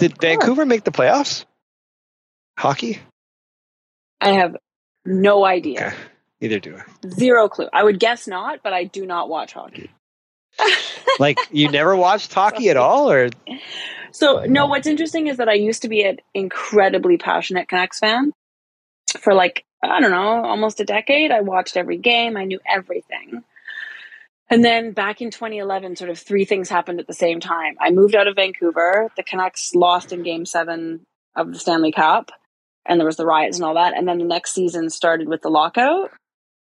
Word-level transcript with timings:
Did 0.00 0.18
Vancouver 0.18 0.64
make 0.64 0.82
the 0.82 0.90
playoffs? 0.90 1.44
Hockey? 2.58 2.98
I 4.20 4.30
have 4.30 4.56
no 5.04 5.44
idea. 5.44 5.88
Okay. 5.88 5.96
Neither 6.40 6.58
do 6.58 6.76
I. 6.76 7.08
Zero 7.10 7.48
clue. 7.50 7.68
I 7.70 7.84
would 7.84 8.00
guess 8.00 8.26
not, 8.26 8.60
but 8.62 8.72
I 8.72 8.84
do 8.84 9.04
not 9.04 9.28
watch 9.28 9.52
hockey. 9.52 9.90
Like 11.18 11.38
you 11.50 11.70
never 11.70 11.94
watched 11.94 12.32
hockey 12.32 12.70
at 12.70 12.78
all, 12.78 13.10
or 13.10 13.28
So 14.12 14.44
no, 14.44 14.66
what's 14.66 14.86
interesting 14.86 15.26
is 15.26 15.36
that 15.36 15.50
I 15.50 15.54
used 15.54 15.82
to 15.82 15.88
be 15.88 16.02
an 16.02 16.18
incredibly 16.32 17.18
passionate 17.18 17.68
Canucks 17.68 17.98
fan 17.98 18.32
for 19.18 19.34
like 19.34 19.64
I 19.82 20.00
don't 20.00 20.12
know, 20.12 20.44
almost 20.44 20.80
a 20.80 20.84
decade. 20.84 21.30
I 21.30 21.40
watched 21.42 21.76
every 21.76 21.98
game. 21.98 22.38
I 22.38 22.44
knew 22.44 22.60
everything. 22.66 23.42
And 24.50 24.64
then 24.64 24.92
back 24.92 25.20
in 25.20 25.30
2011, 25.30 25.96
sort 25.96 26.10
of 26.10 26.18
three 26.18 26.44
things 26.44 26.68
happened 26.68 26.98
at 26.98 27.06
the 27.06 27.14
same 27.14 27.38
time. 27.38 27.76
I 27.80 27.90
moved 27.90 28.16
out 28.16 28.26
of 28.26 28.34
Vancouver. 28.34 29.08
The 29.16 29.22
Canucks 29.22 29.74
lost 29.74 30.12
in 30.12 30.24
Game 30.24 30.44
Seven 30.44 31.00
of 31.36 31.52
the 31.52 31.58
Stanley 31.58 31.92
Cup, 31.92 32.32
and 32.84 32.98
there 32.98 33.06
was 33.06 33.16
the 33.16 33.26
riots 33.26 33.56
and 33.58 33.64
all 33.64 33.74
that. 33.74 33.96
And 33.96 34.08
then 34.08 34.18
the 34.18 34.24
next 34.24 34.52
season 34.52 34.90
started 34.90 35.28
with 35.28 35.42
the 35.42 35.50
lockout, 35.50 36.10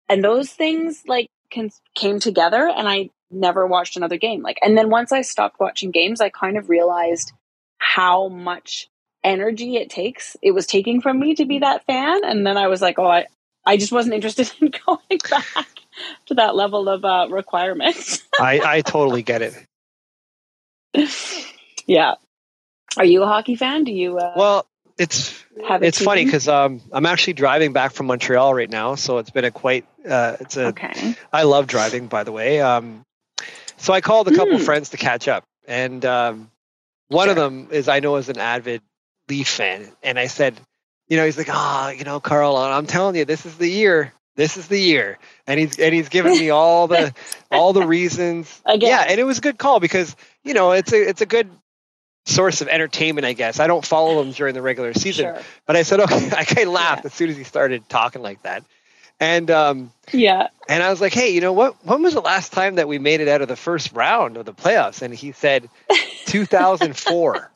and 0.09 0.23
those 0.23 0.51
things 0.51 1.03
like 1.09 1.27
can, 1.51 1.71
came 1.97 2.21
together. 2.21 2.71
And 2.75 2.89
I 2.89 3.11
never 3.31 3.67
watched 3.67 3.97
another 3.97 4.19
game. 4.19 4.43
Like, 4.43 4.59
and 4.63 4.79
then 4.79 4.89
once 4.89 5.11
I 5.11 5.23
stopped 5.23 5.59
watching 5.59 5.91
games, 5.91 6.21
I 6.21 6.29
kind 6.29 6.57
of 6.57 6.71
realized 6.71 7.33
how 7.79 8.29
much 8.29 8.89
energy 9.25 9.77
it 9.77 9.89
takes 9.89 10.37
it 10.43 10.53
was 10.53 10.67
taking 10.67 11.01
from 11.01 11.19
me 11.19 11.35
to 11.35 11.47
be 11.47 11.59
that 11.59 11.85
fan 11.87 12.21
and 12.25 12.47
then 12.47 12.59
i 12.59 12.69
was 12.69 12.83
like 12.83 12.99
oh 12.99 13.07
i 13.07 13.25
i 13.65 13.77
just 13.77 13.91
wasn't 13.91 14.15
interested 14.15 14.53
in 14.61 14.71
going 14.87 15.19
back 15.31 15.69
to 16.27 16.35
that 16.35 16.55
level 16.55 16.89
of 16.89 17.05
uh, 17.05 17.27
requirement 17.31 18.23
I, 18.41 18.61
I 18.65 18.81
totally 18.81 19.23
get 19.23 19.43
it. 19.43 19.55
yeah 21.87 22.15
are 22.97 23.05
you 23.05 23.23
a 23.23 23.27
hockey 23.27 23.57
fan 23.57 23.85
do 23.85 23.93
you 23.93 24.19
uh, 24.19 24.33
Well, 24.37 24.67
it's 24.99 25.45
it's 25.81 26.01
funny 26.01 26.25
because 26.25 26.47
um, 26.49 26.81
I'm 26.93 27.07
actually 27.07 27.33
driving 27.35 27.73
back 27.73 27.93
from 27.93 28.07
Montreal 28.07 28.55
right 28.55 28.71
now, 28.71 28.95
so 28.95 29.19
it's 29.19 29.31
been 29.31 29.45
a 29.45 29.51
quite 29.51 29.85
uh, 30.09 30.37
it's 30.41 30.57
a 30.57 30.69
okay 30.69 31.15
I 31.33 31.43
love 31.43 31.67
driving, 31.67 32.07
by 32.07 32.23
the 32.25 32.33
way. 32.33 32.61
Um, 32.61 33.03
so 33.77 33.93
I 33.93 34.01
called 34.01 34.29
a 34.29 34.31
couple 34.33 34.59
Hmm. 34.59 34.65
friends 34.65 34.91
to 34.91 34.97
catch 34.97 35.27
up, 35.27 35.45
and 35.67 36.05
um, 36.05 36.51
one 37.09 37.29
of 37.29 37.37
them 37.37 37.69
is 37.73 37.89
I 37.89 38.01
know 38.01 38.17
is 38.17 38.29
an 38.29 38.39
avid 38.39 38.83
Leaf 39.29 39.49
fan, 39.49 39.89
and 40.03 40.19
I 40.19 40.27
said, 40.27 40.55
you 41.09 41.17
know, 41.17 41.25
he's 41.25 41.37
like, 41.39 41.49
ah, 41.51 41.91
you 41.91 42.05
know, 42.05 42.21
Karl, 42.21 42.57
I'm 42.57 42.87
telling 42.87 43.17
you, 43.17 43.25
this 43.25 43.47
is 43.47 43.57
the 43.57 43.69
year. 43.69 44.13
This 44.37 44.57
is 44.57 44.67
the 44.69 44.81
year, 44.81 45.19
and 45.47 45.61
he's 45.61 45.79
and 45.79 45.95
he's 45.95 46.09
giving 46.09 46.33
me 46.33 46.51
all 46.51 46.89
the 46.89 47.15
all 47.53 47.73
the 47.73 47.87
reasons. 47.87 48.61
Again. 48.67 48.91
Yeah, 48.91 49.05
and 49.09 49.21
it 49.21 49.25
was 49.25 49.39
a 49.39 49.41
good 49.41 49.59
call 49.59 49.81
because 49.81 50.17
you 50.43 50.55
know 50.55 50.73
it's 50.73 50.93
a 50.93 51.09
it's 51.09 51.21
a 51.21 51.27
good 51.27 51.49
source 52.27 52.61
of 52.61 52.69
entertainment, 52.69 53.27
I 53.27 53.35
guess. 53.35 53.61
I 53.61 53.67
don't 53.67 53.85
follow 53.85 54.21
him 54.23 54.33
during 54.33 54.55
the 54.55 54.63
regular 54.63 54.93
season, 54.95 55.35
sure 55.35 55.43
but 55.67 55.77
I 55.77 55.83
said, 55.83 56.01
okay, 56.05 56.31
I 56.37 56.45
kind 56.45 56.67
of 56.67 56.73
laughed 56.75 57.05
Yeah. 57.05 57.07
as 57.07 57.15
soon 57.15 57.31
as 57.31 57.37
he 57.37 57.45
started 57.45 57.89
talking 57.89 58.23
like 58.23 58.43
that, 58.43 58.65
and 59.21 59.51
um, 59.51 59.93
yeah 60.13 60.49
and 60.69 60.83
I 60.83 60.91
was 60.91 61.01
like, 61.01 61.13
hey, 61.13 61.29
you 61.31 61.41
know 61.41 61.53
what? 61.53 61.77
When 61.85 62.03
was 62.03 62.15
the 62.15 62.21
last 62.21 62.53
time 62.53 62.77
that 62.77 62.89
we 62.89 62.99
made 62.99 63.21
it 63.21 63.29
out 63.29 63.43
of 63.43 63.49
the 63.49 63.57
first 63.57 63.93
round 63.93 64.37
of 64.37 64.47
the 64.47 64.55
playoffs? 64.55 65.03
And 65.03 65.15
he 65.15 65.33
said 65.33 65.69
2004, 66.27 67.51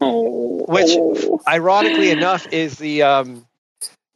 oh, 0.00 0.64
which 0.68 0.90
ironically 1.48 2.10
enough 2.10 2.52
is 2.52 2.76
the 2.76 3.02
um, 3.02 3.46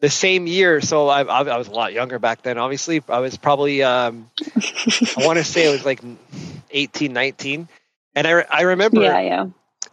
the 0.00 0.10
same 0.10 0.46
year. 0.46 0.80
So 0.80 1.08
I, 1.08 1.22
I, 1.22 1.42
I 1.42 1.58
was 1.58 1.68
a 1.68 1.72
lot 1.72 1.92
younger 1.92 2.18
back 2.18 2.42
then. 2.42 2.58
Obviously, 2.58 3.02
I 3.08 3.20
was 3.20 3.36
probably 3.36 3.82
um, 3.82 4.30
I 5.16 5.20
want 5.20 5.38
to 5.38 5.44
say 5.44 5.64
it 5.64 5.70
was 5.70 5.84
like 5.84 6.02
18, 6.70 7.12
19. 7.12 7.68
And 8.14 8.26
I, 8.26 8.44
I 8.50 8.62
remember 8.62 9.02
yeah 9.02 9.20
yeah 9.20 9.46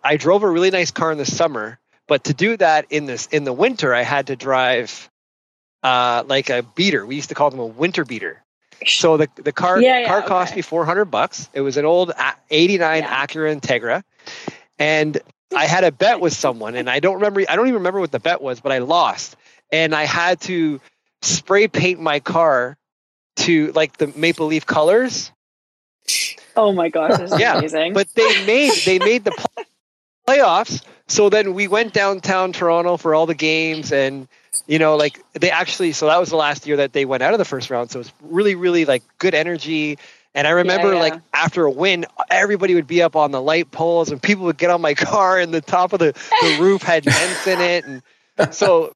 I 0.03 0.17
drove 0.17 0.43
a 0.43 0.49
really 0.49 0.71
nice 0.71 0.91
car 0.91 1.11
in 1.11 1.17
the 1.17 1.25
summer, 1.25 1.79
but 2.07 2.25
to 2.25 2.33
do 2.33 2.57
that 2.57 2.87
in 2.89 3.05
this 3.05 3.27
in 3.27 3.43
the 3.43 3.53
winter, 3.53 3.93
I 3.93 4.03
had 4.03 4.27
to 4.27 4.35
drive 4.35 5.09
uh, 5.83 6.23
like 6.27 6.49
a 6.49 6.63
beater. 6.63 7.05
We 7.05 7.15
used 7.15 7.29
to 7.29 7.35
call 7.35 7.49
them 7.49 7.59
a 7.59 7.65
winter 7.65 8.05
beater. 8.05 8.43
So 8.85 9.17
the 9.17 9.29
the 9.35 9.53
car 9.53 9.81
Yeah, 9.81 10.05
car 10.07 10.21
cost 10.23 10.55
me 10.55 10.61
four 10.61 10.85
hundred 10.85 11.05
bucks. 11.05 11.49
It 11.53 11.61
was 11.61 11.77
an 11.77 11.85
old 11.85 12.11
'89 12.49 13.03
Yeah. 13.03 13.25
Acura 13.25 13.59
Integra, 13.59 14.03
and 14.79 15.17
I 15.55 15.65
had 15.65 15.83
a 15.83 15.91
bet 15.91 16.19
with 16.19 16.33
someone, 16.33 16.75
and 16.75 16.89
I 16.89 16.99
don't 16.99 17.15
remember. 17.15 17.43
I 17.47 17.55
don't 17.55 17.67
even 17.67 17.75
remember 17.79 17.99
what 18.01 18.11
the 18.11 18.19
bet 18.19 18.41
was, 18.41 18.59
but 18.59 18.71
I 18.71 18.79
lost, 18.79 19.35
and 19.73 19.93
I 19.93 20.03
had 20.03 20.39
to 20.41 20.79
spray 21.21 21.67
paint 21.67 21.99
my 21.99 22.21
car 22.21 22.77
to 23.37 23.71
like 23.73 23.97
the 23.97 24.07
maple 24.15 24.47
leaf 24.47 24.65
colors. 24.65 25.31
oh 26.55 26.71
my 26.71 26.89
gosh 26.89 27.17
this 27.17 27.31
is 27.33 27.39
Yeah, 27.39 27.57
amazing 27.57 27.93
But 27.93 28.07
they 28.13 28.45
made 28.45 28.73
they 28.85 28.99
made 28.99 29.25
the 29.25 29.33
playoffs. 30.27 30.83
So 31.07 31.29
then 31.29 31.53
we 31.53 31.67
went 31.67 31.93
downtown 31.93 32.53
Toronto 32.53 32.97
for 32.97 33.13
all 33.13 33.25
the 33.25 33.35
games, 33.35 33.91
and 33.91 34.27
you 34.67 34.79
know, 34.79 34.95
like 34.95 35.19
they 35.33 35.49
actually. 35.49 35.91
So 35.91 36.05
that 36.05 36.19
was 36.19 36.29
the 36.29 36.37
last 36.37 36.65
year 36.65 36.77
that 36.77 36.93
they 36.93 37.05
went 37.05 37.23
out 37.23 37.33
of 37.33 37.39
the 37.39 37.45
first 37.45 37.69
round. 37.69 37.91
So 37.91 37.99
it 37.99 38.05
was 38.05 38.13
really, 38.21 38.55
really 38.55 38.85
like 38.85 39.03
good 39.17 39.33
energy. 39.33 39.97
And 40.35 40.47
I 40.47 40.51
remember, 40.51 40.93
yeah. 40.93 40.99
like 40.99 41.21
after 41.33 41.65
a 41.65 41.71
win, 41.71 42.05
everybody 42.29 42.73
would 42.73 42.87
be 42.87 43.03
up 43.03 43.15
on 43.15 43.31
the 43.31 43.41
light 43.41 43.69
poles, 43.71 44.11
and 44.11 44.21
people 44.21 44.45
would 44.45 44.57
get 44.57 44.69
on 44.69 44.81
my 44.81 44.93
car, 45.11 45.39
and 45.39 45.53
the 45.53 45.61
top 45.61 45.93
of 45.93 45.99
the, 45.99 46.13
the 46.41 46.57
roof 46.59 46.81
had 46.81 47.03
vents 47.03 47.47
in 47.47 47.61
it, 47.61 47.85
and 48.37 48.53
so. 48.53 48.93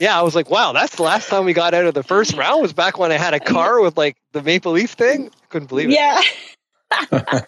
Yeah, 0.00 0.18
I 0.18 0.22
was 0.22 0.34
like, 0.34 0.50
wow, 0.50 0.72
that's 0.72 0.96
the 0.96 1.02
last 1.02 1.28
time 1.28 1.44
we 1.44 1.52
got 1.52 1.74
out 1.74 1.84
of 1.84 1.94
the 1.94 2.02
first 2.02 2.34
round 2.34 2.62
was 2.62 2.72
back 2.72 2.98
when 2.98 3.12
I 3.12 3.18
had 3.18 3.34
a 3.34 3.40
car 3.40 3.80
with 3.82 3.96
like 3.98 4.16
the 4.32 4.42
Maple 4.42 4.72
Leaf 4.72 4.92
thing. 4.92 5.30
Couldn't 5.50 5.68
believe 5.68 5.90
it. 5.90 5.94
yeah 5.94 6.20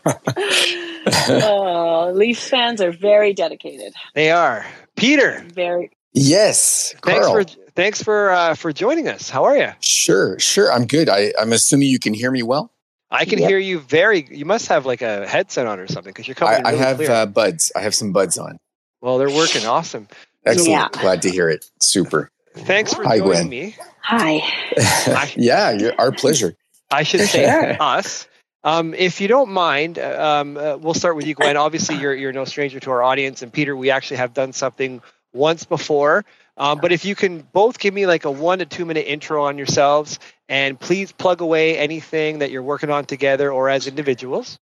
oh 1.43 2.13
leafs 2.15 2.49
fans 2.49 2.81
are 2.81 2.93
very 2.93 3.33
dedicated 3.33 3.93
They 4.15 4.31
are. 4.31 4.65
Peter, 4.97 5.45
very 5.53 5.91
Yes, 6.15 6.95
thanks 7.03 7.27
Karl. 7.27 7.43
for 7.45 7.51
thanks 7.75 8.03
for 8.03 8.31
uh, 8.31 8.55
for 8.55 8.71
joining 8.71 9.09
us. 9.09 9.31
How 9.31 9.45
are 9.45 9.57
you? 9.57 9.71
Sure, 9.81 10.39
sure. 10.39 10.71
I'm 10.71 10.87
good. 10.87 11.09
I, 11.09 11.33
I'm 11.41 11.53
assuming 11.55 11.89
you 11.89 11.99
can 11.99 12.13
hear 12.13 12.31
me 12.31 12.43
well. 12.43 12.71
I 13.11 13.25
can 13.25 13.39
Yep. 13.39 13.49
hear 13.49 13.59
you 13.59 13.79
very. 13.79 14.29
You 14.31 14.45
must 14.45 14.69
have 14.69 14.85
like 14.85 15.01
a 15.01 15.27
headset 15.27 15.67
on 15.67 15.81
or 15.81 15.87
something 15.87 16.11
because 16.13 16.29
you're 16.29 16.35
coming. 16.35 16.55
I, 16.55 16.59
in 16.59 16.67
I 16.67 16.73
have 16.75 16.97
clear. 16.99 17.11
uh, 17.11 17.25
buds. 17.25 17.73
I 17.75 17.81
have 17.81 17.95
some 17.95 18.13
buds 18.13 18.37
on. 18.37 18.59
well, 19.01 19.17
they're 19.17 19.31
working 19.31 19.65
awesome. 19.65 20.07
Excellent. 20.45 20.69
Yeah. 20.71 20.89
Glad 20.93 21.23
to 21.23 21.31
hear 21.31 21.49
it. 21.49 21.65
Super. 21.81 22.31
Thanks 22.55 22.95
for 22.95 23.05
Hi, 23.05 23.19
joining 23.19 23.49
Gwen. 23.49 23.49
me. 23.49 23.77
hi 24.01 25.33
yeah, 25.37 25.71
you're, 25.71 25.95
our 25.99 26.13
pleasure. 26.13 26.55
I 26.91 27.03
should 27.03 27.21
say 27.21 27.47
us. 27.81 28.29
Um, 28.65 28.95
if 28.95 29.21
you 29.21 29.29
don't 29.29 29.51
mind, 29.51 29.99
uh, 29.99 30.41
um, 30.41 30.57
uh, 30.57 30.77
we'll 30.77 30.95
start 30.95 31.17
with 31.17 31.27
you, 31.27 31.35
Gwen. 31.35 31.57
Obviously, 31.57 31.97
you're 31.97 32.15
you're 32.15 32.33
no 32.33 32.45
stranger 32.45 32.79
to 32.81 32.91
our 32.91 33.03
audience, 33.03 33.43
and 33.43 33.53
Peter, 33.53 33.77
we 33.77 33.91
actually 33.91 34.19
have 34.19 34.35
done 34.35 34.53
something 34.53 35.03
once 35.33 35.65
before. 35.65 36.25
Um, 36.57 36.79
but 36.81 36.93
if 36.93 37.05
you 37.05 37.15
can 37.15 37.41
both 37.53 37.79
give 37.79 37.95
me 37.95 38.07
like 38.07 38.25
a 38.25 38.31
one 38.31 38.59
to 38.59 38.67
two 38.67 38.85
minute 38.85 39.07
intro 39.07 39.45
on 39.45 39.57
yourselves, 39.59 40.19
and 40.49 40.79
please 40.79 41.11
plug 41.11 41.41
away 41.41 41.79
anything 41.79 42.41
that 42.41 42.51
you're 42.51 42.63
working 42.63 42.91
on 42.91 43.05
together 43.05 43.51
or 43.51 43.69
as 43.69 43.87
individuals. 43.87 44.59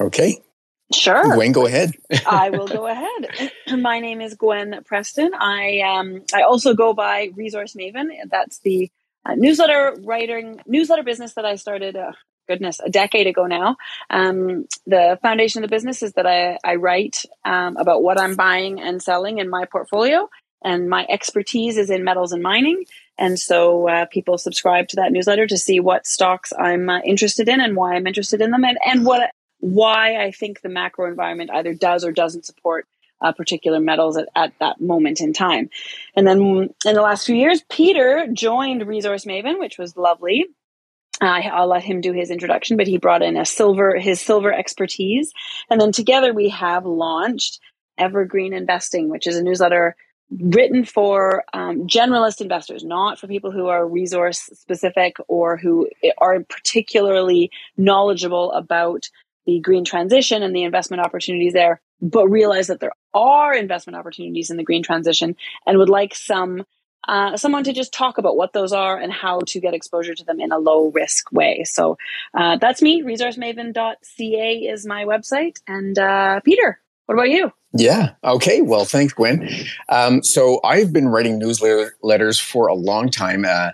Okay. 0.00 0.42
Sure 0.92 1.34
Gwen, 1.34 1.52
go 1.52 1.66
ahead. 1.66 1.94
I 2.26 2.50
will 2.50 2.68
go 2.68 2.86
ahead. 2.86 3.52
My 3.80 4.00
name 4.00 4.20
is 4.20 4.34
Gwen 4.34 4.82
Preston. 4.84 5.32
I 5.34 5.80
um 5.80 6.22
I 6.34 6.42
also 6.42 6.74
go 6.74 6.94
by 6.94 7.30
Resource 7.34 7.74
Maven. 7.74 8.08
That's 8.30 8.58
the 8.60 8.90
uh, 9.24 9.34
newsletter 9.34 9.96
writing 10.04 10.60
newsletter 10.66 11.02
business 11.02 11.34
that 11.34 11.44
I 11.44 11.56
started. 11.56 11.96
Uh, 11.96 12.12
goodness, 12.48 12.80
a 12.84 12.90
decade 12.90 13.26
ago 13.26 13.46
now. 13.46 13.76
Um, 14.10 14.66
the 14.86 15.18
foundation 15.22 15.62
of 15.62 15.70
the 15.70 15.74
business 15.74 16.02
is 16.02 16.12
that 16.14 16.26
I 16.26 16.58
I 16.64 16.76
write 16.76 17.24
um, 17.44 17.76
about 17.76 18.02
what 18.02 18.20
I'm 18.20 18.36
buying 18.36 18.80
and 18.80 19.02
selling 19.02 19.38
in 19.38 19.48
my 19.48 19.64
portfolio, 19.64 20.28
and 20.62 20.88
my 20.88 21.06
expertise 21.08 21.76
is 21.76 21.90
in 21.90 22.04
metals 22.04 22.32
and 22.32 22.42
mining. 22.42 22.84
And 23.18 23.38
so 23.38 23.88
uh, 23.88 24.06
people 24.06 24.38
subscribe 24.38 24.88
to 24.88 24.96
that 24.96 25.12
newsletter 25.12 25.46
to 25.46 25.58
see 25.58 25.80
what 25.80 26.06
stocks 26.06 26.52
I'm 26.58 26.88
uh, 26.88 27.00
interested 27.00 27.48
in 27.48 27.60
and 27.60 27.76
why 27.76 27.94
I'm 27.94 28.06
interested 28.06 28.40
in 28.40 28.50
them, 28.50 28.64
and 28.64 28.78
and 28.84 29.04
what 29.04 29.30
why 29.62 30.16
I 30.16 30.32
think 30.32 30.60
the 30.60 30.68
macro 30.68 31.08
environment 31.08 31.50
either 31.52 31.72
does 31.72 32.04
or 32.04 32.10
doesn't 32.10 32.44
support 32.44 32.86
uh, 33.20 33.30
particular 33.30 33.78
metals 33.78 34.16
at, 34.16 34.28
at 34.34 34.52
that 34.58 34.80
moment 34.80 35.20
in 35.20 35.32
time. 35.32 35.70
And 36.16 36.26
then 36.26 36.40
in 36.84 36.94
the 36.94 37.00
last 37.00 37.24
few 37.24 37.36
years, 37.36 37.62
Peter 37.70 38.26
joined 38.32 38.86
Resource 38.86 39.24
Maven, 39.24 39.60
which 39.60 39.78
was 39.78 39.96
lovely. 39.96 40.46
I, 41.20 41.42
I'll 41.42 41.68
let 41.68 41.84
him 41.84 42.00
do 42.00 42.12
his 42.12 42.32
introduction, 42.32 42.76
but 42.76 42.88
he 42.88 42.98
brought 42.98 43.22
in 43.22 43.36
a 43.36 43.44
silver, 43.44 43.96
his 43.96 44.20
silver 44.20 44.52
expertise. 44.52 45.32
And 45.70 45.80
then 45.80 45.92
together 45.92 46.34
we 46.34 46.48
have 46.48 46.84
launched 46.84 47.60
Evergreen 47.96 48.52
Investing, 48.52 49.08
which 49.08 49.28
is 49.28 49.36
a 49.36 49.44
newsletter 49.44 49.94
written 50.40 50.84
for 50.84 51.44
um, 51.52 51.86
generalist 51.86 52.40
investors, 52.40 52.82
not 52.82 53.20
for 53.20 53.28
people 53.28 53.52
who 53.52 53.66
are 53.68 53.86
resource 53.86 54.40
specific 54.54 55.16
or 55.28 55.56
who 55.56 55.88
are 56.18 56.40
particularly 56.40 57.50
knowledgeable 57.76 58.50
about 58.52 59.08
the 59.46 59.60
green 59.60 59.84
transition 59.84 60.42
and 60.42 60.54
the 60.54 60.64
investment 60.64 61.02
opportunities 61.04 61.52
there, 61.52 61.80
but 62.00 62.28
realize 62.28 62.68
that 62.68 62.80
there 62.80 62.92
are 63.14 63.54
investment 63.54 63.98
opportunities 63.98 64.50
in 64.50 64.56
the 64.56 64.64
green 64.64 64.82
transition 64.82 65.36
and 65.66 65.78
would 65.78 65.90
like 65.90 66.14
some 66.14 66.64
uh, 67.08 67.36
someone 67.36 67.64
to 67.64 67.72
just 67.72 67.92
talk 67.92 68.18
about 68.18 68.36
what 68.36 68.52
those 68.52 68.72
are 68.72 68.98
and 68.98 69.12
how 69.12 69.40
to 69.40 69.60
get 69.60 69.74
exposure 69.74 70.14
to 70.14 70.24
them 70.24 70.40
in 70.40 70.52
a 70.52 70.58
low 70.58 70.90
risk 70.92 71.32
way. 71.32 71.64
So 71.64 71.98
uh, 72.38 72.58
that's 72.58 72.82
me. 72.82 73.02
ResourceMaven.ca 73.02 74.54
is 74.58 74.86
my 74.86 75.04
website. 75.04 75.58
And 75.66 75.98
uh, 75.98 76.40
Peter, 76.44 76.80
What 77.06 77.14
about 77.14 77.30
you? 77.30 77.52
Yeah. 77.74 78.10
Okay. 78.22 78.60
Well, 78.60 78.84
thanks, 78.84 79.14
Gwen. 79.14 79.48
Um, 79.88 80.22
so 80.22 80.60
I've 80.62 80.92
been 80.92 81.08
writing 81.08 81.40
newsletters 81.40 82.40
for 82.40 82.66
a 82.66 82.74
long 82.74 83.08
time, 83.08 83.46
uh, 83.46 83.70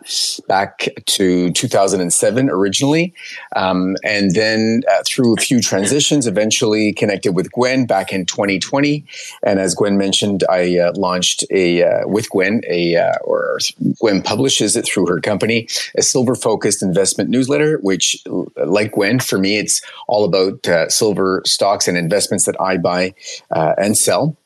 back 0.47 0.89
to 1.07 1.51
2007 1.51 2.49
originally, 2.49 3.13
um, 3.57 3.97
and 4.05 4.37
then 4.37 4.83
uh, 4.89 5.03
through 5.05 5.35
a 5.35 5.41
few 5.41 5.61
transitions, 5.61 6.29
eventually 6.29 6.93
connected 6.93 7.33
with 7.33 7.51
Gwen 7.51 7.87
back 7.87 8.13
in 8.13 8.25
2020. 8.25 9.05
And 9.43 9.59
as 9.59 9.75
Gwen 9.75 9.99
mentioned, 9.99 10.45
I 10.49 10.79
uh, 10.79 10.93
launched 10.95 11.45
a 11.51 11.83
uh, 11.83 12.07
with 12.07 12.31
Gwen 12.31 12.63
a 12.69 12.95
uh, 12.95 13.15
or 13.25 13.59
Gwen 14.01 14.23
publishes 14.23 14.77
it 14.77 14.87
through 14.87 15.07
her 15.07 15.21
company 15.21 15.67
a 15.97 16.03
silver 16.03 16.37
focused 16.37 16.85
investment 16.85 17.31
newsletter, 17.31 17.79
which, 17.79 18.23
like 18.65 18.93
Gwen, 18.93 19.19
for 19.19 19.39
me, 19.39 19.59
it's 19.59 19.83
all 20.07 20.25
about 20.25 20.69
uh, 20.69 20.89
silver 20.89 21.43
stocks 21.45 21.89
and 21.89 21.99
investments 21.99 22.45
that 22.45 22.61
I 22.61 22.77
buy 22.77 23.15
and 23.51 23.88
sell. 23.95 24.37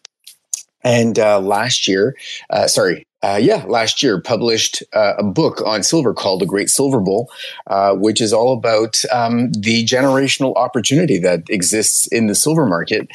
And 0.84 1.18
uh, 1.18 1.40
last 1.40 1.86
year, 1.86 2.16
uh, 2.50 2.66
sorry, 2.66 3.06
uh, 3.22 3.38
yeah, 3.40 3.64
last 3.68 4.02
year 4.02 4.20
published 4.20 4.82
uh, 4.94 5.14
a 5.16 5.22
book 5.22 5.62
on 5.64 5.84
silver 5.84 6.12
called 6.12 6.40
The 6.40 6.46
Great 6.46 6.68
Silver 6.68 6.98
Bull, 6.98 7.30
uh, 7.68 7.94
which 7.94 8.20
is 8.20 8.32
all 8.32 8.52
about 8.52 9.00
um, 9.12 9.52
the 9.52 9.84
generational 9.84 10.56
opportunity 10.56 11.18
that 11.20 11.42
exists 11.48 12.08
in 12.08 12.26
the 12.26 12.34
silver 12.34 12.66
market. 12.66 13.08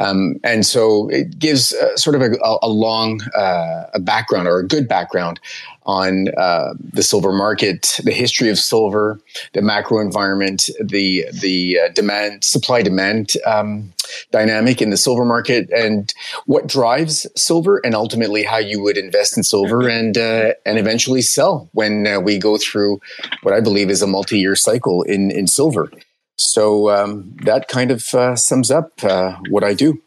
Um, 0.00 0.34
and 0.42 0.66
so 0.66 1.08
it 1.10 1.38
gives 1.38 1.72
uh, 1.74 1.96
sort 1.96 2.16
of 2.16 2.22
a, 2.22 2.34
a 2.60 2.68
long 2.68 3.20
uh, 3.36 3.84
a 3.94 4.00
background 4.00 4.48
or 4.48 4.58
a 4.58 4.66
good 4.66 4.88
background 4.88 5.38
on 5.84 6.28
uh, 6.36 6.74
the 6.78 7.02
silver 7.02 7.32
market, 7.32 7.98
the 8.04 8.12
history 8.12 8.48
of 8.48 8.58
silver, 8.58 9.18
the 9.52 9.62
macro 9.62 10.00
environment, 10.00 10.70
the 10.82 11.26
the 11.40 11.78
uh, 11.78 11.88
demand 11.92 12.44
supply 12.44 12.82
demand 12.82 13.32
um, 13.46 13.92
dynamic 14.30 14.80
in 14.80 14.90
the 14.90 14.96
silver 14.96 15.24
market, 15.24 15.70
and 15.70 16.14
what 16.46 16.66
drives 16.66 17.26
silver, 17.36 17.80
and 17.84 17.94
ultimately 17.94 18.42
how 18.42 18.58
you 18.58 18.82
would 18.82 18.96
invest 18.96 19.36
in 19.36 19.42
silver 19.42 19.88
and 19.88 20.16
uh, 20.18 20.52
and 20.64 20.78
eventually 20.78 21.22
sell 21.22 21.68
when 21.72 22.06
uh, 22.06 22.20
we 22.20 22.38
go 22.38 22.56
through 22.56 23.00
what 23.42 23.54
I 23.54 23.60
believe 23.60 23.90
is 23.90 24.02
a 24.02 24.06
multi 24.06 24.38
year 24.38 24.56
cycle 24.56 25.02
in 25.02 25.30
in 25.30 25.46
silver. 25.46 25.90
So 26.36 26.90
um, 26.90 27.34
that 27.44 27.68
kind 27.68 27.90
of 27.90 28.14
uh, 28.14 28.36
sums 28.36 28.70
up 28.70 28.92
uh, 29.04 29.36
what 29.50 29.64
I 29.64 29.74
do. 29.74 30.00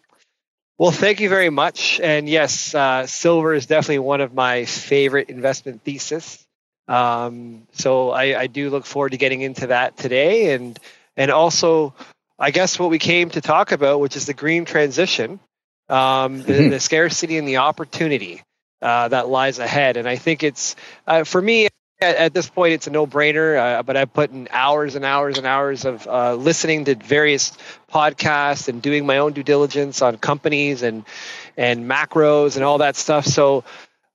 Well, 0.77 0.91
thank 0.91 1.21
you 1.21 1.29
very 1.29 1.49
much. 1.49 2.01
And 2.01 2.27
yes, 2.27 2.75
uh, 2.75 3.07
silver 3.07 3.53
is 3.53 3.65
definitely 3.65 3.99
one 3.99 4.19
of 4.19 4.33
my 4.33 4.65
favorite 4.65 5.29
investment 5.29 5.83
thesis. 5.83 6.45
Um, 6.87 7.65
so 7.71 8.11
I, 8.11 8.41
I, 8.41 8.47
do 8.47 8.69
look 8.69 8.85
forward 8.85 9.13
to 9.13 9.17
getting 9.17 9.41
into 9.41 9.67
that 9.67 9.97
today, 9.97 10.53
and 10.53 10.77
and 11.17 11.31
also, 11.31 11.95
I 12.37 12.51
guess 12.51 12.77
what 12.77 12.91
we 12.91 12.99
came 12.99 13.31
to 13.31 13.41
talk 13.41 13.71
about, 13.71 13.99
which 13.99 14.15
is 14.15 14.27
the 14.27 14.35
green 14.35 14.65
transition, 14.65 15.39
um, 15.89 16.43
the, 16.43 16.53
mm-hmm. 16.53 16.69
the, 16.69 16.79
scarcity 16.79 17.39
and 17.39 17.47
the 17.47 17.57
opportunity 17.57 18.43
uh, 18.83 19.07
that 19.07 19.27
lies 19.27 19.57
ahead. 19.57 19.97
And 19.97 20.07
I 20.07 20.17
think 20.17 20.43
it's 20.43 20.75
uh, 21.07 21.23
for 21.23 21.41
me 21.41 21.69
at, 22.05 22.15
at, 22.15 22.33
this 22.33 22.49
point, 22.49 22.73
it's 22.73 22.87
a 22.87 22.89
no-brainer. 22.89 23.57
Uh, 23.57 23.83
but 23.83 23.97
I've 23.97 24.13
put 24.13 24.31
in 24.31 24.47
hours 24.51 24.95
and 24.95 25.03
hours 25.05 25.37
and 25.37 25.45
hours 25.47 25.85
of 25.85 26.07
uh, 26.07 26.35
listening 26.35 26.85
to 26.85 26.95
various 26.95 27.51
podcasts 27.91 28.67
and 28.67 28.81
doing 28.81 29.05
my 29.05 29.17
own 29.17 29.33
due 29.33 29.43
diligence 29.43 30.01
on 30.01 30.17
companies 30.17 30.83
and 30.83 31.03
and 31.57 31.89
macros 31.89 32.55
and 32.55 32.63
all 32.63 32.79
that 32.79 32.95
stuff. 32.95 33.25
So, 33.25 33.63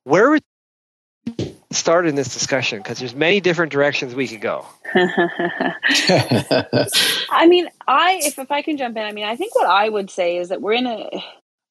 where 0.05 0.31
would 0.31 0.43
start 1.71 2.07
in 2.07 2.15
this 2.15 2.33
discussion? 2.33 2.79
Because 2.79 2.99
there's 2.99 3.15
many 3.15 3.41
different 3.41 3.73
directions 3.73 4.15
we 4.15 4.29
could 4.29 4.41
go. 4.41 4.67
I 4.95 5.07
mean, 7.47 7.69
I 7.87 8.21
if 8.23 8.39
if 8.39 8.51
I 8.51 8.63
can 8.63 8.77
jump 8.77 8.97
in, 8.97 9.03
I 9.03 9.13
mean, 9.13 9.25
I 9.25 9.37
think 9.37 9.55
what 9.55 9.67
I 9.69 9.89
would 9.89 10.11
say 10.11 10.37
is 10.37 10.49
that 10.51 10.61
we're 10.61 10.75
in 10.75 10.87
a 10.87 11.25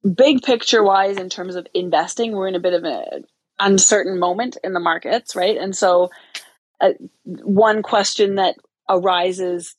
big 0.08 0.42
picture 0.42 0.84
wise 0.84 1.18
in 1.18 1.30
terms 1.30 1.56
of 1.56 1.68
investing, 1.74 2.32
we're 2.34 2.48
in 2.48 2.56
a 2.56 2.60
bit 2.60 2.74
of 2.74 2.84
a 2.84 3.24
uncertain 3.60 4.20
moment 4.20 4.58
in 4.64 4.74
the 4.74 4.80
markets, 4.80 5.36
right? 5.36 5.58
And 5.58 5.76
so, 5.76 6.10
uh, 6.82 6.92
one 7.26 7.84
question 7.84 8.36
that 8.36 8.56
arises 8.88 9.76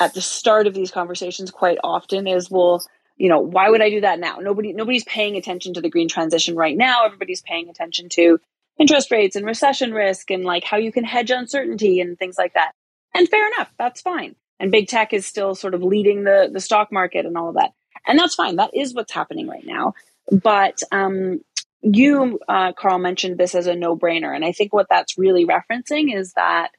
at 0.00 0.14
the 0.14 0.20
start 0.20 0.66
of 0.66 0.74
these 0.74 0.90
conversations 0.90 1.50
quite 1.50 1.78
often 1.82 2.26
is, 2.26 2.50
well, 2.50 2.84
you 3.16 3.28
know, 3.28 3.40
why 3.40 3.68
would 3.68 3.82
I 3.82 3.90
do 3.90 4.00
that 4.00 4.18
now? 4.18 4.36
Nobody, 4.36 4.72
nobody's 4.72 5.04
paying 5.04 5.36
attention 5.36 5.74
to 5.74 5.80
the 5.80 5.90
green 5.90 6.08
transition 6.08 6.56
right 6.56 6.76
now. 6.76 7.04
Everybody's 7.04 7.42
paying 7.42 7.68
attention 7.68 8.08
to 8.10 8.38
interest 8.78 9.10
rates 9.10 9.36
and 9.36 9.46
recession 9.46 9.92
risk 9.92 10.30
and 10.30 10.44
like 10.44 10.64
how 10.64 10.76
you 10.76 10.92
can 10.92 11.04
hedge 11.04 11.30
uncertainty 11.30 12.00
and 12.00 12.18
things 12.18 12.36
like 12.38 12.54
that. 12.54 12.72
And 13.14 13.28
fair 13.28 13.46
enough, 13.46 13.72
that's 13.78 14.00
fine. 14.00 14.34
And 14.58 14.70
big 14.70 14.88
tech 14.88 15.12
is 15.12 15.26
still 15.26 15.54
sort 15.54 15.74
of 15.74 15.82
leading 15.82 16.24
the 16.24 16.48
the 16.52 16.60
stock 16.60 16.92
market 16.92 17.26
and 17.26 17.36
all 17.36 17.48
of 17.48 17.56
that, 17.56 17.72
and 18.06 18.16
that's 18.18 18.36
fine. 18.36 18.56
That 18.56 18.70
is 18.74 18.94
what's 18.94 19.12
happening 19.12 19.48
right 19.48 19.66
now. 19.66 19.94
But 20.30 20.82
um, 20.92 21.40
you, 21.82 22.38
uh, 22.48 22.72
Karl, 22.72 22.98
mentioned 22.98 23.38
this 23.38 23.54
as 23.54 23.66
a 23.66 23.74
no 23.74 23.96
brainer. 23.96 24.34
And 24.34 24.44
I 24.44 24.52
think 24.52 24.72
what 24.72 24.86
that's 24.88 25.18
really 25.18 25.46
referencing 25.46 26.16
is 26.16 26.32
that 26.34 26.70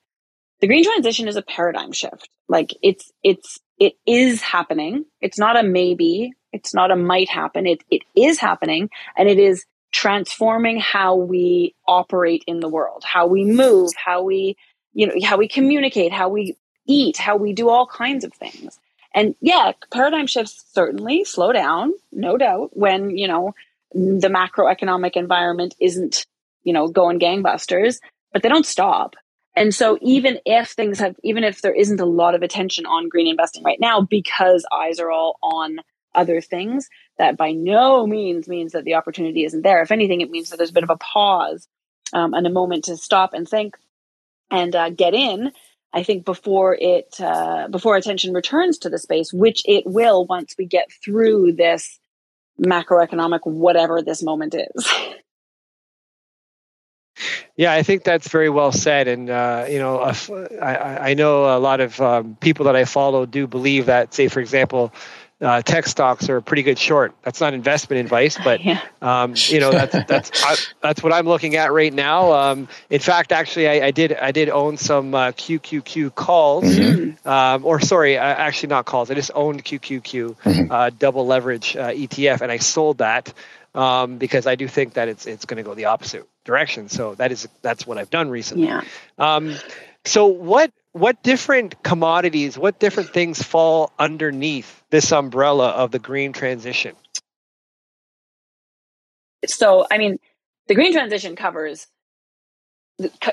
the 0.61 0.67
green 0.67 0.83
transition 0.83 1.27
is 1.27 1.35
a 1.35 1.41
paradigm 1.41 1.91
shift. 1.91 2.29
Like 2.47 2.71
it's, 2.81 3.11
it's, 3.23 3.59
it 3.79 3.93
is 4.05 4.41
happening. 4.41 5.05
It's 5.21 5.37
not 5.37 5.59
a 5.59 5.63
maybe. 5.63 6.31
It's 6.51 6.73
not 6.73 6.91
a 6.91 6.95
might 6.95 7.29
happen. 7.29 7.67
It, 7.67 7.83
it 7.89 8.03
is 8.15 8.39
happening 8.39 8.89
and 9.17 9.27
it 9.27 9.39
is 9.39 9.65
transforming 9.91 10.79
how 10.79 11.15
we 11.15 11.75
operate 11.87 12.43
in 12.47 12.59
the 12.59 12.69
world, 12.69 13.03
how 13.05 13.27
we 13.27 13.43
move, 13.43 13.91
how 13.95 14.23
we, 14.23 14.55
you 14.93 15.07
know, 15.07 15.13
how 15.23 15.37
we 15.37 15.47
communicate, 15.47 16.11
how 16.11 16.29
we 16.29 16.55
eat, 16.87 17.17
how 17.17 17.35
we 17.35 17.53
do 17.53 17.69
all 17.69 17.87
kinds 17.87 18.23
of 18.23 18.33
things. 18.33 18.79
And 19.13 19.35
yeah, 19.41 19.73
paradigm 19.91 20.27
shifts 20.27 20.65
certainly 20.73 21.23
slow 21.23 21.51
down, 21.51 21.93
no 22.11 22.37
doubt, 22.37 22.71
when, 22.73 23.15
you 23.17 23.27
know, 23.27 23.53
the 23.93 24.29
macroeconomic 24.29 25.11
environment 25.15 25.75
isn't, 25.79 26.25
you 26.63 26.73
know, 26.73 26.87
going 26.87 27.19
gangbusters, 27.19 27.97
but 28.31 28.43
they 28.43 28.49
don't 28.49 28.65
stop. 28.65 29.15
And 29.55 29.73
so 29.73 29.99
even 30.01 30.39
if 30.45 30.69
things 30.69 30.99
have, 30.99 31.15
even 31.23 31.43
if 31.43 31.61
there 31.61 31.73
isn't 31.73 31.99
a 31.99 32.05
lot 32.05 32.35
of 32.35 32.41
attention 32.41 32.85
on 32.85 33.09
green 33.09 33.27
investing 33.27 33.63
right 33.63 33.79
now, 33.79 34.01
because 34.01 34.65
eyes 34.71 34.99
are 34.99 35.11
all 35.11 35.37
on 35.43 35.77
other 36.15 36.41
things, 36.41 36.89
that 37.17 37.37
by 37.37 37.51
no 37.51 38.07
means 38.07 38.47
means 38.47 38.71
that 38.71 38.83
the 38.83 38.95
opportunity 38.95 39.43
isn't 39.43 39.61
there. 39.61 39.81
If 39.81 39.91
anything, 39.91 40.21
it 40.21 40.31
means 40.31 40.49
that 40.49 40.57
there's 40.57 40.71
a 40.71 40.73
bit 40.73 40.83
of 40.83 40.89
a 40.89 40.97
pause 40.97 41.67
um, 42.13 42.33
and 42.33 42.47
a 42.47 42.51
moment 42.51 42.85
to 42.85 42.97
stop 42.97 43.33
and 43.33 43.47
think 43.47 43.75
and 44.49 44.75
uh, 44.75 44.89
get 44.89 45.13
in. 45.13 45.51
I 45.93 46.01
think 46.01 46.25
before 46.25 46.75
it 46.79 47.15
uh, 47.19 47.67
before 47.67 47.95
attention 47.95 48.33
returns 48.33 48.79
to 48.79 48.89
the 48.89 48.97
space, 48.97 49.31
which 49.31 49.61
it 49.65 49.83
will 49.85 50.25
once 50.25 50.55
we 50.57 50.65
get 50.65 50.89
through 51.03 51.53
this 51.53 51.99
macroeconomic 52.59 53.39
whatever 53.43 54.01
this 54.01 54.23
moment 54.23 54.55
is. 54.55 54.93
Yeah, 57.55 57.71
I 57.71 57.83
think 57.83 58.03
that's 58.03 58.27
very 58.29 58.49
well 58.49 58.71
said, 58.71 59.07
and 59.07 59.29
uh, 59.29 59.67
you 59.69 59.77
know, 59.77 59.99
I, 59.99 61.11
I 61.11 61.13
know 61.13 61.55
a 61.55 61.59
lot 61.59 61.81
of 61.81 62.01
um, 62.01 62.35
people 62.41 62.65
that 62.65 62.75
I 62.75 62.85
follow 62.85 63.27
do 63.27 63.45
believe 63.45 63.85
that, 63.85 64.11
say, 64.11 64.27
for 64.27 64.39
example, 64.39 64.91
uh, 65.41 65.61
tech 65.61 65.85
stocks 65.87 66.29
are 66.29 66.37
a 66.37 66.41
pretty 66.41 66.63
good 66.63 66.79
short. 66.79 67.13
That's 67.23 67.41
not 67.41 67.53
investment 67.53 67.99
advice, 67.99 68.37
but 68.43 68.63
yeah. 68.65 68.81
um, 69.01 69.33
you 69.35 69.59
know 69.59 69.71
that's 69.71 69.93
that's 70.07 70.43
I, 70.43 70.55
that's 70.81 71.03
what 71.03 71.13
I'm 71.13 71.25
looking 71.25 71.55
at 71.55 71.71
right 71.71 71.93
now. 71.93 72.31
Um, 72.31 72.67
in 72.89 72.99
fact, 72.99 73.31
actually, 73.31 73.67
I, 73.67 73.87
I, 73.87 73.91
did 73.91 74.13
I 74.13 74.31
did 74.31 74.49
own 74.49 74.77
some 74.77 75.13
uh, 75.13 75.31
QQQ 75.31 76.15
calls, 76.15 76.63
mm-hmm. 76.63 77.27
um, 77.27 77.65
or 77.65 77.79
sorry, 77.79 78.17
uh, 78.17 78.23
actually 78.23 78.69
not 78.69 78.85
calls. 78.85 79.11
I 79.11 79.15
just 79.15 79.31
owned 79.35 79.63
QQQ 79.63 80.35
mm-hmm. 80.35 80.71
Uh, 80.71 80.89
double 80.97 81.25
leverage 81.25 81.75
uh, 81.75 81.89
ETF, 81.89 82.41
and 82.41 82.51
I 82.51 82.57
sold 82.57 82.99
that 82.99 83.33
um, 83.75 84.17
because 84.17 84.47
I 84.47 84.55
do 84.55 84.67
think 84.67 84.93
that 84.93 85.07
it's 85.07 85.25
it's 85.25 85.45
going 85.45 85.57
to 85.57 85.63
go 85.63 85.73
the 85.73 85.85
opposite 85.85 86.27
direction. 86.45 86.89
So 86.89 87.15
that 87.15 87.31
is 87.31 87.47
that's 87.61 87.85
what 87.85 87.97
I've 87.97 88.09
done 88.09 88.29
recently. 88.29 88.67
Yeah. 88.67 88.81
So 90.05 90.27
what 90.27 90.71
what 90.91 91.23
different 91.23 91.81
commodities, 91.81 92.57
what 92.57 92.79
different 92.79 93.09
things 93.09 93.41
fall 93.41 93.91
underneath 93.97 94.83
this 94.91 95.11
umbrella 95.11 95.69
of 95.69 95.91
the 95.91 95.99
green 95.99 96.33
transition? 96.33 96.95
So, 99.45 99.87
I 99.91 99.97
mean, 99.97 100.19
the 100.67 100.75
green 100.75 100.93
transition 100.93 101.35
covers 101.35 101.87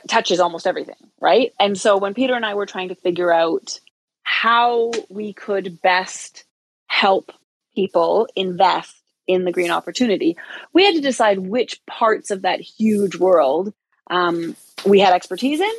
touches 0.09 0.41
almost 0.41 0.67
everything, 0.67 0.97
right? 1.21 1.53
And 1.61 1.79
so 1.79 1.99
when 1.99 2.15
Peter 2.15 2.35
and 2.35 2.47
I 2.47 2.55
were 2.55 2.67
trying 2.67 2.89
to 2.89 2.95
figure 2.95 3.33
out 3.33 3.79
how 4.23 4.91
we 5.11 5.35
could 5.35 5.83
best 5.83 6.45
help 6.87 7.31
people 7.75 8.27
invest 8.35 8.97
in 9.27 9.45
the 9.45 9.53
green 9.53 9.71
opportunity, 9.71 10.37
we 10.73 10.85
had 10.85 10.95
to 10.95 11.01
decide 11.03 11.39
which 11.39 11.85
parts 11.87 12.31
of 12.31 12.43
that 12.43 12.61
huge 12.61 13.17
world 13.17 13.75
um, 14.09 14.57
we 14.87 14.99
had 14.99 15.13
expertise 15.13 15.61
in 15.61 15.73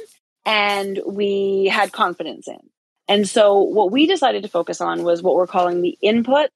and 0.45 0.99
we 1.05 1.71
had 1.71 1.91
confidence 1.91 2.47
in. 2.47 2.59
And 3.07 3.27
so 3.27 3.59
what 3.59 3.91
we 3.91 4.07
decided 4.07 4.43
to 4.43 4.49
focus 4.49 4.81
on 4.81 5.03
was 5.03 5.21
what 5.21 5.35
we're 5.35 5.47
calling 5.47 5.81
the 5.81 5.97
inputs 6.03 6.49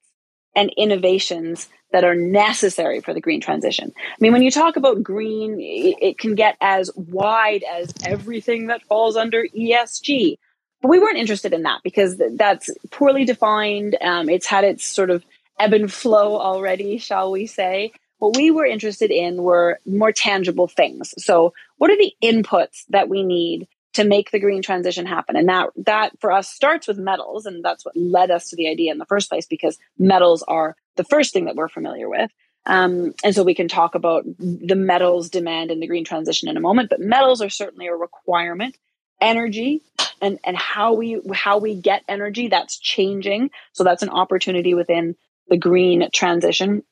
and 0.54 0.72
innovations 0.76 1.68
that 1.92 2.02
are 2.04 2.14
necessary 2.14 3.00
for 3.00 3.14
the 3.14 3.20
green 3.20 3.40
transition. 3.40 3.92
I 3.96 4.16
mean, 4.20 4.32
when 4.32 4.42
you 4.42 4.50
talk 4.50 4.76
about 4.76 5.02
green, 5.02 5.58
it, 5.60 6.18
can 6.18 6.34
get 6.34 6.56
as 6.60 6.90
wide 6.96 7.62
as 7.62 7.92
everything 8.04 8.66
that 8.68 8.82
falls 8.84 9.16
under 9.16 9.44
ESG. 9.56 10.38
But 10.82 10.88
we 10.88 10.98
weren't 10.98 11.18
interested 11.18 11.52
in 11.52 11.62
that 11.62 11.80
because 11.84 12.20
that's 12.34 12.70
poorly 12.90 13.24
defined. 13.24 13.96
Um, 14.00 14.28
it's 14.28 14.46
had 14.46 14.64
its 14.64 14.84
sort 14.84 15.10
of 15.10 15.24
ebb 15.58 15.72
and 15.72 15.92
flow 15.92 16.38
already, 16.38 16.98
shall 16.98 17.30
we 17.30 17.46
say. 17.46 17.92
What 18.18 18.36
we 18.36 18.50
were 18.50 18.66
interested 18.66 19.10
in 19.10 19.42
were 19.42 19.78
more 19.84 20.12
tangible 20.12 20.68
things. 20.68 21.14
So, 21.18 21.52
what 21.76 21.90
are 21.90 21.98
the 21.98 22.14
inputs 22.22 22.84
that 22.88 23.08
we 23.08 23.22
need 23.22 23.68
to 23.96 24.04
make 24.04 24.30
the 24.30 24.38
green 24.38 24.62
transition 24.62 25.04
happen? 25.06 25.36
And 25.36 25.48
that 25.48 25.70
that 25.84 26.18
for 26.20 26.32
us 26.32 26.48
starts 26.48 26.86
with 26.86 26.98
metals, 26.98 27.44
and 27.46 27.64
that's 27.64 27.84
what 27.84 27.96
led 27.96 28.30
us 28.30 28.48
to 28.50 28.56
the 28.56 28.68
idea 28.68 28.92
in 28.92 28.98
the 28.98 29.06
first 29.06 29.28
place 29.28 29.46
because 29.46 29.78
metals 29.98 30.42
are 30.48 30.76
the 30.96 31.04
first 31.04 31.32
thing 31.32 31.44
that 31.44 31.56
we're 31.56 31.68
familiar 31.68 32.08
with. 32.08 32.30
Um, 32.66 33.14
and 33.22 33.34
so 33.34 33.44
we 33.44 33.54
can 33.54 33.68
talk 33.68 33.94
about 33.94 34.24
the 34.38 34.74
metals 34.74 35.30
demand 35.30 35.70
in 35.70 35.80
the 35.80 35.86
green 35.86 36.04
transition 36.04 36.48
in 36.48 36.56
a 36.56 36.60
moment, 36.60 36.90
but 36.90 37.00
metals 37.00 37.40
are 37.40 37.50
certainly 37.50 37.86
a 37.86 37.94
requirement. 37.94 38.76
Energy 39.20 39.82
and 40.20 40.38
and 40.44 40.56
how 40.56 40.92
we 40.92 41.20
how 41.32 41.58
we 41.58 41.74
get 41.74 42.02
energy 42.08 42.48
that's 42.48 42.78
changing. 42.78 43.50
So 43.72 43.84
that's 43.84 44.02
an 44.02 44.10
opportunity 44.10 44.74
within 44.74 45.16
the 45.48 45.56
green 45.56 46.08
transition. 46.12 46.82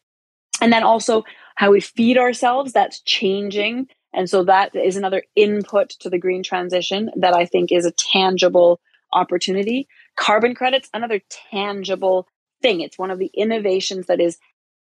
And 0.61 0.73
then 0.73 0.85
also 0.85 1.25
how 1.57 1.71
we 1.71 1.81
feed 1.81 2.19
ourselves 2.19 2.73
that's 2.73 3.01
changing. 3.01 3.89
And 4.15 4.31
so 4.31 4.45
that 4.45 4.75
is 4.75 4.97
another 4.97 5.25
input 5.35 5.91
to 6.01 6.11
the 6.11 6.19
green 6.19 6.43
transition 6.43 7.11
that 7.17 7.35
I 7.35 7.47
think 7.47 7.73
is 7.73 7.85
a 7.85 7.91
tangible 7.91 8.81
opportunity. 9.13 9.89
Carbon 10.17 10.55
credits, 10.55 10.89
another 10.95 11.21
tangible 11.51 12.29
thing. 12.63 12.81
It's 12.81 12.99
one 12.99 13.11
of 13.11 13.19
the 13.19 13.31
innovations 13.35 14.07
that 14.07 14.21
is 14.21 14.39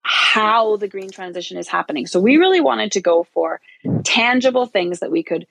how 0.04 0.78
the 0.78 0.88
green 0.88 1.10
transition 1.10 1.58
is 1.58 1.68
happening. 1.68 2.06
So 2.06 2.20
we 2.20 2.38
really 2.38 2.62
wanted 2.62 2.92
to 2.94 3.02
go 3.02 3.24
for 3.34 3.60
tangible 4.04 4.68
things 4.68 5.00
that 5.00 5.12
we 5.12 5.24
could 5.24 5.48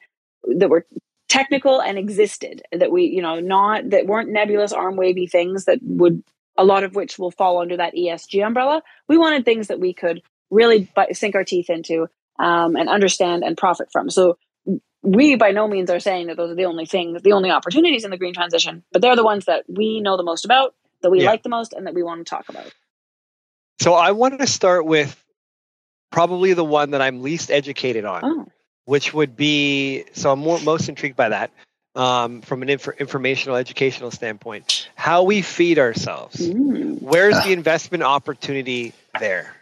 that 0.57 0.71
were 0.71 0.87
technical 1.29 1.81
and 1.81 1.99
existed 1.99 2.63
that 2.71 2.93
we 2.93 3.05
you 3.05 3.23
know 3.23 3.41
not 3.41 3.91
that 3.91 4.07
weren't 4.07 4.29
nebulous 4.29 4.73
arm 4.73 4.95
wavy 4.95 5.27
things 5.27 5.65
that 5.65 5.79
would 5.83 6.23
a 6.57 6.65
lot 6.65 6.85
of 6.85 6.95
which 6.95 7.19
will 7.19 7.31
fall 7.31 7.61
under 7.61 7.77
that 7.77 7.95
ESG 7.95 8.47
umbrella. 8.47 8.83
We 9.09 9.19
wanted 9.19 9.45
things 9.45 9.69
that 9.69 9.81
we 9.81 9.93
could 9.93 10.23
really 10.51 10.89
sink 11.13 11.35
our 11.35 11.45
teeth 11.45 11.69
into 11.69 12.09
um, 12.39 12.77
and 12.77 12.89
understand 12.89 13.45
and 13.45 13.57
profit 13.57 13.89
from. 13.93 14.11
So 14.11 14.39
we 15.03 15.37
by 15.37 15.53
no 15.53 15.69
means 15.69 15.91
are 15.91 16.01
saying 16.01 16.29
that 16.29 16.37
those 16.37 16.51
are 16.51 16.55
the 16.55 16.65
only 16.65 16.87
things, 16.87 17.23
the 17.23 17.33
only 17.33 17.51
opportunities 17.51 18.05
in 18.05 18.11
the 18.11 18.17
green 18.17 18.35
transition, 18.35 18.83
but 18.93 19.03
they're 19.03 19.17
the 19.17 19.25
ones 19.25 19.45
that 19.45 19.65
we 19.69 20.01
know 20.01 20.17
the 20.17 20.23
most 20.23 20.45
about, 20.45 20.75
that 21.03 21.11
we 21.11 21.23
yeah. 21.23 21.31
like 21.31 21.43
the 21.43 21.49
most, 21.49 21.73
and 21.73 21.87
that 21.87 21.95
we 21.95 22.03
want 22.03 22.25
to 22.25 22.29
talk 22.29 22.49
about. 22.49 22.73
So 23.81 23.95
I 23.95 24.13
wanted 24.13 24.39
to 24.41 24.47
start 24.47 24.87
with 24.87 25.23
probably 26.11 26.55
the 26.55 26.65
one 26.65 26.93
that 26.93 27.03
I'm 27.03 27.23
least 27.23 27.51
educated 27.51 28.05
on, 28.05 28.25
oh. 28.25 28.47
which 28.87 29.13
would 29.13 29.37
be 29.37 30.05
so 30.13 30.33
I'm 30.33 30.39
more, 30.39 30.59
most 30.61 30.89
intrigued 30.89 31.17
by 31.17 31.29
that 31.29 31.51
um, 31.95 32.41
from 32.41 32.63
an 32.63 32.71
inf- 32.71 32.99
informational 32.99 33.57
educational 33.57 34.11
standpoint. 34.11 34.89
How 34.95 35.23
we 35.23 35.43
feed 35.43 35.79
ourselves. 35.79 36.37
Mm. 36.37 37.03
Where's 37.03 37.43
the 37.45 37.53
investment 37.53 38.03
opportunity 38.03 38.93
there? 39.21 39.55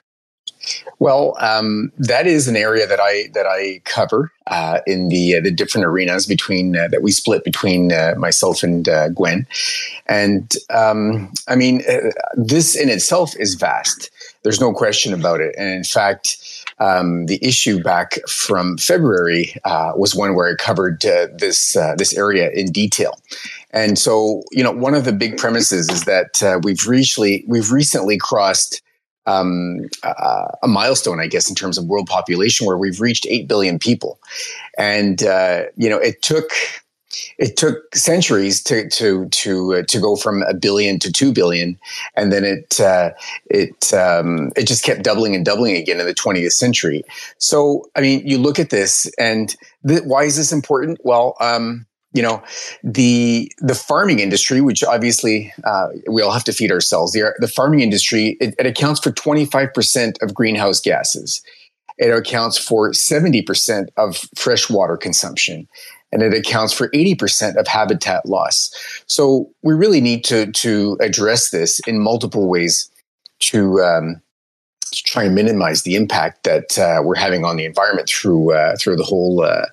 Well, 0.99 1.37
um, 1.41 1.93
that 1.99 2.27
is 2.27 2.49
an 2.49 2.57
area 2.57 2.87
that 2.87 3.01
I 3.01 3.29
that 3.35 3.47
I 3.47 3.81
cover 3.85 4.31
uh, 4.47 4.81
in 4.87 5.09
the 5.09 5.37
uh, 5.37 5.41
the 5.41 5.51
different 5.51 5.87
arenas 5.87 6.27
between 6.27 6.77
uh, 6.77 6.89
that 6.89 7.03
we 7.03 7.11
split 7.11 7.45
between 7.45 7.93
uh, 7.93 8.15
myself 8.17 8.63
and 8.63 8.89
uh, 8.89 9.09
Gwen, 9.09 9.47
and 10.07 10.53
um, 10.71 11.33
I 11.49 11.57
mean 11.57 11.83
uh, 11.89 12.11
this 12.35 12.77
in 12.77 12.89
itself 12.89 13.35
is 13.37 13.55
vast. 13.55 14.11
There's 14.43 14.61
no 14.61 14.73
question 14.73 15.13
about 15.13 15.41
it, 15.41 15.55
and 15.59 15.69
in 15.69 15.85
fact. 15.85 16.39
Um, 16.79 17.27
the 17.27 17.39
issue 17.47 17.81
back 17.81 18.19
from 18.27 18.77
February 18.77 19.55
was 19.65 20.17
one 20.17 20.35
where 20.35 20.51
I 20.51 20.55
covered 20.57 21.03
this 21.03 21.75
this 21.97 22.17
area 22.17 22.51
in 22.51 22.73
detail, 22.73 23.21
and 23.71 23.97
so 23.97 24.43
you 24.51 24.65
know 24.65 24.73
one 24.73 24.95
of 24.95 25.05
the 25.05 25.13
big 25.13 25.37
premises 25.37 25.89
is 25.91 26.05
that 26.05 26.61
we've 26.65 26.85
recently 26.89 27.45
we've 27.47 27.71
recently 27.71 28.17
crossed 28.17 28.83
um, 29.27 29.89
uh, 30.03 30.49
a 30.63 30.69
milestone, 30.69 31.21
I 31.21 31.27
guess, 31.27 31.49
in 31.49 31.55
terms 31.55 31.79
of 31.79 31.87
world 31.87 32.07
population, 32.07 32.67
where 32.67 32.79
we've 32.79 33.01
reached 33.01 33.27
eight 33.29 33.49
billion 33.49 33.79
people, 33.79 34.19
and 34.79 35.23
uh, 35.23 35.65
you 35.77 35.89
know, 35.89 35.99
it 35.99 36.23
took 36.23 36.51
it 37.39 37.57
took 37.57 37.95
centuries 37.95 38.63
to 38.65 38.89
to 38.89 39.29
to 39.29 39.75
uh, 39.75 39.83
to 39.89 40.01
go 40.01 40.17
from 40.17 40.43
a 40.43 40.55
billion 40.55 40.99
to 41.01 41.13
two 41.13 41.33
billion, 41.33 41.79
and 42.17 42.33
then 42.33 42.45
it 42.45 42.81
uh, 42.81 43.11
it 43.47 43.93
um, 43.93 44.51
it 44.57 44.67
just 44.67 44.85
kept 44.85 45.03
doubling 45.03 45.35
and 45.35 45.45
doubling 45.45 45.77
again 45.77 46.01
in 46.01 46.07
the 46.07 46.15
20th 46.15 46.53
century. 46.53 47.05
So, 47.39 47.85
I 47.97 48.01
mean, 48.01 48.27
you 48.27 48.39
look 48.39 48.59
at 48.59 48.71
this, 48.71 49.11
and 49.19 49.55
th- 49.87 50.03
why 50.05 50.25
is 50.25 50.37
this 50.37 50.53
important? 50.53 50.99
Well. 51.05 51.37
Um, 51.41 51.87
you 52.13 52.23
know 52.23 52.43
the 52.85 53.51
the 53.59 53.75
farming 53.75 54.19
industry 54.19 54.61
which 54.61 54.85
obviously 54.85 55.53
uh, 55.65 55.89
we 56.11 56.21
all 56.21 56.31
have 56.31 56.45
to 56.45 56.53
feed 56.53 56.71
ourselves 56.71 57.13
the, 57.13 57.33
the 57.39 57.49
farming 57.49 57.81
industry 57.81 58.37
it, 58.41 58.55
it 58.59 58.67
accounts 58.67 59.01
for 59.01 59.11
25% 59.11 60.23
of 60.23 60.35
greenhouse 60.35 60.81
gases. 60.81 61.43
It 61.99 62.09
accounts 62.09 62.59
for 62.59 62.91
70% 62.91 63.89
of 63.97 64.17
freshwater 64.35 64.97
consumption 64.97 65.69
and 66.11 66.23
it 66.23 66.35
accounts 66.35 66.73
for 66.73 66.89
80% 66.91 67.57
of 67.57 67.67
habitat 67.67 68.27
loss. 68.27 68.71
So 69.07 69.51
we 69.63 69.75
really 69.75 70.01
need 70.01 70.25
to 70.25 70.51
to 70.53 70.99
address 71.01 71.51
this 71.51 71.81
in 71.87 72.01
multiple 72.01 72.49
ways 72.49 72.91
to 73.41 73.81
um, 73.83 74.22
to 74.93 75.03
try 75.03 75.25
and 75.25 75.35
minimize 75.35 75.83
the 75.83 75.95
impact 75.95 76.45
that 76.45 76.79
uh, 76.79 77.01
we're 77.03 77.17
having 77.17 77.45
on 77.45 77.57
the 77.57 77.65
environment 77.65 78.09
through 78.09 78.53
uh, 78.53 78.77
through 78.77 78.97
the 78.97 79.03
whole 79.03 79.43
uh, 79.43 79.67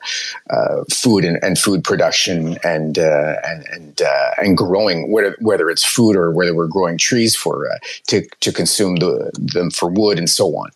uh 0.50 0.84
food 0.92 1.24
and, 1.24 1.38
and, 1.44 1.60
food 1.60 1.84
production 1.84 2.58
and 2.64 2.98
uh, 2.98 3.36
and 3.46 3.66
and, 3.68 4.02
uh, 4.02 4.32
and 4.38 4.58
growing 4.58 5.12
whether 5.12 5.36
whether 5.40 5.70
it's 5.70 5.84
food 5.84 6.16
or 6.16 6.32
whether 6.32 6.56
we're 6.56 6.68
growing 6.68 6.98
trees 6.98 7.36
for 7.36 7.70
to 8.08 8.26
to 8.40 8.52
consume 8.52 8.96
the, 8.98 9.32
them 9.38 9.70
for 9.70 9.90
wood 9.90 10.18
and 10.18 10.30
so 10.30 10.48
on. 10.56 10.70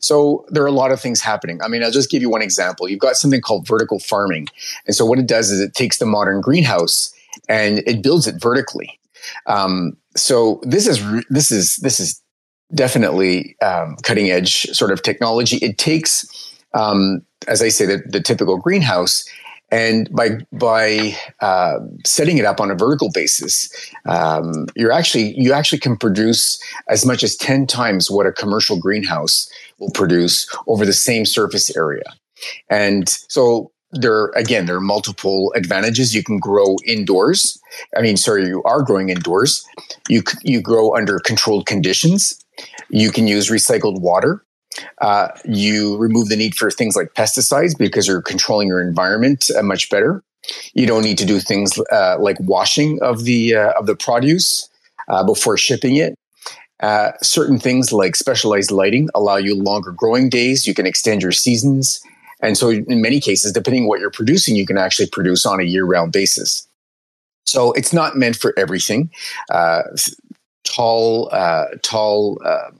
So 0.00 0.44
there 0.48 0.62
are 0.62 0.66
a 0.66 0.72
lot 0.72 0.92
of 0.92 1.00
things 1.00 1.20
happening. 1.20 1.62
I 1.62 1.68
mean, 1.68 1.82
I'll 1.82 1.90
just 1.90 2.10
give 2.10 2.20
you 2.20 2.28
one 2.28 2.42
example. 2.42 2.88
You've 2.88 3.00
got 3.00 3.16
something 3.16 3.40
called 3.40 3.66
vertical 3.66 3.98
farming, 3.98 4.48
and 4.86 4.94
so 4.94 5.06
what 5.06 5.18
it 5.18 5.26
does 5.26 5.50
is 5.50 5.60
it 5.60 5.74
takes 5.74 5.98
the 5.98 6.06
modern 6.06 6.40
greenhouse 6.40 7.14
and 7.48 7.78
it 7.86 8.02
builds 8.02 8.26
it 8.26 8.40
vertically. 8.40 8.98
Um, 9.46 9.96
so 10.16 10.60
this 10.62 10.86
is 10.86 11.00
this 11.28 11.50
is 11.50 11.76
this 11.76 12.00
is 12.00 12.20
definitely 12.74 13.56
um, 13.60 13.96
cutting 14.02 14.30
edge 14.30 14.64
sort 14.72 14.90
of 14.90 15.02
technology. 15.02 15.56
It 15.58 15.78
takes, 15.78 16.26
um, 16.74 17.22
as 17.46 17.62
I 17.62 17.68
say, 17.68 17.86
the, 17.86 18.02
the, 18.06 18.20
typical 18.20 18.58
greenhouse, 18.58 19.24
and 19.70 20.08
by 20.14 20.38
by 20.52 21.16
uh, 21.40 21.78
setting 22.04 22.38
it 22.38 22.44
up 22.44 22.60
on 22.60 22.70
a 22.70 22.74
vertical 22.74 23.10
basis, 23.12 23.70
um, 24.06 24.66
you're 24.76 24.92
actually 24.92 25.34
you 25.38 25.52
actually 25.52 25.78
can 25.78 25.96
produce 25.96 26.62
as 26.88 27.04
much 27.04 27.22
as 27.22 27.36
ten 27.36 27.66
times 27.66 28.10
what 28.10 28.26
a 28.26 28.32
commercial 28.32 28.78
greenhouse 28.78 29.50
will 29.78 29.90
produce 29.90 30.48
over 30.66 30.84
the 30.84 30.92
same 30.92 31.24
surface 31.24 31.74
area. 31.76 32.04
And 32.68 33.08
so 33.08 33.72
there 33.94 34.26
again 34.30 34.66
there 34.66 34.76
are 34.76 34.80
multiple 34.80 35.52
advantages 35.54 36.14
you 36.14 36.22
can 36.22 36.38
grow 36.38 36.76
indoors 36.84 37.60
i 37.96 38.02
mean 38.02 38.16
sorry 38.16 38.46
you 38.46 38.62
are 38.64 38.82
growing 38.82 39.08
indoors 39.08 39.64
you 40.08 40.22
you 40.42 40.60
grow 40.60 40.94
under 40.96 41.20
controlled 41.20 41.66
conditions 41.66 42.43
you 42.88 43.10
can 43.10 43.26
use 43.26 43.50
recycled 43.50 44.00
water. 44.00 44.44
Uh, 45.00 45.28
you 45.44 45.96
remove 45.98 46.28
the 46.28 46.36
need 46.36 46.54
for 46.54 46.70
things 46.70 46.96
like 46.96 47.14
pesticides 47.14 47.76
because 47.78 48.08
you're 48.08 48.22
controlling 48.22 48.68
your 48.68 48.80
environment 48.80 49.50
uh, 49.56 49.62
much 49.62 49.88
better. 49.88 50.22
You 50.74 50.86
don't 50.86 51.04
need 51.04 51.18
to 51.18 51.24
do 51.24 51.40
things 51.40 51.78
uh, 51.92 52.16
like 52.18 52.36
washing 52.40 53.00
of 53.02 53.24
the 53.24 53.54
uh, 53.54 53.72
of 53.78 53.86
the 53.86 53.96
produce 53.96 54.68
uh, 55.08 55.24
before 55.24 55.56
shipping 55.56 55.96
it. 55.96 56.14
Uh, 56.80 57.12
certain 57.22 57.58
things 57.58 57.92
like 57.92 58.16
specialized 58.16 58.70
lighting 58.70 59.08
allow 59.14 59.36
you 59.36 59.54
longer 59.54 59.92
growing 59.92 60.28
days. 60.28 60.66
You 60.66 60.74
can 60.74 60.86
extend 60.86 61.22
your 61.22 61.32
seasons, 61.32 62.00
and 62.40 62.58
so 62.58 62.70
in 62.70 63.00
many 63.00 63.20
cases, 63.20 63.52
depending 63.52 63.86
what 63.86 64.00
you're 64.00 64.10
producing, 64.10 64.56
you 64.56 64.66
can 64.66 64.76
actually 64.76 65.08
produce 65.08 65.46
on 65.46 65.60
a 65.60 65.64
year-round 65.64 66.12
basis. 66.12 66.66
So 67.44 67.72
it's 67.72 67.92
not 67.92 68.16
meant 68.16 68.36
for 68.36 68.52
everything 68.58 69.10
tall, 70.64 71.28
uh, 71.32 71.66
tall 71.82 72.38
uh, 72.44 72.70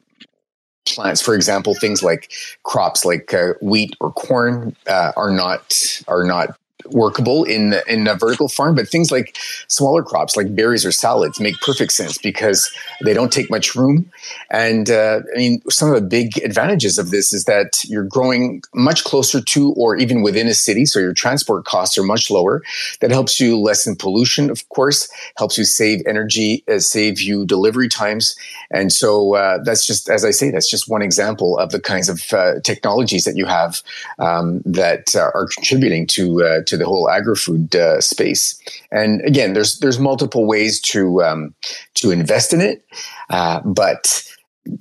plants. 0.87 1.21
For 1.23 1.35
example, 1.35 1.75
things 1.75 2.03
like 2.03 2.33
crops 2.65 3.05
like 3.05 3.33
uh, 3.33 3.55
wheat 3.61 3.95
or 4.01 4.13
corn 4.13 4.77
uh, 4.87 5.13
are 5.17 5.31
not 5.31 5.75
are 6.09 6.25
not 6.25 6.59
workable 6.87 7.45
in 7.45 7.75
in 7.89 8.07
a 8.07 8.15
vertical 8.15 8.49
farm 8.49 8.75
but 8.75 8.89
things 8.89 9.11
like 9.11 9.37
smaller 9.69 10.03
crops 10.03 10.37
like 10.37 10.55
berries 10.55 10.85
or 10.85 10.93
salads 10.93 11.41
make 11.41 11.59
perfect 11.61 11.93
sense 11.93 12.19
because 12.19 12.71
they 13.05 13.15
don't 13.15 13.33
take 13.33 13.51
much 13.51 13.75
room. 13.75 14.11
And 14.51 14.91
uh, 14.91 15.21
i 15.35 15.39
mean 15.39 15.63
some 15.71 15.89
of 15.89 15.95
the 15.95 16.07
big 16.07 16.39
advantages 16.39 16.99
of 16.99 17.11
this 17.11 17.33
is 17.33 17.45
that 17.45 17.85
you're 17.85 18.05
growing 18.05 18.63
much 18.75 19.05
closer 19.05 19.41
to 19.41 19.73
or 19.73 19.97
even 19.97 20.23
within 20.23 20.49
a 20.49 20.55
city 20.55 20.87
so 20.87 20.99
your 20.99 21.15
transport 21.15 21.65
costs 21.65 21.97
are 21.99 22.03
much 22.03 22.31
lower. 22.31 22.63
That 23.01 23.11
helps 23.11 23.41
you 23.41 23.59
lessen 23.59 23.97
pollution 23.97 24.51
of 24.51 24.69
course 24.69 25.09
helps 25.37 25.59
you 25.59 25.65
save 25.65 26.03
energy 26.07 26.65
uh, 26.71 26.79
save 26.79 27.21
you 27.21 27.47
delivery 27.47 27.89
times. 27.89 28.37
And 28.71 28.93
so 28.93 29.35
uh, 29.35 29.59
that's 29.63 29.87
just 29.87 30.09
as 30.11 30.25
i 30.25 30.31
say 30.31 30.51
that's 30.51 30.71
just 30.71 30.89
one 30.89 31.03
example 31.03 31.59
of 31.59 31.71
the 31.71 31.81
kinds 31.81 32.09
of 32.09 32.33
uh, 32.33 32.61
technologies 32.61 33.25
that 33.25 33.37
you 33.37 33.47
have 33.47 33.83
um, 34.19 34.63
that 34.65 35.15
are 35.17 35.49
contributing 35.55 36.07
to 36.07 36.43
uh, 36.43 36.63
to 36.75 36.79
the 36.79 36.87
whole 36.87 37.09
agri-food 37.09 37.75
uh, 37.75 38.01
space. 38.01 38.61
And 38.91 39.21
again, 39.23 39.55
there's 39.55 39.79
there's 39.79 39.99
multiple 39.99 40.47
ways 40.47 40.81
to 40.93 41.23
um, 41.23 41.55
to 41.95 42.11
invest 42.11 42.53
in 42.53 42.61
it, 42.61 42.85
uh, 43.31 43.61
but 43.65 44.23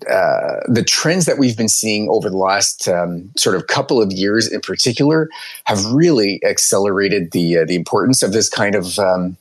uh, 0.09 0.59
the 0.67 0.83
trends 0.87 1.25
that 1.25 1.37
we've 1.37 1.57
been 1.57 1.69
seeing 1.69 2.09
over 2.09 2.29
the 2.29 2.37
last 2.37 2.87
um, 2.87 3.29
sort 3.37 3.55
of 3.55 3.67
couple 3.67 4.01
of 4.01 4.11
years, 4.11 4.51
in 4.51 4.61
particular, 4.61 5.29
have 5.65 5.83
really 5.91 6.41
accelerated 6.45 7.31
the 7.31 7.57
uh, 7.57 7.65
the 7.65 7.75
importance 7.75 8.23
of 8.23 8.31
this 8.31 8.49
kind 8.49 8.75
of 8.75 8.97
um, 8.97 9.37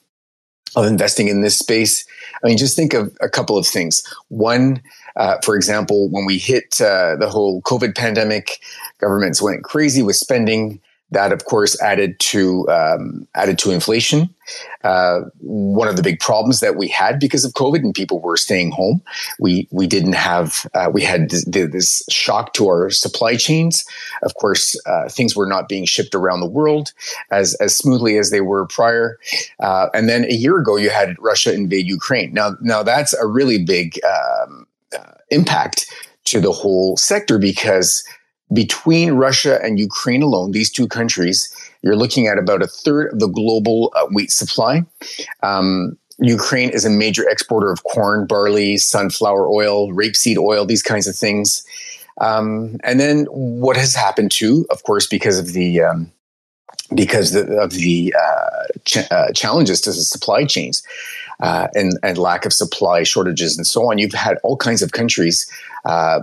of 0.74 0.86
investing 0.86 1.28
in 1.28 1.42
this 1.42 1.58
space. 1.58 2.04
I 2.42 2.48
mean, 2.48 2.58
just 2.58 2.76
think 2.76 2.94
of 2.94 3.16
a 3.20 3.28
couple 3.28 3.56
of 3.56 3.66
things. 3.66 4.02
One, 4.28 4.82
uh, 5.16 5.36
for 5.44 5.54
example, 5.54 6.08
when 6.10 6.24
we 6.24 6.38
hit 6.38 6.80
uh, 6.80 7.16
the 7.16 7.28
whole 7.28 7.62
COVID 7.62 7.96
pandemic, 7.96 8.58
governments 8.98 9.42
went 9.42 9.64
crazy 9.64 10.02
with 10.02 10.16
spending. 10.16 10.80
That, 11.12 11.32
of 11.32 11.44
course, 11.44 11.80
added 11.80 12.18
to 12.20 12.68
um, 12.68 13.28
added 13.34 13.58
to 13.60 13.70
inflation. 13.70 14.34
Uh, 14.82 15.20
one 15.38 15.86
of 15.86 15.96
the 15.96 16.02
big 16.02 16.18
problems 16.20 16.60
that 16.60 16.74
we 16.74 16.88
had 16.88 17.20
because 17.20 17.44
of 17.44 17.52
COVID 17.52 17.80
and 17.80 17.94
people 17.94 18.18
were 18.18 18.36
staying 18.36 18.72
home, 18.72 19.02
we 19.38 19.68
we 19.70 19.86
didn't 19.86 20.14
have 20.14 20.66
uh, 20.74 20.90
we 20.92 21.02
had 21.02 21.30
this, 21.30 21.44
this, 21.44 22.02
shock 22.10 22.54
to 22.54 22.66
our 22.66 22.90
supply 22.90 23.36
chains. 23.36 23.84
Of 24.22 24.34
course, 24.34 24.74
uh, 24.86 25.08
things 25.08 25.36
were 25.36 25.46
not 25.46 25.68
being 25.68 25.84
shipped 25.84 26.14
around 26.14 26.40
the 26.40 26.46
world 26.46 26.92
as 27.30 27.54
as 27.56 27.76
smoothly 27.76 28.18
as 28.18 28.30
they 28.30 28.40
were 28.40 28.66
prior. 28.66 29.18
Uh, 29.60 29.88
and 29.94 30.08
then 30.08 30.24
a 30.24 30.34
year 30.34 30.58
ago, 30.58 30.76
you 30.76 30.90
had 30.90 31.16
Russia 31.20 31.52
invade 31.52 31.86
Ukraine. 31.86 32.32
Now 32.32 32.56
now 32.60 32.82
that's 32.82 33.12
a 33.12 33.26
really 33.26 33.62
big 33.62 34.00
um, 34.04 34.66
uh, 34.98 35.14
impact 35.30 35.86
to 36.24 36.40
the 36.40 36.52
whole 36.52 36.96
sector 36.96 37.38
because 37.38 38.02
between 38.52 39.12
Russia 39.12 39.58
and 39.62 39.78
Ukraine 39.78 40.22
alone, 40.22 40.52
these 40.52 40.70
two 40.70 40.86
countries, 40.86 41.54
you're 41.82 41.96
looking 41.96 42.26
at 42.26 42.38
about 42.38 42.62
a 42.62 42.66
third 42.66 43.12
of 43.12 43.18
the 43.18 43.28
global 43.28 43.92
uh, 43.96 44.06
wheat 44.06 44.30
supply. 44.30 44.84
Um, 45.42 45.96
Ukraine 46.18 46.70
is 46.70 46.84
a 46.84 46.90
major 46.90 47.28
exporter 47.28 47.70
of 47.70 47.82
corn, 47.84 48.26
barley, 48.26 48.76
sunflower 48.76 49.48
oil, 49.48 49.92
rapeseed 49.92 50.36
oil, 50.36 50.64
these 50.64 50.82
kinds 50.82 51.06
of 51.06 51.16
things. 51.16 51.64
Um, 52.20 52.78
and 52.84 53.00
then 53.00 53.24
what 53.26 53.76
has 53.76 53.94
happened 53.94 54.30
too, 54.30 54.66
of 54.70 54.82
course, 54.84 55.06
because 55.06 55.38
of 55.38 55.52
the 55.52 55.80
um, 55.80 56.12
because 56.94 57.34
of 57.34 57.70
the 57.70 58.14
uh, 58.18 58.64
ch- 58.84 59.10
uh, 59.10 59.32
challenges 59.32 59.80
to 59.80 59.90
the 59.90 59.94
supply 59.94 60.44
chains 60.44 60.82
uh, 61.42 61.66
and, 61.74 61.98
and 62.02 62.16
lack 62.16 62.46
of 62.46 62.52
supply 62.52 63.02
shortages 63.02 63.56
and 63.58 63.66
so 63.66 63.90
on, 63.90 63.98
you've 63.98 64.12
had 64.14 64.38
all 64.44 64.56
kinds 64.56 64.80
of 64.80 64.92
countries 64.92 65.50
uh, 65.84 66.20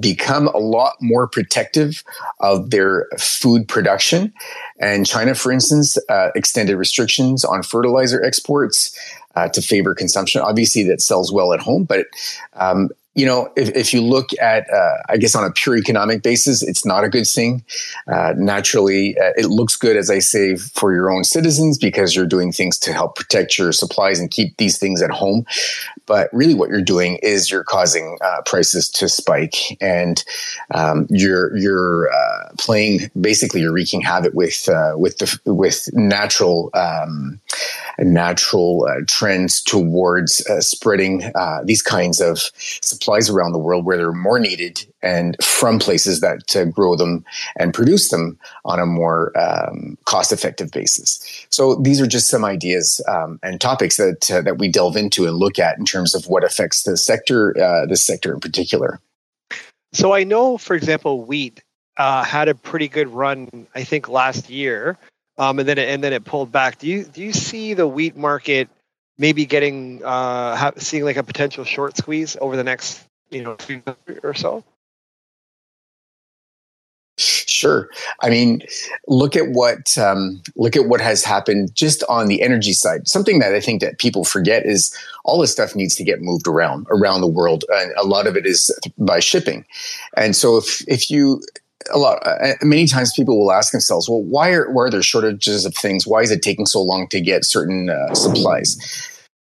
become 0.00 0.48
a 0.48 0.58
lot 0.58 0.94
more 1.00 1.28
protective 1.28 2.02
of 2.40 2.70
their 2.70 3.06
food 3.18 3.68
production. 3.68 4.32
And 4.80 5.06
China, 5.06 5.34
for 5.34 5.52
instance, 5.52 5.98
uh, 6.08 6.30
extended 6.34 6.76
restrictions 6.76 7.44
on 7.44 7.62
fertilizer 7.62 8.24
exports. 8.24 8.98
Uh, 9.34 9.48
to 9.48 9.62
favor 9.62 9.94
consumption. 9.94 10.42
Obviously, 10.42 10.82
that 10.82 11.00
sells 11.00 11.32
well 11.32 11.54
at 11.54 11.60
home, 11.60 11.84
but 11.84 12.04
um, 12.52 12.90
you 13.14 13.26
know, 13.26 13.52
if, 13.56 13.68
if 13.76 13.92
you 13.92 14.00
look 14.00 14.30
at, 14.40 14.68
uh, 14.72 14.96
I 15.10 15.18
guess, 15.18 15.34
on 15.34 15.44
a 15.44 15.50
pure 15.50 15.76
economic 15.76 16.22
basis, 16.22 16.62
it's 16.62 16.86
not 16.86 17.04
a 17.04 17.10
good 17.10 17.26
thing. 17.26 17.62
Uh, 18.10 18.32
naturally, 18.36 19.18
uh, 19.18 19.32
it 19.36 19.46
looks 19.46 19.76
good, 19.76 19.98
as 19.98 20.08
I 20.08 20.18
say, 20.18 20.56
for 20.56 20.94
your 20.94 21.10
own 21.10 21.22
citizens 21.22 21.76
because 21.76 22.16
you're 22.16 22.26
doing 22.26 22.52
things 22.52 22.78
to 22.78 22.92
help 22.92 23.16
protect 23.16 23.58
your 23.58 23.70
supplies 23.72 24.18
and 24.18 24.30
keep 24.30 24.56
these 24.56 24.78
things 24.78 25.02
at 25.02 25.10
home. 25.10 25.44
But 26.06 26.30
really, 26.32 26.54
what 26.54 26.70
you're 26.70 26.80
doing 26.80 27.18
is 27.22 27.50
you're 27.50 27.64
causing 27.64 28.16
uh, 28.22 28.40
prices 28.46 28.88
to 28.90 29.08
spike, 29.08 29.56
and 29.80 30.22
um, 30.74 31.06
you're 31.10 31.54
you're 31.56 32.10
uh, 32.12 32.48
playing 32.58 33.10
basically 33.20 33.60
you're 33.60 33.72
wreaking 33.72 34.00
havoc 34.00 34.32
with 34.32 34.68
uh, 34.68 34.94
with 34.96 35.18
the 35.18 35.38
with 35.52 35.88
natural 35.92 36.70
um, 36.74 37.40
natural 37.98 38.88
trends 39.06 39.62
towards 39.62 40.44
spreading 40.66 41.30
these 41.64 41.82
kinds 41.82 42.20
of 42.20 42.38
supplies 42.56 43.01
around 43.08 43.52
the 43.52 43.58
world 43.58 43.84
where 43.84 43.96
they're 43.96 44.12
more 44.12 44.38
needed 44.38 44.84
and 45.02 45.36
from 45.42 45.78
places 45.78 46.20
that 46.20 46.56
uh, 46.56 46.64
grow 46.64 46.96
them 46.96 47.24
and 47.56 47.74
produce 47.74 48.10
them 48.10 48.38
on 48.64 48.78
a 48.80 48.86
more 48.86 49.32
um, 49.38 49.96
cost 50.04 50.32
effective 50.32 50.70
basis. 50.70 51.46
So 51.50 51.76
these 51.76 52.00
are 52.00 52.06
just 52.06 52.28
some 52.28 52.44
ideas 52.44 53.00
um, 53.08 53.38
and 53.42 53.60
topics 53.60 53.96
that, 53.96 54.30
uh, 54.30 54.42
that 54.42 54.58
we 54.58 54.68
delve 54.68 54.96
into 54.96 55.26
and 55.26 55.36
look 55.36 55.58
at 55.58 55.78
in 55.78 55.84
terms 55.84 56.14
of 56.14 56.26
what 56.26 56.44
affects 56.44 56.84
the 56.84 56.96
sector, 56.96 57.56
uh, 57.60 57.86
this 57.86 58.04
sector 58.04 58.32
in 58.32 58.40
particular. 58.40 59.00
So 59.92 60.12
I 60.12 60.24
know, 60.24 60.58
for 60.58 60.74
example, 60.74 61.22
wheat 61.22 61.62
uh, 61.96 62.24
had 62.24 62.48
a 62.48 62.54
pretty 62.54 62.88
good 62.88 63.08
run, 63.08 63.66
I 63.74 63.84
think, 63.84 64.08
last 64.08 64.48
year. 64.48 64.96
Um, 65.38 65.58
and 65.58 65.68
then 65.68 65.78
it, 65.78 65.88
and 65.88 66.04
then 66.04 66.12
it 66.12 66.24
pulled 66.24 66.52
back. 66.52 66.78
Do 66.78 66.86
you 66.86 67.04
do 67.04 67.22
you 67.22 67.32
see 67.32 67.72
the 67.74 67.86
wheat 67.86 68.16
market 68.16 68.68
maybe 69.18 69.46
getting 69.46 70.02
uh, 70.04 70.72
seeing 70.76 71.04
like 71.04 71.16
a 71.16 71.22
potential 71.22 71.64
short 71.64 71.96
squeeze 71.96 72.36
over 72.40 72.56
the 72.56 72.64
next 72.64 73.04
you 73.30 73.42
know 73.42 73.56
or 74.22 74.34
so? 74.34 74.64
Sure. 77.18 77.88
I 78.22 78.30
mean, 78.30 78.62
look 79.06 79.36
at 79.36 79.50
what 79.50 79.96
um, 79.98 80.42
look 80.56 80.74
at 80.74 80.88
what 80.88 81.00
has 81.00 81.22
happened 81.22 81.74
just 81.74 82.02
on 82.08 82.26
the 82.26 82.42
energy 82.42 82.72
side. 82.72 83.06
Something 83.06 83.38
that 83.38 83.54
I 83.54 83.60
think 83.60 83.80
that 83.82 83.98
people 83.98 84.24
forget 84.24 84.64
is 84.64 84.96
all 85.24 85.38
this 85.38 85.52
stuff 85.52 85.76
needs 85.76 85.94
to 85.96 86.04
get 86.04 86.22
moved 86.22 86.48
around 86.48 86.86
around 86.90 87.20
the 87.20 87.28
world, 87.28 87.64
and 87.68 87.92
a 87.96 88.04
lot 88.04 88.26
of 88.26 88.36
it 88.36 88.46
is 88.46 88.74
by 88.98 89.20
shipping. 89.20 89.64
And 90.16 90.34
so, 90.34 90.56
if 90.56 90.82
if 90.88 91.10
you 91.10 91.42
a 91.90 91.98
lot 91.98 92.18
uh, 92.26 92.54
many 92.62 92.86
times 92.86 93.12
people 93.12 93.38
will 93.38 93.52
ask 93.52 93.72
themselves, 93.72 94.08
well, 94.08 94.22
why 94.22 94.50
are 94.50 94.70
why 94.70 94.84
are 94.84 94.90
there 94.90 95.02
shortages 95.02 95.64
of 95.64 95.74
things? 95.74 96.06
Why 96.06 96.22
is 96.22 96.30
it 96.30 96.42
taking 96.42 96.66
so 96.66 96.82
long 96.82 97.08
to 97.08 97.20
get 97.20 97.44
certain 97.44 97.90
uh, 97.90 98.14
supplies? 98.14 98.76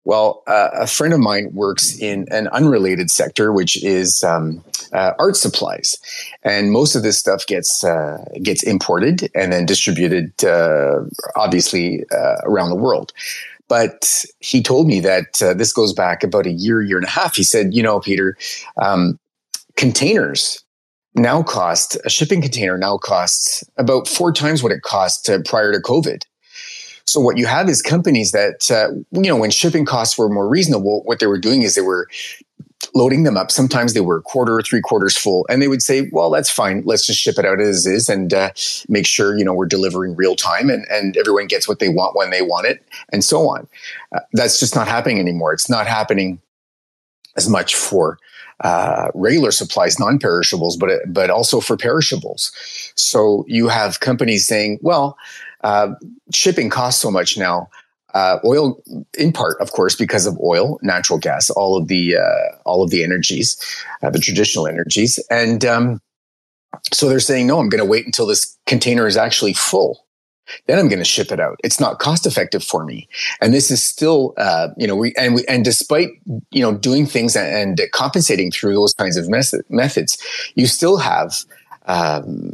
Well, 0.05 0.42
uh, 0.46 0.70
a 0.72 0.87
friend 0.87 1.12
of 1.12 1.20
mine 1.20 1.50
works 1.53 1.98
in 1.98 2.26
an 2.31 2.48
unrelated 2.48 3.11
sector, 3.11 3.53
which 3.53 3.83
is 3.85 4.24
um, 4.24 4.64
uh, 4.92 5.12
art 5.18 5.37
supplies, 5.37 5.96
and 6.42 6.72
most 6.72 6.96
of 6.96 7.03
this 7.03 7.18
stuff 7.18 7.46
gets 7.46 7.85
uh, 7.85 8.24
gets 8.42 8.62
imported 8.62 9.31
and 9.35 9.53
then 9.53 9.66
distributed, 9.66 10.33
uh, 10.42 11.00
obviously, 11.37 12.05
uh, 12.12 12.37
around 12.44 12.70
the 12.70 12.76
world. 12.76 13.12
But 13.68 14.24
he 14.40 14.62
told 14.62 14.87
me 14.87 15.00
that 15.00 15.40
uh, 15.42 15.55
this 15.55 15.72
goes 15.72 15.92
back 15.92 16.24
about 16.24 16.46
a 16.46 16.50
year, 16.50 16.81
year 16.81 16.96
and 16.96 17.07
a 17.07 17.11
half. 17.11 17.37
He 17.37 17.44
said, 17.44 17.74
"You 17.74 17.83
know, 17.83 18.00
Peter, 18.00 18.37
um, 18.79 19.18
containers 19.76 20.64
now 21.14 21.42
cost 21.42 21.96
a 22.04 22.10
shipping 22.10 22.40
container 22.40 22.78
now 22.78 22.96
costs 22.96 23.64
about 23.76 24.08
four 24.08 24.32
times 24.32 24.62
what 24.62 24.72
it 24.72 24.82
cost 24.82 25.30
prior 25.44 25.72
to 25.72 25.78
COVID." 25.78 26.22
So 27.04 27.20
what 27.20 27.36
you 27.36 27.46
have 27.46 27.68
is 27.68 27.82
companies 27.82 28.30
that, 28.30 28.70
uh, 28.70 28.90
you 29.10 29.28
know, 29.28 29.36
when 29.36 29.50
shipping 29.50 29.84
costs 29.84 30.16
were 30.16 30.28
more 30.28 30.48
reasonable, 30.48 31.02
what 31.04 31.18
they 31.18 31.26
were 31.26 31.40
doing 31.40 31.62
is 31.62 31.74
they 31.74 31.80
were 31.80 32.06
loading 32.94 33.24
them 33.24 33.36
up. 33.36 33.50
Sometimes 33.50 33.94
they 33.94 34.00
were 34.00 34.18
a 34.18 34.22
quarter 34.22 34.56
or 34.56 34.62
three 34.62 34.80
quarters 34.80 35.16
full, 35.16 35.46
and 35.48 35.60
they 35.60 35.68
would 35.68 35.82
say, 35.82 36.08
"Well, 36.12 36.30
that's 36.30 36.50
fine. 36.50 36.82
Let's 36.86 37.06
just 37.06 37.20
ship 37.20 37.38
it 37.38 37.44
out 37.44 37.60
as 37.60 37.86
is 37.86 38.08
and 38.08 38.32
uh, 38.32 38.50
make 38.88 39.06
sure 39.06 39.36
you 39.36 39.44
know 39.44 39.52
we're 39.52 39.66
delivering 39.66 40.16
real 40.16 40.36
time 40.36 40.70
and 40.70 40.86
and 40.90 41.16
everyone 41.16 41.46
gets 41.46 41.68
what 41.68 41.78
they 41.78 41.88
want 41.88 42.16
when 42.16 42.30
they 42.30 42.42
want 42.42 42.66
it, 42.66 42.82
and 43.12 43.24
so 43.24 43.48
on." 43.48 43.66
Uh, 44.14 44.20
that's 44.32 44.58
just 44.58 44.74
not 44.74 44.88
happening 44.88 45.18
anymore. 45.18 45.52
It's 45.52 45.70
not 45.70 45.86
happening 45.86 46.40
as 47.36 47.48
much 47.48 47.74
for 47.74 48.18
uh, 48.60 49.10
regular 49.14 49.50
supplies, 49.50 49.98
non-perishables, 49.98 50.76
but 50.76 50.90
but 51.06 51.30
also 51.30 51.60
for 51.60 51.76
perishables. 51.76 52.52
So 52.94 53.44
you 53.48 53.68
have 53.68 54.00
companies 54.00 54.46
saying, 54.46 54.78
"Well." 54.82 55.16
Uh, 55.62 55.92
shipping 56.32 56.70
costs 56.70 57.02
so 57.02 57.10
much 57.10 57.36
now. 57.36 57.68
Uh, 58.14 58.38
oil, 58.46 58.82
in 59.18 59.30
part, 59.30 59.60
of 59.60 59.72
course, 59.72 59.94
because 59.94 60.24
of 60.24 60.38
oil, 60.40 60.78
natural 60.82 61.18
gas, 61.18 61.50
all 61.50 61.76
of 61.76 61.88
the 61.88 62.16
uh, 62.16 62.56
all 62.64 62.82
of 62.82 62.88
the 62.88 63.04
energies, 63.04 63.56
uh, 64.02 64.08
the 64.08 64.18
traditional 64.18 64.66
energies, 64.66 65.18
and 65.30 65.64
um, 65.64 66.00
so 66.92 67.08
they're 67.08 67.20
saying, 67.20 67.46
no, 67.46 67.58
I'm 67.58 67.68
going 67.68 67.82
to 67.82 67.88
wait 67.88 68.06
until 68.06 68.26
this 68.26 68.56
container 68.66 69.06
is 69.06 69.16
actually 69.16 69.52
full. 69.52 70.04
Then 70.66 70.78
I'm 70.78 70.88
going 70.88 70.98
to 70.98 71.04
ship 71.04 71.32
it 71.32 71.40
out. 71.40 71.58
It's 71.64 71.80
not 71.80 71.98
cost 71.98 72.26
effective 72.26 72.62
for 72.62 72.84
me, 72.84 73.08
and 73.40 73.52
this 73.52 73.70
is 73.70 73.82
still, 73.82 74.34
uh, 74.36 74.68
you 74.76 74.86
know, 74.86 74.96
we 74.96 75.12
and 75.16 75.34
we 75.34 75.44
and 75.46 75.64
despite 75.64 76.10
you 76.50 76.62
know 76.62 76.74
doing 76.74 77.06
things 77.06 77.36
and, 77.36 77.80
and 77.80 77.90
compensating 77.92 78.50
through 78.50 78.74
those 78.74 78.94
kinds 78.94 79.16
of 79.16 79.28
method, 79.28 79.64
methods, 79.68 80.18
you 80.54 80.66
still 80.66 80.96
have 80.96 81.34
um, 81.86 82.52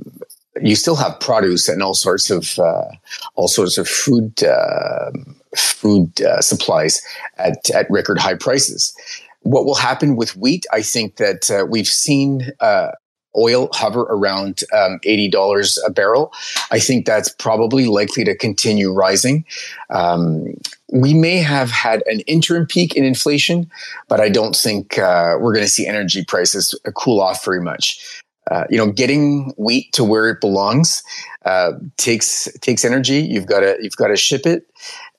you 0.62 0.74
still 0.74 0.96
have 0.96 1.18
produce 1.20 1.68
and 1.68 1.82
all 1.82 1.94
sorts 1.94 2.30
of 2.30 2.58
uh, 2.58 2.88
all 3.34 3.48
sorts 3.48 3.78
of 3.78 3.88
food 3.88 4.42
uh, 4.42 5.10
food 5.56 6.12
supplies 6.40 7.00
at 7.38 7.70
at 7.70 7.90
record 7.90 8.18
high 8.18 8.34
prices. 8.34 8.94
What 9.42 9.64
will 9.64 9.76
happen 9.76 10.16
with 10.16 10.36
wheat? 10.36 10.66
I 10.72 10.82
think 10.82 11.16
that 11.16 11.50
uh, 11.50 11.66
we've 11.66 11.86
seen 11.86 12.50
uh, 12.58 12.90
oil 13.36 13.68
hover 13.72 14.02
around 14.02 14.62
um, 14.72 14.98
eighty 15.04 15.28
dollars 15.28 15.78
a 15.86 15.90
barrel. 15.90 16.32
I 16.70 16.78
think 16.78 17.06
that's 17.06 17.28
probably 17.28 17.86
likely 17.86 18.24
to 18.24 18.36
continue 18.36 18.92
rising. 18.92 19.44
Um, 19.90 20.54
we 20.92 21.14
may 21.14 21.38
have 21.38 21.70
had 21.70 22.02
an 22.06 22.20
interim 22.20 22.66
peak 22.66 22.94
in 22.94 23.04
inflation, 23.04 23.70
but 24.08 24.20
I 24.20 24.28
don't 24.28 24.54
think 24.54 24.98
uh, 24.98 25.36
we're 25.40 25.52
going 25.52 25.64
to 25.64 25.70
see 25.70 25.86
energy 25.86 26.24
prices 26.24 26.78
cool 26.94 27.20
off 27.20 27.44
very 27.44 27.60
much 27.60 28.22
uh, 28.50 28.64
you 28.70 28.76
know, 28.76 28.90
getting 28.90 29.52
wheat 29.56 29.92
to 29.92 30.04
where 30.04 30.28
it 30.28 30.40
belongs 30.40 31.02
uh, 31.44 31.72
takes 31.96 32.48
takes 32.60 32.84
energy. 32.84 33.20
You've 33.20 33.46
got 33.46 33.60
to 33.60 33.76
you've 33.80 33.96
got 33.96 34.08
to 34.08 34.16
ship 34.16 34.46
it, 34.46 34.66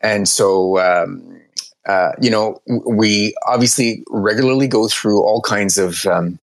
and 0.02 0.28
so 0.28 0.80
um, 0.80 1.42
uh, 1.88 2.12
you 2.22 2.30
know 2.30 2.62
we 2.88 3.36
obviously 3.46 4.04
regularly 4.10 4.68
go 4.68 4.88
through 4.88 5.22
all 5.24 5.42
kinds 5.42 5.78
of 5.78 6.06
um, 6.06 6.40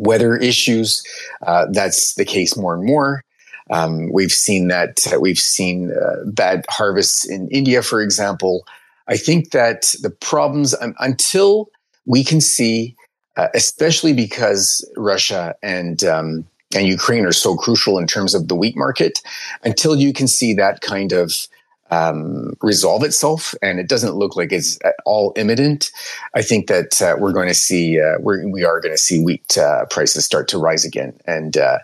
weather 0.00 0.36
issues. 0.36 1.04
Uh, 1.46 1.66
that's 1.70 2.14
the 2.14 2.24
case 2.24 2.56
more 2.56 2.74
and 2.74 2.84
more. 2.84 3.22
Um, 3.70 4.10
we've 4.12 4.32
seen 4.32 4.66
that 4.68 4.96
we've 5.20 5.38
seen 5.38 5.92
uh, 5.92 6.24
bad 6.26 6.64
harvests 6.68 7.28
in 7.28 7.48
India, 7.48 7.82
for 7.82 8.02
example. 8.02 8.66
I 9.06 9.16
think 9.16 9.50
that 9.50 9.94
the 10.02 10.10
problems 10.10 10.74
um, 10.80 10.94
until 10.98 11.68
we 12.06 12.24
can 12.24 12.40
see, 12.40 12.96
uh, 13.36 13.48
especially 13.54 14.12
because 14.12 14.84
Russia 14.96 15.54
and 15.62 16.02
um, 16.02 16.46
and 16.74 16.86
Ukraine 16.86 17.26
are 17.26 17.32
so 17.32 17.56
crucial 17.56 17.98
in 17.98 18.06
terms 18.06 18.34
of 18.34 18.48
the 18.48 18.56
wheat 18.56 18.76
market, 18.76 19.20
until 19.62 19.94
you 19.94 20.12
can 20.12 20.26
see 20.26 20.54
that 20.54 20.80
kind 20.80 21.12
of 21.12 21.46
um, 21.90 22.52
resolve 22.62 23.02
itself, 23.02 23.54
and 23.62 23.80
it 23.80 23.88
doesn't 23.88 24.14
look 24.14 24.36
like 24.36 24.52
it's 24.52 24.78
at 24.84 24.94
all 25.04 25.32
imminent. 25.36 25.90
I 26.34 26.42
think 26.42 26.68
that 26.68 27.00
uh, 27.02 27.16
we're 27.18 27.32
going 27.32 27.48
to 27.48 27.54
see 27.54 28.00
uh, 28.00 28.18
we're, 28.20 28.46
we 28.48 28.64
are 28.64 28.80
going 28.80 28.94
to 28.94 28.98
see 28.98 29.22
wheat 29.22 29.58
uh, 29.58 29.86
prices 29.86 30.24
start 30.24 30.48
to 30.48 30.58
rise 30.58 30.84
again, 30.84 31.18
and 31.26 31.56
uh, 31.56 31.78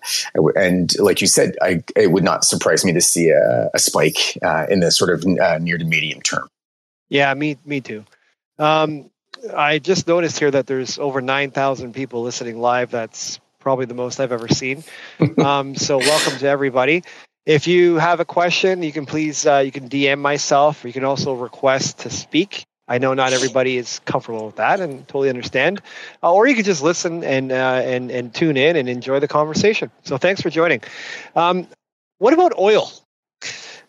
and 0.55 0.99
like 0.99 1.21
you 1.21 1.27
said, 1.27 1.57
I, 1.63 1.83
it 1.97 2.13
would 2.13 2.25
not 2.25 2.45
surprise 2.45 2.85
me 2.85 2.93
to 2.93 3.01
see 3.01 3.31
a, 3.31 3.71
a 3.75 3.79
spike 3.79 4.39
uh, 4.43 4.67
in 4.71 4.81
the 4.81 4.91
sort 4.91 5.11
of 5.11 5.25
uh, 5.39 5.59
near 5.59 5.79
to 5.79 5.85
medium 5.85 6.21
term. 6.23 6.49
Yeah, 7.09 7.33
me 7.35 7.57
me 7.65 7.81
too. 7.81 8.05
Um, 8.59 9.11
I 9.55 9.79
just 9.79 10.07
noticed 10.07 10.39
here 10.39 10.51
that 10.51 10.67
there's 10.67 10.99
over 10.99 11.21
nine 11.21 11.51
thousand 11.51 11.95
people 11.95 12.23
listening 12.23 12.59
live. 12.61 12.91
That's 12.91 13.41
probably 13.59 13.87
the 13.87 13.95
most 13.95 14.21
I've 14.21 14.33
ever 14.33 14.49
seen. 14.49 14.85
um, 15.39 15.75
so 15.75 15.99
welcome 15.99 16.39
to 16.39 16.47
everybody. 16.47 17.03
If 17.47 17.69
you 17.69 17.95
have 17.95 18.19
a 18.19 18.25
question, 18.25 18.83
you 18.83 18.91
can 18.91 19.07
please 19.07 19.47
uh, 19.47 19.59
you 19.59 19.71
can 19.71 19.89
DM 19.89 20.19
myself, 20.19 20.85
or 20.85 20.89
you 20.89 20.93
can 20.93 21.05
also 21.05 21.33
request 21.33 22.01
to 22.01 22.11
speak. 22.11 22.67
I 22.89 22.99
know 22.99 23.15
not 23.15 23.33
everybody 23.33 23.77
is 23.77 24.01
comfortable 24.01 24.47
with 24.47 24.57
that, 24.57 24.81
and 24.81 25.07
totally 25.07 25.29
understand. 25.29 25.81
Uh, 26.25 26.33
or 26.33 26.49
you 26.49 26.57
can 26.57 26.65
just 26.65 26.83
listen 26.83 27.23
and 27.23 27.53
uh, 27.53 27.81
and 27.85 28.11
and 28.11 28.35
tune 28.35 28.57
in 28.57 28.75
and 28.75 28.89
enjoy 28.89 29.21
the 29.21 29.29
conversation. 29.29 29.93
So 30.03 30.19
thanks 30.19 30.43
for 30.43 30.51
joining. 30.51 30.83
Um, 31.37 31.69
what 32.19 32.35
about 32.35 32.59
oil? 32.59 32.91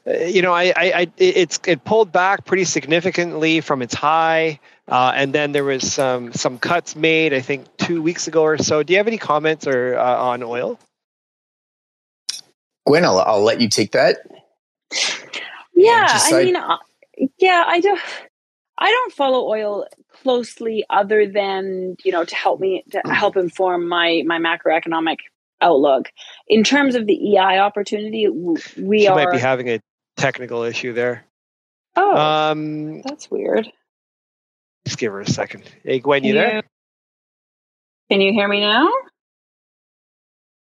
Uh, 0.05 0.25
you 0.25 0.43
know, 0.43 0.53
I, 0.53 0.65
I, 0.75 0.91
I, 0.93 1.11
it's 1.17 1.59
it 1.65 1.83
pulled 1.83 2.11
back 2.11 2.45
pretty 2.45 2.63
significantly 2.65 3.61
from 3.61 3.81
its 3.81 3.95
high, 3.95 4.59
uh, 4.87 5.13
and 5.15 5.33
then 5.33 5.51
there 5.51 5.63
was 5.63 5.91
some 5.91 6.31
some 6.33 6.59
cuts 6.59 6.95
made. 6.95 7.33
I 7.33 7.41
think 7.41 7.75
two 7.77 8.03
weeks 8.03 8.27
ago 8.27 8.43
or 8.43 8.59
so. 8.59 8.83
Do 8.83 8.93
you 8.93 8.97
have 8.97 9.07
any 9.07 9.17
comments 9.17 9.65
or 9.65 9.97
uh, 9.97 10.15
on 10.15 10.43
oil? 10.43 10.79
Gwen, 12.87 13.03
I'll, 13.03 13.19
I'll 13.19 13.43
let 13.43 13.59
you 13.59 13.67
take 13.67 13.91
that. 13.91 14.19
Yeah, 15.75 16.07
I 16.09 16.43
mean, 16.43 16.55
uh, 16.55 16.77
yeah, 17.37 17.63
I 17.67 17.81
don't. 17.81 17.99
I 18.79 18.89
don't 18.89 19.13
follow 19.13 19.49
oil 19.49 19.87
closely, 20.23 20.85
other 20.89 21.27
than 21.27 21.97
you 22.03 22.11
know 22.11 22.23
to 22.23 22.35
help 22.35 22.59
me 22.61 22.83
to 22.91 23.01
help 23.11 23.35
inform 23.35 23.87
my 23.89 24.23
my 24.25 24.39
macroeconomic 24.39 25.17
outlook. 25.61 26.09
In 26.47 26.63
terms 26.63 26.95
of 26.95 27.07
the 27.07 27.35
EI 27.35 27.59
opportunity, 27.59 28.27
we 28.29 29.01
she 29.01 29.07
are 29.07 29.15
might 29.15 29.31
be 29.31 29.37
having 29.37 29.69
a 29.69 29.81
technical 30.15 30.63
issue 30.63 30.93
there. 30.93 31.25
Oh, 31.97 32.15
um, 32.15 33.01
that's 33.01 33.29
weird. 33.29 33.69
Just 34.85 34.97
give 34.97 35.11
her 35.11 35.19
a 35.19 35.27
second. 35.27 35.63
Hey, 35.83 35.99
Gwen, 35.99 36.23
you, 36.23 36.29
you 36.29 36.39
there? 36.39 36.63
Can 38.09 38.21
you 38.21 38.31
hear 38.31 38.47
me 38.47 38.61
now? 38.61 38.89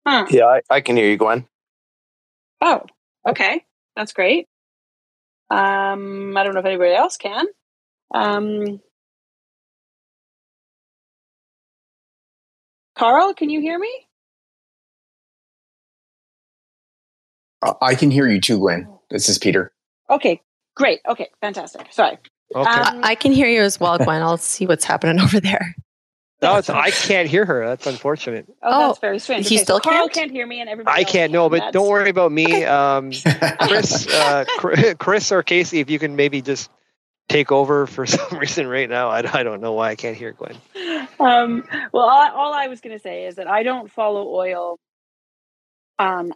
Huh. 0.04 0.26
Yeah, 0.30 0.46
I, 0.46 0.60
I 0.68 0.80
can 0.80 0.96
hear 0.96 1.06
you, 1.06 1.16
Gwen. 1.16 1.46
Oh, 2.60 2.82
okay. 3.28 3.64
That's 3.96 4.12
great. 4.12 4.46
Um, 5.50 6.36
I 6.36 6.44
don't 6.44 6.54
know 6.54 6.60
if 6.60 6.66
anybody 6.66 6.94
else 6.94 7.16
can. 7.16 7.46
Um, 8.14 8.80
Karl, 12.96 13.34
can 13.34 13.50
you 13.50 13.60
hear 13.60 13.78
me? 13.78 13.90
Uh, 17.62 17.74
I 17.82 17.94
can 17.94 18.10
hear 18.10 18.28
you 18.28 18.40
too, 18.40 18.58
Gwen. 18.58 18.88
This 19.10 19.28
is 19.28 19.38
Peter. 19.38 19.72
Okay, 20.08 20.40
great. 20.76 21.00
Okay, 21.08 21.28
fantastic. 21.40 21.86
Sorry. 21.92 22.18
Okay. 22.54 22.70
Um, 22.70 23.00
I 23.02 23.14
can 23.14 23.32
hear 23.32 23.48
you 23.48 23.62
as 23.62 23.78
well, 23.78 23.98
Gwen. 23.98 24.22
I'll 24.22 24.36
see 24.38 24.66
what's 24.66 24.84
happening 24.84 25.20
over 25.22 25.40
there. 25.40 25.74
No, 26.42 26.57
it's, 26.57 26.70
I 26.70 26.90
can't 26.90 27.29
hear 27.29 27.44
her. 27.44 27.66
That's 27.66 27.87
unfortunate. 27.87 28.46
Oh, 28.62 28.88
that's 28.88 28.98
oh, 28.98 29.00
very 29.00 29.18
strange. 29.18 29.46
He 29.46 29.57
okay, 29.57 29.64
still 29.64 29.81
so 29.83 29.90
can't? 29.90 30.12
can't 30.12 30.31
hear 30.31 30.46
me, 30.46 30.61
and 30.61 30.70
everybody. 30.70 31.00
I 31.00 31.05
can't. 31.05 31.33
No, 31.33 31.50
but 31.50 31.72
don't 31.72 31.88
worry 31.88 32.09
about 32.09 32.33
me. 32.33 32.64
Um, 32.64 33.12
Chris, 33.61 34.07
uh, 34.09 34.44
Chris, 34.98 35.33
or 35.33 35.42
Casey, 35.42 35.81
if 35.81 35.90
you 35.90 35.98
can 35.98 36.16
maybe 36.16 36.40
just 36.40 36.70
take 37.29 37.53
over 37.53 37.87
for 37.87 38.07
some 38.07 38.38
reason 38.38 38.66
right 38.66 38.88
now. 38.88 39.11
I, 39.11 39.18
I 39.33 39.42
don't 39.42 39.61
know 39.61 39.72
why 39.72 39.90
I 39.90 39.96
can't 39.96 40.16
hear 40.16 40.33
Gwen. 40.33 40.57
Um, 41.20 41.64
well, 41.92 42.09
all, 42.09 42.31
all 42.33 42.55
I 42.55 42.68
was 42.68 42.81
going 42.81 42.96
to 42.96 43.03
say 43.03 43.26
is 43.26 43.37
that 43.37 43.46
I 43.46 43.62
don't 43.62 43.90
follow 43.90 44.29
oil 44.29 44.79
um, 45.98 46.33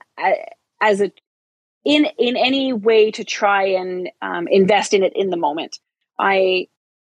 as 0.80 1.00
a 1.00 1.10
in 1.84 2.06
in 2.18 2.36
any 2.36 2.72
way 2.72 3.10
to 3.10 3.24
try 3.24 3.68
and 3.68 4.10
um, 4.20 4.48
invest 4.48 4.92
in 4.92 5.02
it 5.02 5.14
in 5.16 5.30
the 5.30 5.36
moment. 5.36 5.78
I 6.18 6.68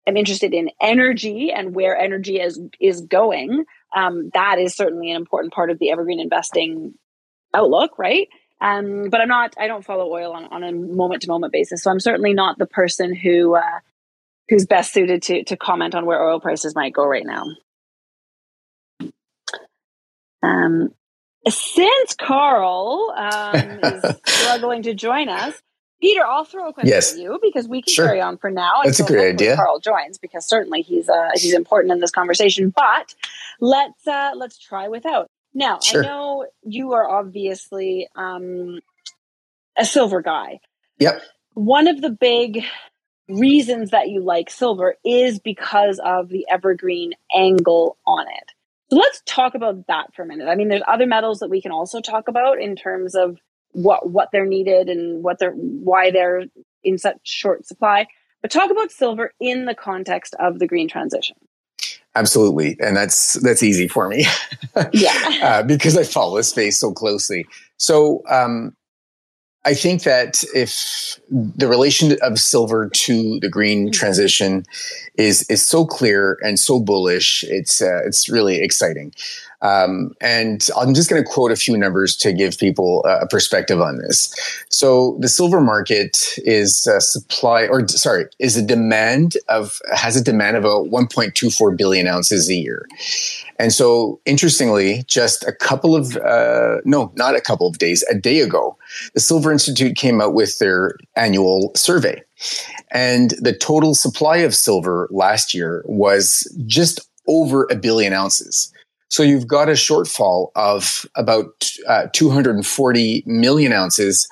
am 0.09 0.17
interested 0.17 0.53
in 0.55 0.71
energy 0.81 1.53
and 1.55 1.75
where 1.75 1.97
energy 1.97 2.41
is 2.41 2.61
is 2.81 3.03
going, 3.03 3.65
um, 3.95 4.31
that 4.35 4.59
is 4.59 4.75
certainly 4.75 5.11
an 5.11 5.17
important 5.17 5.53
part 5.53 5.71
of 5.71 5.79
the 5.79 5.91
evergreen 5.91 6.21
investing 6.21 6.95
outlook, 7.55 7.99
right? 7.99 8.29
Um, 8.61 9.09
but 9.11 9.21
I'm 9.21 9.29
not. 9.29 9.55
I 9.59 9.69
don't 9.69 9.85
follow 9.85 10.13
oil 10.13 10.33
on, 10.33 10.45
on 10.47 10.65
a 10.65 10.73
moment 10.73 11.23
to 11.23 11.29
moment 11.29 11.53
basis, 11.53 11.83
so 11.83 11.91
I'm 11.91 12.01
certainly 12.01 12.35
not 12.35 12.59
the 12.59 12.67
person 12.67 13.15
who 13.15 13.55
uh, 13.55 13.81
who's 14.49 14.67
best 14.67 14.93
suited 14.93 15.23
to 15.25 15.45
to 15.45 15.57
comment 15.57 15.95
on 15.95 16.07
where 16.07 16.21
oil 16.21 16.41
prices 16.41 16.75
might 16.75 16.93
go 16.93 17.07
right 17.07 17.25
now. 17.25 17.45
Um, 20.43 20.95
since 21.49 22.15
Karl 22.15 23.15
um, 23.17 23.81
is 23.83 24.17
struggling 24.27 24.83
to 24.83 24.95
join 24.95 25.29
us, 25.29 25.55
Peter, 26.01 26.25
I'll 26.25 26.45
throw 26.45 26.69
a 26.69 26.73
question 26.73 26.91
yes. 26.91 27.13
at 27.13 27.19
you 27.19 27.39
because 27.43 27.67
we 27.67 27.83
can 27.83 27.93
sure. 27.93 28.07
carry 28.07 28.21
on 28.21 28.39
for 28.39 28.51
now. 28.51 28.83
That's 28.85 29.01
a 29.01 29.05
great 29.05 29.31
idea. 29.35 29.57
Karl 29.57 29.81
joins 29.81 30.19
because 30.19 30.47
certainly 30.47 30.83
he's 30.83 31.09
uh, 31.09 31.31
he's 31.35 31.55
important 31.55 31.93
in 31.93 31.99
this 31.99 32.11
conversation. 32.11 32.71
But 32.71 33.15
let's 33.61 34.07
uh, 34.07 34.33
let's 34.37 34.59
try 34.59 34.89
without. 34.89 35.29
Now 35.55 35.81
sure. 35.81 36.05
I 36.05 36.07
know 36.07 36.47
you 36.63 36.93
are 36.93 37.09
obviously 37.09 38.09
um, 38.15 38.79
a 39.77 39.85
silver 39.85 40.23
guy. 40.23 40.61
Yep. 40.99 41.23
One 41.55 41.89
of 41.89 42.01
the 42.01 42.11
big 42.11 42.65
reasons 43.29 43.91
that 43.91 44.09
you 44.09 44.23
like 44.23 44.51
silver 44.51 44.95
is 45.05 45.39
because 45.39 46.01
of 46.05 46.29
the 46.29 46.47
evergreen 46.51 47.13
angle 47.35 47.97
on 48.07 48.27
it. 48.29 48.53
So 48.91 48.97
let's 48.97 49.23
talk 49.27 49.55
about 49.55 49.87
that 49.89 50.15
for 50.15 50.23
a 50.23 50.27
minute. 50.27 50.49
I 50.49 50.55
mean, 50.55 50.69
there's 50.69 50.83
other 50.89 51.07
metals 51.07 51.41
that 51.41 51.51
we 51.51 51.61
can 51.61 51.73
also 51.73 52.01
talk 52.01 52.29
about 52.29 52.61
in 52.61 52.75
terms 52.75 53.15
of 53.15 53.39
what 53.73 54.11
what 54.11 54.31
they're 54.33 54.47
needed 54.47 54.89
and 54.89 55.23
what 55.23 55.39
they're 55.39 55.53
why 55.53 56.11
they're 56.11 56.45
in 56.85 56.99
such 56.99 57.19
short 57.23 57.67
supply. 57.67 58.07
But 58.43 58.51
talk 58.51 58.71
about 58.71 58.91
silver 58.91 59.33
in 59.41 59.65
the 59.65 59.75
context 59.75 60.35
of 60.39 60.59
the 60.59 60.67
green 60.67 60.89
transition. 60.89 61.37
Absolutely, 62.15 62.77
and 62.81 62.97
that's 62.97 63.35
that's 63.35 63.63
easy 63.63 63.89
for 63.89 64.09
me. 64.09 64.27
yeah, 64.93 65.39
uh, 65.43 65.63
because 65.63 65.97
I 65.97 66.05
follow 66.05 66.37
this 66.37 66.51
space 66.51 66.79
so 66.79 66.93
closely. 66.93 67.47
So 67.77 68.23
um, 68.29 68.77
I 69.65 69.75
think 69.75 70.05
that 70.05 70.43
if 70.55 71.21
the 71.31 71.69
relation 71.69 72.17
of 72.23 72.39
silver 72.39 72.89
to 72.89 73.39
the 73.41 73.49
green 73.51 73.85
mm-hmm. 73.87 73.93
transition 73.93 74.65
is 75.17 75.43
is 75.51 75.67
so 75.67 75.85
clear 75.85 76.39
and 76.41 76.59
so 76.59 76.81
bullish, 76.81 77.45
it's 77.45 77.83
uh, 77.83 78.01
it's 78.05 78.29
really 78.29 78.63
exciting. 78.63 79.13
Um, 79.61 80.15
and 80.21 80.69
I'm 80.77 80.95
just 80.95 81.11
going 81.11 81.23
to 81.23 81.29
quote 81.29 81.51
a 81.51 81.57
few 81.57 81.77
numbers 81.77 82.17
to 82.19 82.33
give 82.33 82.59
people 82.59 83.05
a 83.05 83.27
perspective 83.27 83.81
on 83.81 83.99
this. 83.99 84.33
So 84.69 85.17
the 85.21 85.29
silver 85.29 85.61
market 85.61 86.39
is 86.39 86.87
a 86.87 87.01
supply, 87.01 87.67
or 87.67 87.87
sorry, 87.89 88.27
is 88.39 88.57
a 88.57 88.63
demand 88.63 89.37
of 89.49 89.81
has 89.93 90.17
a 90.17 90.23
demand 90.23 90.57
of 90.57 90.65
about 90.65 90.87
1.24 90.87 91.77
billion 91.77 92.07
ounces 92.07 92.49
a 92.49 92.55
year. 92.55 92.87
And 93.59 93.73
so, 93.73 94.21
interestingly, 94.25 95.03
just 95.09 95.45
a 95.45 95.53
couple 95.53 95.97
of 95.97 96.17
uh, 96.17 96.77
no, 96.85 97.13
not 97.17 97.35
a 97.35 97.41
couple 97.41 97.67
of 97.67 97.79
days, 97.79 98.05
a 98.09 98.15
day 98.15 98.41
ago, 98.41 98.77
the 99.15 99.21
Silver 99.21 99.51
Institute 99.51 99.97
came 99.97 100.21
out 100.21 100.35
with 100.35 100.59
their 100.61 100.97
annual 101.17 101.73
survey. 101.75 102.23
And 102.91 103.33
the 103.41 103.53
total 103.53 103.95
supply 103.95 104.39
of 104.39 104.55
silver 104.55 105.09
last 105.11 105.53
year 105.53 105.85
was 105.87 106.51
just 106.67 107.01
over 107.27 107.67
a 107.71 107.77
billion 107.77 108.13
ounces. 108.13 108.73
So 109.09 109.23
you've 109.23 109.47
got 109.47 109.69
a 109.69 109.73
shortfall 109.73 110.51
of 110.55 111.07
about 111.15 111.71
uh, 111.87 112.09
240 112.13 113.23
million 113.27 113.73
ounces, 113.73 114.29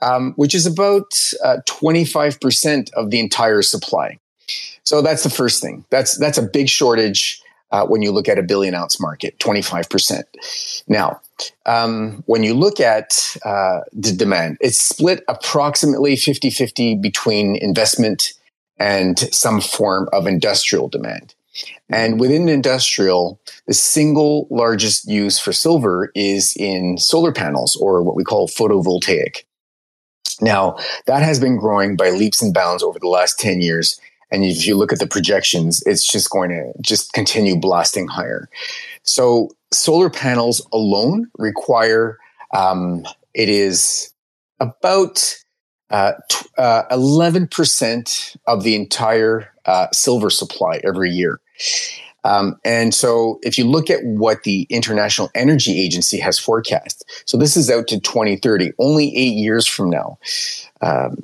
um, 0.00 0.32
which 0.34 0.54
is 0.54 0.66
about 0.66 1.32
uh, 1.44 1.58
25% 1.66 2.92
of 2.94 3.10
the 3.10 3.20
entire 3.20 3.62
supply. 3.62 4.18
So 4.84 5.02
that's 5.02 5.22
the 5.22 5.30
first 5.30 5.62
thing. 5.62 5.84
That's 5.90 6.18
that's 6.18 6.38
a 6.38 6.42
big 6.42 6.68
shortage 6.68 7.40
uh, 7.70 7.86
when 7.86 8.02
you 8.02 8.12
look 8.12 8.28
at 8.28 8.38
a 8.38 8.42
billion 8.42 8.74
ounce 8.74 9.00
market, 9.00 9.38
25%. 9.38 10.24
Now, 10.88 11.20
um, 11.66 12.22
when 12.26 12.42
you 12.42 12.54
look 12.54 12.80
at 12.80 13.36
uh, 13.44 13.80
the 13.92 14.12
demand, 14.12 14.58
it's 14.60 14.78
split 14.78 15.24
approximately 15.28 16.16
50 16.16 16.50
50 16.50 16.96
between 16.96 17.56
investment 17.56 18.34
and 18.78 19.18
some 19.32 19.60
form 19.60 20.08
of 20.12 20.26
industrial 20.26 20.88
demand. 20.88 21.34
And 21.88 22.18
within 22.18 22.48
industrial, 22.48 23.40
the 23.66 23.74
single 23.74 24.46
largest 24.50 25.08
use 25.08 25.38
for 25.38 25.52
silver 25.52 26.10
is 26.14 26.54
in 26.56 26.98
solar 26.98 27.32
panels 27.32 27.76
or 27.76 28.02
what 28.02 28.16
we 28.16 28.24
call 28.24 28.48
photovoltaic. 28.48 29.44
Now, 30.40 30.76
that 31.06 31.22
has 31.22 31.38
been 31.38 31.56
growing 31.56 31.96
by 31.96 32.10
leaps 32.10 32.42
and 32.42 32.54
bounds 32.54 32.82
over 32.82 32.98
the 32.98 33.08
last 33.08 33.38
10 33.38 33.60
years. 33.60 34.00
And 34.30 34.44
if 34.44 34.66
you 34.66 34.76
look 34.76 34.92
at 34.92 34.98
the 34.98 35.06
projections, 35.06 35.82
it's 35.84 36.10
just 36.10 36.30
going 36.30 36.50
to 36.50 36.72
just 36.80 37.12
continue 37.12 37.56
blasting 37.56 38.08
higher. 38.08 38.48
So, 39.02 39.50
solar 39.72 40.10
panels 40.10 40.66
alone 40.72 41.30
require 41.38 42.18
um, 42.54 43.04
it 43.34 43.48
is 43.48 44.12
about 44.60 45.36
uh, 45.92 46.12
t- 46.28 46.46
uh, 46.58 46.82
11% 46.90 48.36
of 48.46 48.62
the 48.64 48.74
entire 48.74 49.52
uh, 49.66 49.86
silver 49.92 50.30
supply 50.30 50.80
every 50.84 51.10
year. 51.10 51.40
Um, 52.24 52.58
and 52.64 52.94
so, 52.94 53.40
if 53.42 53.58
you 53.58 53.64
look 53.64 53.90
at 53.90 54.02
what 54.04 54.44
the 54.44 54.66
International 54.70 55.28
Energy 55.34 55.80
Agency 55.80 56.18
has 56.18 56.38
forecast, 56.38 57.04
so 57.26 57.36
this 57.36 57.56
is 57.56 57.68
out 57.68 57.88
to 57.88 58.00
2030, 58.00 58.72
only 58.78 59.14
eight 59.16 59.34
years 59.34 59.66
from 59.66 59.90
now. 59.90 60.18
Um, 60.80 61.16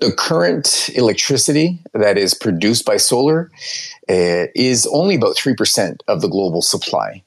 the 0.00 0.12
current 0.12 0.90
electricity 0.94 1.80
that 1.92 2.18
is 2.18 2.34
produced 2.34 2.84
by 2.84 2.96
solar 2.96 3.50
uh, 4.08 4.46
is 4.54 4.88
only 4.92 5.14
about 5.14 5.36
3% 5.36 6.00
of 6.08 6.20
the 6.20 6.28
global 6.28 6.62
supply. 6.62 7.22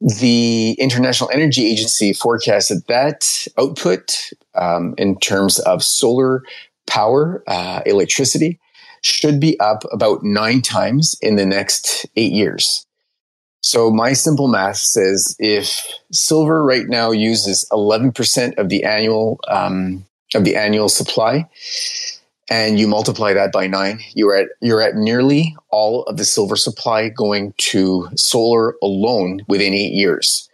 The 0.00 0.72
International 0.78 1.30
Energy 1.32 1.66
Agency 1.66 2.12
forecasted 2.12 2.86
that 2.86 3.46
output 3.58 4.32
um, 4.54 4.94
in 4.96 5.18
terms 5.18 5.58
of 5.60 5.82
solar 5.82 6.42
power, 6.86 7.42
uh, 7.46 7.82
electricity, 7.84 8.60
should 9.02 9.40
be 9.40 9.58
up 9.60 9.84
about 9.92 10.22
nine 10.22 10.62
times 10.62 11.16
in 11.20 11.36
the 11.36 11.46
next 11.46 12.06
eight 12.16 12.32
years. 12.32 12.86
So 13.60 13.90
my 13.90 14.12
simple 14.12 14.48
math 14.48 14.76
says 14.76 15.34
if 15.38 15.84
silver 16.12 16.64
right 16.64 16.86
now 16.86 17.10
uses 17.10 17.66
11% 17.72 18.56
of 18.56 18.68
the 18.68 18.84
annual 18.84 19.40
um, 19.48 20.06
of 20.34 20.44
the 20.44 20.56
annual 20.56 20.88
supply, 20.88 21.48
and 22.50 22.80
you 22.80 22.88
multiply 22.88 23.32
that 23.32 23.52
by 23.52 23.66
nine, 23.66 24.00
you're 24.14 24.34
at 24.34 24.48
you're 24.60 24.80
at 24.80 24.96
nearly 24.96 25.54
all 25.70 26.04
of 26.04 26.16
the 26.16 26.24
silver 26.24 26.56
supply 26.56 27.08
going 27.08 27.54
to 27.58 28.08
solar 28.16 28.74
alone 28.82 29.40
within 29.48 29.74
eight 29.74 29.92
years. 29.92 30.48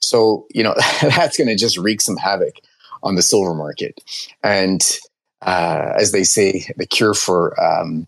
So 0.00 0.46
you 0.50 0.62
know 0.62 0.74
that's 1.02 1.36
going 1.36 1.48
to 1.48 1.56
just 1.56 1.78
wreak 1.78 2.00
some 2.00 2.16
havoc 2.16 2.54
on 3.02 3.16
the 3.16 3.22
silver 3.22 3.54
market. 3.54 4.00
And 4.42 4.82
uh, 5.42 5.92
as 5.96 6.12
they 6.12 6.24
say, 6.24 6.66
the 6.76 6.86
cure 6.86 7.14
for 7.14 7.58
um, 7.60 8.06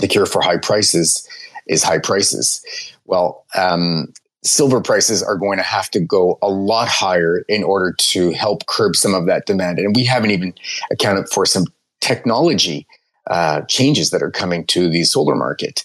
the 0.00 0.08
cure 0.08 0.26
for 0.26 0.40
high 0.40 0.58
prices 0.58 1.28
is 1.66 1.82
high 1.82 1.98
prices. 1.98 2.64
Well, 3.04 3.44
um, 3.56 4.12
silver 4.44 4.80
prices 4.80 5.22
are 5.22 5.36
going 5.36 5.58
to 5.58 5.64
have 5.64 5.90
to 5.90 6.00
go 6.00 6.38
a 6.40 6.48
lot 6.48 6.88
higher 6.88 7.44
in 7.48 7.64
order 7.64 7.94
to 7.98 8.30
help 8.32 8.66
curb 8.66 8.96
some 8.96 9.14
of 9.14 9.26
that 9.26 9.46
demand, 9.46 9.78
and 9.78 9.94
we 9.94 10.04
haven't 10.04 10.30
even 10.30 10.54
accounted 10.90 11.28
for 11.28 11.44
some 11.44 11.64
technology 12.00 12.86
uh, 13.28 13.62
changes 13.62 14.10
that 14.10 14.22
are 14.22 14.30
coming 14.30 14.64
to 14.66 14.88
the 14.88 15.04
solar 15.04 15.34
market. 15.34 15.84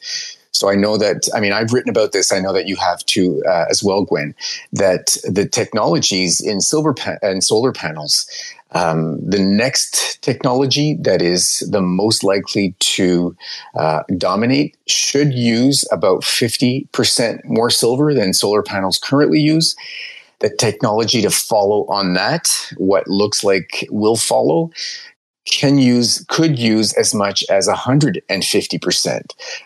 So 0.51 0.69
I 0.69 0.75
know 0.75 0.97
that, 0.97 1.27
I 1.33 1.39
mean, 1.39 1.51
I've 1.51 1.73
written 1.73 1.89
about 1.89 2.11
this. 2.11 2.31
I 2.31 2.39
know 2.39 2.53
that 2.53 2.67
you 2.67 2.75
have 2.75 3.03
too 3.05 3.43
uh, 3.49 3.65
as 3.69 3.83
well, 3.83 4.03
Gwen, 4.03 4.35
that 4.71 5.17
the 5.23 5.47
technologies 5.47 6.39
in 6.39 6.61
silver 6.61 6.93
pa- 6.93 7.17
and 7.23 7.43
solar 7.43 7.71
panels, 7.71 8.27
um, 8.71 9.19
the 9.27 9.39
next 9.39 10.21
technology 10.21 10.95
that 11.01 11.21
is 11.21 11.67
the 11.71 11.81
most 11.81 12.23
likely 12.23 12.75
to 12.79 13.35
uh, 13.75 14.03
dominate 14.17 14.77
should 14.87 15.33
use 15.33 15.85
about 15.91 16.21
50% 16.21 17.45
more 17.45 17.69
silver 17.69 18.13
than 18.13 18.33
solar 18.33 18.61
panels 18.63 18.99
currently 18.99 19.39
use. 19.39 19.75
The 20.39 20.49
technology 20.55 21.21
to 21.21 21.29
follow 21.29 21.85
on 21.87 22.13
that, 22.13 22.73
what 22.77 23.07
looks 23.07 23.43
like 23.43 23.87
will 23.89 24.17
follow, 24.17 24.71
can 25.59 25.77
use 25.77 26.25
could 26.29 26.57
use 26.57 26.93
as 26.93 27.13
much 27.13 27.43
as 27.49 27.67
150% 27.67 29.21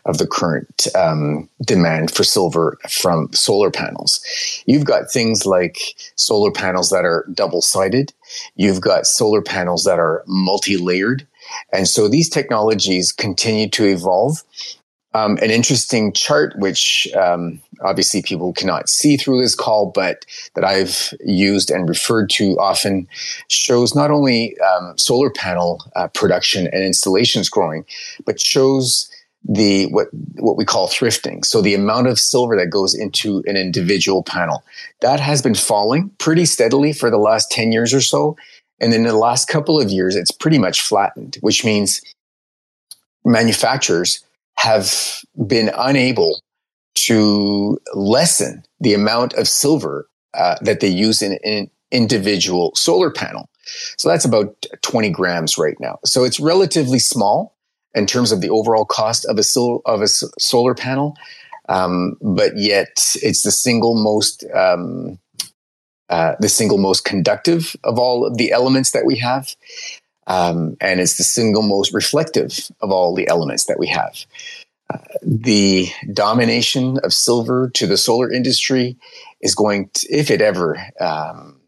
of 0.05 0.17
the 0.17 0.27
current 0.27 0.87
um, 0.95 1.49
demand 1.63 2.11
for 2.11 2.23
silver 2.23 2.77
from 2.89 3.31
solar 3.33 3.71
panels. 3.71 4.19
You've 4.65 4.85
got 4.85 5.11
things 5.11 5.45
like 5.45 5.77
solar 6.15 6.51
panels 6.51 6.89
that 6.89 7.05
are 7.05 7.25
double 7.33 7.61
sided 7.61 8.13
you've 8.55 8.81
got 8.81 9.07
solar 9.07 9.41
panels 9.41 9.83
that 9.83 9.99
are 9.99 10.23
multi-layered. 10.27 11.27
And 11.71 11.87
so 11.87 12.07
these 12.07 12.29
technologies 12.29 13.11
continue 13.11 13.69
to 13.69 13.85
evolve. 13.85 14.43
Um, 15.13 15.37
an 15.37 15.49
interesting 15.49 16.13
chart, 16.13 16.53
which 16.57 17.07
um, 17.15 17.61
obviously 17.81 18.21
people 18.21 18.53
cannot 18.53 18.89
see 18.89 19.17
through 19.17 19.41
this 19.41 19.55
call, 19.55 19.91
but 19.93 20.25
that 20.55 20.63
I've 20.63 21.13
used 21.25 21.71
and 21.71 21.89
referred 21.89 22.29
to 22.31 22.57
often, 22.59 23.07
shows 23.47 23.95
not 23.95 24.11
only 24.11 24.57
um, 24.59 24.97
solar 24.97 25.29
panel 25.29 25.83
uh, 25.95 26.07
production 26.09 26.67
and 26.67 26.83
installations 26.83 27.49
growing, 27.49 27.85
but 28.25 28.39
shows 28.39 29.11
the 29.47 29.85
what 29.87 30.07
what 30.35 30.57
we 30.57 30.65
call 30.65 30.87
thrifting. 30.87 31.45
So 31.45 31.61
the 31.61 31.75
amount 31.75 32.07
of 32.07 32.19
silver 32.19 32.57
that 32.57 32.69
goes 32.69 32.93
into 32.93 33.43
an 33.45 33.55
individual 33.55 34.23
panel 34.23 34.63
that 35.01 35.19
has 35.19 35.41
been 35.41 35.55
falling 35.55 36.09
pretty 36.17 36.45
steadily 36.45 36.91
for 36.91 37.09
the 37.09 37.17
last 37.17 37.49
ten 37.51 37.71
years 37.71 37.93
or 37.93 38.01
so, 38.01 38.35
and 38.81 38.93
in 38.93 39.03
the 39.03 39.15
last 39.15 39.47
couple 39.47 39.79
of 39.79 39.89
years, 39.89 40.15
it's 40.15 40.31
pretty 40.31 40.57
much 40.57 40.81
flattened, 40.81 41.37
which 41.41 41.63
means 41.63 42.01
manufacturers 43.23 44.23
have 44.55 45.21
been 45.45 45.69
unable 45.77 46.41
to 47.05 47.79
lessen 47.93 48.63
the 48.79 48.93
amount 48.93 49.33
of 49.33 49.47
silver 49.47 50.09
uh, 50.33 50.55
that 50.61 50.79
they 50.79 50.87
use 50.87 51.21
in 51.21 51.37
an 51.43 51.69
individual 51.91 52.71
solar 52.75 53.11
panel. 53.11 53.49
So 53.97 54.09
that's 54.09 54.25
about 54.25 54.65
20 54.81 55.09
grams 55.09 55.57
right 55.57 55.75
now. 55.79 55.99
So 56.05 56.23
it's 56.23 56.39
relatively 56.39 56.99
small 56.99 57.55
in 57.93 58.05
terms 58.05 58.31
of 58.31 58.41
the 58.41 58.49
overall 58.49 58.85
cost 58.85 59.25
of 59.25 59.37
a, 59.37 59.43
sil- 59.43 59.81
of 59.85 60.01
a 60.01 60.07
solar 60.07 60.73
panel, 60.73 61.15
um, 61.69 62.15
but 62.21 62.57
yet 62.57 63.15
it's 63.21 63.43
the 63.43 63.51
single 63.51 63.95
most 64.01 64.45
um, 64.53 65.19
uh, 66.09 66.35
the 66.39 66.47
single 66.47 66.77
most 66.77 67.03
conductive 67.03 67.75
of 67.83 67.99
all 67.99 68.25
of 68.25 68.37
the 68.37 68.51
elements 68.51 68.91
that 68.91 69.05
we 69.05 69.17
have. 69.17 69.55
Um, 70.27 70.77
and 70.79 70.99
it's 70.99 71.17
the 71.17 71.23
single 71.23 71.63
most 71.63 71.93
reflective 71.93 72.71
of 72.81 72.91
all 72.91 73.13
the 73.13 73.27
elements 73.27 73.65
that 73.65 73.79
we 73.79 73.87
have. 73.87 74.25
The 75.21 75.89
domination 76.13 76.97
of 77.03 77.13
silver 77.13 77.69
to 77.73 77.87
the 77.87 77.97
solar 77.97 78.31
industry 78.31 78.97
is 79.41 79.55
going 79.55 79.89
to, 79.93 80.07
if 80.09 80.31
it 80.31 80.41
ever 80.41 80.77
um, 80.99 81.59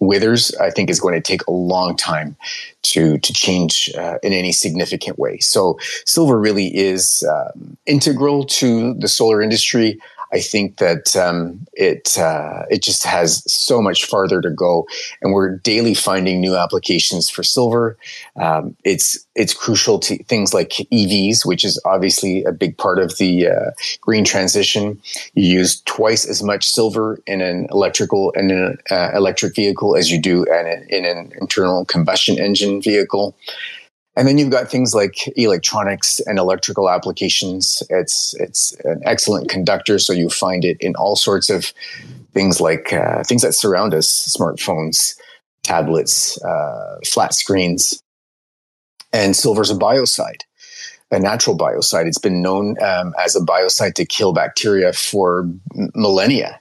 withers, 0.00 0.54
I 0.56 0.70
think 0.70 0.90
is 0.90 1.00
going 1.00 1.14
to 1.14 1.20
take 1.20 1.46
a 1.46 1.52
long 1.52 1.96
time 1.96 2.36
to 2.82 3.18
to 3.18 3.32
change 3.32 3.90
uh, 3.96 4.18
in 4.22 4.32
any 4.32 4.52
significant 4.52 5.18
way. 5.18 5.38
So 5.38 5.78
silver 6.06 6.38
really 6.38 6.68
is 6.76 7.24
um, 7.30 7.76
integral 7.86 8.44
to 8.44 8.94
the 8.94 9.08
solar 9.08 9.42
industry. 9.42 10.00
I 10.32 10.40
think 10.40 10.78
that 10.78 11.16
um, 11.16 11.66
it 11.72 12.16
uh, 12.18 12.62
it 12.70 12.82
just 12.82 13.04
has 13.04 13.42
so 13.52 13.82
much 13.82 14.04
farther 14.04 14.40
to 14.40 14.50
go, 14.50 14.86
and 15.20 15.32
we're 15.32 15.56
daily 15.58 15.94
finding 15.94 16.40
new 16.40 16.56
applications 16.56 17.28
for 17.28 17.42
silver. 17.42 17.96
Um, 18.36 18.76
it's 18.84 19.26
it's 19.34 19.54
crucial 19.54 19.98
to 20.00 20.22
things 20.24 20.54
like 20.54 20.70
EVs, 20.92 21.44
which 21.44 21.64
is 21.64 21.80
obviously 21.84 22.44
a 22.44 22.52
big 22.52 22.76
part 22.78 22.98
of 22.98 23.18
the 23.18 23.48
uh, 23.48 23.70
green 24.00 24.24
transition. 24.24 25.00
You 25.34 25.58
use 25.58 25.80
twice 25.82 26.24
as 26.24 26.42
much 26.42 26.68
silver 26.68 27.20
in 27.26 27.40
an 27.40 27.66
electrical 27.70 28.30
in 28.32 28.50
an 28.50 28.78
uh, 28.90 29.10
electric 29.14 29.56
vehicle 29.56 29.96
as 29.96 30.10
you 30.10 30.20
do 30.20 30.44
in, 30.44 30.86
in 30.88 31.04
an 31.04 31.32
internal 31.40 31.84
combustion 31.84 32.38
engine 32.38 32.80
vehicle. 32.80 33.34
And 34.16 34.26
then 34.26 34.38
you've 34.38 34.50
got 34.50 34.70
things 34.70 34.94
like 34.94 35.32
electronics 35.36 36.20
and 36.20 36.38
electrical 36.38 36.90
applications. 36.90 37.82
It's 37.90 38.34
it's 38.40 38.74
an 38.84 39.00
excellent 39.04 39.48
conductor, 39.48 39.98
so 39.98 40.12
you 40.12 40.28
find 40.28 40.64
it 40.64 40.76
in 40.80 40.94
all 40.96 41.16
sorts 41.16 41.48
of 41.48 41.72
things 42.34 42.60
like 42.60 42.92
uh, 42.92 43.22
things 43.22 43.42
that 43.42 43.54
surround 43.54 43.94
us: 43.94 44.36
smartphones, 44.36 45.14
tablets, 45.62 46.42
uh, 46.42 46.98
flat 47.06 47.34
screens. 47.34 48.02
And 49.12 49.34
silver's 49.34 49.70
a 49.70 49.74
biocide, 49.74 50.42
a 51.10 51.18
natural 51.18 51.58
biocide. 51.58 52.06
It's 52.06 52.18
been 52.18 52.42
known 52.42 52.76
um, 52.82 53.12
as 53.18 53.34
a 53.34 53.40
biocide 53.40 53.94
to 53.94 54.04
kill 54.04 54.32
bacteria 54.32 54.92
for 54.92 55.48
millennia 55.94 56.60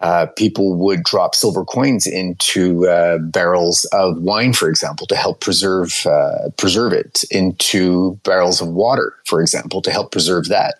uh, 0.00 0.26
people 0.36 0.76
would 0.76 1.02
drop 1.02 1.34
silver 1.34 1.64
coins 1.64 2.06
into 2.06 2.86
uh, 2.88 3.18
barrels 3.18 3.84
of 3.92 4.18
wine, 4.18 4.52
for 4.52 4.68
example, 4.68 5.06
to 5.06 5.16
help 5.16 5.40
preserve 5.40 6.06
uh, 6.06 6.50
preserve 6.56 6.92
it, 6.92 7.24
into 7.30 8.14
barrels 8.22 8.60
of 8.60 8.68
water, 8.68 9.12
for 9.26 9.40
example, 9.40 9.82
to 9.82 9.90
help 9.90 10.12
preserve 10.12 10.48
that. 10.48 10.76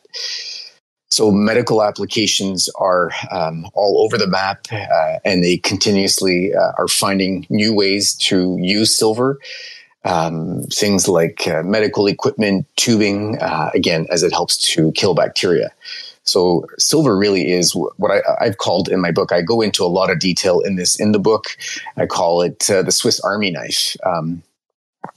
So 1.11 1.31
medical 1.33 1.83
applications 1.83 2.68
are 2.78 3.11
um, 3.31 3.66
all 3.74 4.04
over 4.04 4.18
the 4.18 4.28
map, 4.28 4.66
uh, 4.70 5.18
and 5.24 5.42
they 5.42 5.57
continuously 5.57 6.54
uh, 6.54 6.72
are 6.78 6.88
finding 6.88 7.46
new 7.48 7.74
ways 7.74 8.14
to 8.28 8.57
use 8.61 8.96
silver. 8.96 9.38
um, 10.04 10.62
things 10.72 11.09
like 11.09 11.46
medical 11.64 12.07
equipment, 12.07 12.66
tubing, 12.76 13.38
again, 13.74 14.07
as 14.11 14.22
it 14.22 14.33
helps 14.33 14.57
to 14.57 14.92
kill 14.92 15.14
bacteria. 15.14 15.70
So 16.28 16.66
silver 16.78 17.16
really 17.16 17.50
is 17.50 17.74
what 17.74 18.10
I, 18.10 18.44
have 18.44 18.58
called 18.58 18.88
in 18.88 19.00
my 19.00 19.10
book. 19.10 19.32
I 19.32 19.42
go 19.42 19.60
into 19.60 19.82
a 19.84 19.86
lot 19.86 20.10
of 20.10 20.18
detail 20.18 20.60
in 20.60 20.76
this 20.76 20.98
in 21.00 21.12
the 21.12 21.18
book. 21.18 21.56
I 21.96 22.06
call 22.06 22.42
it 22.42 22.70
uh, 22.70 22.82
the 22.82 22.92
Swiss 22.92 23.18
Army 23.20 23.50
knife 23.50 23.96
um, 24.04 24.42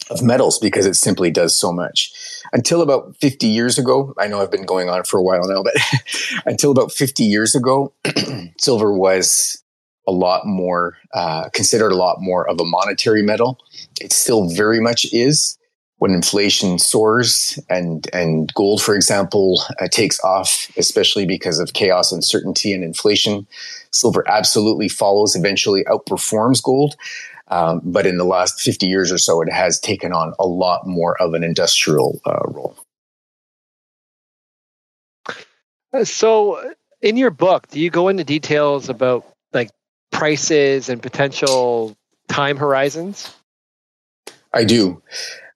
of 0.09 0.23
metals 0.23 0.57
because 0.59 0.85
it 0.85 0.95
simply 0.95 1.29
does 1.29 1.57
so 1.57 1.71
much. 1.71 2.11
Until 2.53 2.81
about 2.81 3.15
50 3.17 3.47
years 3.47 3.77
ago, 3.77 4.13
I 4.17 4.27
know 4.27 4.41
I've 4.41 4.51
been 4.51 4.65
going 4.65 4.89
on 4.89 5.03
for 5.03 5.19
a 5.19 5.23
while 5.23 5.47
now, 5.47 5.63
but 5.63 5.75
until 6.45 6.71
about 6.71 6.91
50 6.91 7.23
years 7.23 7.55
ago, 7.55 7.93
silver 8.59 8.93
was 8.93 9.61
a 10.07 10.11
lot 10.11 10.45
more 10.45 10.97
uh, 11.13 11.49
considered 11.49 11.91
a 11.91 11.95
lot 11.95 12.17
more 12.19 12.49
of 12.49 12.59
a 12.59 12.65
monetary 12.65 13.21
metal. 13.21 13.59
It 13.99 14.11
still 14.11 14.49
very 14.49 14.79
much 14.79 15.05
is. 15.13 15.57
When 16.01 16.15
inflation 16.15 16.79
soars 16.79 17.59
and 17.69 18.07
and 18.11 18.51
gold, 18.55 18.81
for 18.81 18.95
example, 18.95 19.61
uh, 19.79 19.87
takes 19.87 20.19
off, 20.23 20.67
especially 20.75 21.27
because 21.27 21.59
of 21.59 21.73
chaos, 21.73 22.11
uncertainty, 22.11 22.73
and 22.73 22.83
inflation, 22.83 23.45
silver 23.91 24.27
absolutely 24.27 24.89
follows. 24.89 25.35
Eventually, 25.35 25.83
outperforms 25.83 26.63
gold. 26.63 26.95
Um, 27.49 27.81
but 27.83 28.07
in 28.07 28.17
the 28.17 28.23
last 28.23 28.61
50 28.61 28.87
years 28.87 29.11
or 29.11 29.19
so, 29.19 29.41
it 29.41 29.51
has 29.51 29.79
taken 29.79 30.11
on 30.11 30.33
a 30.39 30.47
lot 30.47 30.87
more 30.87 31.21
of 31.21 31.35
an 31.35 31.43
industrial 31.43 32.19
uh, 32.25 32.39
role. 32.47 32.75
So, 36.03 36.73
in 37.01 37.15
your 37.15 37.29
book, 37.29 37.67
do 37.67 37.79
you 37.79 37.91
go 37.91 38.07
into 38.07 38.23
details 38.23 38.89
about 38.89 39.25
like 39.53 39.69
prices 40.11 40.89
and 40.89 40.99
potential 40.99 41.95
time 42.27 42.57
horizons? 42.57 43.35
I 44.53 44.63
do. 44.63 45.01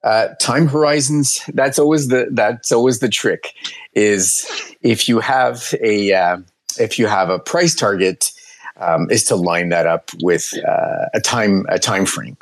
Uh, 0.05 0.35
time 0.39 0.67
horizons. 0.67 1.41
That's 1.53 1.79
always 1.79 2.09
the 2.09 2.27
that's 2.31 2.71
always 2.71 2.99
the 2.99 3.09
trick. 3.09 3.53
Is 3.95 4.45
if 4.81 5.09
you 5.09 5.19
have 5.19 5.73
a 5.81 6.13
uh, 6.13 6.37
if 6.79 6.99
you 6.99 7.07
have 7.07 7.29
a 7.29 7.39
price 7.39 7.73
target, 7.73 8.31
um, 8.77 9.09
is 9.09 9.23
to 9.25 9.35
line 9.35 9.69
that 9.69 9.87
up 9.87 10.11
with 10.21 10.53
uh, 10.67 11.05
a 11.13 11.19
time 11.19 11.65
a 11.69 11.79
time 11.79 12.05
frame. 12.05 12.37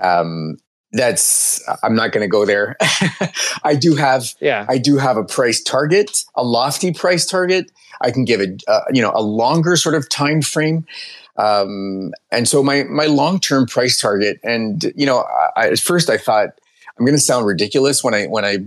Um, 0.00 0.58
that's 0.92 1.62
I'm 1.82 1.94
not 1.94 2.10
going 2.10 2.22
to 2.22 2.28
go 2.28 2.44
there. 2.44 2.76
I 3.62 3.76
do 3.76 3.94
have 3.94 4.34
yeah. 4.40 4.66
I 4.68 4.78
do 4.78 4.96
have 4.96 5.16
a 5.16 5.24
price 5.24 5.62
target, 5.62 6.24
a 6.34 6.42
lofty 6.42 6.92
price 6.92 7.24
target. 7.24 7.70
I 8.00 8.10
can 8.10 8.24
give 8.24 8.40
a 8.40 8.56
uh, 8.66 8.80
you 8.92 9.00
know 9.02 9.12
a 9.14 9.22
longer 9.22 9.76
sort 9.76 9.94
of 9.94 10.08
time 10.08 10.42
frame. 10.42 10.86
Um, 11.36 12.12
and 12.32 12.48
so 12.48 12.62
my 12.62 12.84
my 12.84 13.06
long 13.06 13.40
term 13.40 13.66
price 13.66 14.00
target, 14.00 14.40
and 14.42 14.92
you 14.96 15.06
know, 15.06 15.24
I, 15.56 15.68
at 15.68 15.78
first 15.78 16.08
I 16.08 16.16
thought 16.16 16.58
I'm 16.98 17.04
going 17.04 17.16
to 17.16 17.22
sound 17.22 17.46
ridiculous 17.46 18.02
when 18.02 18.14
I 18.14 18.26
when 18.26 18.44
I 18.44 18.58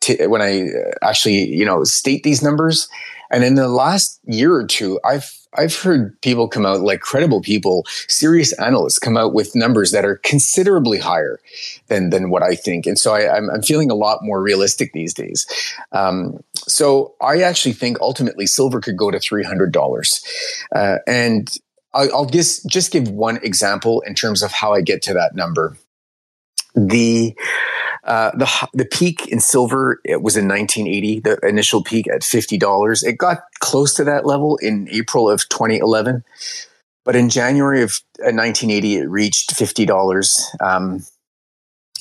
t- 0.00 0.26
when 0.26 0.42
I 0.42 0.68
uh, 0.68 0.92
actually 1.02 1.54
you 1.54 1.64
know 1.64 1.84
state 1.84 2.22
these 2.22 2.42
numbers. 2.42 2.88
And 3.28 3.42
in 3.42 3.56
the 3.56 3.68
last 3.68 4.20
year 4.26 4.54
or 4.54 4.64
two, 4.64 5.00
I've 5.04 5.32
I've 5.58 5.74
heard 5.74 6.20
people 6.20 6.48
come 6.48 6.66
out 6.66 6.80
like 6.80 7.00
credible 7.00 7.40
people, 7.40 7.84
serious 8.08 8.52
analysts 8.60 8.98
come 8.98 9.16
out 9.16 9.34
with 9.34 9.56
numbers 9.56 9.90
that 9.92 10.04
are 10.04 10.16
considerably 10.16 10.98
higher 10.98 11.40
than 11.88 12.10
than 12.10 12.30
what 12.30 12.42
I 12.42 12.54
think, 12.54 12.86
and 12.86 12.98
so 12.98 13.14
I, 13.14 13.36
am 13.36 13.62
feeling 13.62 13.90
a 13.90 13.94
lot 13.94 14.22
more 14.22 14.40
realistic 14.40 14.92
these 14.92 15.14
days. 15.14 15.46
Um, 15.92 16.42
so 16.68 17.14
I 17.20 17.42
actually 17.42 17.72
think 17.72 17.98
ultimately 18.00 18.46
silver 18.46 18.80
could 18.80 18.96
go 18.96 19.10
to 19.10 19.18
three 19.18 19.44
hundred 19.44 19.72
dollars, 19.72 20.22
uh, 20.74 20.98
and 21.06 21.50
I'll 21.94 22.26
just 22.26 22.66
just 22.66 22.92
give 22.92 23.08
one 23.08 23.38
example 23.38 24.02
in 24.02 24.14
terms 24.14 24.42
of 24.42 24.52
how 24.52 24.72
I 24.72 24.82
get 24.82 25.02
to 25.02 25.14
that 25.14 25.34
number. 25.34 25.76
The 26.76 27.34
uh, 28.04 28.30
the 28.36 28.68
the 28.72 28.84
peak 28.84 29.26
in 29.28 29.40
silver 29.40 30.00
it 30.04 30.22
was 30.22 30.36
in 30.36 30.46
1980. 30.46 31.20
The 31.20 31.38
initial 31.48 31.82
peak 31.82 32.06
at 32.08 32.22
fifty 32.22 32.58
dollars. 32.58 33.02
It 33.02 33.14
got 33.18 33.38
close 33.60 33.94
to 33.94 34.04
that 34.04 34.26
level 34.26 34.56
in 34.58 34.88
April 34.90 35.28
of 35.28 35.48
2011, 35.48 36.22
but 37.04 37.16
in 37.16 37.30
January 37.30 37.82
of 37.82 38.00
1980 38.18 38.98
uh, 38.98 39.02
it 39.02 39.08
reached 39.08 39.52
fifty 39.56 39.86
dollars, 39.86 40.46
um, 40.60 41.04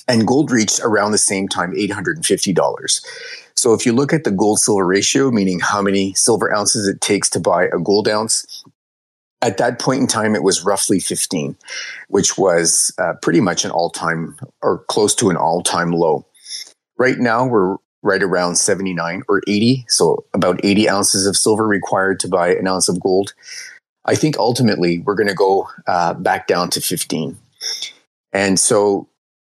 and 0.07 0.27
gold 0.27 0.51
reached 0.51 0.79
around 0.83 1.11
the 1.11 1.17
same 1.17 1.47
time 1.47 1.73
eight 1.75 1.91
hundred 1.91 2.17
and 2.17 2.25
fifty 2.25 2.53
dollars. 2.53 3.03
So 3.55 3.73
if 3.73 3.85
you 3.85 3.93
look 3.93 4.11
at 4.11 4.25
the 4.25 4.31
gold 4.31 4.59
silver 4.59 4.85
ratio, 4.85 5.31
meaning 5.31 5.61
how 5.61 5.81
many 5.81 6.13
silver 6.13 6.53
ounces 6.53 6.87
it 6.87 6.99
takes 6.99 7.29
to 7.31 7.39
buy 7.39 7.65
a 7.65 7.79
gold 7.79 8.07
ounce, 8.09 8.65
at 9.45 9.57
that 9.57 9.79
point 9.79 10.01
in 10.01 10.07
time, 10.07 10.35
it 10.35 10.43
was 10.43 10.63
roughly 10.63 10.99
15, 10.99 11.55
which 12.09 12.37
was 12.37 12.93
uh, 12.97 13.13
pretty 13.21 13.41
much 13.41 13.63
an 13.63 13.71
all 13.71 13.89
time 13.89 14.37
or 14.61 14.79
close 14.89 15.13
to 15.15 15.29
an 15.29 15.37
all 15.37 15.61
time 15.61 15.91
low. 15.91 16.25
Right 16.97 17.19
now, 17.19 17.45
we're 17.45 17.77
right 18.01 18.23
around 18.23 18.55
79 18.55 19.23
or 19.27 19.41
80. 19.47 19.85
So 19.87 20.25
about 20.33 20.63
80 20.63 20.89
ounces 20.89 21.25
of 21.25 21.35
silver 21.35 21.67
required 21.67 22.19
to 22.21 22.27
buy 22.27 22.55
an 22.55 22.67
ounce 22.67 22.87
of 22.87 22.99
gold. 22.99 23.33
I 24.05 24.15
think 24.15 24.37
ultimately 24.37 24.99
we're 24.99 25.15
going 25.15 25.27
to 25.27 25.33
go 25.33 25.67
uh, 25.87 26.13
back 26.13 26.47
down 26.47 26.69
to 26.71 26.81
15. 26.81 27.37
And 28.31 28.59
so 28.59 29.07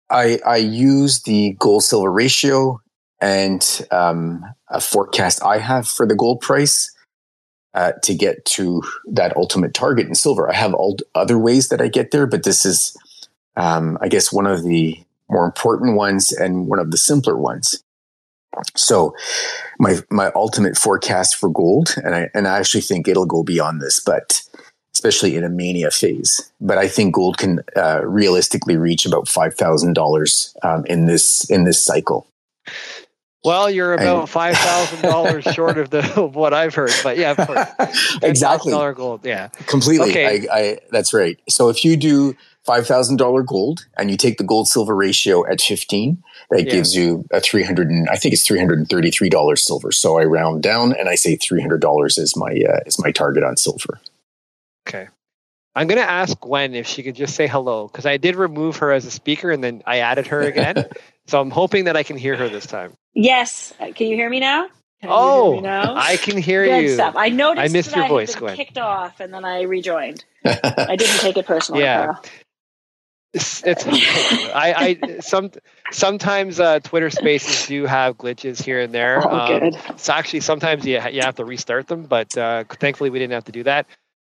I, 0.10 0.40
I 0.46 0.58
use 0.58 1.22
the 1.22 1.56
gold 1.60 1.84
silver 1.84 2.12
ratio 2.12 2.82
and 3.22 3.86
um, 3.92 4.44
a 4.70 4.82
forecast 4.82 5.44
I 5.44 5.60
have 5.60 5.88
for 5.88 6.08
the 6.08 6.16
gold 6.16 6.42
price 6.42 6.92
uh, 7.74 7.94
to 8.04 8.16
get 8.16 8.44
to 8.46 8.82
that 9.06 9.36
ultimate 9.38 9.74
target 9.74 10.08
in 10.08 10.16
silver. 10.16 10.50
I 10.50 10.56
have 10.56 10.74
all 10.74 10.98
other 11.16 11.38
ways 11.38 11.70
that 11.70 11.82
I 11.82 11.88
get 11.88 12.12
there, 12.12 12.28
but 12.28 12.44
this 12.44 12.66
is, 12.66 12.98
um, 13.56 13.98
I 14.02 14.08
guess, 14.08 14.34
one 14.34 14.48
of 14.48 14.64
the 14.64 15.00
more 15.30 15.46
important 15.46 15.96
ones 15.96 16.32
and 16.32 16.68
one 16.68 16.80
of 16.80 16.92
the 16.92 16.98
simpler 16.98 17.38
ones. 17.38 17.84
So, 18.76 19.16
my 19.78 20.00
my 20.10 20.32
ultimate 20.34 20.76
forecast 20.76 21.36
for 21.36 21.50
gold, 21.50 21.94
and 22.04 22.16
I 22.16 22.30
and 22.34 22.48
I 22.48 22.58
actually 22.58 22.82
think 22.82 23.08
it'll 23.08 23.28
go 23.28 23.44
beyond 23.44 23.80
this, 23.80 24.00
but 24.00 24.42
especially 24.96 25.36
in 25.36 25.44
a 25.44 25.50
mania 25.50 25.92
phase. 25.92 26.52
But 26.60 26.80
I 26.80 26.88
think 26.88 27.14
gold 27.14 27.38
can 27.38 27.60
uh, 27.76 28.02
realistically 28.04 28.76
reach 28.76 29.06
about 29.06 29.28
five 29.28 29.54
thousand 29.54 29.90
um, 29.90 29.94
dollars 29.94 30.56
in 30.88 31.06
this 31.06 31.48
in 31.50 31.64
this 31.64 31.84
cycle. 31.84 32.28
Well, 33.44 33.70
you're 33.70 33.94
about 33.94 34.28
five 34.28 34.58
thousand 34.58 35.02
dollars 35.02 35.44
short 35.54 35.78
of 35.78 35.90
the 35.90 36.22
of 36.22 36.36
what 36.36 36.54
I've 36.54 36.76
heard, 36.76 36.92
but 37.04 37.18
yeah, 37.18 37.32
of 37.32 37.48
course, 37.48 38.18
exactly. 38.22 38.72
Dollar 38.72 38.94
gold, 38.94 39.26
yeah, 39.26 39.48
completely. 39.66 40.10
Okay. 40.10 40.48
I, 40.50 40.58
I, 40.58 40.80
that's 40.92 41.14
right. 41.14 41.40
So 41.48 41.70
if 41.70 41.86
you 41.86 41.96
do 41.96 42.36
five 42.66 42.86
thousand 42.86 43.16
dollar 43.16 43.42
gold 43.44 43.86
and 43.98 44.12
you 44.12 44.18
take 44.18 44.40
the 44.40 44.44
gold 44.44 44.68
silver 44.68 44.94
ratio 44.94 45.50
at 45.50 45.62
fifteen, 45.62 46.22
that 46.50 46.66
yeah. 46.66 46.72
gives 46.72 46.94
you 46.94 47.26
a 47.32 47.40
three 47.40 47.64
hundred 47.64 47.90
and 47.90 48.10
I 48.10 48.16
think 48.18 48.34
it's 48.34 48.46
three 48.46 48.60
hundred 48.60 48.80
and 48.80 48.90
thirty 48.90 49.10
three 49.10 49.30
dollars 49.30 49.66
silver. 49.66 49.94
So 49.94 50.20
I 50.20 50.26
round 50.26 50.62
down 50.62 50.94
and 50.94 51.08
I 51.08 51.16
say 51.16 51.38
three 51.38 51.62
hundred 51.62 51.80
dollars 51.80 52.18
is 52.18 52.36
my 52.36 52.52
uh, 52.52 52.80
is 52.86 53.00
my 53.00 53.12
target 53.12 53.44
on 53.44 53.56
silver. 53.56 54.02
Okay. 54.86 55.08
I'm 55.76 55.88
going 55.88 56.02
to 56.02 56.10
ask 56.10 56.38
Gwen 56.40 56.74
if 56.74 56.88
she 56.88 57.04
could 57.04 57.16
just 57.16 57.36
say 57.36 57.48
hello 57.48 57.88
because 57.88 58.06
I 58.06 58.18
did 58.18 58.36
remove 58.36 58.78
her 58.78 58.92
as 58.92 59.06
a 59.06 59.12
speaker 59.12 59.52
and 59.52 59.64
then 59.64 59.84
I 59.86 60.00
added 60.00 60.28
her 60.28 60.42
again. 60.42 60.90
so 61.30 61.40
I'm 61.40 61.52
hoping 61.52 61.86
that 61.86 61.96
I 61.96 62.04
can 62.04 62.18
hear 62.18 62.36
her 62.36 62.50
this 62.50 62.66
time. 62.66 62.94
Yes. 63.14 63.74
Uh, 63.80 63.92
can 63.94 64.08
you 64.08 64.16
hear 64.16 64.30
me 64.30 64.40
now? 64.40 64.68
Can 65.02 65.10
oh, 65.12 65.60
now? 65.62 65.96
I 65.96 66.18
can 66.18 66.38
hear 66.38 66.66
Good 66.66 66.84
you. 66.84 66.94
Stuff. 66.96 67.16
I 67.16 67.30
noticed. 67.30 67.70
I 67.70 67.72
missed 67.72 67.96
your 67.96 68.06
I 68.06 68.10
voice, 68.10 68.36
Gwen. 68.36 68.56
Kicked 68.58 68.78
off, 68.78 69.22
and 69.22 69.34
then 69.34 69.46
I 69.46 69.62
rejoined. 69.62 70.26
I 70.46 70.96
didn't 70.98 71.20
take 71.20 71.38
it 71.38 71.46
personally. 71.46 71.84
Yeah. 71.84 72.16
It's, 73.34 73.64
it's 73.64 73.86
I, 73.88 74.98
I 75.06 75.20
some 75.20 75.52
sometimes 75.92 76.60
uh, 76.60 76.80
Twitter 76.80 77.12
Spaces 77.12 77.68
do 77.68 77.86
have 77.86 78.18
glitches 78.18 78.62
here 78.62 78.80
and 78.80 78.92
there. 78.92 79.22
Oh, 79.24 79.30
um, 79.30 79.60
good. 79.60 79.80
So 79.98 80.14
actually, 80.14 80.40
sometimes 80.40 80.86
you 80.86 81.00
you 81.12 81.22
have 81.22 81.36
to 81.36 81.46
restart 81.46 81.88
them, 81.88 82.04
but 82.04 82.36
uh, 82.36 82.64
thankfully 82.66 83.12
we 83.12 83.20
didn't 83.20 83.34
have 83.34 83.46
to 83.46 83.52
do 83.52 83.64
that. 83.64 83.86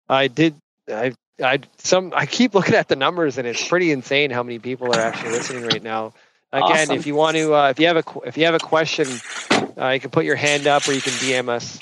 I 0.08 0.28
did. 0.28 0.56
I 0.88 1.14
I 1.44 1.60
some 1.80 2.14
I 2.16 2.28
keep 2.28 2.54
looking 2.54 2.76
at 2.76 2.88
the 2.88 2.96
numbers 2.96 3.38
and 3.38 3.48
it's 3.48 3.68
pretty 3.68 3.92
insane 3.92 4.30
how 4.30 4.44
many 4.44 4.60
people 4.60 4.94
are 4.94 5.00
actually 5.00 5.32
listening 5.32 5.66
right 5.66 5.84
now. 5.84 6.14
Again, 6.54 6.72
awesome. 6.72 6.98
if 6.98 7.08
you 7.08 7.16
want 7.16 7.38
to, 7.38 7.54
uh, 7.54 7.70
if 7.70 7.80
you 7.80 7.88
have 7.88 7.98
a 7.98 8.04
if 8.26 8.38
you 8.38 8.46
have 8.46 8.56
a 8.56 8.60
question, 8.60 9.08
uh, 9.78 9.90
you 9.90 10.00
can 10.00 10.10
put 10.10 10.26
your 10.26 10.36
hand 10.36 10.68
up 10.68 10.88
or 10.88 10.92
you 10.92 11.02
can 11.02 11.14
DM 11.14 11.50
us. 11.50 11.80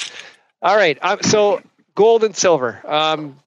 All 0.61 0.76
right. 0.76 0.97
Um, 1.01 1.20
so 1.22 1.61
gold 1.95 2.24
and 2.24 2.36
silver. 2.36 2.80
Um, 2.86 3.39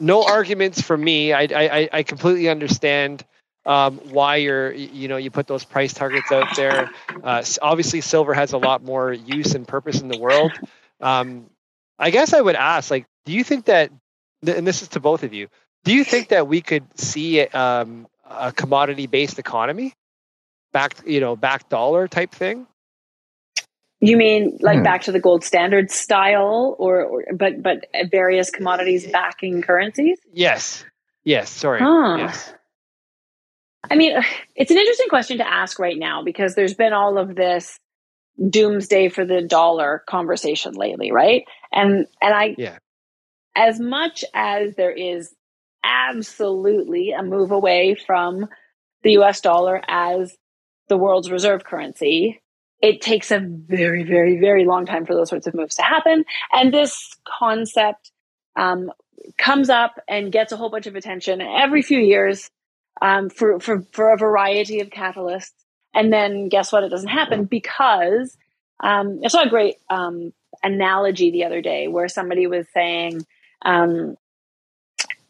no 0.00 0.24
arguments 0.24 0.80
from 0.80 1.02
me. 1.02 1.32
I, 1.32 1.42
I 1.42 1.88
I 1.92 2.02
completely 2.02 2.48
understand 2.48 3.24
um, 3.64 3.98
why 4.10 4.36
you're 4.36 4.72
you 4.72 5.06
know 5.06 5.16
you 5.16 5.30
put 5.30 5.46
those 5.46 5.64
price 5.64 5.94
targets 5.94 6.32
out 6.32 6.56
there. 6.56 6.90
Uh, 7.22 7.44
obviously, 7.62 8.00
silver 8.00 8.34
has 8.34 8.52
a 8.52 8.58
lot 8.58 8.82
more 8.82 9.12
use 9.12 9.54
and 9.54 9.68
purpose 9.68 10.00
in 10.00 10.08
the 10.08 10.18
world. 10.18 10.52
Um, 11.00 11.50
I 11.98 12.10
guess 12.10 12.32
I 12.32 12.40
would 12.40 12.56
ask, 12.56 12.90
like, 12.90 13.06
do 13.24 13.32
you 13.32 13.44
think 13.44 13.66
that 13.66 13.92
and 14.48 14.66
this 14.66 14.82
is 14.82 14.88
to 14.88 15.00
both 15.00 15.22
of 15.22 15.32
you. 15.32 15.48
Do 15.84 15.94
you 15.94 16.04
think 16.04 16.28
that 16.28 16.48
we 16.48 16.60
could 16.60 16.84
see 16.98 17.40
um, 17.42 18.06
a 18.28 18.52
commodity 18.52 19.06
based 19.06 19.38
economy, 19.38 19.94
back 20.74 20.96
you 21.06 21.20
know, 21.20 21.36
back 21.36 21.70
dollar 21.70 22.06
type 22.06 22.32
thing? 22.32 22.66
You 24.00 24.18
mean 24.18 24.58
like 24.60 24.78
hmm. 24.78 24.82
back 24.82 25.02
to 25.04 25.12
the 25.12 25.20
gold 25.20 25.44
standard 25.44 25.90
style, 25.90 26.76
or, 26.78 27.02
or 27.02 27.24
but 27.34 27.62
but 27.62 27.86
various 28.10 28.50
commodities 28.50 29.06
backing 29.06 29.62
currencies? 29.62 30.18
Yes. 30.30 30.84
Yes. 31.24 31.48
Sorry. 31.48 31.80
Huh. 31.80 32.16
Yes. 32.18 32.52
I 33.90 33.96
mean, 33.96 34.18
it's 34.54 34.70
an 34.70 34.76
interesting 34.76 35.08
question 35.08 35.38
to 35.38 35.48
ask 35.48 35.78
right 35.78 35.98
now 35.98 36.22
because 36.22 36.54
there's 36.54 36.74
been 36.74 36.92
all 36.92 37.16
of 37.16 37.34
this 37.34 37.78
doomsday 38.50 39.08
for 39.08 39.24
the 39.24 39.42
dollar 39.42 40.02
conversation 40.06 40.74
lately, 40.74 41.10
right? 41.10 41.44
And 41.72 42.06
and 42.20 42.34
I 42.34 42.54
yeah. 42.58 42.78
As 43.56 43.78
much 43.78 44.24
as 44.34 44.74
there 44.74 44.92
is 44.92 45.32
absolutely 45.84 47.12
a 47.12 47.22
move 47.22 47.52
away 47.52 47.94
from 47.94 48.48
the 49.02 49.12
US 49.18 49.40
dollar 49.40 49.80
as 49.86 50.36
the 50.88 50.96
world's 50.96 51.30
reserve 51.30 51.64
currency, 51.64 52.40
it 52.80 53.00
takes 53.00 53.30
a 53.30 53.40
very, 53.40 54.04
very, 54.04 54.38
very 54.38 54.64
long 54.64 54.84
time 54.84 55.06
for 55.06 55.14
those 55.14 55.30
sorts 55.30 55.46
of 55.46 55.54
moves 55.54 55.76
to 55.76 55.82
happen. 55.82 56.24
And 56.52 56.72
this 56.72 57.14
concept 57.26 58.10
um, 58.56 58.90
comes 59.38 59.70
up 59.70 59.94
and 60.08 60.30
gets 60.30 60.52
a 60.52 60.56
whole 60.56 60.70
bunch 60.70 60.86
of 60.86 60.94
attention 60.94 61.40
every 61.40 61.82
few 61.82 61.98
years 61.98 62.50
um, 63.00 63.30
for, 63.30 63.58
for, 63.60 63.82
for 63.92 64.12
a 64.12 64.18
variety 64.18 64.80
of 64.80 64.90
catalysts. 64.90 65.52
And 65.94 66.12
then 66.12 66.48
guess 66.48 66.72
what? 66.72 66.84
It 66.84 66.90
doesn't 66.90 67.08
happen 67.08 67.44
because 67.44 68.36
um, 68.80 69.20
I 69.24 69.28
saw 69.28 69.42
a 69.42 69.48
great 69.48 69.76
um, 69.88 70.32
analogy 70.62 71.30
the 71.30 71.44
other 71.44 71.62
day 71.62 71.88
where 71.88 72.08
somebody 72.08 72.46
was 72.46 72.66
saying, 72.74 73.24
um, 73.64 74.16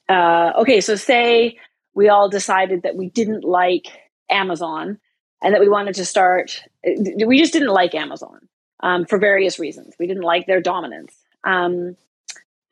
uh, 0.09 0.53
okay, 0.59 0.81
so 0.81 0.97
say 0.97 1.59
we 1.95 2.09
all 2.09 2.29
decided 2.29 2.83
that 2.83 2.97
we 2.97 3.11
didn't 3.11 3.45
like 3.45 3.87
Amazon 4.29 4.99
and 5.45 5.55
that 5.55 5.61
we 5.61 5.69
wanted 5.69 5.95
to 5.97 6.07
start, 6.07 6.63
we 6.83 7.39
just 7.39 7.53
didn't 7.53 7.69
like 7.69 7.95
Amazon 7.95 8.49
um, 8.83 9.05
for 9.05 9.19
various 9.19 9.59
reasons. 9.59 9.95
We 9.99 10.07
didn't 10.07 10.23
like 10.23 10.47
their 10.47 10.63
dominance. 10.63 11.15
Um, 11.45 11.97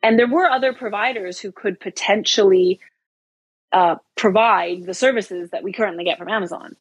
and 0.01 0.17
there 0.17 0.27
were 0.27 0.49
other 0.49 0.73
providers 0.73 1.39
who 1.39 1.51
could 1.51 1.79
potentially 1.79 2.79
uh, 3.71 3.97
provide 4.17 4.85
the 4.85 4.95
services 4.95 5.51
that 5.51 5.63
we 5.63 5.71
currently 5.71 6.03
get 6.03 6.17
from 6.17 6.29
Amazon. 6.29 6.75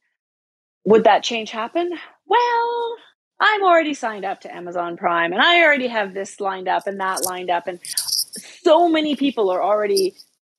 Would 0.85 1.05
that 1.05 1.25
change 1.25 1.51
happen? 1.51 1.93
Well, 2.27 2.97
I'm 3.39 3.63
already 3.63 3.93
signed 3.93 4.25
up 4.25 4.41
to 4.41 4.55
Amazon 4.55 4.97
Prime 4.97 5.33
and 5.33 5.43
I 5.43 5.63
already 5.63 5.89
have 5.89 6.15
this 6.15 6.41
lined 6.41 6.69
up 6.69 6.87
and 6.87 7.01
that 7.01 7.23
lined 7.23 7.51
up. 7.51 7.67
And 7.67 7.81
so 7.85 8.89
many 8.89 9.15
people 9.15 9.51
are 9.51 9.63
already 9.63 10.15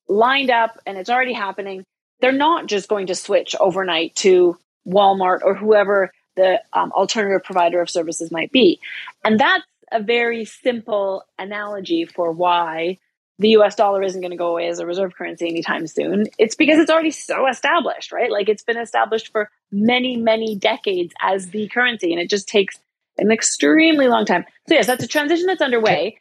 lined 0.08 0.50
up 0.50 0.78
and 0.86 0.96
it's 0.96 1.10
already 1.10 1.32
happening. 1.32 1.84
They're 2.20 2.30
not 2.30 2.66
just 2.66 2.88
going 2.88 3.08
to 3.08 3.16
switch 3.16 3.56
overnight 3.58 4.14
to 4.16 4.56
Walmart 4.86 5.40
or 5.42 5.54
whoever 5.54 6.12
the 6.36 6.60
um, 6.72 6.92
alternative 6.92 7.44
provider 7.44 7.80
of 7.80 7.88
services 7.88 8.30
might 8.30 8.50
be. 8.52 8.80
And 9.24 9.38
that's 9.38 9.64
a 9.92 10.02
very 10.02 10.44
simple 10.44 11.24
analogy 11.38 12.04
for 12.04 12.32
why 12.32 12.98
the 13.38 13.50
US 13.50 13.74
dollar 13.74 14.02
isn't 14.02 14.20
going 14.20 14.30
to 14.30 14.36
go 14.36 14.48
away 14.48 14.68
as 14.68 14.78
a 14.78 14.86
reserve 14.86 15.14
currency 15.14 15.48
anytime 15.48 15.86
soon. 15.86 16.26
It's 16.38 16.54
because 16.54 16.78
it's 16.78 16.90
already 16.90 17.10
so 17.10 17.48
established, 17.48 18.12
right? 18.12 18.30
Like 18.30 18.48
it's 18.48 18.62
been 18.62 18.78
established 18.78 19.32
for 19.32 19.50
many, 19.72 20.16
many 20.16 20.56
decades 20.56 21.12
as 21.20 21.48
the 21.50 21.68
currency, 21.68 22.12
and 22.12 22.20
it 22.20 22.30
just 22.30 22.48
takes 22.48 22.78
an 23.18 23.30
extremely 23.30 24.08
long 24.08 24.24
time. 24.24 24.44
So, 24.68 24.74
yes, 24.74 24.86
that's 24.86 25.04
a 25.04 25.08
transition 25.08 25.46
that's 25.46 25.62
underway. 25.62 26.18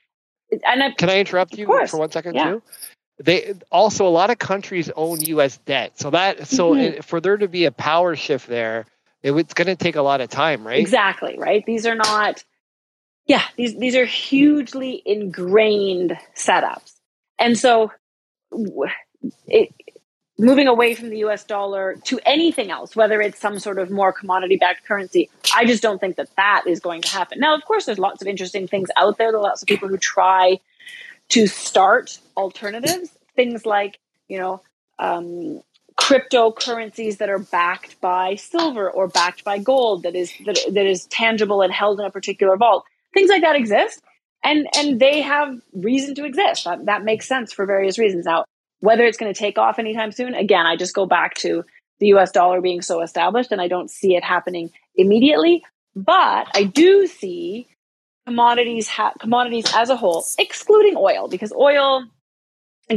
And 0.52 0.84
I, 0.84 0.92
Can 0.92 1.10
I 1.10 1.20
interrupt 1.20 1.58
you 1.58 1.66
for 1.88 1.98
one 1.98 2.12
second, 2.12 2.36
yeah. 2.36 2.52
too? 2.52 2.64
They 3.20 3.54
also 3.72 4.08
a 4.08 4.10
lot 4.10 4.30
of 4.32 4.40
countries 4.40 4.90
own 4.96 5.22
U.S. 5.22 5.58
debt, 5.58 6.00
so 6.00 6.10
that 6.10 6.48
so 6.48 6.74
mm-hmm. 6.74 7.02
for 7.02 7.22
there 7.22 7.38
to 7.38 7.48
be 7.48 7.66
a 7.66 7.72
power 7.72 8.16
shift 8.16 8.48
there, 8.48 8.86
it, 9.22 9.34
it's 9.34 9.54
going 9.54 9.68
to 9.68 9.76
take 9.76 9.96
a 9.96 10.02
lot 10.02 10.20
of 10.20 10.30
time, 10.30 10.66
right? 10.66 10.80
Exactly, 10.80 11.38
right. 11.38 11.64
These 11.66 11.86
are 11.86 11.96
not 11.96 12.44
yeah, 13.26 13.44
these 13.56 13.78
these 13.78 13.96
are 13.96 14.06
hugely 14.06 15.02
ingrained 15.06 16.18
setups. 16.36 16.94
And 17.40 17.58
so 17.58 17.92
it, 19.48 19.74
moving 20.38 20.68
away 20.68 20.94
from 20.94 21.10
the 21.10 21.20
US 21.20 21.44
dollar 21.44 21.96
to 22.06 22.20
anything 22.26 22.70
else, 22.72 22.96
whether 22.96 23.22
it's 23.22 23.40
some 23.40 23.60
sort 23.60 23.80
of 23.80 23.90
more 23.90 24.12
commodity 24.12 24.58
backed 24.58 24.86
currency, 24.86 25.30
I 25.56 25.66
just 25.66 25.82
don't 25.82 26.00
think 26.00 26.18
that 26.18 26.30
that 26.36 26.64
is 26.68 26.80
going 26.80 27.02
to 27.04 27.10
happen. 27.10 27.40
Now, 27.40 27.56
of 27.56 27.64
course, 27.66 27.86
there's 27.86 28.00
lots 28.00 28.22
of 28.22 28.28
interesting 28.28 28.68
things 28.68 28.90
out 28.98 29.18
there. 29.18 29.32
There 29.32 29.40
are 29.40 29.44
lots 29.44 29.62
of 29.62 29.68
people 29.68 29.88
who 29.88 29.98
try 29.98 30.60
to 31.34 31.48
start 31.48 32.20
alternatives, 32.38 33.10
things 33.36 33.66
like, 33.66 34.00
you 34.28 34.38
know, 34.38 34.62
um, 35.00 35.62
cryptocurrencies 36.00 37.18
that 37.18 37.30
are 37.30 37.40
backed 37.40 38.00
by 38.02 38.36
silver 38.36 38.90
or 38.90 39.08
backed 39.08 39.44
by 39.44 39.60
gold 39.60 40.04
that 40.04 40.16
is 40.16 40.34
that, 40.46 40.60
that 40.72 40.86
is 40.86 41.06
tangible 41.06 41.62
and 41.62 41.72
held 41.72 42.00
in 42.00 42.06
a 42.06 42.12
particular 42.12 42.58
vault. 42.58 42.84
Things 43.14 43.30
like 43.30 43.44
that 43.44 43.56
exist 43.56 44.02
and 44.44 44.68
and 44.76 45.00
they 45.00 45.22
have 45.22 45.60
reason 45.74 46.16
to 46.16 46.26
exist. 46.26 46.64
That, 46.64 46.86
that 46.86 47.04
makes 47.04 47.28
sense 47.28 47.54
for 47.54 47.68
various 47.68 48.00
reasons. 48.00 48.26
Now 48.26 48.46
whether 48.84 49.06
it's 49.06 49.18
going 49.18 49.34
to 49.34 49.40
take 49.40 49.58
off 49.58 49.80
anytime 49.80 50.12
soon 50.12 50.36
again 50.36 50.66
i 50.66 50.76
just 50.76 50.94
go 50.94 51.06
back 51.06 51.34
to 51.36 51.64
the 52.00 52.08
us 52.08 52.32
dollar 52.32 52.60
being 52.60 52.82
so 52.82 53.02
established 53.02 53.52
and 53.52 53.62
i 53.62 53.68
don't 53.68 53.90
see 53.90 54.16
it 54.16 54.24
happening 54.24 54.70
immediately 54.96 55.64
but 55.96 56.48
i 56.54 56.64
do 56.64 57.08
see 57.08 57.66
commodities 58.26 58.88
ha- 58.88 59.14
commodities 59.20 59.66
as 59.76 59.90
a 59.90 59.96
whole 59.96 60.26
excluding 60.40 60.96
oil 60.98 61.28
because 61.28 61.54
oil 61.54 62.06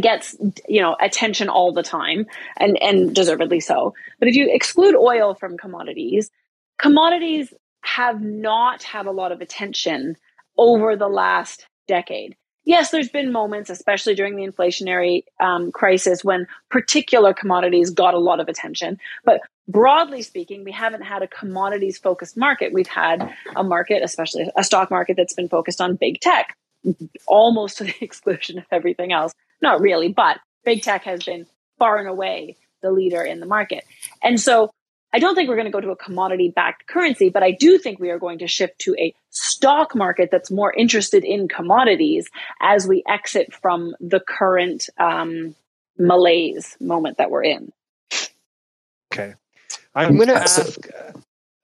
gets 0.00 0.36
you 0.68 0.80
know 0.80 0.96
attention 1.00 1.48
all 1.48 1.72
the 1.72 1.82
time 1.82 2.26
and 2.58 2.80
and 2.82 3.14
deservedly 3.14 3.60
so 3.60 3.94
but 4.18 4.28
if 4.28 4.34
you 4.34 4.48
exclude 4.52 4.94
oil 4.96 5.34
from 5.34 5.56
commodities 5.56 6.30
commodities 6.78 7.52
have 7.82 8.20
not 8.20 8.82
had 8.82 9.06
a 9.06 9.12
lot 9.12 9.32
of 9.32 9.40
attention 9.40 10.16
over 10.58 10.96
the 10.96 11.08
last 11.08 11.66
decade. 11.86 12.36
Yes, 12.66 12.90
there's 12.90 13.08
been 13.08 13.30
moments, 13.30 13.70
especially 13.70 14.16
during 14.16 14.34
the 14.34 14.44
inflationary 14.44 15.22
um, 15.38 15.70
crisis, 15.70 16.24
when 16.24 16.48
particular 16.68 17.32
commodities 17.32 17.90
got 17.90 18.12
a 18.12 18.18
lot 18.18 18.40
of 18.40 18.48
attention. 18.48 18.98
But 19.24 19.40
broadly 19.68 20.20
speaking, 20.20 20.64
we 20.64 20.72
haven't 20.72 21.02
had 21.02 21.22
a 21.22 21.28
commodities 21.28 21.96
focused 21.96 22.36
market. 22.36 22.72
We've 22.72 22.88
had 22.88 23.32
a 23.54 23.62
market, 23.62 24.02
especially 24.02 24.50
a 24.56 24.64
stock 24.64 24.90
market, 24.90 25.16
that's 25.16 25.32
been 25.32 25.48
focused 25.48 25.80
on 25.80 25.94
big 25.94 26.20
tech, 26.20 26.56
almost 27.28 27.78
to 27.78 27.84
the 27.84 27.94
exclusion 28.00 28.58
of 28.58 28.64
everything 28.72 29.12
else. 29.12 29.32
Not 29.62 29.80
really, 29.80 30.08
but 30.08 30.40
big 30.64 30.82
tech 30.82 31.04
has 31.04 31.22
been 31.22 31.46
far 31.78 31.98
and 31.98 32.08
away 32.08 32.56
the 32.82 32.90
leader 32.90 33.22
in 33.22 33.38
the 33.38 33.46
market. 33.46 33.84
And 34.24 34.40
so 34.40 34.70
I 35.12 35.18
don't 35.18 35.34
think 35.34 35.48
we're 35.48 35.56
going 35.56 35.66
to 35.66 35.72
go 35.72 35.80
to 35.80 35.90
a 35.90 35.96
commodity 35.96 36.52
backed 36.54 36.86
currency, 36.86 37.30
but 37.30 37.42
I 37.42 37.52
do 37.52 37.78
think 37.78 37.98
we 37.98 38.10
are 38.10 38.18
going 38.18 38.40
to 38.40 38.46
shift 38.46 38.80
to 38.80 38.94
a 38.98 39.14
stock 39.30 39.94
market 39.94 40.28
that's 40.30 40.50
more 40.50 40.72
interested 40.72 41.24
in 41.24 41.48
commodities 41.48 42.28
as 42.60 42.86
we 42.86 43.02
exit 43.08 43.54
from 43.54 43.94
the 44.00 44.20
current 44.20 44.88
um, 44.98 45.54
malaise 45.98 46.76
moment 46.80 47.18
that 47.18 47.30
we're 47.30 47.44
in. 47.44 47.72
Okay. 49.12 49.34
I'm 49.94 50.16
going 50.16 50.28
to 50.28 50.34
ask, 50.34 50.86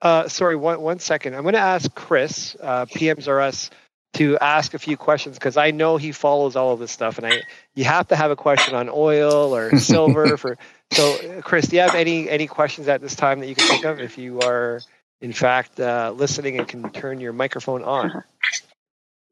uh, 0.00 0.28
sorry, 0.28 0.56
one, 0.56 0.80
one 0.80 0.98
second. 0.98 1.34
I'm 1.34 1.42
going 1.42 1.54
to 1.54 1.60
ask 1.60 1.94
Chris, 1.94 2.56
uh, 2.60 2.86
PMs 2.86 3.28
R 3.28 3.40
Us, 3.40 3.68
to 4.14 4.38
ask 4.38 4.74
a 4.74 4.78
few 4.78 4.96
questions 4.96 5.36
because 5.36 5.56
I 5.56 5.70
know 5.70 5.96
he 5.96 6.12
follows 6.12 6.56
all 6.56 6.72
of 6.72 6.80
this 6.80 6.90
stuff, 6.90 7.18
and 7.18 7.26
I 7.26 7.42
you 7.74 7.84
have 7.84 8.08
to 8.08 8.16
have 8.16 8.30
a 8.30 8.36
question 8.36 8.74
on 8.74 8.90
oil 8.92 9.54
or 9.54 9.76
silver 9.78 10.36
for. 10.36 10.58
So, 10.92 11.40
Chris, 11.42 11.66
do 11.66 11.76
you 11.76 11.82
have 11.82 11.94
any 11.94 12.28
any 12.28 12.46
questions 12.46 12.88
at 12.88 13.00
this 13.00 13.14
time 13.14 13.40
that 13.40 13.48
you 13.48 13.54
can 13.54 13.66
think 13.66 13.84
of? 13.84 14.00
If 14.00 14.18
you 14.18 14.40
are, 14.40 14.80
in 15.20 15.32
fact, 15.32 15.80
uh, 15.80 16.12
listening 16.14 16.58
and 16.58 16.68
can 16.68 16.90
turn 16.90 17.20
your 17.20 17.32
microphone 17.32 17.82
on. 17.82 18.22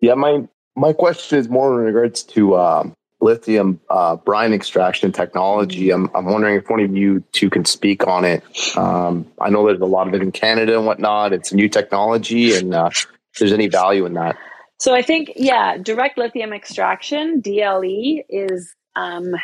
Yeah, 0.01 0.15
my 0.15 0.49
my 0.77 0.93
question 0.93 1.39
is 1.39 1.49
more 1.49 1.79
in 1.79 1.85
regards 1.85 2.23
to 2.23 2.57
um, 2.57 2.95
lithium 3.21 3.81
uh, 3.91 4.17
brine 4.17 4.53
extraction 4.53 5.13
technology. 5.13 5.91
I'm 5.91 6.11
I'm 6.15 6.25
wondering 6.25 6.57
if 6.57 6.69
one 6.71 6.81
of 6.81 6.97
you 6.97 7.23
two 7.33 7.51
can 7.51 7.65
speak 7.65 8.07
on 8.07 8.25
it. 8.25 8.43
Um, 8.77 9.27
I 9.41 9.51
know 9.51 9.67
there's 9.67 9.81
a 9.81 9.87
lot 9.87 10.09
of 10.09 10.15
it 10.15 10.23
in 10.23 10.33
Canada 10.33 10.77
and 10.77 10.87
whatnot. 10.87 11.33
It's 11.33 11.53
a 11.53 11.57
new 11.57 11.69
technology, 11.69 12.55
and 12.57 12.75
uh, 12.75 12.91
if 12.93 13.39
there's 13.39 13.53
any 13.53 13.69
value 13.69 14.07
in 14.07 14.15
that. 14.15 14.37
So 14.79 14.95
I 14.95 15.03
think, 15.03 15.33
yeah, 15.37 15.77
direct 15.77 16.17
lithium 16.17 16.55
extraction, 16.55 17.43
DLE, 17.43 18.25
is 18.31 18.75
um, 18.97 19.35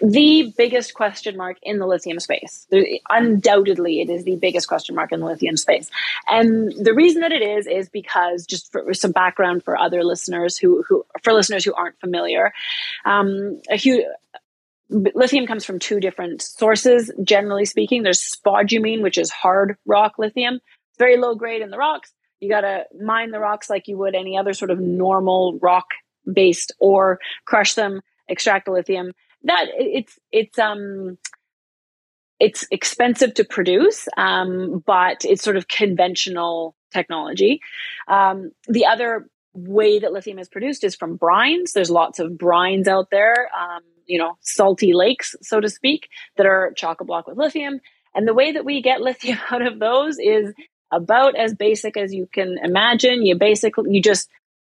the 0.00 0.52
biggest 0.56 0.94
question 0.94 1.36
mark 1.36 1.58
in 1.62 1.78
the 1.78 1.86
lithium 1.86 2.20
space. 2.20 2.66
Undoubtedly, 3.10 4.00
it 4.00 4.10
is 4.10 4.24
the 4.24 4.36
biggest 4.36 4.68
question 4.68 4.94
mark 4.94 5.12
in 5.12 5.20
the 5.20 5.26
lithium 5.26 5.56
space. 5.56 5.90
And 6.28 6.72
the 6.72 6.94
reason 6.94 7.20
that 7.20 7.32
it 7.32 7.42
is, 7.42 7.66
is 7.66 7.88
because 7.88 8.46
just 8.46 8.72
for 8.72 8.92
some 8.94 9.12
background 9.12 9.64
for 9.64 9.78
other 9.78 10.04
listeners 10.04 10.56
who, 10.56 10.82
who 10.88 11.04
for 11.22 11.32
listeners 11.32 11.64
who 11.64 11.74
aren't 11.74 11.98
familiar, 12.00 12.52
um, 13.04 13.60
a 13.70 13.76
huge, 13.76 14.04
lithium 14.90 15.46
comes 15.46 15.64
from 15.64 15.78
two 15.78 16.00
different 16.00 16.42
sources. 16.42 17.10
Generally 17.22 17.66
speaking, 17.66 18.02
there's 18.02 18.20
spodumene, 18.20 19.02
which 19.02 19.18
is 19.18 19.30
hard 19.30 19.76
rock 19.86 20.14
lithium. 20.18 20.54
It's 20.54 20.98
very 20.98 21.16
low 21.16 21.34
grade 21.34 21.62
in 21.62 21.70
the 21.70 21.78
rocks. 21.78 22.12
You 22.40 22.48
got 22.48 22.62
to 22.62 22.86
mine 23.00 23.30
the 23.30 23.38
rocks 23.38 23.70
like 23.70 23.88
you 23.88 23.96
would 23.98 24.14
any 24.14 24.36
other 24.36 24.52
sort 24.52 24.70
of 24.70 24.80
normal 24.80 25.58
rock 25.60 25.86
based 26.30 26.72
ore, 26.78 27.18
crush 27.46 27.74
them, 27.74 28.00
extract 28.28 28.66
the 28.66 28.72
lithium. 28.72 29.12
That 29.44 29.66
it's 29.76 30.18
it's 30.30 30.58
um 30.58 31.18
it's 32.42 32.66
expensive 32.72 33.34
to 33.34 33.44
produce, 33.44 34.08
um, 34.16 34.82
but 34.84 35.24
it's 35.24 35.44
sort 35.44 35.56
of 35.56 35.68
conventional 35.68 36.74
technology. 36.92 37.60
Um, 38.08 38.50
the 38.66 38.86
other 38.86 39.28
way 39.54 40.00
that 40.00 40.12
lithium 40.12 40.40
is 40.40 40.48
produced 40.48 40.82
is 40.82 40.96
from 40.96 41.18
brines. 41.18 41.72
There's 41.72 41.90
lots 41.90 42.18
of 42.18 42.32
brines 42.32 42.88
out 42.88 43.10
there, 43.10 43.48
um, 43.56 43.82
you 44.06 44.18
know, 44.18 44.38
salty 44.40 44.92
lakes, 44.92 45.36
so 45.40 45.60
to 45.60 45.68
speak, 45.68 46.08
that 46.36 46.46
are 46.46 46.72
chock 46.76 47.00
a 47.00 47.04
block 47.04 47.28
with 47.28 47.38
lithium. 47.38 47.80
And 48.14 48.26
the 48.26 48.34
way 48.34 48.52
that 48.52 48.64
we 48.64 48.82
get 48.82 49.00
lithium 49.08 49.38
out 49.50 49.62
of 49.62 49.78
those 49.78 50.18
is 50.18 50.52
about 50.90 51.36
as 51.36 51.54
basic 51.54 51.96
as 51.96 52.12
you 52.12 52.28
can 52.32 52.58
imagine. 52.62 53.24
You 53.24 53.36
basically, 53.36 53.94
you 53.94 54.02
just 54.02 54.28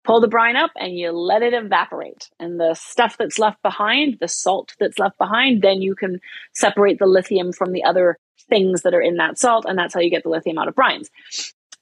pull 0.08 0.22
the 0.22 0.28
brine 0.28 0.56
up 0.56 0.72
and 0.78 0.98
you 0.98 1.12
let 1.12 1.44
it 1.44 1.54
evaporate. 1.54 2.30
And 2.40 2.60
the 2.60 2.74
stuff 2.74 3.18
that's 3.20 3.38
left 3.38 3.62
behind, 3.62 4.18
the 4.22 4.30
salt 4.30 4.74
that's 4.80 4.98
left 4.98 5.18
behind, 5.18 5.62
then 5.62 5.82
you 5.82 5.96
can 5.96 6.20
separate 6.54 6.98
the 6.98 7.06
lithium 7.06 7.52
from 7.52 7.74
the 7.74 7.84
other 7.84 8.18
things 8.50 8.84
that 8.84 8.94
are 8.94 9.02
in 9.02 9.18
that 9.18 9.38
salt. 9.38 9.66
And 9.68 9.78
that's 9.78 9.94
how 9.94 10.00
you 10.00 10.10
get 10.10 10.24
the 10.24 10.30
lithium 10.30 10.58
out 10.58 10.70
of 10.70 10.76
brines. 10.76 11.10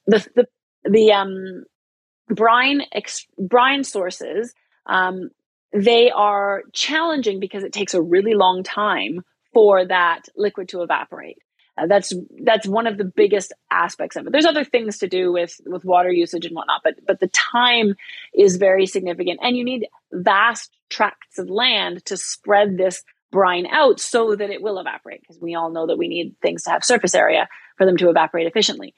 The, 0.06 0.26
the, 0.34 0.46
the, 0.84 1.12
um, 1.12 1.64
brine, 2.28 2.82
ex- 2.92 3.26
brine 3.38 3.84
sources, 3.84 4.52
um, 4.86 5.30
they 5.72 6.10
are 6.10 6.62
challenging 6.72 7.38
because 7.38 7.62
it 7.62 7.72
takes 7.72 7.94
a 7.94 8.02
really 8.02 8.34
long 8.34 8.64
time 8.64 9.20
for 9.54 9.86
that 9.86 10.22
liquid 10.36 10.68
to 10.70 10.82
evaporate. 10.82 11.38
Uh, 11.78 11.86
that's 11.86 12.12
that's 12.42 12.66
one 12.66 12.86
of 12.86 12.96
the 12.96 13.04
biggest 13.04 13.52
aspects 13.70 14.16
of 14.16 14.26
it. 14.26 14.32
There's 14.32 14.46
other 14.46 14.64
things 14.64 14.98
to 14.98 15.08
do 15.08 15.32
with 15.32 15.60
with 15.66 15.84
water 15.84 16.10
usage 16.10 16.46
and 16.46 16.54
whatnot, 16.54 16.80
but 16.82 16.94
but 17.06 17.20
the 17.20 17.28
time 17.28 17.94
is 18.34 18.56
very 18.56 18.86
significant, 18.86 19.40
and 19.42 19.56
you 19.56 19.64
need 19.64 19.86
vast 20.12 20.74
tracts 20.88 21.38
of 21.38 21.50
land 21.50 22.04
to 22.06 22.16
spread 22.16 22.78
this 22.78 23.02
brine 23.30 23.66
out 23.66 24.00
so 24.00 24.34
that 24.34 24.50
it 24.50 24.62
will 24.62 24.78
evaporate. 24.78 25.20
Because 25.20 25.38
we 25.40 25.54
all 25.54 25.70
know 25.70 25.86
that 25.86 25.98
we 25.98 26.08
need 26.08 26.34
things 26.40 26.62
to 26.62 26.70
have 26.70 26.84
surface 26.84 27.14
area 27.14 27.48
for 27.76 27.84
them 27.84 27.98
to 27.98 28.08
evaporate 28.08 28.46
efficiently. 28.46 28.94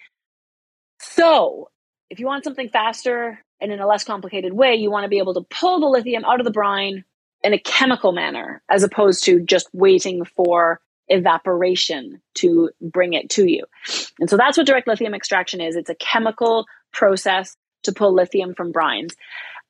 So, 1.00 1.70
if 2.10 2.20
you 2.20 2.26
want 2.26 2.44
something 2.44 2.68
faster 2.68 3.42
and 3.60 3.72
in 3.72 3.80
a 3.80 3.86
less 3.88 4.04
complicated 4.04 4.52
way, 4.52 4.76
you 4.76 4.90
want 4.90 5.04
to 5.04 5.08
be 5.08 5.18
able 5.18 5.34
to 5.34 5.42
pull 5.42 5.80
the 5.80 5.86
lithium 5.86 6.24
out 6.24 6.40
of 6.40 6.44
the 6.44 6.52
brine 6.52 7.04
in 7.42 7.52
a 7.52 7.58
chemical 7.58 8.12
manner, 8.12 8.62
as 8.68 8.82
opposed 8.82 9.24
to 9.24 9.40
just 9.40 9.68
waiting 9.72 10.24
for 10.24 10.80
evaporation 11.08 12.20
to 12.34 12.70
bring 12.80 13.12
it 13.14 13.30
to 13.30 13.50
you. 13.50 13.64
And 14.20 14.28
so 14.28 14.36
that's 14.36 14.56
what 14.56 14.66
direct 14.66 14.88
lithium 14.88 15.14
extraction 15.14 15.60
is. 15.60 15.76
It's 15.76 15.90
a 15.90 15.94
chemical 15.94 16.66
process 16.92 17.56
to 17.84 17.92
pull 17.92 18.14
lithium 18.14 18.54
from 18.54 18.72
brines. 18.72 19.14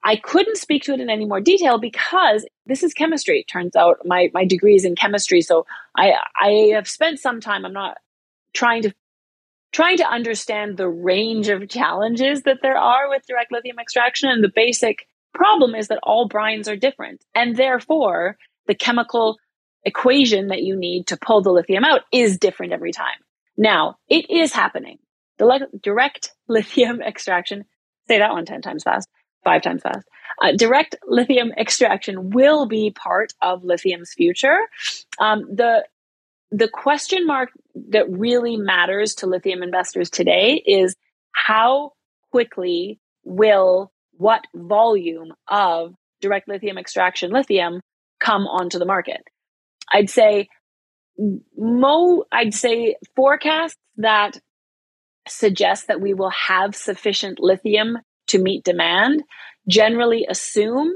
I 0.04 0.16
couldn't 0.16 0.58
speak 0.58 0.84
to 0.84 0.94
it 0.94 1.00
in 1.00 1.10
any 1.10 1.24
more 1.24 1.40
detail 1.40 1.78
because 1.78 2.46
this 2.66 2.82
is 2.82 2.94
chemistry. 2.94 3.40
It 3.40 3.50
turns 3.50 3.74
out 3.74 3.98
my, 4.04 4.30
my 4.32 4.44
degree 4.44 4.76
is 4.76 4.84
in 4.84 4.94
chemistry. 4.94 5.40
So 5.40 5.66
I, 5.96 6.14
I 6.40 6.70
have 6.74 6.88
spent 6.88 7.18
some 7.18 7.40
time, 7.40 7.64
I'm 7.64 7.72
not 7.72 7.98
trying 8.52 8.82
to 8.82 8.94
trying 9.70 9.98
to 9.98 10.08
understand 10.08 10.76
the 10.76 10.88
range 10.88 11.48
of 11.48 11.68
challenges 11.68 12.42
that 12.42 12.60
there 12.62 12.78
are 12.78 13.10
with 13.10 13.26
direct 13.26 13.52
lithium 13.52 13.78
extraction. 13.78 14.30
And 14.30 14.42
the 14.42 14.48
basic 14.54 15.06
problem 15.34 15.74
is 15.74 15.88
that 15.88 16.00
all 16.02 16.28
brines 16.28 16.68
are 16.68 16.76
different. 16.76 17.22
And 17.34 17.54
therefore, 17.54 18.38
the 18.66 18.74
chemical 18.74 19.38
equation 19.88 20.48
that 20.48 20.62
you 20.62 20.76
need 20.76 21.08
to 21.08 21.16
pull 21.16 21.42
the 21.42 21.50
lithium 21.50 21.84
out 21.84 22.02
is 22.12 22.38
different 22.38 22.72
every 22.72 22.92
time. 22.92 23.18
Now, 23.56 23.96
it 24.08 24.30
is 24.30 24.52
happening. 24.52 24.98
The 25.38 25.46
le- 25.46 25.78
direct 25.82 26.32
lithium 26.46 27.02
extraction, 27.06 27.64
say 28.06 28.18
that 28.18 28.32
one 28.32 28.46
10 28.46 28.62
times 28.62 28.84
fast, 28.84 29.08
five 29.44 29.62
times 29.62 29.82
fast. 29.82 30.06
Uh, 30.40 30.52
direct 30.52 30.96
lithium 31.06 31.52
extraction 31.58 32.30
will 32.30 32.66
be 32.66 32.90
part 32.90 33.32
of 33.42 33.64
lithium's 33.64 34.12
future. 34.12 34.58
Um, 35.18 35.44
the 35.52 35.84
the 36.50 36.68
question 36.68 37.26
mark 37.26 37.50
that 37.90 38.10
really 38.10 38.56
matters 38.56 39.16
to 39.16 39.26
lithium 39.26 39.62
investors 39.62 40.08
today 40.08 40.62
is 40.66 40.96
how 41.32 41.92
quickly 42.30 42.98
will 43.24 43.92
what 44.12 44.44
volume 44.54 45.34
of 45.46 45.94
direct 46.22 46.48
lithium 46.48 46.78
extraction 46.78 47.30
lithium 47.30 47.80
come 48.18 48.46
onto 48.46 48.78
the 48.78 48.86
market. 48.86 49.22
I'd 49.92 50.10
say 50.10 50.48
mo 51.56 52.24
I'd 52.30 52.54
say 52.54 52.96
forecasts 53.16 53.76
that 53.96 54.38
suggest 55.26 55.88
that 55.88 56.00
we 56.00 56.14
will 56.14 56.30
have 56.30 56.74
sufficient 56.74 57.38
lithium 57.40 57.98
to 58.28 58.38
meet 58.38 58.64
demand 58.64 59.22
generally 59.68 60.26
assume 60.28 60.92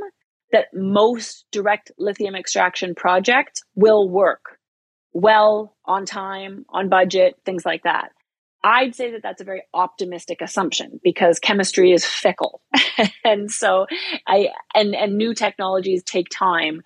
that 0.52 0.66
most 0.72 1.44
direct 1.50 1.90
lithium 1.98 2.34
extraction 2.34 2.94
projects 2.94 3.62
will 3.74 4.08
work 4.08 4.58
well 5.12 5.76
on 5.84 6.06
time, 6.06 6.64
on 6.70 6.88
budget, 6.88 7.34
things 7.44 7.64
like 7.66 7.82
that. 7.82 8.10
I'd 8.64 8.94
say 8.94 9.10
that 9.12 9.22
that's 9.22 9.40
a 9.40 9.44
very 9.44 9.62
optimistic 9.74 10.40
assumption 10.40 11.00
because 11.02 11.40
chemistry 11.40 11.92
is 11.92 12.04
fickle. 12.04 12.62
and 13.24 13.50
so 13.50 13.86
I, 14.26 14.50
and, 14.74 14.94
and 14.94 15.16
new 15.16 15.34
technologies 15.34 16.04
take 16.04 16.28
time 16.30 16.82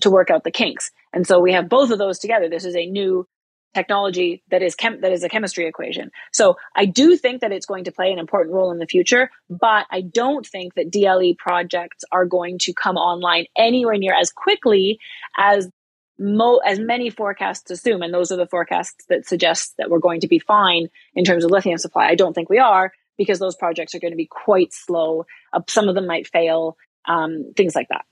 to 0.00 0.10
work 0.10 0.30
out 0.30 0.42
the 0.42 0.50
kinks. 0.50 0.90
And 1.12 1.26
so 1.26 1.40
we 1.40 1.52
have 1.52 1.68
both 1.68 1.90
of 1.90 1.98
those 1.98 2.18
together. 2.18 2.48
This 2.48 2.64
is 2.64 2.76
a 2.76 2.86
new 2.86 3.26
technology 3.74 4.42
that 4.50 4.62
is 4.62 4.74
chem- 4.74 5.00
that 5.00 5.12
is 5.12 5.22
a 5.24 5.28
chemistry 5.28 5.66
equation. 5.66 6.10
So 6.32 6.56
I 6.76 6.84
do 6.84 7.16
think 7.16 7.40
that 7.40 7.52
it's 7.52 7.66
going 7.66 7.84
to 7.84 7.92
play 7.92 8.12
an 8.12 8.18
important 8.18 8.54
role 8.54 8.70
in 8.70 8.78
the 8.78 8.86
future, 8.86 9.30
but 9.48 9.86
I 9.90 10.02
don't 10.02 10.46
think 10.46 10.74
that 10.74 10.90
DLE 10.90 11.36
projects 11.38 12.04
are 12.12 12.26
going 12.26 12.58
to 12.60 12.74
come 12.74 12.96
online 12.96 13.46
anywhere 13.56 13.96
near 13.96 14.14
as 14.14 14.30
quickly 14.30 14.98
as 15.38 15.70
mo- 16.18 16.60
as 16.64 16.78
many 16.78 17.10
forecasts 17.10 17.70
assume. 17.70 18.02
And 18.02 18.12
those 18.12 18.30
are 18.30 18.36
the 18.36 18.46
forecasts 18.46 19.04
that 19.08 19.26
suggest 19.26 19.74
that 19.78 19.90
we're 19.90 19.98
going 19.98 20.20
to 20.20 20.28
be 20.28 20.38
fine 20.38 20.88
in 21.14 21.24
terms 21.24 21.44
of 21.44 21.50
lithium 21.50 21.78
supply. 21.78 22.06
I 22.06 22.14
don't 22.14 22.34
think 22.34 22.50
we 22.50 22.58
are 22.58 22.92
because 23.18 23.38
those 23.38 23.56
projects 23.56 23.94
are 23.94 24.00
going 24.00 24.12
to 24.12 24.16
be 24.16 24.28
quite 24.30 24.72
slow. 24.72 25.26
Uh, 25.52 25.60
some 25.68 25.88
of 25.88 25.94
them 25.94 26.06
might 26.06 26.26
fail, 26.26 26.76
um, 27.06 27.52
things 27.56 27.74
like 27.74 27.88
that. 27.88 28.04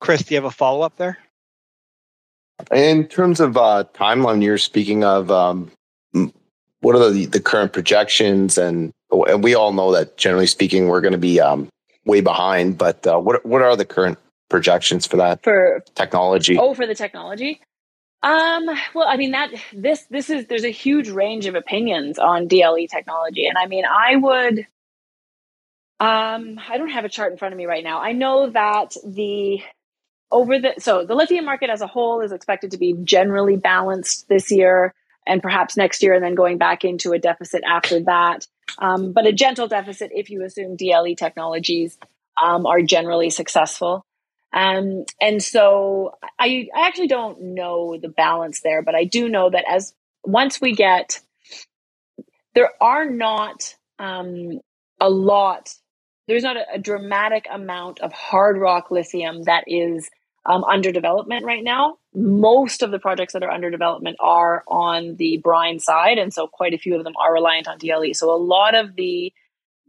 Chris, 0.00 0.22
do 0.22 0.34
you 0.34 0.40
have 0.40 0.44
a 0.44 0.50
follow 0.50 0.82
up 0.82 0.96
there? 0.96 1.18
In 2.72 3.06
terms 3.06 3.40
of 3.40 3.56
uh, 3.56 3.84
timeline, 3.94 4.42
you're 4.42 4.58
speaking 4.58 5.04
of 5.04 5.30
um, 5.30 5.70
what 6.80 6.96
are 6.96 7.10
the, 7.10 7.26
the 7.26 7.40
current 7.40 7.72
projections, 7.72 8.58
and 8.58 8.92
and 9.10 9.42
we 9.42 9.54
all 9.54 9.72
know 9.72 9.92
that 9.92 10.16
generally 10.16 10.46
speaking, 10.46 10.88
we're 10.88 11.00
going 11.00 11.12
to 11.12 11.18
be 11.18 11.40
um, 11.40 11.68
way 12.04 12.20
behind. 12.20 12.78
But 12.78 13.06
uh, 13.06 13.18
what 13.18 13.44
what 13.46 13.62
are 13.62 13.76
the 13.76 13.84
current 13.84 14.18
projections 14.48 15.06
for 15.06 15.16
that 15.18 15.42
for 15.42 15.84
technology? 15.94 16.58
Oh, 16.58 16.74
for 16.74 16.86
the 16.86 16.94
technology. 16.94 17.60
Um, 18.22 18.66
well, 18.94 19.06
I 19.06 19.16
mean 19.16 19.30
that 19.32 19.50
this 19.72 20.04
this 20.10 20.28
is 20.28 20.46
there's 20.46 20.64
a 20.64 20.70
huge 20.70 21.08
range 21.08 21.46
of 21.46 21.54
opinions 21.54 22.18
on 22.18 22.48
DLE 22.48 22.88
technology, 22.88 23.46
and 23.46 23.56
I 23.56 23.66
mean 23.66 23.84
I 23.84 24.16
would. 24.16 24.66
Um, 26.00 26.60
I 26.68 26.78
don't 26.78 26.90
have 26.90 27.04
a 27.04 27.08
chart 27.08 27.32
in 27.32 27.38
front 27.38 27.54
of 27.54 27.58
me 27.58 27.66
right 27.66 27.82
now. 27.82 28.00
I 28.00 28.12
know 28.12 28.50
that 28.50 28.96
the 29.04 29.60
over 30.30 30.58
the 30.58 30.74
so 30.78 31.04
the 31.04 31.14
lithium 31.14 31.44
market 31.44 31.70
as 31.70 31.80
a 31.80 31.86
whole 31.86 32.20
is 32.20 32.32
expected 32.32 32.72
to 32.72 32.78
be 32.78 32.94
generally 33.04 33.56
balanced 33.56 34.28
this 34.28 34.50
year 34.50 34.94
and 35.26 35.42
perhaps 35.42 35.76
next 35.76 36.02
year 36.02 36.14
and 36.14 36.24
then 36.24 36.34
going 36.34 36.58
back 36.58 36.84
into 36.84 37.12
a 37.12 37.18
deficit 37.18 37.62
after 37.68 38.00
that. 38.00 38.46
Um, 38.78 39.12
but 39.12 39.26
a 39.26 39.32
gentle 39.32 39.68
deficit 39.68 40.10
if 40.14 40.30
you 40.30 40.44
assume 40.44 40.76
dle 40.76 41.14
technologies 41.16 41.98
um, 42.42 42.66
are 42.66 42.82
generally 42.82 43.30
successful. 43.30 44.04
Um, 44.52 45.04
and 45.20 45.42
so 45.42 46.14
I, 46.38 46.68
I 46.74 46.86
actually 46.86 47.08
don't 47.08 47.54
know 47.54 47.98
the 48.00 48.08
balance 48.08 48.62
there 48.62 48.80
but 48.80 48.94
i 48.94 49.04
do 49.04 49.28
know 49.28 49.50
that 49.50 49.66
as 49.70 49.92
once 50.24 50.58
we 50.58 50.72
get 50.72 51.20
there 52.54 52.70
are 52.80 53.04
not 53.04 53.74
um, 53.98 54.60
a 55.00 55.10
lot 55.10 55.74
there's 56.28 56.42
not 56.42 56.56
a, 56.56 56.64
a, 56.74 56.78
dramatic 56.78 57.46
amount 57.50 58.00
of 58.00 58.12
hard 58.12 58.58
rock 58.58 58.90
lithium 58.90 59.42
that 59.44 59.64
is 59.66 60.08
um, 60.48 60.64
under 60.64 60.90
development 60.90 61.44
right 61.44 61.62
now. 61.62 61.98
Most 62.14 62.82
of 62.82 62.90
the 62.90 62.98
projects 62.98 63.34
that 63.34 63.42
are 63.42 63.50
under 63.50 63.70
development 63.70 64.16
are 64.18 64.64
on 64.66 65.16
the 65.16 65.36
brine 65.36 65.78
side, 65.78 66.18
and 66.18 66.32
so 66.32 66.48
quite 66.48 66.74
a 66.74 66.78
few 66.78 66.96
of 66.96 67.04
them 67.04 67.12
are 67.20 67.32
reliant 67.32 67.68
on 67.68 67.78
DLE. 67.78 68.14
So 68.14 68.34
a 68.34 68.36
lot 68.36 68.74
of 68.74 68.96
the 68.96 69.32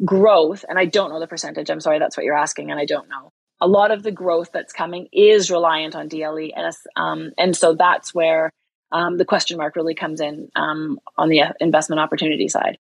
growth, 0.06 0.66
and 0.68 0.78
I 0.78 0.86
don't 0.86 1.10
know 1.10 1.20
the 1.20 1.28
percentage. 1.28 1.70
I'm 1.70 1.80
sorry, 1.80 1.98
that's 1.98 2.18
what 2.18 2.26
you're 2.26 2.38
asking, 2.38 2.72
and 2.72 2.80
I 2.80 2.86
don't 2.86 3.10
know. 3.10 3.32
A 3.62 3.68
lot 3.68 3.92
of 3.92 4.04
the 4.04 4.12
growth 4.12 4.52
that's 4.54 4.74
coming 4.74 5.08
is 5.12 5.50
reliant 5.50 5.96
on 5.96 6.10
DLE, 6.10 6.52
and 6.56 6.76
um, 6.96 7.32
and 7.38 7.56
so 7.56 7.74
that's 7.74 8.14
where 8.14 8.52
um, 8.92 9.18
the 9.18 9.26
question 9.26 9.58
mark 9.58 9.76
really 9.76 9.96
comes 9.96 10.20
in 10.20 10.50
um, 10.56 11.00
on 11.18 11.30
the 11.30 11.44
investment 11.60 12.02
opportunity 12.02 12.50
side. 12.50 12.78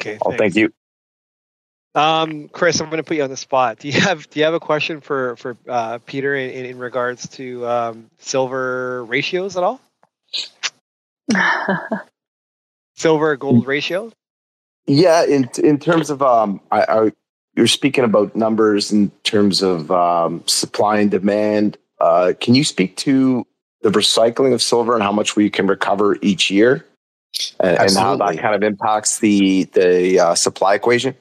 Okay. 0.00 0.18
Well, 0.24 0.36
thank 0.36 0.56
you. 0.56 0.72
Um, 1.94 2.48
Chris, 2.48 2.80
I'm 2.80 2.88
going 2.88 2.98
to 2.98 3.04
put 3.04 3.16
you 3.16 3.24
on 3.24 3.30
the 3.30 3.36
spot. 3.36 3.78
Do 3.80 3.88
you 3.88 4.00
have 4.00 4.30
Do 4.30 4.38
you 4.38 4.44
have 4.44 4.54
a 4.54 4.60
question 4.60 5.00
for 5.00 5.36
for 5.36 5.56
uh, 5.68 5.98
Peter 6.06 6.34
in, 6.34 6.64
in 6.64 6.78
regards 6.78 7.28
to 7.30 7.66
um, 7.66 8.10
silver 8.18 9.04
ratios 9.04 9.56
at 9.56 9.64
all? 9.64 9.80
silver 12.96 13.36
gold 13.36 13.66
ratio? 13.66 14.12
Yeah, 14.86 15.24
in 15.24 15.50
in 15.62 15.78
terms 15.78 16.10
of 16.10 16.22
um, 16.22 16.60
I, 16.70 16.82
I 16.82 17.12
you're 17.56 17.66
speaking 17.66 18.04
about 18.04 18.36
numbers 18.36 18.92
in 18.92 19.10
terms 19.24 19.62
of 19.62 19.90
um, 19.90 20.44
supply 20.46 21.00
and 21.00 21.10
demand. 21.10 21.76
Uh, 22.00 22.32
can 22.40 22.54
you 22.54 22.64
speak 22.64 22.96
to 22.96 23.46
the 23.82 23.90
recycling 23.90 24.54
of 24.54 24.62
silver 24.62 24.94
and 24.94 25.02
how 25.02 25.12
much 25.12 25.36
we 25.36 25.50
can 25.50 25.66
recover 25.66 26.16
each 26.22 26.50
year, 26.50 26.86
and, 27.58 27.78
and 27.78 27.96
how 27.96 28.16
that 28.16 28.38
kind 28.38 28.54
of 28.54 28.62
impacts 28.62 29.18
the 29.18 29.64
the 29.64 30.20
uh, 30.20 30.34
supply 30.36 30.74
equation? 30.74 31.16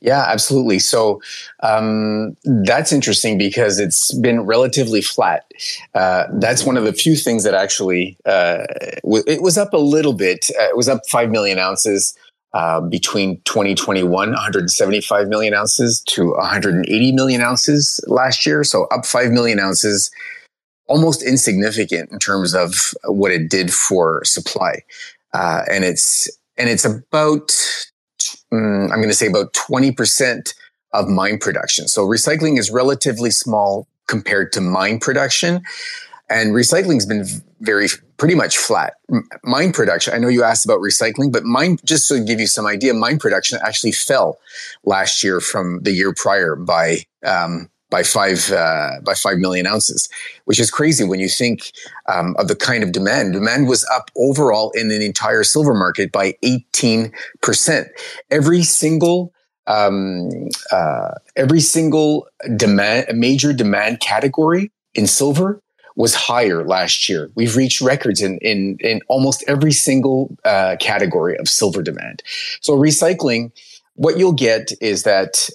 Yeah, 0.00 0.24
absolutely. 0.28 0.78
So 0.78 1.20
um, 1.60 2.36
that's 2.44 2.92
interesting 2.92 3.36
because 3.36 3.80
it's 3.80 4.14
been 4.14 4.42
relatively 4.42 5.02
flat. 5.02 5.50
Uh, 5.94 6.24
that's 6.34 6.64
one 6.64 6.76
of 6.76 6.84
the 6.84 6.92
few 6.92 7.16
things 7.16 7.42
that 7.44 7.54
actually 7.54 8.16
uh, 8.26 8.64
w- 9.02 9.24
it 9.26 9.42
was 9.42 9.58
up 9.58 9.72
a 9.72 9.78
little 9.78 10.12
bit. 10.12 10.46
Uh, 10.58 10.64
it 10.64 10.76
was 10.76 10.88
up 10.88 11.00
five 11.08 11.30
million 11.30 11.58
ounces 11.58 12.16
uh, 12.54 12.80
between 12.80 13.40
2021, 13.44 14.30
175 14.30 15.28
million 15.28 15.52
ounces 15.52 16.00
to 16.06 16.30
180 16.32 17.12
million 17.12 17.40
ounces 17.40 18.00
last 18.06 18.46
year. 18.46 18.62
So 18.62 18.84
up 18.86 19.04
five 19.04 19.30
million 19.32 19.58
ounces, 19.58 20.12
almost 20.86 21.22
insignificant 21.22 22.12
in 22.12 22.18
terms 22.20 22.54
of 22.54 22.94
what 23.04 23.32
it 23.32 23.50
did 23.50 23.72
for 23.72 24.22
supply, 24.24 24.82
uh, 25.34 25.62
and 25.70 25.84
it's 25.84 26.30
and 26.56 26.70
it's 26.70 26.84
about 26.84 27.52
mm, 28.52 28.84
I'm 28.84 28.98
going 28.98 29.08
to 29.08 29.14
say 29.14 29.26
about 29.26 29.52
20% 29.54 30.54
of 30.92 31.08
mine 31.08 31.38
production. 31.38 31.88
So 31.88 32.06
recycling 32.06 32.58
is 32.58 32.70
relatively 32.70 33.30
small 33.30 33.86
compared 34.06 34.52
to 34.52 34.60
mine 34.60 34.98
production. 34.98 35.62
And 36.28 36.52
recycling 36.52 36.94
has 36.94 37.06
been 37.06 37.24
very, 37.60 37.88
pretty 38.16 38.34
much 38.34 38.56
flat. 38.56 38.94
Mine 39.44 39.72
production, 39.72 40.14
I 40.14 40.18
know 40.18 40.28
you 40.28 40.42
asked 40.42 40.64
about 40.64 40.80
recycling, 40.80 41.30
but 41.30 41.44
mine, 41.44 41.78
just 41.84 42.08
to 42.08 42.20
give 42.20 42.40
you 42.40 42.46
some 42.46 42.66
idea, 42.66 42.94
mine 42.94 43.18
production 43.18 43.58
actually 43.62 43.92
fell 43.92 44.38
last 44.84 45.22
year 45.22 45.40
from 45.40 45.82
the 45.82 45.92
year 45.92 46.12
prior 46.12 46.56
by 46.56 46.98
um, 47.24 47.68
by 47.90 48.02
five 48.02 48.50
uh, 48.50 49.00
by 49.04 49.14
five 49.14 49.38
million 49.38 49.66
ounces, 49.66 50.08
which 50.44 50.58
is 50.58 50.70
crazy 50.70 51.04
when 51.04 51.20
you 51.20 51.28
think 51.28 51.72
um, 52.08 52.34
of 52.38 52.48
the 52.48 52.56
kind 52.56 52.82
of 52.82 52.92
demand. 52.92 53.32
Demand 53.32 53.68
was 53.68 53.86
up 53.94 54.10
overall 54.16 54.70
in 54.72 54.88
the 54.88 55.04
entire 55.04 55.44
silver 55.44 55.74
market 55.74 56.10
by 56.12 56.34
eighteen 56.42 57.12
percent. 57.42 57.88
Every 58.30 58.62
single 58.62 59.32
um, 59.66 60.30
uh, 60.72 61.12
every 61.36 61.60
single 61.60 62.28
demand 62.56 63.06
major 63.18 63.52
demand 63.52 64.00
category 64.00 64.70
in 64.94 65.06
silver 65.06 65.62
was 65.96 66.14
higher 66.14 66.62
last 66.62 67.08
year. 67.08 67.30
We've 67.34 67.56
reached 67.56 67.80
records 67.80 68.20
in 68.20 68.38
in 68.38 68.76
in 68.80 69.00
almost 69.08 69.44
every 69.48 69.72
single 69.72 70.36
uh, 70.44 70.76
category 70.78 71.36
of 71.38 71.48
silver 71.48 71.82
demand. 71.82 72.22
So 72.60 72.76
recycling 72.76 73.52
what 73.96 74.18
you'll 74.18 74.32
get 74.32 74.72
is 74.80 75.02
that 75.02 75.48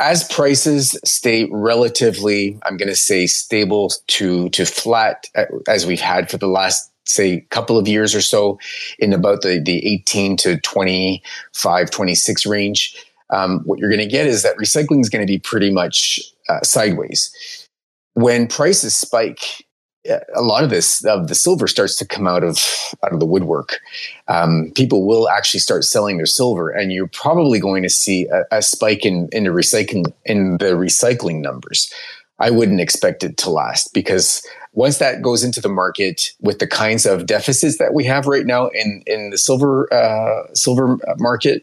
as 0.00 0.24
prices 0.24 0.98
stay 1.04 1.48
relatively, 1.50 2.58
I'm 2.64 2.76
going 2.76 2.88
to 2.88 2.96
say 2.96 3.26
stable 3.26 3.90
to, 4.08 4.48
to 4.50 4.64
flat 4.64 5.26
uh, 5.34 5.44
as 5.68 5.86
we've 5.86 6.00
had 6.00 6.30
for 6.30 6.36
the 6.36 6.48
last 6.48 6.90
say 7.06 7.40
couple 7.50 7.78
of 7.78 7.88
years 7.88 8.14
or 8.14 8.20
so 8.20 8.58
in 8.98 9.12
about 9.12 9.42
the, 9.42 9.60
the 9.60 9.86
18 9.86 10.36
to 10.38 10.58
25, 10.60 11.90
26 11.90 12.46
range, 12.46 12.96
um, 13.30 13.60
what 13.64 13.78
you're 13.78 13.90
going 13.90 14.00
to 14.00 14.06
get 14.06 14.26
is 14.26 14.42
that 14.42 14.56
recycling 14.56 15.00
is 15.00 15.08
going 15.08 15.24
to 15.24 15.30
be 15.30 15.38
pretty 15.38 15.70
much 15.70 16.20
uh, 16.48 16.60
sideways. 16.62 17.32
When 18.14 18.46
prices 18.46 18.96
spike, 18.96 19.64
a 20.34 20.42
lot 20.42 20.64
of 20.64 20.70
this 20.70 21.04
of 21.04 21.28
the 21.28 21.34
silver 21.34 21.66
starts 21.66 21.96
to 21.96 22.06
come 22.06 22.26
out 22.26 22.42
of 22.42 22.58
out 23.04 23.12
of 23.12 23.20
the 23.20 23.26
woodwork. 23.26 23.80
Um, 24.28 24.72
people 24.74 25.06
will 25.06 25.28
actually 25.28 25.60
start 25.60 25.84
selling 25.84 26.16
their 26.16 26.26
silver, 26.26 26.70
and 26.70 26.92
you're 26.92 27.08
probably 27.08 27.60
going 27.60 27.82
to 27.82 27.90
see 27.90 28.26
a, 28.28 28.44
a 28.50 28.62
spike 28.62 29.04
in 29.04 29.28
in 29.32 29.44
the 29.44 29.50
recycling 29.50 30.12
in 30.24 30.58
the 30.58 30.72
recycling 30.72 31.40
numbers. 31.40 31.92
I 32.38 32.50
wouldn't 32.50 32.80
expect 32.80 33.22
it 33.22 33.36
to 33.38 33.50
last 33.50 33.92
because 33.92 34.46
once 34.72 34.96
that 34.98 35.20
goes 35.20 35.44
into 35.44 35.60
the 35.60 35.68
market 35.68 36.32
with 36.40 36.58
the 36.58 36.66
kinds 36.66 37.04
of 37.04 37.26
deficits 37.26 37.76
that 37.76 37.92
we 37.92 38.04
have 38.04 38.26
right 38.26 38.46
now 38.46 38.68
in 38.68 39.02
in 39.06 39.30
the 39.30 39.38
silver 39.38 39.92
uh, 39.92 40.46
silver 40.54 40.98
market, 41.18 41.62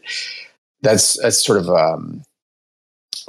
that's 0.82 1.20
that's 1.20 1.44
sort 1.44 1.58
of 1.58 1.68
um, 1.70 2.22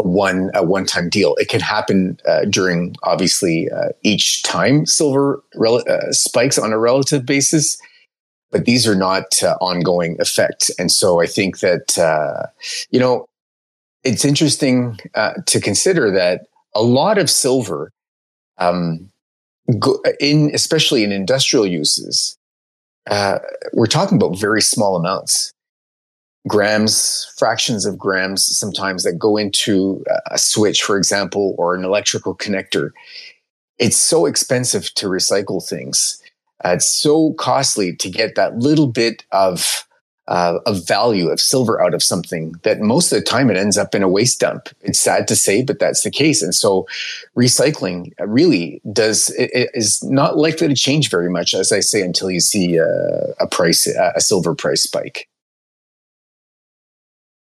one 0.03 0.49
a 0.53 0.63
one 0.63 0.85
time 0.85 1.09
deal. 1.09 1.35
It 1.35 1.49
can 1.49 1.61
happen 1.61 2.17
uh, 2.27 2.45
during 2.45 2.95
obviously 3.03 3.69
uh, 3.69 3.89
each 4.03 4.43
time 4.43 4.85
silver 4.85 5.43
rel- 5.55 5.83
uh, 5.89 6.11
spikes 6.11 6.57
on 6.57 6.71
a 6.71 6.79
relative 6.79 7.25
basis, 7.25 7.77
but 8.51 8.65
these 8.65 8.87
are 8.87 8.95
not 8.95 9.41
uh, 9.43 9.55
ongoing 9.61 10.15
effects. 10.19 10.69
And 10.79 10.91
so 10.91 11.21
I 11.21 11.25
think 11.25 11.59
that 11.59 11.97
uh, 11.97 12.47
you 12.91 12.99
know 12.99 13.25
it's 14.03 14.25
interesting 14.25 14.97
uh, 15.15 15.33
to 15.45 15.59
consider 15.59 16.09
that 16.11 16.41
a 16.75 16.81
lot 16.81 17.17
of 17.17 17.29
silver, 17.29 17.91
um, 18.57 19.09
go- 19.79 20.01
in 20.19 20.51
especially 20.53 21.03
in 21.03 21.11
industrial 21.11 21.67
uses, 21.67 22.37
we're 23.73 23.87
talking 23.87 24.17
about 24.17 24.37
very 24.37 24.61
small 24.61 24.95
amounts 24.95 25.53
grams, 26.47 27.31
fractions 27.37 27.85
of 27.85 27.97
grams 27.97 28.45
sometimes 28.45 29.03
that 29.03 29.19
go 29.19 29.37
into 29.37 30.03
a 30.31 30.37
switch, 30.37 30.81
for 30.81 30.97
example, 30.97 31.55
or 31.57 31.75
an 31.75 31.83
electrical 31.83 32.35
connector. 32.35 32.91
It's 33.77 33.97
so 33.97 34.25
expensive 34.25 34.93
to 34.95 35.07
recycle 35.07 35.67
things. 35.67 36.21
Uh, 36.63 36.69
it's 36.69 36.89
so 36.89 37.33
costly 37.33 37.95
to 37.95 38.09
get 38.09 38.35
that 38.35 38.57
little 38.57 38.87
bit 38.87 39.23
of 39.31 39.85
uh, 40.27 40.59
of 40.67 40.87
value 40.87 41.29
of 41.29 41.41
silver 41.41 41.81
out 41.81 41.95
of 41.95 42.03
something 42.03 42.53
that 42.61 42.79
most 42.79 43.11
of 43.11 43.17
the 43.17 43.25
time 43.25 43.49
it 43.49 43.57
ends 43.57 43.79
up 43.79 43.95
in 43.95 44.03
a 44.03 44.07
waste 44.07 44.39
dump. 44.39 44.69
It's 44.81 44.99
sad 44.99 45.27
to 45.27 45.35
say, 45.35 45.63
but 45.63 45.79
that's 45.79 46.03
the 46.03 46.11
case. 46.11 46.43
And 46.43 46.53
so, 46.53 46.87
recycling 47.35 48.13
really 48.19 48.79
does 48.93 49.29
it 49.39 49.71
is 49.73 50.03
not 50.03 50.37
likely 50.37 50.67
to 50.67 50.75
change 50.75 51.09
very 51.09 51.31
much, 51.31 51.55
as 51.55 51.71
I 51.71 51.79
say, 51.79 52.03
until 52.03 52.29
you 52.29 52.41
see 52.41 52.77
a, 52.77 53.33
a 53.39 53.47
price 53.47 53.87
a 53.87 54.21
silver 54.21 54.53
price 54.53 54.83
spike. 54.83 55.27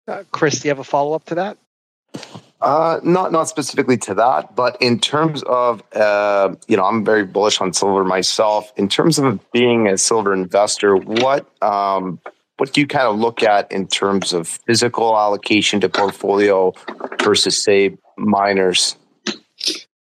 Uh, 0.07 0.23
Chris, 0.31 0.59
do 0.59 0.67
you 0.67 0.71
have 0.71 0.79
a 0.79 0.83
follow 0.83 1.13
up 1.13 1.25
to 1.25 1.35
that? 1.35 1.57
Uh, 2.61 2.99
not 3.03 3.31
not 3.31 3.47
specifically 3.47 3.97
to 3.97 4.13
that, 4.13 4.55
but 4.55 4.77
in 4.79 4.99
terms 4.99 5.41
of 5.43 5.81
uh, 5.93 6.53
you 6.67 6.77
know, 6.77 6.85
I'm 6.85 7.03
very 7.03 7.25
bullish 7.25 7.59
on 7.59 7.73
silver 7.73 8.03
myself. 8.03 8.71
In 8.77 8.87
terms 8.87 9.17
of 9.17 9.39
being 9.51 9.87
a 9.87 9.97
silver 9.97 10.31
investor, 10.33 10.95
what 10.95 11.47
um, 11.63 12.19
what 12.57 12.73
do 12.73 12.81
you 12.81 12.85
kind 12.85 13.07
of 13.07 13.17
look 13.17 13.41
at 13.41 13.71
in 13.71 13.87
terms 13.87 14.33
of 14.33 14.47
physical 14.47 15.17
allocation 15.17 15.81
to 15.81 15.89
portfolio 15.89 16.73
versus 17.23 17.61
say 17.61 17.97
miners? 18.17 18.95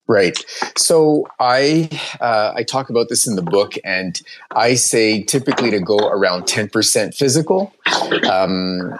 Right. 0.09 0.36
So 0.76 1.28
I 1.38 1.88
uh, 2.20 2.55
I 2.57 2.64
talk 2.64 2.90
about 2.90 3.09
this 3.09 3.28
in 3.28 3.36
the 3.36 3.42
book, 3.42 3.74
and 3.84 4.20
I 4.51 4.74
say 4.74 5.22
typically 5.22 5.70
to 5.70 5.78
go 5.78 5.99
around 5.99 6.49
ten 6.49 6.68
percent 6.68 7.14
physical. 7.14 7.72
Um, 8.28 8.99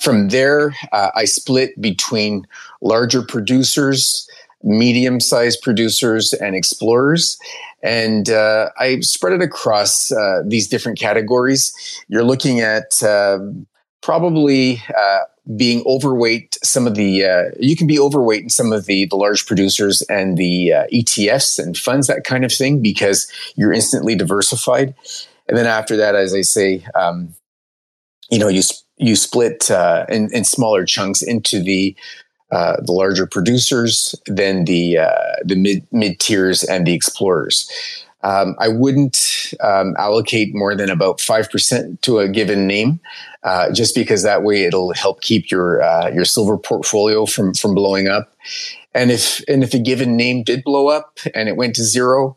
from 0.00 0.28
there, 0.28 0.74
uh, 0.92 1.10
I 1.14 1.26
split 1.26 1.80
between 1.80 2.46
larger 2.80 3.22
producers, 3.22 4.28
medium 4.62 5.20
sized 5.20 5.62
producers, 5.62 6.32
and 6.32 6.56
explorers. 6.56 7.38
And 7.82 8.28
uh, 8.30 8.70
I 8.78 9.00
spread 9.00 9.34
it 9.34 9.42
across 9.42 10.10
uh, 10.10 10.42
these 10.44 10.68
different 10.68 10.98
categories. 10.98 11.72
You're 12.08 12.24
looking 12.24 12.60
at 12.60 13.02
um, 13.02 13.66
probably 14.00 14.82
uh, 14.96 15.20
being 15.56 15.82
overweight 15.86 16.58
some 16.62 16.86
of 16.86 16.94
the 16.94 17.24
uh, 17.24 17.44
you 17.58 17.76
can 17.76 17.86
be 17.86 17.98
overweight 17.98 18.42
in 18.42 18.48
some 18.48 18.72
of 18.72 18.86
the 18.86 19.06
the 19.06 19.16
large 19.16 19.46
producers 19.46 20.02
and 20.02 20.36
the 20.36 20.72
uh, 20.72 20.86
ETFs 20.92 21.58
and 21.58 21.76
funds 21.76 22.06
that 22.06 22.24
kind 22.24 22.44
of 22.44 22.52
thing 22.52 22.80
because 22.80 23.30
you're 23.56 23.72
instantly 23.72 24.14
diversified 24.14 24.94
and 25.48 25.56
then 25.58 25.66
after 25.66 25.96
that 25.96 26.14
as 26.14 26.34
I 26.34 26.42
say 26.42 26.84
um, 26.94 27.34
you 28.30 28.38
know 28.38 28.48
you 28.48 28.62
you 28.96 29.16
split 29.16 29.70
uh, 29.70 30.04
in, 30.08 30.32
in, 30.34 30.44
smaller 30.44 30.84
chunks 30.84 31.22
into 31.22 31.62
the 31.62 31.96
uh, 32.52 32.76
the 32.82 32.92
larger 32.92 33.26
producers, 33.26 34.14
then 34.26 34.64
the 34.64 34.98
uh, 34.98 35.36
the 35.44 35.56
mid 35.56 35.86
mid 35.92 36.18
tiers 36.20 36.62
and 36.64 36.86
the 36.86 36.94
explorers. 36.94 37.70
Um, 38.22 38.54
I 38.58 38.68
wouldn't 38.68 39.54
um, 39.60 39.94
allocate 39.98 40.54
more 40.54 40.74
than 40.74 40.90
about 40.90 41.20
five 41.20 41.50
percent 41.50 42.02
to 42.02 42.18
a 42.18 42.28
given 42.28 42.66
name, 42.66 43.00
uh, 43.44 43.72
just 43.72 43.94
because 43.94 44.22
that 44.22 44.42
way 44.42 44.64
it'll 44.64 44.92
help 44.92 45.22
keep 45.22 45.50
your 45.50 45.82
uh, 45.82 46.10
your 46.10 46.24
silver 46.24 46.58
portfolio 46.58 47.24
from 47.24 47.54
from 47.54 47.74
blowing 47.74 48.08
up. 48.08 48.34
And 48.94 49.10
if 49.10 49.42
and 49.48 49.62
if 49.62 49.72
a 49.72 49.78
given 49.78 50.16
name 50.16 50.42
did 50.42 50.64
blow 50.64 50.88
up 50.88 51.18
and 51.34 51.48
it 51.48 51.56
went 51.56 51.76
to 51.76 51.84
zero, 51.84 52.36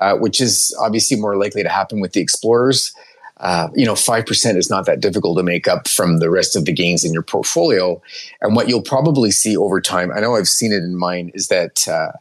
uh, 0.00 0.16
which 0.16 0.40
is 0.40 0.76
obviously 0.80 1.18
more 1.18 1.36
likely 1.36 1.62
to 1.62 1.68
happen 1.68 2.00
with 2.00 2.12
the 2.12 2.20
explorers, 2.20 2.92
uh, 3.44 3.68
you 3.74 3.84
know, 3.84 3.92
5% 3.92 4.56
is 4.56 4.70
not 4.70 4.86
that 4.86 5.00
difficult 5.00 5.36
to 5.36 5.42
make 5.42 5.68
up 5.68 5.86
from 5.86 6.18
the 6.18 6.30
rest 6.30 6.56
of 6.56 6.64
the 6.64 6.72
gains 6.72 7.04
in 7.04 7.12
your 7.12 7.22
portfolio. 7.22 8.00
And 8.40 8.56
what 8.56 8.70
you'll 8.70 8.82
probably 8.82 9.30
see 9.30 9.54
over 9.54 9.82
time, 9.82 10.10
I 10.10 10.20
know 10.20 10.34
I've 10.34 10.48
seen 10.48 10.72
it 10.72 10.82
in 10.82 10.96
mine, 10.96 11.30
is 11.34 11.48
that 11.48 11.86
uh, 11.86 12.12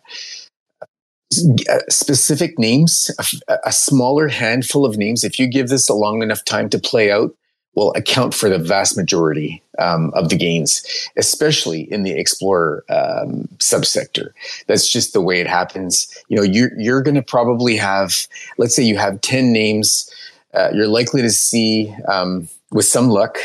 uh 1.69 1.79
specific 1.89 2.59
names, 2.59 3.09
a, 3.47 3.57
a, 3.65 3.71
smaller 3.71 4.27
handful 4.27 4.85
of 4.85 4.97
names, 4.97 5.23
if 5.23 5.39
you 5.39 5.47
give 5.47 5.69
this 5.69 5.89
a 5.89 5.93
long 5.93 6.21
enough 6.21 6.45
time 6.45 6.69
to 6.69 6.77
play 6.77 7.09
out, 7.09 7.33
will 7.75 7.91
account 7.93 8.33
for 8.33 8.49
the 8.49 8.59
vast 8.59 8.95
majority 8.95 9.63
um, 9.79 10.11
of 10.13 10.29
the 10.29 10.35
gains, 10.35 11.09
especially 11.17 11.91
in 11.91 12.03
the 12.03 12.11
explorer 12.11 12.83
um, 12.89 13.47
subsector. 13.57 14.29
That's 14.67 14.91
just 14.91 15.13
the 15.13 15.21
way 15.21 15.39
it 15.39 15.47
happens. 15.47 16.07
You 16.27 16.37
know, 16.37 16.43
you're, 16.43 16.79
you're 16.79 17.01
going 17.01 17.15
to 17.15 17.23
probably 17.23 17.77
have, 17.77 18.27
let's 18.57 18.75
say 18.75 18.83
you 18.83 18.97
have 18.97 19.21
10 19.21 19.51
names 19.51 20.12
uh, 20.53 20.69
you're 20.73 20.87
likely 20.87 21.21
to 21.21 21.29
see, 21.29 21.93
um, 22.07 22.47
with 22.71 22.85
some 22.85 23.09
luck, 23.09 23.37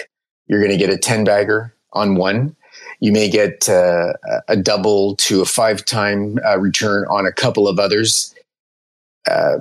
you're 0.46 0.60
going 0.60 0.72
to 0.72 0.78
get 0.78 0.90
a 0.90 0.98
10 0.98 1.24
bagger 1.24 1.74
on 1.92 2.16
one. 2.16 2.56
You 3.00 3.12
may 3.12 3.28
get 3.28 3.68
uh, 3.68 4.14
a 4.48 4.56
double 4.56 5.16
to 5.16 5.40
a 5.40 5.44
five 5.44 5.84
time 5.84 6.38
uh, 6.44 6.58
return 6.58 7.04
on 7.08 7.26
a 7.26 7.32
couple 7.32 7.68
of 7.68 7.78
others. 7.78 8.34
Uh, 9.30 9.58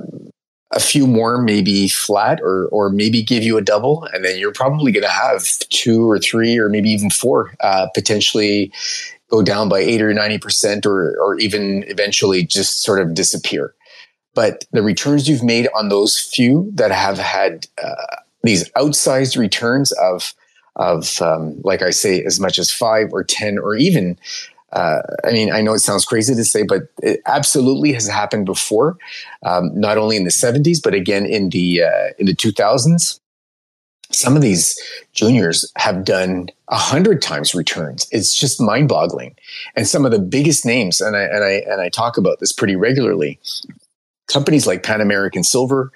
a 0.72 0.80
few 0.80 1.08
more 1.08 1.42
maybe 1.42 1.88
flat 1.88 2.40
or 2.42 2.68
or 2.68 2.90
maybe 2.90 3.24
give 3.24 3.42
you 3.42 3.58
a 3.58 3.62
double 3.62 4.04
and 4.14 4.26
then 4.26 4.38
you're 4.38 4.52
probably 4.52 4.92
going 4.92 5.04
to 5.04 5.10
have 5.10 5.44
two 5.70 6.10
or 6.10 6.20
three 6.20 6.58
or 6.58 6.68
maybe 6.68 6.90
even 6.90 7.10
four 7.10 7.54
uh, 7.62 7.88
potentially 7.94 8.72
go 9.30 9.42
down 9.42 9.70
by 9.70 9.80
8 9.80 10.02
or 10.02 10.14
90% 10.14 10.86
or 10.86 11.18
or 11.20 11.40
even 11.40 11.86
eventually 11.88 12.46
just 12.46 12.84
sort 12.84 13.00
of 13.00 13.14
disappear 13.14 13.74
but 14.38 14.66
the 14.72 14.84
returns 14.84 15.28
you've 15.28 15.42
made 15.42 15.68
on 15.76 15.90
those 15.90 16.20
few 16.20 16.70
that 16.76 16.92
have 16.92 17.18
had 17.18 17.66
uh, 17.84 18.18
these 18.44 18.70
outsized 18.74 19.36
returns 19.36 19.92
of 19.94 20.36
of 20.76 21.20
um, 21.24 21.60
like 21.64 21.82
I 21.82 21.90
say 21.90 22.24
as 22.24 22.40
much 22.40 22.60
as 22.60 22.72
5 22.72 23.14
or 23.14 23.24
10 23.24 23.58
or 23.58 23.76
even 23.76 24.16
uh, 24.74 25.02
I 25.24 25.32
mean, 25.32 25.52
I 25.52 25.62
know 25.62 25.74
it 25.74 25.80
sounds 25.80 26.06
crazy 26.06 26.36
to 26.36 26.44
say, 26.44 26.62
but 26.62 26.84
it 27.02 27.22
absolutely 27.26 27.94
has 27.94 28.06
happened 28.08 28.46
before, 28.46 28.98
um, 29.44 29.72
not 29.74 29.98
only 29.98 30.18
in 30.18 30.26
the 30.26 30.30
70s, 30.30 30.84
but 30.84 30.94
again 30.94 31.26
in 31.26 31.50
the 31.50 31.84
uh, 31.84 32.10
in 32.20 32.28
the 32.28 32.36
2000s. 32.36 33.20
Some 34.12 34.36
of 34.36 34.44
these 34.44 34.80
juniors 35.14 35.72
have 35.78 36.06
done 36.06 36.50
a 36.68 36.78
hundred 36.78 37.24
times 37.24 37.56
returns. 37.56 38.08
It's 38.12 38.38
just 38.38 38.62
mind 38.62 38.88
boggling. 38.88 39.36
And 39.76 39.88
some 39.88 40.06
of 40.06 40.12
the 40.12 40.20
biggest 40.20 40.64
names, 40.64 41.02
and 41.02 41.16
I 41.16 41.24
and 41.24 41.44
I 41.44 41.54
and 41.72 41.82
I 41.82 41.90
talk 41.90 42.18
about 42.18 42.40
this 42.40 42.52
pretty 42.52 42.76
regularly. 42.76 43.40
Companies 44.28 44.68
like 44.68 44.84
Pan 44.84 45.02
American 45.02 45.44
Silver 45.44 45.92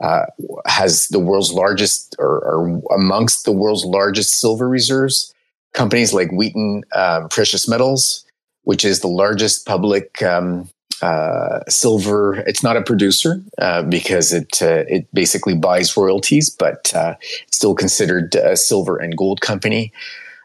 uh, 0.00 0.24
has 0.66 1.08
the 1.08 1.18
world's 1.18 1.52
largest, 1.52 2.16
or, 2.18 2.40
or 2.40 2.82
amongst 2.94 3.44
the 3.44 3.52
world's 3.52 3.84
largest 3.84 4.40
silver 4.40 4.68
reserves 4.68 5.34
companies 5.74 6.14
like 6.14 6.30
Wheaton 6.30 6.84
um, 6.94 7.28
Precious 7.28 7.68
Metals, 7.68 8.24
which 8.62 8.84
is 8.84 9.00
the 9.00 9.08
largest 9.08 9.66
public 9.66 10.22
um, 10.22 10.68
uh, 11.02 11.60
silver. 11.68 12.36
It's 12.46 12.62
not 12.62 12.76
a 12.76 12.82
producer 12.82 13.42
uh, 13.58 13.82
because 13.82 14.32
it 14.32 14.62
uh, 14.62 14.84
it 14.88 15.06
basically 15.12 15.54
buys 15.54 15.94
royalties, 15.96 16.48
but 16.48 16.94
uh, 16.94 17.16
still 17.52 17.74
considered 17.74 18.34
a 18.36 18.56
silver 18.56 18.96
and 18.96 19.14
gold 19.16 19.42
company. 19.42 19.92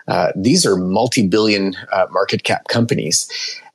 Uh, 0.07 0.31
these 0.35 0.65
are 0.65 0.75
multi-billion 0.75 1.75
market 2.09 2.43
cap 2.43 2.67
companies, 2.67 3.29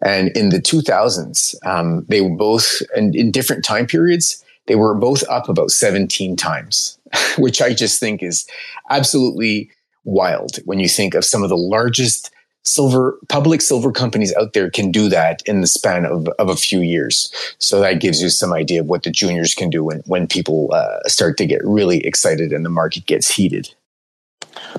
and 0.04 0.28
in 0.36 0.50
the 0.50 0.60
2000s, 0.60 1.54
um, 1.66 2.04
they 2.08 2.20
were 2.20 2.36
both, 2.36 2.82
and 2.94 3.16
in 3.16 3.30
different 3.30 3.64
time 3.64 3.86
periods, 3.86 4.44
they 4.66 4.76
were 4.76 4.94
both 4.94 5.24
up 5.28 5.48
about 5.48 5.70
17 5.70 6.36
times, 6.36 6.98
which 7.38 7.60
I 7.60 7.72
just 7.74 7.98
think 7.98 8.22
is 8.22 8.46
absolutely 8.90 9.70
wild 10.04 10.58
when 10.66 10.78
you 10.78 10.88
think 10.88 11.14
of 11.14 11.24
some 11.24 11.42
of 11.42 11.48
the 11.48 11.56
largest 11.56 12.30
silver 12.66 13.18
public 13.28 13.60
silver 13.60 13.92
companies 13.92 14.34
out 14.36 14.54
there 14.54 14.70
can 14.70 14.90
do 14.90 15.08
that 15.10 15.42
in 15.44 15.60
the 15.60 15.66
span 15.66 16.06
of, 16.06 16.28
of 16.38 16.48
a 16.48 16.56
few 16.56 16.80
years. 16.80 17.30
So 17.58 17.80
that 17.80 18.00
gives 18.00 18.22
you 18.22 18.30
some 18.30 18.54
idea 18.54 18.80
of 18.80 18.86
what 18.86 19.02
the 19.02 19.10
juniors 19.10 19.54
can 19.54 19.68
do 19.68 19.84
when, 19.84 20.02
when 20.06 20.26
people 20.26 20.70
uh, 20.72 21.00
start 21.06 21.36
to 21.38 21.46
get 21.46 21.60
really 21.64 22.04
excited 22.06 22.52
and 22.52 22.64
the 22.64 22.70
market 22.70 23.06
gets 23.06 23.30
heated 23.30 23.74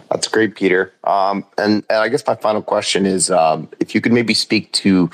that's 0.09 0.27
great 0.27 0.55
peter 0.55 0.91
um, 1.03 1.43
and, 1.57 1.83
and 1.89 1.99
i 1.99 2.07
guess 2.07 2.25
my 2.27 2.35
final 2.35 2.61
question 2.61 3.05
is 3.05 3.29
um, 3.29 3.69
if 3.79 3.95
you 3.95 4.01
could 4.01 4.13
maybe 4.13 4.33
speak 4.33 4.71
to 4.71 5.09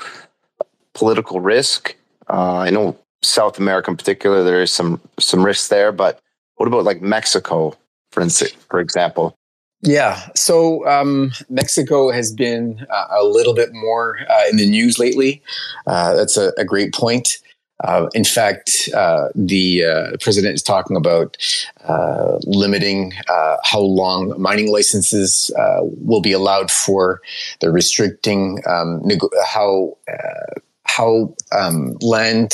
political 0.94 1.40
risk 1.40 1.96
uh, 2.30 2.58
i 2.58 2.70
know 2.70 2.96
south 3.22 3.58
america 3.58 3.90
in 3.90 3.96
particular 3.96 4.42
there 4.42 4.62
is 4.62 4.72
some 4.72 5.00
some 5.18 5.44
risks 5.44 5.68
there 5.68 5.92
but 5.92 6.20
what 6.56 6.66
about 6.66 6.84
like 6.84 7.00
mexico 7.02 7.76
for 8.10 8.22
instance 8.22 8.52
for 8.68 8.80
example 8.80 9.36
yeah. 9.82 10.28
So 10.36 10.86
um, 10.88 11.32
Mexico 11.48 12.12
has 12.12 12.32
been 12.32 12.86
uh, 12.88 13.06
a 13.10 13.24
little 13.24 13.52
bit 13.52 13.70
more 13.72 14.20
uh, 14.30 14.44
in 14.48 14.56
the 14.56 14.68
news 14.68 14.98
lately. 14.98 15.42
Uh, 15.86 16.14
that's 16.14 16.36
a, 16.36 16.52
a, 16.56 16.64
great 16.64 16.94
point. 16.94 17.38
Uh, 17.82 18.08
in 18.14 18.24
fact, 18.24 18.88
uh, 18.94 19.28
the 19.34 19.84
uh, 19.84 20.16
president 20.20 20.54
is 20.54 20.62
talking 20.62 20.96
about 20.96 21.36
limiting 22.46 23.12
how 23.64 23.80
long 23.80 24.34
mining 24.40 24.70
licenses 24.72 25.50
will 25.98 26.20
be 26.20 26.32
allowed 26.32 26.70
for. 26.70 27.20
They're 27.60 27.72
restricting 27.72 28.62
um, 28.66 29.00
neg- 29.04 29.20
how 29.44 29.96
how 30.84 31.34
um, 31.52 31.96
land 32.00 32.52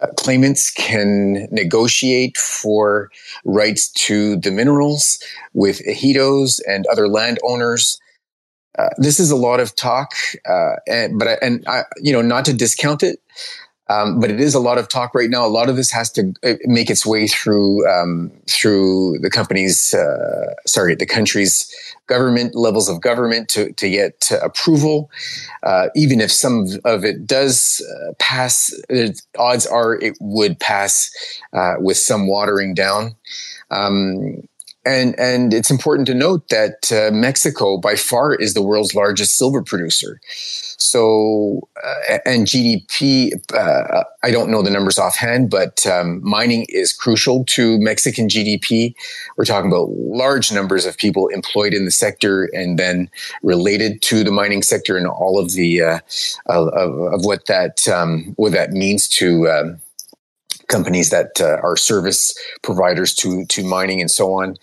uh, 0.00 0.06
claimants 0.16 0.70
can 0.70 1.46
negotiate 1.50 2.36
for 2.38 3.10
rights 3.44 3.88
to 3.92 4.36
the 4.36 4.50
minerals 4.50 5.22
with 5.52 5.84
ejidos 5.86 6.60
and 6.66 6.86
other 6.86 7.08
landowners. 7.08 8.00
Uh, 8.78 8.88
this 8.96 9.20
is 9.20 9.30
a 9.30 9.36
lot 9.36 9.60
of 9.60 9.74
talk, 9.76 10.12
uh, 10.48 10.76
and 10.86 11.18
but 11.18 11.42
and 11.42 11.64
I, 11.68 11.82
you 12.00 12.12
know, 12.12 12.22
not 12.22 12.44
to 12.46 12.54
discount 12.54 13.02
it, 13.02 13.20
um, 13.90 14.20
but 14.20 14.30
it 14.30 14.40
is 14.40 14.54
a 14.54 14.60
lot 14.60 14.78
of 14.78 14.88
talk 14.88 15.14
right 15.16 15.28
now. 15.28 15.44
A 15.44 15.48
lot 15.48 15.68
of 15.68 15.74
this 15.74 15.90
has 15.90 16.10
to 16.12 16.32
uh, 16.44 16.54
make 16.66 16.88
its 16.90 17.04
way 17.04 17.26
through 17.26 17.86
um, 17.88 18.30
through 18.48 19.18
the 19.20 19.30
company's, 19.30 19.92
uh, 19.92 20.54
sorry, 20.64 20.94
the 20.94 21.06
country's 21.06 21.68
government 22.06 22.54
levels 22.54 22.88
of 22.88 23.00
government 23.00 23.48
to 23.48 23.72
to 23.72 23.90
get 23.90 24.30
approval. 24.42 25.10
Uh, 25.64 25.88
even 25.96 26.20
if 26.20 26.30
some 26.30 26.66
of 26.84 27.04
it 27.04 27.26
does 27.26 27.84
uh, 27.90 28.12
pass, 28.20 28.72
odds 29.36 29.66
are 29.66 29.94
it 29.96 30.16
would 30.20 30.60
pass 30.60 31.10
uh, 31.52 31.74
with 31.80 31.96
some 31.96 32.28
watering 32.28 32.74
down. 32.74 33.16
Um, 33.72 34.46
and 34.84 35.18
and 35.18 35.52
it's 35.52 35.70
important 35.70 36.06
to 36.06 36.14
note 36.14 36.48
that 36.48 36.90
uh, 36.90 37.14
Mexico 37.14 37.76
by 37.76 37.96
far 37.96 38.34
is 38.34 38.54
the 38.54 38.62
world's 38.62 38.94
largest 38.94 39.36
silver 39.36 39.62
producer. 39.62 40.20
So 40.78 41.68
uh, 41.84 42.18
and 42.24 42.46
GDP, 42.46 43.32
uh, 43.54 44.04
I 44.22 44.30
don't 44.30 44.50
know 44.50 44.62
the 44.62 44.70
numbers 44.70 44.98
offhand, 44.98 45.50
but 45.50 45.86
um, 45.86 46.20
mining 46.22 46.64
is 46.70 46.92
crucial 46.94 47.44
to 47.46 47.78
Mexican 47.78 48.28
GDP. 48.28 48.94
We're 49.36 49.44
talking 49.44 49.70
about 49.70 49.90
large 49.90 50.50
numbers 50.50 50.86
of 50.86 50.96
people 50.96 51.28
employed 51.28 51.74
in 51.74 51.84
the 51.84 51.90
sector 51.90 52.44
and 52.54 52.78
then 52.78 53.10
related 53.42 54.00
to 54.02 54.24
the 54.24 54.32
mining 54.32 54.62
sector 54.62 54.96
and 54.96 55.06
all 55.06 55.38
of 55.38 55.52
the 55.52 55.82
uh, 55.82 55.98
of, 56.46 56.68
of, 56.68 57.24
what 57.24 57.46
that 57.46 57.86
um, 57.86 58.32
what 58.36 58.52
that 58.52 58.70
means 58.70 59.06
to. 59.08 59.48
Um, 59.50 59.80
companies 60.70 61.10
that 61.10 61.40
uh, 61.40 61.58
are 61.62 61.76
service 61.76 62.34
providers 62.62 63.14
to 63.14 63.44
to 63.46 63.62
mining 63.64 64.00
and 64.00 64.10
so 64.10 64.32
on 64.32 64.56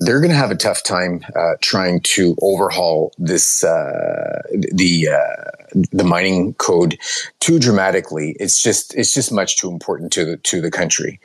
they're 0.00 0.20
going 0.20 0.30
to 0.30 0.36
have 0.36 0.50
a 0.50 0.56
tough 0.56 0.82
time 0.82 1.24
uh, 1.34 1.54
trying 1.60 2.00
to 2.00 2.36
overhaul 2.42 3.12
this 3.18 3.64
uh, 3.64 4.42
the 4.72 5.08
uh, 5.08 5.50
the 5.92 6.04
mining 6.04 6.54
code 6.54 6.98
too 7.40 7.58
dramatically. 7.58 8.36
It's 8.38 8.60
just 8.62 8.94
it's 8.94 9.14
just 9.14 9.32
much 9.32 9.56
too 9.56 9.70
important 9.70 10.12
to 10.14 10.24
the 10.24 10.36
to 10.38 10.60
the 10.60 10.70
country. 10.70 11.20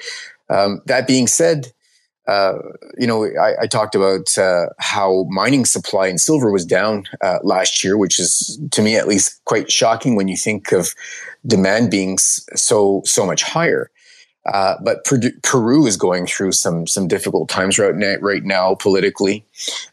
Um, 0.50 0.82
that 0.86 1.08
being 1.08 1.28
said, 1.28 1.72
uh, 2.28 2.54
you 2.98 3.08
know 3.08 3.26
I, 3.26 3.64
I 3.64 3.68
talked 3.68 3.96
about 3.96 4.38
uh, 4.38 4.68
how 4.80 5.26
mining 5.30 5.66
supply 5.66 6.08
in 6.08 6.18
silver 6.18 6.52
was 6.52 6.66
down 6.66 7.06
uh, 7.22 7.40
last 7.44 7.84
year, 7.84 7.98
which 7.98 8.20
is 8.20 8.60
to 8.72 8.82
me 8.82 8.96
at 8.96 9.08
least 9.08 9.44
quite 9.46 9.72
shocking 9.72 10.16
when 10.16 10.30
you 10.30 10.38
think 10.38 10.72
of 10.72 10.94
demand 11.46 11.92
being 11.92 12.18
so 12.18 13.02
so 13.06 13.26
much 13.26 13.44
higher. 13.44 13.92
Uh, 14.46 14.76
but 14.84 15.06
Peru 15.44 15.86
is 15.86 15.96
going 15.98 16.26
through 16.26 16.52
some 16.52 16.88
some 16.88 17.08
difficult 17.08 17.48
times 17.48 17.78
right 17.78 17.96
now, 17.96 18.16
right 18.22 18.44
now 18.44 18.74
politically. 18.76 19.46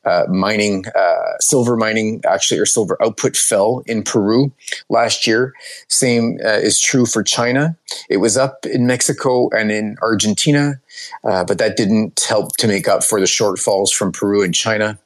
Uh, 0.06 0.24
mining, 0.28 0.86
uh, 0.94 1.32
silver 1.40 1.76
mining, 1.76 2.22
actually, 2.26 2.58
or 2.58 2.64
silver 2.64 2.96
output 3.02 3.36
fell 3.36 3.82
in 3.86 4.02
Peru 4.02 4.50
last 4.88 5.26
year. 5.26 5.52
Same 5.88 6.38
uh, 6.44 6.48
is 6.48 6.80
true 6.80 7.04
for 7.04 7.22
China. 7.22 7.76
It 8.08 8.18
was 8.18 8.38
up 8.38 8.64
in 8.64 8.86
Mexico 8.86 9.50
and 9.50 9.70
in 9.70 9.96
Argentina, 10.00 10.80
uh, 11.24 11.44
but 11.44 11.58
that 11.58 11.76
didn't 11.76 12.24
help 12.26 12.56
to 12.56 12.66
make 12.66 12.88
up 12.88 13.04
for 13.04 13.20
the 13.20 13.26
shortfalls 13.26 13.92
from 13.92 14.12
Peru 14.12 14.42
and 14.42 14.54
China. 14.54 14.98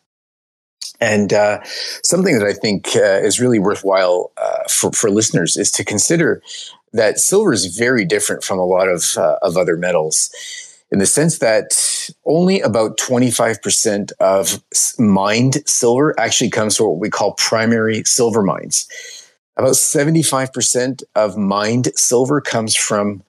And 1.00 1.32
uh, 1.32 1.58
something 2.04 2.38
that 2.38 2.46
I 2.46 2.52
think 2.52 2.94
uh, 2.94 3.18
is 3.26 3.40
really 3.40 3.58
worthwhile 3.58 4.30
uh, 4.36 4.68
for, 4.70 4.92
for 4.92 5.10
listeners 5.10 5.56
is 5.56 5.72
to 5.72 5.84
consider 5.84 6.40
that 6.92 7.18
silver 7.18 7.52
is 7.52 7.76
very 7.76 8.04
different 8.04 8.44
from 8.44 8.58
a 8.58 8.64
lot 8.64 8.88
of, 8.88 9.16
uh, 9.16 9.36
of 9.42 9.56
other 9.56 9.76
metals 9.76 10.30
in 10.92 10.98
the 10.98 11.06
sense 11.06 11.38
that 11.38 12.10
only 12.26 12.60
about 12.60 12.98
25% 12.98 14.12
of 14.20 14.62
mined 14.98 15.66
silver 15.66 16.18
actually 16.20 16.50
comes 16.50 16.76
from 16.76 16.86
what 16.86 16.98
we 16.98 17.08
call 17.08 17.32
primary 17.34 18.02
silver 18.04 18.42
mines. 18.42 18.86
About 19.56 19.72
75% 19.72 21.02
of 21.14 21.36
mined 21.36 21.88
silver 21.96 22.42
comes 22.42 22.76
from 22.76 23.22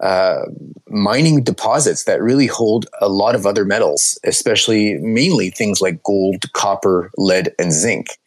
uh, 0.00 0.42
mining 0.88 1.42
deposits 1.42 2.04
that 2.04 2.20
really 2.20 2.46
hold 2.46 2.86
a 3.00 3.08
lot 3.08 3.36
of 3.36 3.46
other 3.46 3.64
metals, 3.64 4.18
especially 4.24 4.94
mainly 4.94 5.50
things 5.50 5.80
like 5.80 6.02
gold, 6.02 6.52
copper, 6.54 7.10
lead, 7.16 7.54
and 7.58 7.72
zinc. 7.72 8.18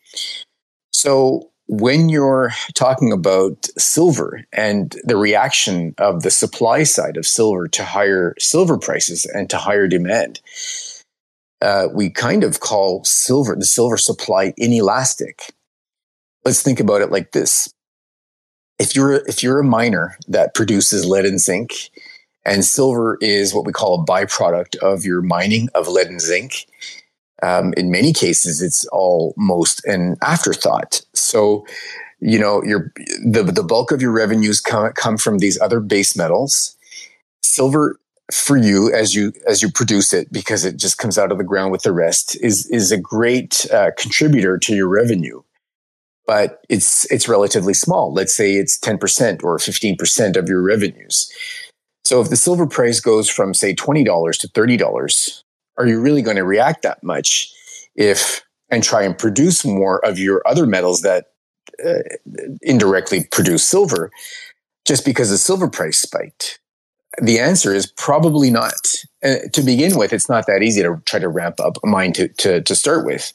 So 0.92 1.49
when 1.70 2.10
you're 2.10 2.52
talking 2.74 3.12
about 3.12 3.68
silver 3.78 4.44
and 4.52 4.98
the 5.04 5.16
reaction 5.16 5.94
of 6.00 6.24
the 6.24 6.32
supply 6.32 6.82
side 6.82 7.16
of 7.16 7.28
silver 7.28 7.68
to 7.68 7.84
higher 7.84 8.34
silver 8.40 8.76
prices 8.76 9.26
and 9.28 9.52
to 9.52 9.58
higher 9.58 9.88
demand, 9.88 10.42
uh, 11.62 11.88
we 11.94 12.10
kind 12.10 12.44
of 12.44 12.60
call 12.60 13.04
silver, 13.04 13.56
the 13.56 13.66
silver 13.66 13.98
supply 13.98 14.52
inelastic. 14.58 15.54
Let's 16.44 16.64
think 16.64 16.80
about 16.80 17.02
it 17.02 17.12
like 17.12 17.34
this. 17.34 17.72
If 18.80 18.96
you're, 18.96 19.28
if 19.28 19.44
you're 19.44 19.60
a 19.60 19.64
miner 19.64 20.18
that 20.28 20.56
produces 20.56 21.06
lead 21.06 21.26
and 21.26 21.40
zinc 21.40 21.92
and 22.46 22.66
silver 22.66 23.20
is 23.22 23.54
what 23.54 23.66
we 23.66 23.74
call 23.74 24.02
a 24.02 24.06
byproduct 24.06 24.76
of 24.78 25.06
your 25.06 25.22
mining 25.22 25.70
of 25.76 25.88
lead 25.88 26.08
and 26.08 26.20
zinc, 26.20 26.66
um, 27.42 27.74
in 27.78 27.92
many 27.92 28.14
cases, 28.14 28.62
it's 28.62 28.86
almost 28.88 29.86
an 29.86 30.18
afterthought. 30.22 31.02
So, 31.14 31.66
you 32.20 32.40
know, 32.40 32.64
your 32.64 32.92
the 33.26 33.44
the 33.44 33.64
bulk 33.64 33.92
of 33.92 34.02
your 34.02 34.12
revenues 34.12 34.60
come 34.60 34.92
come 34.94 35.18
from 35.18 35.40
these 35.40 35.60
other 35.60 35.80
base 35.80 36.16
metals. 36.16 36.76
Silver 37.42 38.00
for 38.32 38.58
you 38.58 38.94
as 38.94 39.16
you 39.16 39.34
as 39.48 39.62
you 39.62 39.72
produce 39.72 40.14
it 40.14 40.32
because 40.32 40.64
it 40.64 40.78
just 40.78 40.98
comes 40.98 41.18
out 41.18 41.32
of 41.32 41.38
the 41.38 41.44
ground 41.44 41.72
with 41.72 41.82
the 41.82 41.92
rest 41.92 42.38
is 42.42 42.68
is 42.70 42.92
a 42.92 42.98
great 42.98 43.66
uh, 43.74 43.92
contributor 43.98 44.58
to 44.58 44.76
your 44.76 44.88
revenue 44.88 45.42
but 46.28 46.62
it's 46.70 47.12
it's 47.12 47.28
relatively 47.28 47.74
small 47.74 48.14
let's 48.14 48.34
say 48.34 48.54
it's 48.54 48.80
10% 48.80 49.44
or 49.44 49.58
15% 49.58 50.36
of 50.36 50.48
your 50.48 50.62
revenues 50.62 51.32
so 52.04 52.22
if 52.22 52.30
the 52.30 52.36
silver 52.36 52.68
price 52.68 53.00
goes 53.00 53.28
from 53.30 53.54
say 53.54 53.74
$20 53.74 54.06
to 54.40 54.48
$30 54.48 55.44
are 55.80 55.88
you 55.88 56.00
really 56.00 56.22
going 56.22 56.38
to 56.38 56.44
react 56.44 56.84
that 56.84 57.04
much 57.04 57.52
if 57.96 58.44
and 58.70 58.84
try 58.84 59.02
and 59.02 59.18
produce 59.18 59.66
more 59.66 60.06
of 60.06 60.20
your 60.20 60.44
other 60.46 60.68
metals 60.68 61.02
that 61.02 61.32
uh, 61.84 62.00
indirectly 62.62 63.26
produce 63.32 63.68
silver 63.68 64.12
just 64.86 65.06
because 65.06 65.30
the 65.30 65.38
silver 65.38 65.68
price 65.68 66.00
spiked 66.00 66.60
the 67.22 67.40
answer 67.40 67.74
is 67.74 67.88
probably 67.88 68.50
not. 68.50 68.74
Uh, 69.24 69.36
to 69.54 69.62
begin 69.62 69.98
with, 69.98 70.14
it's 70.14 70.30
not 70.30 70.48
that 70.48 70.62
easy 70.62 70.82
to 70.82 71.02
try 71.06 71.20
to 71.20 71.28
ramp 71.28 71.60
up 71.60 71.78
a 71.84 71.88
mine 71.88 72.14
to, 72.14 72.28
to, 72.28 72.62
to 72.62 72.76
start 72.76 73.06
with. 73.06 73.34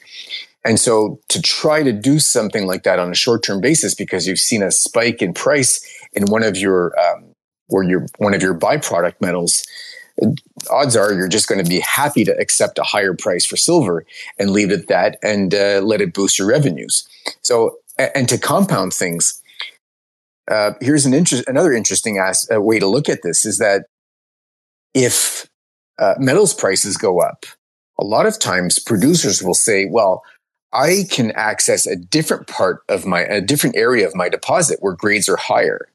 And 0.64 0.80
so 0.80 1.20
to 1.28 1.42
try 1.42 1.82
to 1.82 1.92
do 1.92 2.18
something 2.18 2.66
like 2.66 2.84
that 2.84 2.98
on 2.98 3.10
a 3.10 3.14
short 3.14 3.42
term 3.42 3.60
basis 3.60 3.94
because 3.94 4.26
you've 4.26 4.38
seen 4.38 4.62
a 4.62 4.70
spike 4.70 5.20
in 5.20 5.34
price 5.34 5.84
in 6.14 6.24
one 6.26 6.42
of 6.42 6.56
your, 6.56 6.98
um, 6.98 7.34
or 7.68 7.84
your, 7.84 8.06
one 8.18 8.32
of 8.32 8.42
your 8.42 8.58
byproduct 8.58 9.20
metals, 9.20 9.64
odds 10.70 10.96
are 10.96 11.12
you're 11.12 11.28
just 11.28 11.48
going 11.48 11.62
to 11.62 11.68
be 11.68 11.80
happy 11.80 12.24
to 12.24 12.36
accept 12.38 12.78
a 12.78 12.82
higher 12.82 13.14
price 13.14 13.44
for 13.44 13.56
silver 13.56 14.04
and 14.38 14.50
leave 14.50 14.70
it 14.70 14.80
at 14.80 14.86
that 14.88 15.18
and 15.22 15.54
uh, 15.54 15.80
let 15.82 16.00
it 16.00 16.14
boost 16.14 16.38
your 16.38 16.48
revenues. 16.48 17.06
So, 17.42 17.78
and 17.98 18.28
to 18.28 18.38
compound 18.38 18.94
things, 18.94 19.42
uh, 20.50 20.72
here's 20.80 21.06
an 21.06 21.14
interest, 21.14 21.48
another 21.48 21.72
interesting 21.72 22.18
as, 22.18 22.48
uh, 22.54 22.60
way 22.60 22.78
to 22.78 22.86
look 22.86 23.08
at 23.08 23.22
this 23.22 23.44
is 23.44 23.58
that 23.58 23.86
if 24.92 25.48
uh, 25.98 26.14
metals 26.18 26.54
prices 26.54 26.96
go 26.96 27.20
up, 27.20 27.46
a 27.98 28.04
lot 28.04 28.26
of 28.26 28.38
times 28.38 28.78
producers 28.78 29.42
will 29.42 29.54
say, 29.54 29.86
well, 29.86 30.22
I 30.72 31.04
can 31.10 31.30
access 31.32 31.86
a 31.86 31.96
different 31.96 32.48
part 32.48 32.82
of 32.88 33.06
my, 33.06 33.22
a 33.22 33.40
different 33.40 33.76
area 33.76 34.06
of 34.06 34.14
my 34.14 34.28
deposit 34.28 34.78
where 34.80 34.94
grades 34.94 35.28
are 35.28 35.36
higher. 35.36 35.88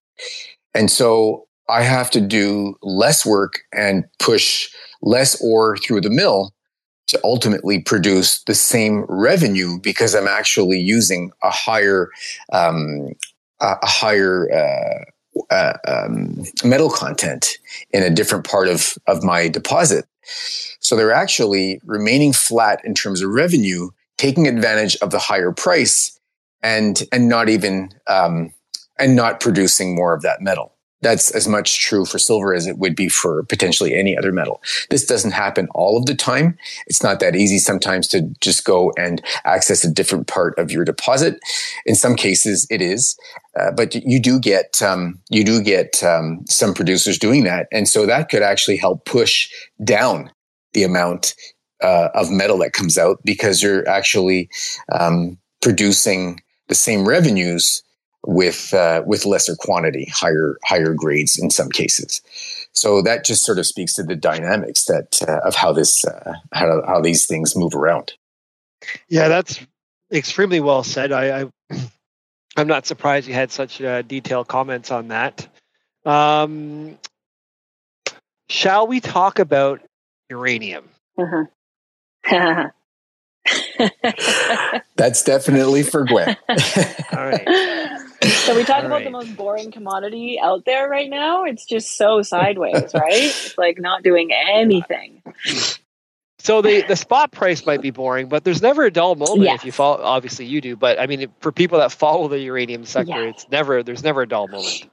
And 0.73 0.89
so 0.89 1.47
I 1.69 1.83
have 1.83 2.09
to 2.11 2.21
do 2.21 2.75
less 2.81 3.25
work 3.25 3.59
and 3.71 4.05
push 4.19 4.69
less 5.01 5.41
ore 5.41 5.77
through 5.77 6.01
the 6.01 6.09
mill 6.09 6.53
to 7.07 7.19
ultimately 7.23 7.79
produce 7.79 8.43
the 8.43 8.53
same 8.53 9.05
revenue 9.07 9.79
because 9.79 10.13
I'm 10.13 10.27
actually 10.27 10.79
using 10.79 11.31
a 11.41 11.49
higher 11.49 12.09
um, 12.51 13.09
a 13.61 13.85
higher 13.85 14.47
uh, 14.51 15.05
uh, 15.53 15.73
um, 15.87 16.45
metal 16.63 16.89
content 16.89 17.57
in 17.91 18.03
a 18.03 18.09
different 18.09 18.45
part 18.45 18.67
of, 18.67 18.93
of 19.07 19.23
my 19.23 19.47
deposit. 19.47 20.05
So 20.79 20.95
they're 20.95 21.11
actually 21.11 21.81
remaining 21.83 22.33
flat 22.33 22.83
in 22.83 22.93
terms 22.93 23.21
of 23.21 23.29
revenue, 23.29 23.89
taking 24.17 24.47
advantage 24.47 24.95
of 24.97 25.11
the 25.11 25.19
higher 25.19 25.51
price 25.51 26.17
and, 26.61 27.03
and 27.11 27.27
not 27.27 27.49
even, 27.49 27.89
um, 28.07 28.53
and 28.97 29.15
not 29.15 29.39
producing 29.39 29.95
more 29.95 30.13
of 30.13 30.21
that 30.21 30.41
metal. 30.41 30.75
That's 31.01 31.31
as 31.31 31.47
much 31.47 31.79
true 31.79 32.05
for 32.05 32.19
silver 32.19 32.53
as 32.53 32.67
it 32.67 32.77
would 32.77 32.95
be 32.95 33.07
for 33.07 33.43
potentially 33.43 33.95
any 33.95 34.17
other 34.17 34.31
metal. 34.31 34.61
This 34.89 35.05
doesn't 35.05 35.31
happen 35.31 35.67
all 35.73 35.97
of 35.97 36.05
the 36.05 36.15
time. 36.15 36.57
It's 36.87 37.01
not 37.01 37.21
that 37.21 37.35
easy 37.35 37.57
sometimes 37.57 38.07
to 38.09 38.21
just 38.41 38.65
go 38.65 38.91
and 38.97 39.21
access 39.45 39.83
a 39.85 39.91
different 39.91 40.27
part 40.27 40.57
of 40.59 40.71
your 40.71 40.83
deposit. 40.83 41.39
In 41.85 41.95
some 41.95 42.15
cases, 42.15 42.67
it 42.69 42.81
is, 42.81 43.17
uh, 43.57 43.71
but 43.71 43.95
you 43.95 44.19
do 44.19 44.39
get 44.39 44.81
um, 44.81 45.19
you 45.29 45.43
do 45.45 45.61
get 45.61 46.03
um, 46.03 46.43
some 46.47 46.73
producers 46.73 47.17
doing 47.17 47.45
that, 47.45 47.67
and 47.71 47.87
so 47.87 48.05
that 48.05 48.29
could 48.29 48.41
actually 48.41 48.77
help 48.77 49.05
push 49.05 49.49
down 49.83 50.29
the 50.73 50.83
amount 50.83 51.33
uh, 51.81 52.09
of 52.13 52.29
metal 52.29 52.57
that 52.59 52.73
comes 52.73 52.97
out 52.97 53.19
because 53.23 53.63
you're 53.63 53.87
actually 53.87 54.49
um, 54.91 55.37
producing 55.61 56.41
the 56.67 56.75
same 56.75 57.07
revenues 57.07 57.83
with 58.25 58.73
uh, 58.73 59.03
with 59.05 59.25
lesser 59.25 59.55
quantity, 59.55 60.11
higher 60.13 60.57
higher 60.63 60.93
grades 60.93 61.37
in 61.37 61.49
some 61.49 61.69
cases. 61.69 62.21
So 62.71 63.01
that 63.01 63.25
just 63.25 63.45
sort 63.45 63.59
of 63.59 63.65
speaks 63.65 63.93
to 63.95 64.03
the 64.03 64.15
dynamics 64.15 64.85
that 64.85 65.21
uh, 65.27 65.39
of 65.47 65.55
how 65.55 65.73
this 65.73 66.05
uh, 66.05 66.33
how 66.53 66.81
how 66.85 67.01
these 67.01 67.25
things 67.25 67.55
move 67.55 67.75
around. 67.75 68.13
Yeah, 69.07 69.27
that's 69.27 69.59
extremely 70.11 70.59
well 70.59 70.83
said. 70.83 71.11
I, 71.11 71.41
I 71.41 71.45
am 72.57 72.67
not 72.67 72.85
surprised 72.85 73.27
you 73.27 73.33
had 73.33 73.51
such 73.51 73.81
uh, 73.81 74.01
detailed 74.03 74.47
comments 74.47 74.91
on 74.91 75.09
that. 75.09 75.47
Um, 76.05 76.97
shall 78.49 78.87
we 78.87 78.99
talk 78.99 79.39
about 79.39 79.81
uranium? 80.29 80.89
Uh-huh. 81.17 81.45
That's 84.95 85.23
definitely 85.23 85.83
for 85.83 86.05
Gwen. 86.05 86.35
All 86.49 87.25
right. 87.25 87.47
So 88.23 88.55
we 88.55 88.63
talk 88.63 88.79
All 88.79 88.85
about 88.87 88.95
right. 88.97 89.03
the 89.05 89.11
most 89.11 89.35
boring 89.37 89.71
commodity 89.71 90.39
out 90.41 90.65
there 90.65 90.89
right 90.89 91.09
now. 91.09 91.45
It's 91.45 91.65
just 91.65 91.95
so 91.97 92.21
sideways, 92.21 92.93
right? 92.93 93.13
It's 93.13 93.57
like 93.57 93.79
not 93.79 94.03
doing 94.03 94.31
anything. 94.33 95.21
So 96.39 96.61
the 96.61 96.81
the 96.87 96.95
spot 96.95 97.31
price 97.31 97.65
might 97.65 97.81
be 97.81 97.91
boring, 97.91 98.27
but 98.29 98.43
there's 98.43 98.61
never 98.61 98.85
a 98.85 98.91
dull 98.91 99.15
moment 99.15 99.41
Yes. 99.41 99.59
if 99.59 99.65
you 99.65 99.71
follow. 99.71 100.01
Obviously, 100.01 100.45
you 100.45 100.61
do, 100.61 100.75
but 100.75 100.99
I 100.99 101.05
mean, 101.05 101.27
for 101.41 101.51
people 101.51 101.79
that 101.79 101.91
follow 101.91 102.27
the 102.27 102.39
uranium 102.39 102.85
sector, 102.85 103.11
Yeah. 103.23 103.29
it's 103.29 103.47
never 103.49 103.83
there's 103.83 104.03
never 104.03 104.21
a 104.21 104.27
dull 104.27 104.47
moment. 104.47 104.89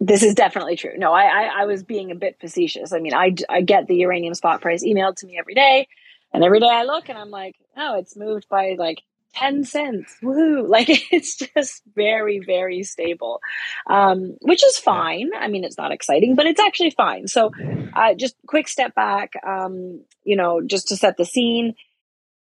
This 0.00 0.22
is 0.22 0.34
definitely 0.34 0.76
true. 0.76 0.96
No, 0.96 1.12
I, 1.12 1.22
I, 1.24 1.62
I 1.62 1.64
was 1.66 1.82
being 1.82 2.12
a 2.12 2.14
bit 2.14 2.36
facetious. 2.40 2.92
I 2.92 3.00
mean, 3.00 3.14
I, 3.14 3.34
I 3.48 3.62
get 3.62 3.88
the 3.88 3.96
uranium 3.96 4.34
spot 4.34 4.60
price 4.60 4.84
emailed 4.84 5.16
to 5.16 5.26
me 5.26 5.36
every 5.38 5.54
day, 5.54 5.88
and 6.32 6.44
every 6.44 6.60
day 6.60 6.68
I 6.70 6.84
look 6.84 7.08
and 7.08 7.18
I'm 7.18 7.30
like, 7.30 7.56
oh, 7.76 7.98
it's 7.98 8.16
moved 8.16 8.48
by 8.48 8.76
like 8.78 9.02
10 9.34 9.64
cents. 9.64 10.16
Woo! 10.22 10.66
Like 10.68 10.88
it's 11.12 11.36
just 11.36 11.82
very, 11.94 12.40
very 12.40 12.82
stable, 12.82 13.40
um, 13.88 14.36
which 14.40 14.64
is 14.64 14.78
fine. 14.78 15.30
I 15.38 15.48
mean, 15.48 15.64
it's 15.64 15.78
not 15.78 15.92
exciting, 15.92 16.34
but 16.34 16.46
it's 16.46 16.60
actually 16.60 16.90
fine. 16.90 17.26
So, 17.26 17.50
uh, 17.94 18.14
just 18.14 18.36
quick 18.46 18.68
step 18.68 18.94
back, 18.94 19.32
um, 19.46 20.04
you 20.24 20.36
know, 20.36 20.60
just 20.60 20.88
to 20.88 20.96
set 20.96 21.16
the 21.16 21.24
scene. 21.24 21.74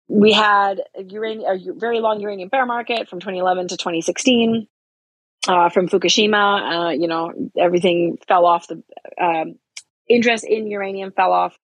We 0.09 0.33
had 0.33 0.83
a 0.97 1.03
uranium, 1.03 1.51
a 1.51 1.79
very 1.79 2.01
long 2.01 2.21
uranium 2.21 2.49
bear 2.49 2.65
market 2.65 3.09
from 3.09 3.21
2011 3.21 3.69
to 3.69 3.77
2016 3.77 4.69
uh, 5.49 5.69
from 5.69 5.89
Fukushima. 5.89 6.89
Uh, 6.89 6.91
you 6.91 7.09
know, 7.09 7.33
everything 7.59 8.19
fell 8.27 8.47
off 8.47 8.69
the 8.69 8.83
um, 9.21 9.57
interest 10.09 10.45
in 10.45 10.69
uranium 10.69 11.13
fell 11.13 11.33
off 11.33 11.59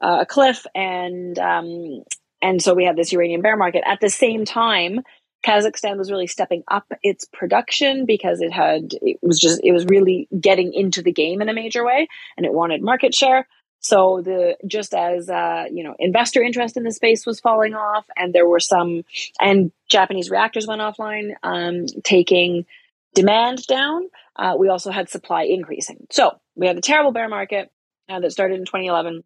uh, 0.00 0.18
a 0.20 0.26
cliff, 0.26 0.66
and 0.74 1.38
um, 1.38 2.02
and 2.42 2.62
so 2.62 2.74
we 2.74 2.84
had 2.84 2.96
this 2.96 3.12
uranium 3.12 3.42
bear 3.42 3.56
market. 3.56 3.82
At 3.86 4.00
the 4.00 4.10
same 4.10 4.44
time, 4.44 5.00
Kazakhstan 5.46 5.96
was 5.96 6.10
really 6.10 6.26
stepping 6.26 6.62
up 6.70 6.86
its 7.02 7.24
production 7.24 8.04
because 8.06 8.40
it 8.40 8.52
had 8.52 8.92
it 9.00 9.18
was 9.22 9.38
just 9.38 9.60
it 9.64 9.72
was 9.72 9.86
really 9.86 10.28
getting 10.38 10.72
into 10.74 11.02
the 11.02 11.12
game 11.12 11.40
in 11.40 11.48
a 11.48 11.54
major 11.54 11.84
way, 11.84 12.08
and 12.36 12.44
it 12.44 12.52
wanted 12.52 12.82
market 12.82 13.14
share. 13.14 13.46
So 13.80 14.20
the 14.22 14.56
just 14.66 14.92
as 14.94 15.30
uh, 15.30 15.64
you 15.72 15.82
know, 15.82 15.94
investor 15.98 16.42
interest 16.42 16.76
in 16.76 16.82
the 16.82 16.92
space 16.92 17.24
was 17.24 17.40
falling 17.40 17.74
off, 17.74 18.04
and 18.16 18.34
there 18.34 18.46
were 18.46 18.60
some, 18.60 19.04
and 19.40 19.72
Japanese 19.88 20.30
reactors 20.30 20.66
went 20.66 20.82
offline, 20.82 21.32
um, 21.42 21.86
taking 22.04 22.66
demand 23.14 23.66
down. 23.66 24.02
Uh, 24.36 24.54
we 24.58 24.68
also 24.68 24.90
had 24.90 25.08
supply 25.08 25.44
increasing. 25.44 26.06
So 26.10 26.38
we 26.54 26.66
had 26.66 26.76
a 26.76 26.82
terrible 26.82 27.12
bear 27.12 27.28
market 27.28 27.70
uh, 28.10 28.20
that 28.20 28.32
started 28.32 28.58
in 28.58 28.66
2011. 28.66 29.24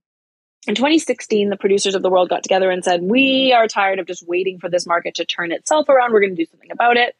In 0.66 0.74
2016, 0.74 1.50
the 1.50 1.56
producers 1.56 1.94
of 1.94 2.02
the 2.02 2.08
world 2.08 2.30
got 2.30 2.42
together 2.42 2.70
and 2.70 2.82
said, 2.82 3.02
We 3.02 3.52
are 3.52 3.68
tired 3.68 3.98
of 3.98 4.06
just 4.06 4.26
waiting 4.26 4.58
for 4.58 4.70
this 4.70 4.86
market 4.86 5.16
to 5.16 5.24
turn 5.24 5.52
itself 5.52 5.88
around. 5.88 6.12
We're 6.12 6.20
going 6.20 6.36
to 6.36 6.42
do 6.42 6.50
something 6.50 6.70
about 6.70 6.96
it. 6.96 7.14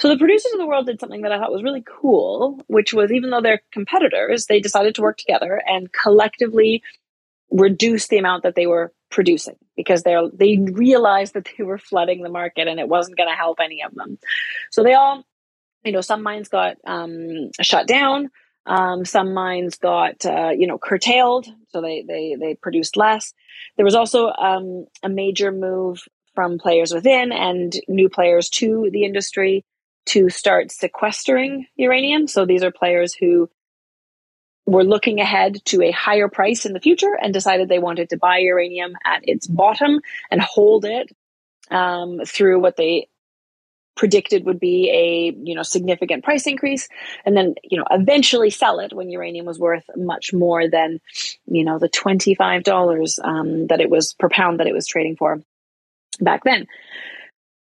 So 0.00 0.08
the 0.08 0.18
producers 0.18 0.52
of 0.52 0.58
the 0.58 0.66
world 0.66 0.86
did 0.86 0.98
something 0.98 1.22
that 1.22 1.32
I 1.32 1.38
thought 1.38 1.52
was 1.52 1.62
really 1.62 1.84
cool, 1.86 2.58
which 2.68 2.94
was 2.94 3.12
even 3.12 3.30
though 3.30 3.42
they're 3.42 3.60
competitors, 3.70 4.46
they 4.46 4.60
decided 4.60 4.94
to 4.94 5.02
work 5.02 5.18
together 5.18 5.60
and 5.66 5.92
collectively 5.92 6.82
reduce 7.50 8.08
the 8.08 8.16
amount 8.16 8.44
that 8.44 8.54
they 8.54 8.66
were 8.66 8.92
producing 9.10 9.56
because 9.76 10.02
they 10.02 10.16
they 10.32 10.56
realized 10.56 11.34
that 11.34 11.48
they 11.56 11.64
were 11.64 11.78
flooding 11.78 12.22
the 12.22 12.28
market 12.30 12.68
and 12.68 12.80
it 12.80 12.88
wasn't 12.88 13.16
going 13.16 13.28
to 13.28 13.34
help 13.34 13.58
any 13.60 13.82
of 13.82 13.94
them. 13.94 14.18
So 14.70 14.82
they 14.82 14.94
all, 14.94 15.24
you 15.84 15.92
know, 15.92 16.00
some 16.00 16.22
mines 16.22 16.48
got 16.48 16.76
um, 16.86 17.50
shut 17.60 17.86
down. 17.86 18.30
Um, 18.70 19.04
some 19.04 19.34
mines 19.34 19.78
got, 19.78 20.24
uh, 20.24 20.50
you 20.56 20.68
know, 20.68 20.78
curtailed, 20.78 21.48
so 21.70 21.80
they, 21.80 22.04
they, 22.06 22.36
they 22.38 22.54
produced 22.54 22.96
less. 22.96 23.34
There 23.76 23.84
was 23.84 23.96
also 23.96 24.28
um, 24.28 24.86
a 25.02 25.08
major 25.08 25.50
move 25.50 26.04
from 26.36 26.56
players 26.56 26.94
within 26.94 27.32
and 27.32 27.72
new 27.88 28.08
players 28.08 28.48
to 28.50 28.88
the 28.92 29.02
industry 29.02 29.64
to 30.06 30.28
start 30.28 30.70
sequestering 30.70 31.66
uranium. 31.74 32.28
So 32.28 32.46
these 32.46 32.62
are 32.62 32.70
players 32.70 33.12
who 33.12 33.50
were 34.66 34.84
looking 34.84 35.18
ahead 35.18 35.56
to 35.64 35.82
a 35.82 35.90
higher 35.90 36.28
price 36.28 36.64
in 36.64 36.72
the 36.72 36.80
future 36.80 37.18
and 37.20 37.34
decided 37.34 37.68
they 37.68 37.80
wanted 37.80 38.10
to 38.10 38.18
buy 38.18 38.38
uranium 38.38 38.92
at 39.04 39.22
its 39.24 39.48
bottom 39.48 40.00
and 40.30 40.40
hold 40.40 40.84
it 40.84 41.10
um, 41.72 42.20
through 42.24 42.60
what 42.60 42.76
they 42.76 43.08
predicted 44.00 44.46
would 44.46 44.58
be 44.58 44.90
a 44.90 45.38
you 45.46 45.54
know 45.54 45.62
significant 45.62 46.24
price 46.24 46.46
increase. 46.46 46.88
And 47.26 47.36
then 47.36 47.54
you 47.62 47.76
know 47.76 47.84
eventually 47.90 48.48
sell 48.48 48.80
it 48.80 48.94
when 48.94 49.10
uranium 49.10 49.44
was 49.44 49.58
worth 49.58 49.84
much 49.94 50.32
more 50.32 50.70
than 50.70 51.00
you 51.46 51.64
know 51.64 51.78
the 51.78 51.90
$25 51.90 53.18
um, 53.22 53.66
that 53.66 53.80
it 53.82 53.90
was 53.90 54.14
per 54.14 54.30
pound 54.30 54.58
that 54.58 54.66
it 54.66 54.72
was 54.72 54.86
trading 54.86 55.16
for 55.16 55.42
back 56.18 56.44
then. 56.44 56.66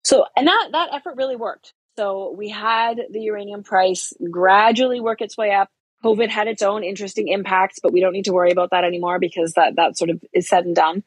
So 0.04 0.26
and 0.36 0.46
that 0.48 0.70
that 0.74 0.90
effort 0.94 1.16
really 1.18 1.36
worked. 1.36 1.74
So 1.98 2.36
we 2.38 2.50
had 2.50 3.02
the 3.10 3.22
uranium 3.22 3.64
price 3.64 4.14
gradually 4.30 5.00
work 5.02 5.22
its 5.22 5.36
way 5.38 5.52
up. 5.52 5.70
Covid 6.04 6.30
had 6.30 6.48
its 6.48 6.62
own 6.62 6.84
interesting 6.84 7.30
impacts 7.30 7.80
but 7.82 7.92
we 7.92 8.00
don't 8.00 8.14
need 8.14 8.26
to 8.26 8.34
worry 8.34 8.52
about 8.52 8.70
that 8.70 8.84
anymore 8.84 9.18
because 9.18 9.54
that 9.54 9.78
that 9.78 9.98
sort 9.98 10.12
of 10.12 10.24
is 10.34 10.48
said 10.48 10.66
and 10.66 10.76
done. 10.76 11.04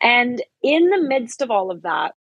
And 0.00 0.42
in 0.62 0.88
the 0.88 0.98
midst 0.98 1.42
of 1.42 1.50
all 1.50 1.70
of 1.70 1.82
that 1.82 2.14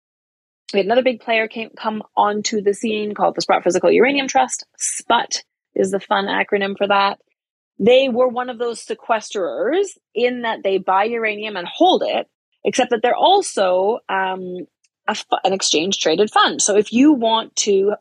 we 0.73 0.81
had 0.81 0.87
another 0.87 1.03
big 1.03 1.21
player 1.21 1.49
came 1.49 1.71
come 1.77 2.03
onto 2.17 2.61
the 2.61 2.75
scene 2.75 3.15
called 3.15 3.35
the 3.35 3.41
Sprott 3.41 3.65
Physical 3.65 3.91
Uranium 3.91 4.29
Trust. 4.29 4.67
SPUT 4.77 5.43
is 5.75 5.91
the 5.91 6.01
fun 6.01 6.27
acronym 6.27 6.77
for 6.77 6.87
that. 6.87 7.19
They 7.79 8.09
were 8.09 8.29
one 8.29 8.51
of 8.51 8.59
those 8.59 8.85
sequesterers 8.85 9.97
in 10.15 10.43
that 10.43 10.63
they 10.63 10.79
buy 10.79 11.05
uranium 11.05 11.57
and 11.57 11.67
hold 11.67 12.03
it, 12.05 12.27
except 12.65 12.91
that 12.91 13.01
they're 13.03 13.15
also 13.15 14.01
um, 14.09 14.67
an 15.45 15.53
exchange 15.53 15.99
traded 15.99 16.31
fund. 16.31 16.61
So 16.61 16.77
if 16.77 16.93
you 16.93 17.13
want 17.13 17.55
to 17.57 17.95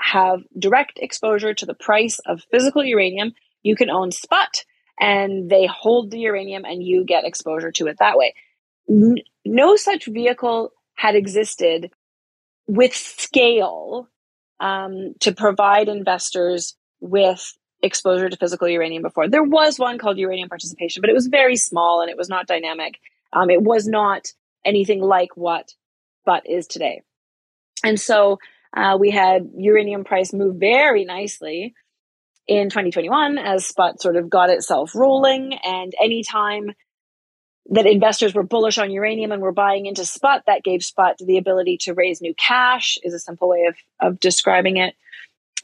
have 0.00 0.40
direct 0.58 0.98
exposure 0.98 1.54
to 1.54 1.66
the 1.66 1.74
price 1.74 2.18
of 2.26 2.42
physical 2.50 2.84
uranium, 2.84 3.32
you 3.62 3.76
can 3.76 3.88
own 3.88 4.10
SPUT 4.10 4.64
and 5.00 5.48
they 5.48 5.66
hold 5.66 6.10
the 6.10 6.18
uranium 6.18 6.64
and 6.64 6.82
you 6.82 7.04
get 7.04 7.24
exposure 7.24 7.72
to 7.72 7.86
it 7.86 7.96
that 8.00 8.18
way. 8.18 8.34
No 9.46 9.76
such 9.76 10.06
vehicle 10.06 10.72
had 10.98 11.14
existed 11.14 11.90
with 12.66 12.92
scale 12.92 14.08
um, 14.58 15.14
to 15.20 15.32
provide 15.32 15.88
investors 15.88 16.76
with 17.00 17.56
exposure 17.82 18.28
to 18.28 18.36
physical 18.36 18.68
uranium 18.68 19.04
before. 19.04 19.28
There 19.28 19.44
was 19.44 19.78
one 19.78 19.98
called 19.98 20.18
uranium 20.18 20.48
participation, 20.48 21.00
but 21.00 21.08
it 21.08 21.14
was 21.14 21.28
very 21.28 21.54
small 21.54 22.00
and 22.00 22.10
it 22.10 22.16
was 22.16 22.28
not 22.28 22.48
dynamic. 22.48 22.98
Um, 23.32 23.48
it 23.48 23.62
was 23.62 23.86
not 23.86 24.26
anything 24.64 25.00
like 25.00 25.36
what 25.36 25.72
SPUT 26.22 26.42
is 26.46 26.66
today. 26.66 27.02
And 27.84 28.00
so 28.00 28.40
uh, 28.76 28.96
we 28.98 29.10
had 29.10 29.48
uranium 29.56 30.02
price 30.02 30.32
move 30.32 30.56
very 30.56 31.04
nicely 31.04 31.74
in 32.48 32.70
2021 32.70 33.38
as 33.38 33.66
SPUT 33.66 34.02
sort 34.02 34.16
of 34.16 34.28
got 34.28 34.50
itself 34.50 34.96
rolling. 34.96 35.54
And 35.64 35.92
anytime 36.02 36.72
that 37.68 37.86
investors 37.86 38.34
were 38.34 38.42
bullish 38.42 38.78
on 38.78 38.90
uranium 38.90 39.32
and 39.32 39.42
were 39.42 39.52
buying 39.52 39.86
into 39.86 40.04
SPUT 40.04 40.44
That 40.46 40.64
gave 40.64 40.82
SPUT 40.82 41.18
the 41.18 41.36
ability 41.36 41.78
to 41.82 41.94
raise 41.94 42.20
new 42.20 42.34
cash, 42.34 42.98
is 43.02 43.12
a 43.12 43.18
simple 43.18 43.48
way 43.48 43.66
of, 43.68 43.76
of 44.00 44.20
describing 44.20 44.78
it. 44.78 44.94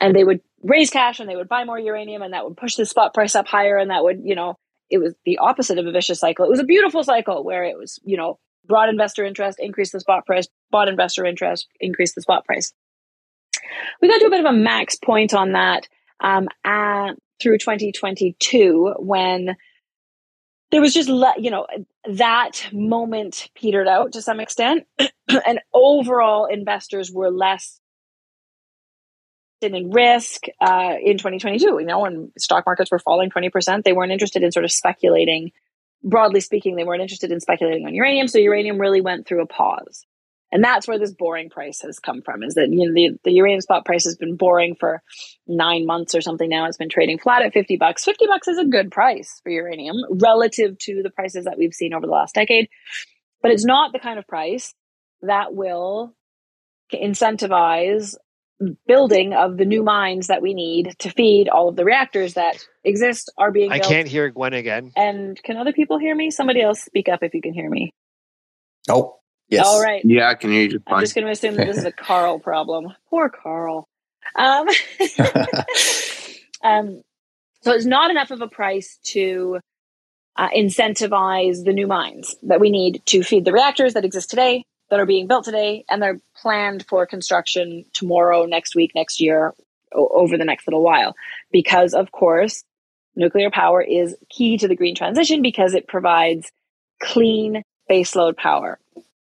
And 0.00 0.14
they 0.14 0.24
would 0.24 0.40
raise 0.62 0.90
cash 0.90 1.20
and 1.20 1.28
they 1.28 1.36
would 1.36 1.48
buy 1.48 1.64
more 1.64 1.78
uranium 1.78 2.22
and 2.22 2.34
that 2.34 2.44
would 2.44 2.56
push 2.56 2.76
the 2.76 2.84
spot 2.84 3.14
price 3.14 3.34
up 3.34 3.46
higher. 3.46 3.78
And 3.78 3.90
that 3.90 4.02
would, 4.02 4.20
you 4.22 4.34
know, 4.34 4.58
it 4.90 4.98
was 4.98 5.14
the 5.24 5.38
opposite 5.38 5.78
of 5.78 5.86
a 5.86 5.92
vicious 5.92 6.20
cycle. 6.20 6.44
It 6.44 6.50
was 6.50 6.60
a 6.60 6.64
beautiful 6.64 7.02
cycle 7.02 7.42
where 7.42 7.64
it 7.64 7.78
was, 7.78 7.98
you 8.04 8.16
know, 8.16 8.38
broad 8.66 8.88
investor 8.88 9.24
interest, 9.24 9.58
increase 9.60 9.92
the 9.92 10.00
spot 10.00 10.26
price, 10.26 10.48
bought 10.70 10.88
investor 10.88 11.24
interest, 11.24 11.68
increase 11.80 12.14
the 12.14 12.22
spot 12.22 12.44
price. 12.44 12.72
We 14.02 14.08
got 14.08 14.18
to 14.18 14.26
a 14.26 14.30
bit 14.30 14.40
of 14.40 14.46
a 14.46 14.52
max 14.52 14.96
point 14.96 15.32
on 15.32 15.52
that 15.52 15.88
um, 16.20 16.48
at, 16.64 17.12
through 17.40 17.58
2022 17.58 18.94
when 18.98 19.56
there 20.74 20.80
was 20.80 20.92
just 20.92 21.08
you 21.08 21.52
know 21.52 21.68
that 22.10 22.68
moment 22.72 23.48
petered 23.54 23.86
out 23.86 24.14
to 24.14 24.20
some 24.20 24.40
extent 24.40 24.84
and 25.28 25.60
overall 25.72 26.46
investors 26.46 27.12
were 27.12 27.30
less 27.30 27.80
in 29.62 29.92
risk 29.92 30.46
uh, 30.60 30.94
in 31.00 31.16
2022 31.16 31.78
you 31.78 31.86
know 31.86 32.00
when 32.00 32.32
stock 32.36 32.66
markets 32.66 32.90
were 32.90 32.98
falling 32.98 33.30
20% 33.30 33.84
they 33.84 33.92
weren't 33.92 34.10
interested 34.10 34.42
in 34.42 34.50
sort 34.50 34.64
of 34.64 34.72
speculating. 34.72 35.52
Broadly 36.02 36.40
speaking 36.40 36.74
they 36.74 36.82
weren't 36.82 37.02
interested 37.02 37.30
in 37.30 37.38
speculating 37.38 37.86
on 37.86 37.94
uranium 37.94 38.26
so 38.26 38.38
uranium 38.38 38.80
really 38.80 39.00
went 39.00 39.28
through 39.28 39.42
a 39.42 39.46
pause 39.46 40.04
and 40.54 40.62
that's 40.64 40.88
where 40.88 40.98
this 40.98 41.12
boring 41.12 41.50
price 41.50 41.82
has 41.82 41.98
come 41.98 42.22
from 42.22 42.42
is 42.42 42.54
that 42.54 42.68
you 42.70 42.86
know 42.86 42.94
the, 42.94 43.18
the 43.24 43.32
uranium 43.32 43.60
spot 43.60 43.84
price 43.84 44.04
has 44.04 44.16
been 44.16 44.36
boring 44.36 44.76
for 44.78 45.02
nine 45.46 45.84
months 45.84 46.14
or 46.14 46.22
something 46.22 46.48
now 46.48 46.66
it's 46.66 46.78
been 46.78 46.88
trading 46.88 47.18
flat 47.18 47.42
at 47.42 47.52
50 47.52 47.76
bucks 47.76 48.04
50 48.04 48.26
bucks 48.26 48.48
is 48.48 48.58
a 48.58 48.64
good 48.64 48.90
price 48.90 49.40
for 49.42 49.50
uranium 49.50 49.96
relative 50.22 50.78
to 50.78 51.02
the 51.02 51.10
prices 51.10 51.44
that 51.44 51.58
we've 51.58 51.74
seen 51.74 51.92
over 51.92 52.06
the 52.06 52.12
last 52.12 52.34
decade 52.34 52.68
but 53.42 53.50
it's 53.50 53.66
not 53.66 53.92
the 53.92 53.98
kind 53.98 54.18
of 54.18 54.26
price 54.26 54.72
that 55.20 55.54
will 55.54 56.14
incentivize 56.92 58.14
building 58.86 59.34
of 59.34 59.56
the 59.56 59.64
new 59.64 59.82
mines 59.82 60.28
that 60.28 60.40
we 60.40 60.54
need 60.54 60.94
to 61.00 61.10
feed 61.10 61.48
all 61.48 61.68
of 61.68 61.76
the 61.76 61.84
reactors 61.84 62.34
that 62.34 62.56
exist 62.84 63.32
are 63.36 63.50
being 63.50 63.72
I 63.72 63.80
can't 63.80 64.06
hear 64.06 64.30
Gwen 64.30 64.52
again. 64.52 64.92
And 64.96 65.40
can 65.42 65.56
other 65.56 65.72
people 65.72 65.98
hear 65.98 66.14
me? 66.14 66.30
Somebody 66.30 66.62
else 66.62 66.80
speak 66.80 67.08
up 67.08 67.22
if 67.22 67.34
you 67.34 67.42
can 67.42 67.52
hear 67.52 67.68
me. 67.68 67.92
Oh, 68.88 69.16
Yes. 69.48 69.66
All 69.66 69.80
right. 69.80 70.02
Yeah, 70.04 70.28
I 70.28 70.34
can 70.34 70.50
hear 70.50 70.62
you. 70.62 70.82
I'm 70.86 71.00
just 71.00 71.14
going 71.14 71.26
to 71.26 71.30
assume 71.30 71.54
that 71.56 71.66
this 71.66 71.76
is 71.78 71.84
a 71.84 71.92
Karl 71.92 72.38
problem. 72.38 72.92
Poor 73.10 73.28
Karl. 73.28 73.86
Um, 74.34 74.66
um, 76.62 77.02
so 77.62 77.72
it's 77.72 77.84
not 77.84 78.10
enough 78.10 78.30
of 78.30 78.40
a 78.40 78.48
price 78.48 78.98
to 79.04 79.60
uh, 80.36 80.48
incentivize 80.50 81.64
the 81.64 81.72
new 81.72 81.86
mines 81.86 82.34
that 82.42 82.58
we 82.60 82.70
need 82.70 83.02
to 83.06 83.22
feed 83.22 83.44
the 83.44 83.52
reactors 83.52 83.94
that 83.94 84.04
exist 84.04 84.30
today, 84.30 84.64
that 84.90 84.98
are 84.98 85.06
being 85.06 85.26
built 85.26 85.44
today, 85.44 85.84
and 85.88 86.02
they're 86.02 86.20
planned 86.36 86.84
for 86.88 87.06
construction 87.06 87.84
tomorrow, 87.92 88.46
next 88.46 88.74
week, 88.74 88.92
next 88.94 89.20
year, 89.20 89.54
o- 89.94 90.08
over 90.08 90.36
the 90.36 90.44
next 90.44 90.66
little 90.66 90.82
while. 90.82 91.14
Because, 91.52 91.94
of 91.94 92.10
course, 92.10 92.64
nuclear 93.14 93.50
power 93.50 93.80
is 93.82 94.16
key 94.30 94.58
to 94.58 94.68
the 94.68 94.74
green 94.74 94.94
transition 94.94 95.42
because 95.42 95.74
it 95.74 95.86
provides 95.86 96.50
clean 97.00 97.62
baseload 97.88 98.36
power 98.36 98.78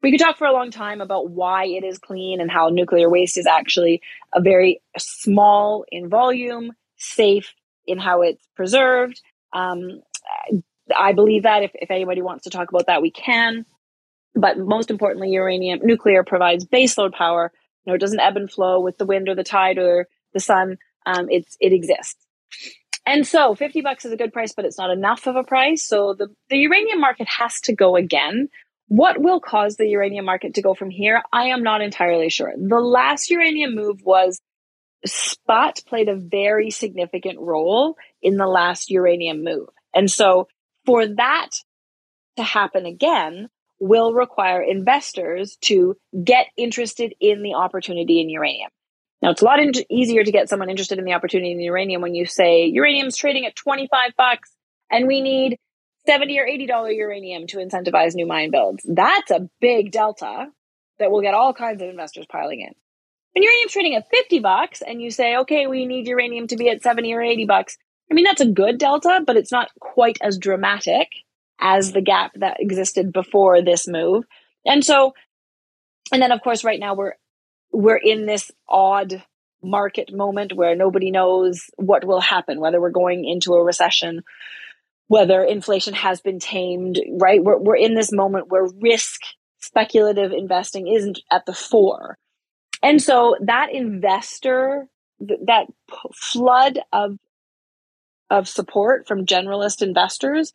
we 0.07 0.13
could 0.13 0.21
talk 0.21 0.39
for 0.39 0.47
a 0.47 0.53
long 0.53 0.71
time 0.71 1.01
about 1.01 1.31
why 1.31 1.67
it 1.67 1.83
is 1.83 1.99
clean 1.99 2.41
and 2.41 2.49
how 2.49 2.69
nuclear 2.69 3.11
waste 3.11 3.37
is 3.37 3.45
actually 3.45 4.01
a 4.33 4.41
very 4.41 4.81
small 4.97 5.85
in 5.91 6.09
volume, 6.09 6.71
safe 6.97 7.53
in 7.89 7.99
how 7.99 8.23
it's 8.23 8.47
preserved. 8.55 9.21
Um, 9.53 10.03
I 10.97 11.13
believe 11.13 11.43
that 11.43 11.65
if, 11.65 11.73
if 11.75 11.91
anybody 11.91 12.23
wants 12.23 12.45
to 12.45 12.51
talk 12.51 12.69
about 12.69 12.87
that, 12.87 13.03
we 13.03 13.11
can. 13.11 13.67
But 14.33 14.57
most 14.57 14.93
importantly, 14.93 15.31
uranium 15.31 15.81
nuclear 15.83 16.23
provides 16.23 16.65
baseload 16.65 17.13
power. 17.13 17.51
You 17.85 17.91
know, 17.91 17.97
it 17.97 18.01
doesn't 18.01 18.21
ebb 18.21 18.37
and 18.37 18.49
flow 18.49 18.79
with 18.79 18.99
the 18.99 19.07
wind 19.07 19.29
or 19.29 19.35
the 19.35 19.43
tide 19.43 19.77
or 19.77 20.07
the 20.33 20.39
sun. 20.39 20.79
Um, 21.05 21.27
it's 21.31 21.57
it 21.59 21.73
exists. 21.73 22.25
And 23.05 23.27
so 23.27 23.57
50 23.57 23.81
bucks 23.81 24.05
is 24.05 24.13
a 24.13 24.17
good 24.17 24.33
price, 24.33 24.53
but 24.53 24.65
it's 24.65 24.79
not 24.79 24.91
enough 24.91 25.27
of 25.27 25.35
a 25.35 25.43
price. 25.43 25.83
So 25.83 26.15
the, 26.15 26.29
the 26.49 26.59
uranium 26.59 27.01
market 27.01 27.27
has 27.27 27.61
to 27.63 27.75
go 27.75 27.97
again. 27.97 28.49
What 28.89 29.21
will 29.21 29.41
cause 29.41 29.77
the 29.77 29.87
uranium 29.89 30.25
market 30.25 30.55
to 30.55 30.63
go 30.63 30.75
from 30.75 30.91
here? 30.91 31.23
I 31.33 31.47
am 31.47 31.63
not 31.63 31.81
entirely 31.81 32.31
sure. 32.31 32.53
The 32.57 32.81
last 32.81 33.31
uranium 33.31 33.75
move 33.75 34.03
was 34.03 34.41
SPUT 35.05 35.83
played 35.87 36.09
a 36.09 36.17
very 36.17 36.71
significant 36.71 37.39
role 37.41 37.97
in 38.23 38.37
the 38.37 38.47
last 38.47 38.91
uranium 38.91 39.43
move. 39.43 39.69
And 39.95 40.11
so 40.11 40.49
for 40.85 41.07
that 41.07 41.51
to 42.37 42.43
happen 42.43 42.87
again 42.87 43.49
will 43.79 44.15
require 44.15 44.63
investors 44.63 45.59
to 45.63 45.97
get 46.25 46.47
interested 46.57 47.15
in 47.21 47.43
the 47.43 47.55
opportunity 47.55 48.21
in 48.21 48.31
uranium. 48.31 48.71
Now 49.21 49.31
it's 49.31 49.43
a 49.43 49.45
lot 49.45 49.61
in- 49.61 49.73
easier 49.91 50.23
to 50.23 50.33
get 50.33 50.49
someone 50.49 50.71
interested 50.71 50.99
in 50.99 51.05
the 51.05 51.13
opportunity 51.13 51.53
in 51.53 51.61
uranium 51.61 52.03
when 52.03 52.15
you 52.15 52.27
say 52.27 52.67
uranium's 52.67 53.17
trading 53.17 53.47
at 53.47 53.57
25 53.57 54.13
bucks 54.17 54.51
and 54.91 55.07
we 55.07 55.21
need 55.21 55.59
70 56.07 56.39
or 56.39 56.47
80 56.47 56.67
dollar 56.67 56.91
uranium 56.91 57.47
to 57.49 57.59
incentivize 57.59 58.15
new 58.15 58.27
mine 58.27 58.51
builds. 58.51 58.85
That's 58.87 59.31
a 59.31 59.49
big 59.61 59.93
delta 59.93 60.47
that 60.99 61.11
will 61.11 61.21
get 61.21 61.35
all 61.35 61.53
kinds 61.53 61.83
of 61.83 61.89
investors 61.89 62.27
piling 62.31 62.61
in. 62.61 62.75
When 63.35 63.43
uranium's 63.43 63.73
trading 63.73 63.97
at 63.97 64.09
50 64.09 64.39
bucks 64.41 64.83
and 64.83 65.03
you 65.03 65.11
say, 65.11 65.37
okay, 65.39 65.67
we 65.67 65.85
need 65.85 66.07
uranium 66.07 66.47
to 66.49 66.57
be 66.57 66.71
at 66.71 66.83
70 66.83 67.13
or 67.13 67.23
80 67.23 67.45
bucks. 67.45 67.77
I 68.11 68.15
mean, 68.15 68.25
that's 68.25 68.41
a 68.41 68.47
good 68.47 68.79
delta, 68.79 69.21
but 69.27 69.37
it's 69.37 69.53
not 69.53 69.69
quite 69.79 70.17
as 70.23 70.39
dramatic 70.39 71.09
as 71.61 71.93
the 71.93 72.01
gap 72.01 72.33
that 72.37 72.59
existed 72.61 73.13
before 73.13 73.63
this 73.63 73.87
move. 73.87 74.25
And 74.65 74.85
so, 74.85 75.13
and 76.13 76.23
then 76.23 76.33
of 76.33 76.41
course, 76.41 76.65
right 76.65 76.81
now 76.81 76.95
we're, 76.95 77.15
we're 77.73 77.97
in 77.97 78.27
this 78.27 78.51
odd 78.69 79.23
market 79.63 80.15
moment 80.15 80.53
where 80.55 80.77
nobody 80.77 81.11
knows 81.11 81.69
what 81.77 82.07
will 82.07 82.21
happen, 82.21 82.61
whether 82.61 82.81
we're 82.81 82.91
going 82.91 83.25
into 83.25 83.53
a 83.53 83.65
recession, 83.65 84.23
whether 85.09 85.43
inflation 85.43 85.95
has 85.95 86.21
been 86.21 86.39
tamed, 86.39 87.01
right? 87.21 87.43
We're, 87.43 87.59
we're 87.59 87.77
in 87.77 87.95
this 87.95 88.13
moment 88.13 88.49
where 88.49 88.67
risk 88.81 89.21
speculative 89.61 90.33
investing 90.33 90.89
isn't 90.89 91.21
at 91.31 91.47
the 91.47 91.55
fore. 91.55 92.19
And 92.83 93.01
so 93.01 93.37
that 93.41 93.73
investor, 93.73 94.89
that 95.21 95.67
flood 96.15 96.81
of, 96.93 97.19
of 98.31 98.49
support 98.49 99.07
from 99.07 99.27
generalist 99.27 99.83
investors 99.83 100.53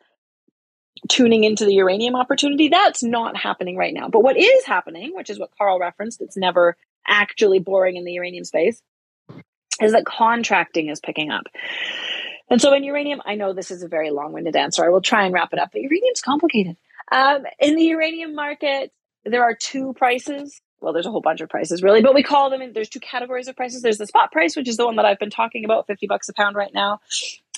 tuning 1.10 1.44
into 1.44 1.66
the 1.66 1.74
uranium 1.74 2.16
opportunity, 2.16 2.68
that's 2.68 3.02
not 3.02 3.38
happening 3.38 3.78
right 3.78 3.94
now. 3.94 4.10
But 4.10 4.24
what 4.24 4.38
is 4.38 4.66
happening, 4.66 5.14
which 5.16 5.30
is 5.30 5.40
what 5.40 5.52
Karl 5.58 5.80
referenced, 5.80 6.22
it's 6.22 6.38
never 6.38 6.76
actually 7.08 7.60
boring 7.60 7.96
in 7.96 8.06
the 8.06 8.12
uranium 8.12 8.44
space, 8.44 8.82
is 9.82 9.94
that 9.94 10.06
contracting 10.06 10.90
is 10.90 11.00
picking 11.00 11.32
up. 11.32 11.46
And 12.52 12.62
so 12.62 12.74
in 12.74 12.84
uranium, 12.84 13.22
I 13.26 13.36
know 13.36 13.54
this 13.54 13.72
is 13.72 13.82
a 13.82 13.88
very 13.88 14.12
long 14.12 14.34
winded 14.34 14.58
answer. 14.58 14.84
I 14.86 14.90
will 14.90 15.02
try 15.02 15.24
and 15.24 15.34
wrap 15.34 15.54
it 15.54 15.60
up, 15.60 15.70
but 15.72 15.82
uranium's 15.82 16.22
complicated. 16.22 16.76
Um, 17.10 17.46
in 17.60 17.78
the 17.78 17.84
uranium 17.84 18.36
market, 18.36 18.92
there 19.24 19.44
are 19.44 19.56
two 19.56 19.94
prices. 19.94 20.62
Well, 20.82 20.92
there's 20.92 21.06
a 21.06 21.12
whole 21.12 21.22
bunch 21.22 21.40
of 21.40 21.48
prices 21.48 21.82
really, 21.82 22.02
but 22.02 22.14
we 22.14 22.24
call 22.24 22.50
them, 22.50 22.74
there's 22.74 22.90
two 22.90 23.00
categories 23.00 23.48
of 23.48 23.56
prices. 23.56 23.84
There's 23.84 24.00
the 24.00 24.06
spot 24.06 24.34
price, 24.34 24.58
which 24.58 24.68
is 24.68 24.76
the 24.76 24.86
one 24.86 24.98
that 24.98 25.06
I've 25.06 25.18
been 25.18 25.30
talking 25.30 25.64
about, 25.64 25.88
50 25.88 26.08
bucks 26.08 26.28
a 26.28 26.34
pound 26.34 26.58
right 26.58 26.74
now. 26.74 27.00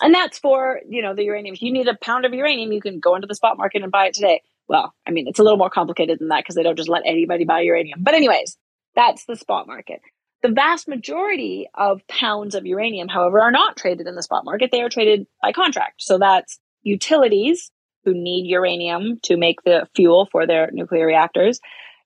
And 0.04 0.14
that's 0.14 0.38
for, 0.38 0.82
you 0.88 1.02
know, 1.02 1.16
the 1.16 1.24
uranium. 1.24 1.56
If 1.56 1.64
you 1.64 1.74
need 1.74 1.88
a 1.88 1.96
pound 1.96 2.26
of 2.26 2.34
uranium, 2.34 2.72
you 2.72 2.82
can 2.82 3.00
go 3.00 3.16
into 3.16 3.26
the 3.26 3.36
spot 3.36 3.58
market 3.58 3.82
and 3.82 3.92
buy 3.92 4.06
it 4.08 4.14
today. 4.14 4.44
Well, 4.68 4.94
I 5.08 5.12
mean, 5.12 5.28
it's 5.28 5.40
a 5.40 5.44
little 5.44 5.58
more 5.58 5.72
complicated 5.72 6.20
than 6.20 6.28
that 6.28 6.44
because 6.44 6.54
they 6.54 6.64
don't 6.64 6.78
just 6.78 6.90
let 6.90 7.02
anybody 7.04 7.46
buy 7.46 7.62
uranium. 7.62 8.04
But 8.04 8.14
anyways, 8.14 8.58
that's 8.96 9.26
the 9.26 9.36
spot 9.36 9.66
market. 9.66 10.02
The 10.44 10.52
vast 10.52 10.88
majority 10.88 11.70
of 11.74 12.06
pounds 12.08 12.54
of 12.54 12.66
uranium, 12.66 13.08
however, 13.08 13.42
are 13.42 13.52
not 13.52 13.78
traded 13.78 14.08
in 14.08 14.16
the 14.16 14.24
spot 14.24 14.46
market. 14.46 14.72
They 14.72 14.82
are 14.82 14.90
traded 14.90 15.26
by 15.42 15.54
contract. 15.54 16.02
So 16.04 16.18
that's 16.18 16.60
utilities 16.84 17.72
who 18.04 18.14
need 18.14 18.46
uranium 18.48 19.20
to 19.24 19.38
make 19.38 19.64
the 19.64 19.88
fuel 19.96 20.28
for 20.32 20.46
their 20.46 20.70
nuclear 20.72 21.08
reactors 21.08 21.62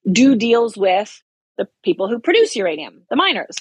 do 0.09 0.35
deals 0.35 0.77
with 0.77 1.21
the 1.57 1.67
people 1.83 2.07
who 2.07 2.19
produce 2.19 2.55
uranium, 2.55 3.01
the 3.09 3.15
miners. 3.15 3.57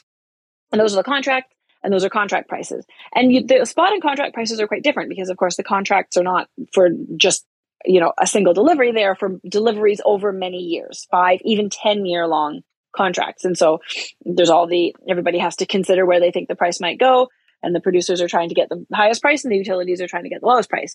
And 0.71 0.81
those 0.81 0.93
are 0.93 0.97
the 0.97 1.05
contract 1.05 1.55
and 1.83 1.93
those 1.93 2.05
are 2.05 2.11
contract 2.11 2.49
prices. 2.49 2.85
And 3.15 3.33
you, 3.33 3.47
the 3.47 3.65
spot 3.65 3.93
and 3.93 4.03
contract 4.03 4.35
prices 4.35 4.61
are 4.61 4.69
quite 4.69 4.83
different 4.83 5.09
because 5.09 5.31
of 5.31 5.37
course 5.37 5.57
the 5.57 5.65
contracts 5.65 6.17
are 6.17 6.23
not 6.23 6.49
for 6.73 6.91
just 7.17 7.47
you 7.85 8.01
know 8.01 8.13
a 8.19 8.27
single 8.27 8.53
delivery 8.53 8.93
they 8.93 9.05
are 9.05 9.15
for 9.15 9.39
deliveries 9.49 10.01
over 10.05 10.33
many 10.33 10.59
years 10.59 11.07
five 11.11 11.41
even 11.45 11.69
10 11.71 12.07
year 12.07 12.27
long 12.27 12.63
contracts. 12.97 13.45
And 13.45 13.57
so 13.57 13.79
there's 14.25 14.51
all 14.51 14.67
the, 14.67 14.95
everybody 15.09 15.39
has 15.39 15.57
to 15.57 15.67
consider 15.67 16.07
where 16.07 16.21
they 16.21 16.31
think 16.31 16.49
the 16.49 16.57
price 16.57 16.81
might 16.81 16.99
go. 16.99 17.29
And 17.63 17.75
the 17.75 17.81
producers 17.81 18.21
are 18.21 18.29
trying 18.29 18.51
to 18.51 18.55
get 18.55 18.69
the 18.69 18.85
highest 18.93 19.23
price 19.23 19.45
and 19.45 19.53
the 19.53 19.57
utilities 19.57 20.01
are 20.01 20.07
trying 20.07 20.25
to 20.25 20.29
get 20.29 20.41
the 20.41 20.47
lowest 20.47 20.69
price. 20.69 20.95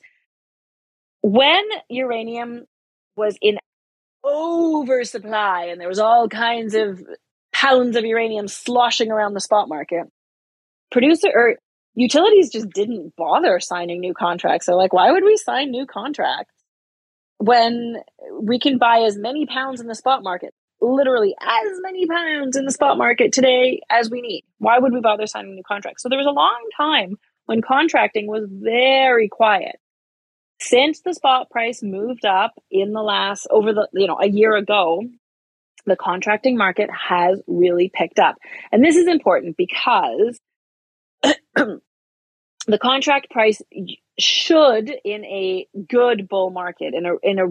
When 1.21 1.63
uranium 1.89 2.65
was 3.15 3.37
in 3.41 3.57
oversupply 4.23 5.65
and 5.65 5.81
there 5.81 5.87
was 5.87 5.99
all 5.99 6.29
kinds 6.29 6.75
of 6.75 7.01
pounds 7.51 7.95
of 7.95 8.05
uranium 8.05 8.47
sloshing 8.47 9.11
around 9.11 9.33
the 9.33 9.41
spot 9.41 9.67
market, 9.67 10.05
producer 10.91 11.29
or 11.33 11.55
utilities 11.95 12.51
just 12.51 12.69
didn't 12.69 13.15
bother 13.17 13.59
signing 13.59 13.99
new 13.99 14.13
contracts. 14.13 14.67
They're 14.67 14.75
like, 14.75 14.93
why 14.93 15.11
would 15.11 15.23
we 15.23 15.37
sign 15.37 15.71
new 15.71 15.85
contracts 15.85 16.53
when 17.37 17.97
we 18.41 18.59
can 18.59 18.77
buy 18.77 18.99
as 18.99 19.17
many 19.17 19.45
pounds 19.45 19.81
in 19.81 19.87
the 19.87 19.95
spot 19.95 20.23
market? 20.23 20.53
Literally 20.81 21.35
as 21.39 21.79
many 21.81 22.07
pounds 22.07 22.57
in 22.57 22.65
the 22.65 22.71
spot 22.71 22.97
market 22.97 23.31
today 23.31 23.81
as 23.89 24.09
we 24.09 24.21
need. 24.21 24.43
Why 24.57 24.79
would 24.79 24.93
we 24.93 24.99
bother 24.99 25.27
signing 25.27 25.55
new 25.55 25.63
contracts? 25.63 26.03
So 26.03 26.09
there 26.09 26.17
was 26.17 26.27
a 26.27 26.31
long 26.31 26.67
time 26.75 27.17
when 27.45 27.61
contracting 27.61 28.27
was 28.27 28.45
very 28.49 29.29
quiet. 29.29 29.77
Since 30.59 31.01
the 31.01 31.13
spot 31.13 31.49
price 31.49 31.81
moved 31.81 32.25
up 32.25 32.53
in 32.69 32.93
the 32.93 33.01
last 33.01 33.47
over 33.49 33.73
the 33.73 33.87
you 33.93 34.07
know 34.07 34.19
a 34.19 34.27
year 34.27 34.55
ago, 34.55 35.03
the 35.85 35.95
contracting 35.95 36.57
market 36.57 36.89
has 36.91 37.41
really 37.47 37.91
picked 37.93 38.19
up. 38.19 38.35
And 38.71 38.83
this 38.83 38.95
is 38.95 39.07
important 39.07 39.57
because 39.57 40.39
the 41.55 42.77
contract 42.79 43.29
price 43.31 43.61
should 44.19 44.93
in 45.03 45.25
a 45.25 45.67
good 45.87 46.27
bull 46.27 46.51
market 46.51 46.93
in 46.93 47.05
a 47.05 47.15
in 47.23 47.39
a 47.39 47.47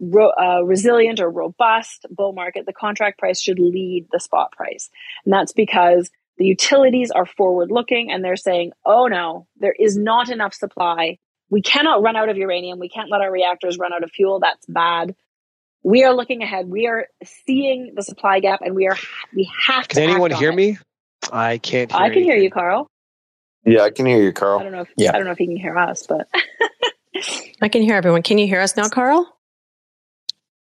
ro- 0.00 0.32
uh, 0.40 0.62
resilient 0.64 1.20
or 1.20 1.30
robust 1.30 2.06
bull 2.10 2.32
market, 2.32 2.66
the 2.66 2.72
contract 2.72 3.18
price 3.18 3.40
should 3.40 3.58
lead 3.58 4.06
the 4.12 4.20
spot 4.20 4.52
price. 4.52 4.90
And 5.24 5.32
that's 5.32 5.52
because 5.52 6.10
the 6.38 6.44
utilities 6.46 7.10
are 7.10 7.26
forward 7.26 7.70
looking 7.70 8.10
and 8.10 8.24
they're 8.24 8.36
saying, 8.36 8.72
oh 8.84 9.06
no, 9.06 9.46
there 9.58 9.74
is 9.78 9.96
not 9.96 10.28
enough 10.30 10.54
supply. 10.54 11.18
We 11.50 11.62
cannot 11.62 12.02
run 12.02 12.16
out 12.16 12.28
of 12.28 12.36
uranium. 12.36 12.78
We 12.78 12.88
can't 12.88 13.10
let 13.10 13.20
our 13.20 13.30
reactors 13.30 13.78
run 13.78 13.92
out 13.92 14.02
of 14.02 14.10
fuel. 14.10 14.40
That's 14.40 14.66
bad. 14.66 15.14
We 15.82 16.02
are 16.04 16.14
looking 16.14 16.42
ahead. 16.42 16.68
We 16.68 16.86
are 16.86 17.06
seeing 17.46 17.92
the 17.94 18.02
supply 18.02 18.40
gap 18.40 18.60
and 18.62 18.74
we 18.74 18.86
are, 18.88 18.96
we 19.34 19.50
have 19.66 19.86
Can 19.86 20.02
anyone 20.02 20.30
hear 20.30 20.50
it. 20.50 20.56
me? 20.56 20.78
I 21.32 21.58
can't 21.58 21.94
I 21.94 22.08
can 22.08 22.12
anything. 22.12 22.24
hear 22.24 22.36
you, 22.36 22.50
Karl. 22.50 22.90
Yeah, 23.66 23.82
I 23.82 23.90
can 23.90 24.06
hear 24.06 24.22
you, 24.22 24.32
Karl. 24.32 24.58
I 24.58 24.62
don't 24.62 24.72
know 24.72 24.80
if, 24.82 24.88
yeah. 24.96 25.10
I 25.10 25.16
don't 25.16 25.24
know 25.26 25.32
if 25.32 25.40
you 25.40 25.46
can 25.46 25.56
hear 25.56 25.76
us, 25.78 26.06
but 26.06 26.28
I 27.62 27.68
can 27.68 27.82
hear 27.82 27.94
everyone. 27.96 28.22
Can 28.22 28.38
you 28.38 28.46
hear 28.46 28.60
us 28.60 28.76
now, 28.76 28.88
Karl? 28.88 29.26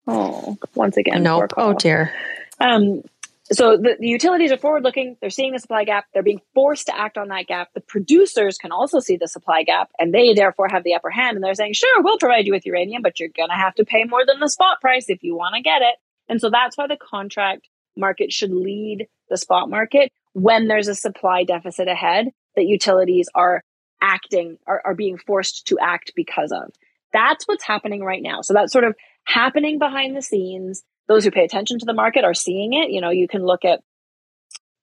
Oh, 0.09 0.57
once 0.75 0.97
again. 0.97 1.23
No. 1.23 1.39
Nope. 1.39 1.53
Oh 1.57 1.73
dear. 1.73 2.13
Um, 2.59 3.03
so 3.51 3.77
the, 3.77 3.95
the, 3.99 4.07
utilities 4.07 4.51
are 4.51 4.57
forward 4.57 4.83
looking. 4.83 5.17
They're 5.21 5.31
seeing 5.31 5.53
the 5.53 5.59
supply 5.59 5.83
gap. 5.83 6.05
They're 6.13 6.21
being 6.21 6.41
forced 6.53 6.85
to 6.85 6.97
act 6.97 7.17
on 7.17 7.29
that 7.29 7.47
gap. 7.47 7.69
The 7.73 7.81
producers 7.81 8.57
can 8.57 8.71
also 8.71 8.99
see 8.99 9.17
the 9.17 9.27
supply 9.27 9.63
gap 9.63 9.89
and 9.97 10.13
they 10.13 10.33
therefore 10.33 10.67
have 10.69 10.83
the 10.83 10.93
upper 10.93 11.09
hand. 11.09 11.35
And 11.35 11.43
they're 11.43 11.55
saying, 11.55 11.73
sure, 11.73 12.03
we'll 12.03 12.19
provide 12.19 12.45
you 12.45 12.53
with 12.53 12.65
uranium, 12.65 13.01
but 13.01 13.19
you're 13.19 13.29
going 13.29 13.49
to 13.49 13.55
have 13.55 13.73
to 13.75 13.85
pay 13.85 14.03
more 14.03 14.23
than 14.25 14.39
the 14.39 14.49
spot 14.49 14.81
price 14.81 15.05
if 15.09 15.23
you 15.23 15.35
want 15.35 15.55
to 15.55 15.61
get 15.61 15.81
it. 15.81 15.95
And 16.27 16.39
so 16.39 16.51
that's 16.51 16.77
why 16.77 16.85
the 16.85 16.97
contract 16.97 17.67
market 17.97 18.31
should 18.31 18.51
lead 18.51 19.07
the 19.29 19.37
spot 19.37 19.69
market 19.69 20.11
when 20.33 20.67
there's 20.67 20.87
a 20.87 20.95
supply 20.95 21.43
deficit 21.43 21.87
ahead 21.87 22.29
that 22.55 22.65
utilities 22.65 23.29
are 23.33 23.63
acting, 23.99 24.57
are, 24.67 24.81
are 24.85 24.95
being 24.95 25.17
forced 25.17 25.67
to 25.67 25.79
act 25.79 26.11
because 26.15 26.51
of. 26.51 26.71
That's 27.13 27.47
what's 27.47 27.63
happening 27.63 28.03
right 28.03 28.21
now. 28.21 28.41
So 28.41 28.53
that's 28.53 28.71
sort 28.71 28.83
of 28.83 28.95
happening 29.25 29.79
behind 29.79 30.15
the 30.15 30.21
scenes. 30.21 30.83
Those 31.07 31.23
who 31.23 31.31
pay 31.31 31.43
attention 31.43 31.79
to 31.79 31.85
the 31.85 31.93
market 31.93 32.23
are 32.23 32.33
seeing 32.33 32.73
it. 32.73 32.91
You 32.91 33.01
know, 33.01 33.09
you 33.09 33.27
can 33.27 33.43
look 33.43 33.65
at 33.65 33.81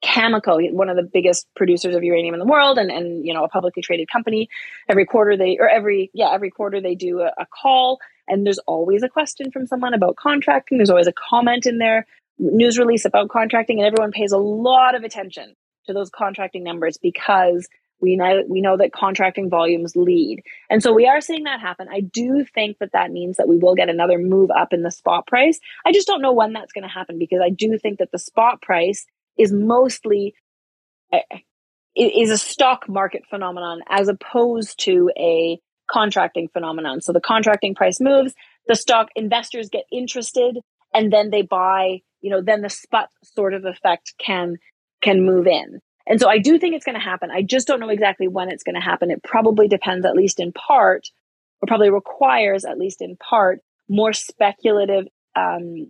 Cameco, 0.05 0.73
one 0.73 0.89
of 0.89 0.97
the 0.97 1.03
biggest 1.03 1.47
producers 1.57 1.95
of 1.95 2.05
uranium 2.05 2.35
in 2.35 2.41
the 2.41 2.47
world, 2.47 2.79
and 2.79 2.91
and 2.91 3.25
you 3.25 3.33
know 3.33 3.45
a 3.45 3.49
publicly 3.49 3.83
traded 3.83 4.09
company. 4.11 4.49
Every 4.89 5.07
quarter 5.07 5.37
they 5.37 5.57
or 5.59 5.69
every 5.69 6.11
yeah 6.13 6.33
every 6.33 6.51
quarter 6.51 6.81
they 6.81 6.95
do 6.95 7.21
a, 7.21 7.33
a 7.39 7.47
call, 7.47 7.99
and 8.29 8.45
there's 8.45 8.59
always 8.67 9.03
a 9.03 9.09
question 9.09 9.51
from 9.51 9.67
someone 9.67 9.95
about 9.95 10.17
contracting. 10.17 10.79
There's 10.79 10.91
always 10.91 11.07
a 11.07 11.13
comment 11.13 11.67
in 11.67 11.79
their 11.79 12.07
news 12.39 12.79
release 12.79 13.05
about 13.05 13.31
contracting, 13.31 13.79
and 13.79 13.87
everyone 13.87 14.13
pays 14.13 14.33
a 14.33 14.39
lot 14.39 14.95
of 14.95 15.03
attention 15.03 15.55
to 15.87 15.93
those 15.93 16.11
contracting 16.11 16.63
numbers 16.63 16.99
because 17.01 17.67
we 18.01 18.17
know 18.17 18.43
we 18.49 18.61
know 18.61 18.77
that 18.77 18.93
contracting 18.93 19.49
volumes 19.49 19.97
lead, 19.97 20.43
and 20.69 20.83
so 20.83 20.93
we 20.93 21.07
are 21.07 21.21
seeing 21.21 21.45
that 21.45 21.61
happen. 21.61 21.89
I 21.91 22.01
do 22.01 22.45
think 22.55 22.79
that 22.79 22.93
that 22.93 23.11
means 23.11 23.37
that 23.37 23.49
we 23.49 23.57
will 23.57 23.75
get 23.75 23.89
another 23.89 24.19
move 24.19 24.51
up 24.51 24.73
in 24.73 24.83
the 24.83 24.91
spot 24.91 25.27
price. 25.27 25.59
I 25.85 25.93
just 25.93 26.07
don't 26.07 26.23
know 26.23 26.33
when 26.33 26.53
that's 26.53 26.73
going 26.73 26.83
to 26.83 26.89
happen 26.89 27.19
because 27.19 27.41
I 27.43 27.51
do 27.51 27.79
think 27.79 27.99
that 27.99 28.13
the 28.13 28.19
spot 28.19 28.61
price 28.61 29.07
is 29.39 29.53
mostly 29.53 30.35
eh, 31.13 31.21
is 31.97 32.31
a 32.31 32.39
stock 32.39 32.89
market 32.89 33.23
phenomenon 33.29 33.81
as 33.89 34.09
opposed 34.09 34.79
to 34.85 35.11
a 35.19 35.59
contracting 35.91 36.49
phenomenon. 36.49 37.01
So 37.01 37.13
the 37.13 37.21
contracting 37.21 37.75
price 37.75 38.01
moves, 38.01 38.35
the 38.67 38.77
stock 38.77 39.09
investors 39.17 39.69
get 39.71 39.85
interested, 39.91 40.59
and 40.93 41.13
then 41.13 41.31
they 41.31 41.43
buy. 41.43 42.01
You 42.21 42.31
know, 42.31 42.43
then 42.43 42.63
the 42.63 42.71
spot 42.71 43.09
sort 43.23 43.55
of 43.55 43.65
effect 43.65 44.15
can 44.19 44.57
can 45.03 45.25
move 45.25 45.47
in. 45.47 45.81
And 46.07 46.21
so 46.21 46.29
I 46.29 46.39
do 46.39 46.59
think 46.59 46.75
it's 46.75 46.85
going 46.85 46.95
to 46.95 47.01
happen. 47.01 47.31
I 47.31 47.43
just 47.43 47.67
don't 47.67 47.81
know 47.81 47.89
exactly 47.89 48.29
when 48.29 48.49
it's 48.51 48.63
going 48.63 48.77
to 48.77 48.81
happen. 48.81 49.11
It 49.11 49.23
probably 49.23 49.69
depends, 49.69 50.07
at 50.07 50.15
least 50.15 50.39
in 50.39 50.53
part, 50.53 51.11
or 51.61 51.67
probably 51.67 51.91
requires, 51.91 52.65
at 52.65 52.79
least 52.79 53.03
in 53.03 53.17
part, 53.17 53.61
more 53.89 54.13
speculative 54.13 55.09
um, 55.35 55.89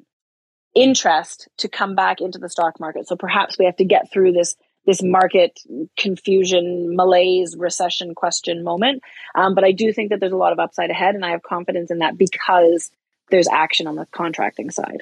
interest 0.74 1.48
to 1.58 1.68
come 1.68 1.94
back 1.94 2.20
into 2.20 2.38
the 2.38 2.48
stock 2.48 2.80
market. 2.80 3.08
So 3.08 3.16
perhaps 3.16 3.58
we 3.58 3.66
have 3.66 3.76
to 3.76 3.84
get 3.84 4.10
through 4.12 4.32
this 4.32 4.56
this 4.86 5.02
market 5.02 5.58
confusion, 5.98 6.94
malaise, 6.94 7.56
recession 7.58 8.14
question 8.14 8.62
moment. 8.62 9.02
Um, 9.34 9.56
but 9.56 9.64
I 9.64 9.72
do 9.72 9.92
think 9.92 10.10
that 10.10 10.20
there's 10.20 10.30
a 10.30 10.36
lot 10.36 10.52
of 10.52 10.60
upside 10.60 10.90
ahead, 10.90 11.16
and 11.16 11.24
I 11.24 11.30
have 11.30 11.42
confidence 11.42 11.90
in 11.90 11.98
that 11.98 12.16
because 12.16 12.92
there's 13.28 13.48
action 13.48 13.88
on 13.88 13.96
the 13.96 14.06
contracting 14.12 14.70
side. 14.70 15.00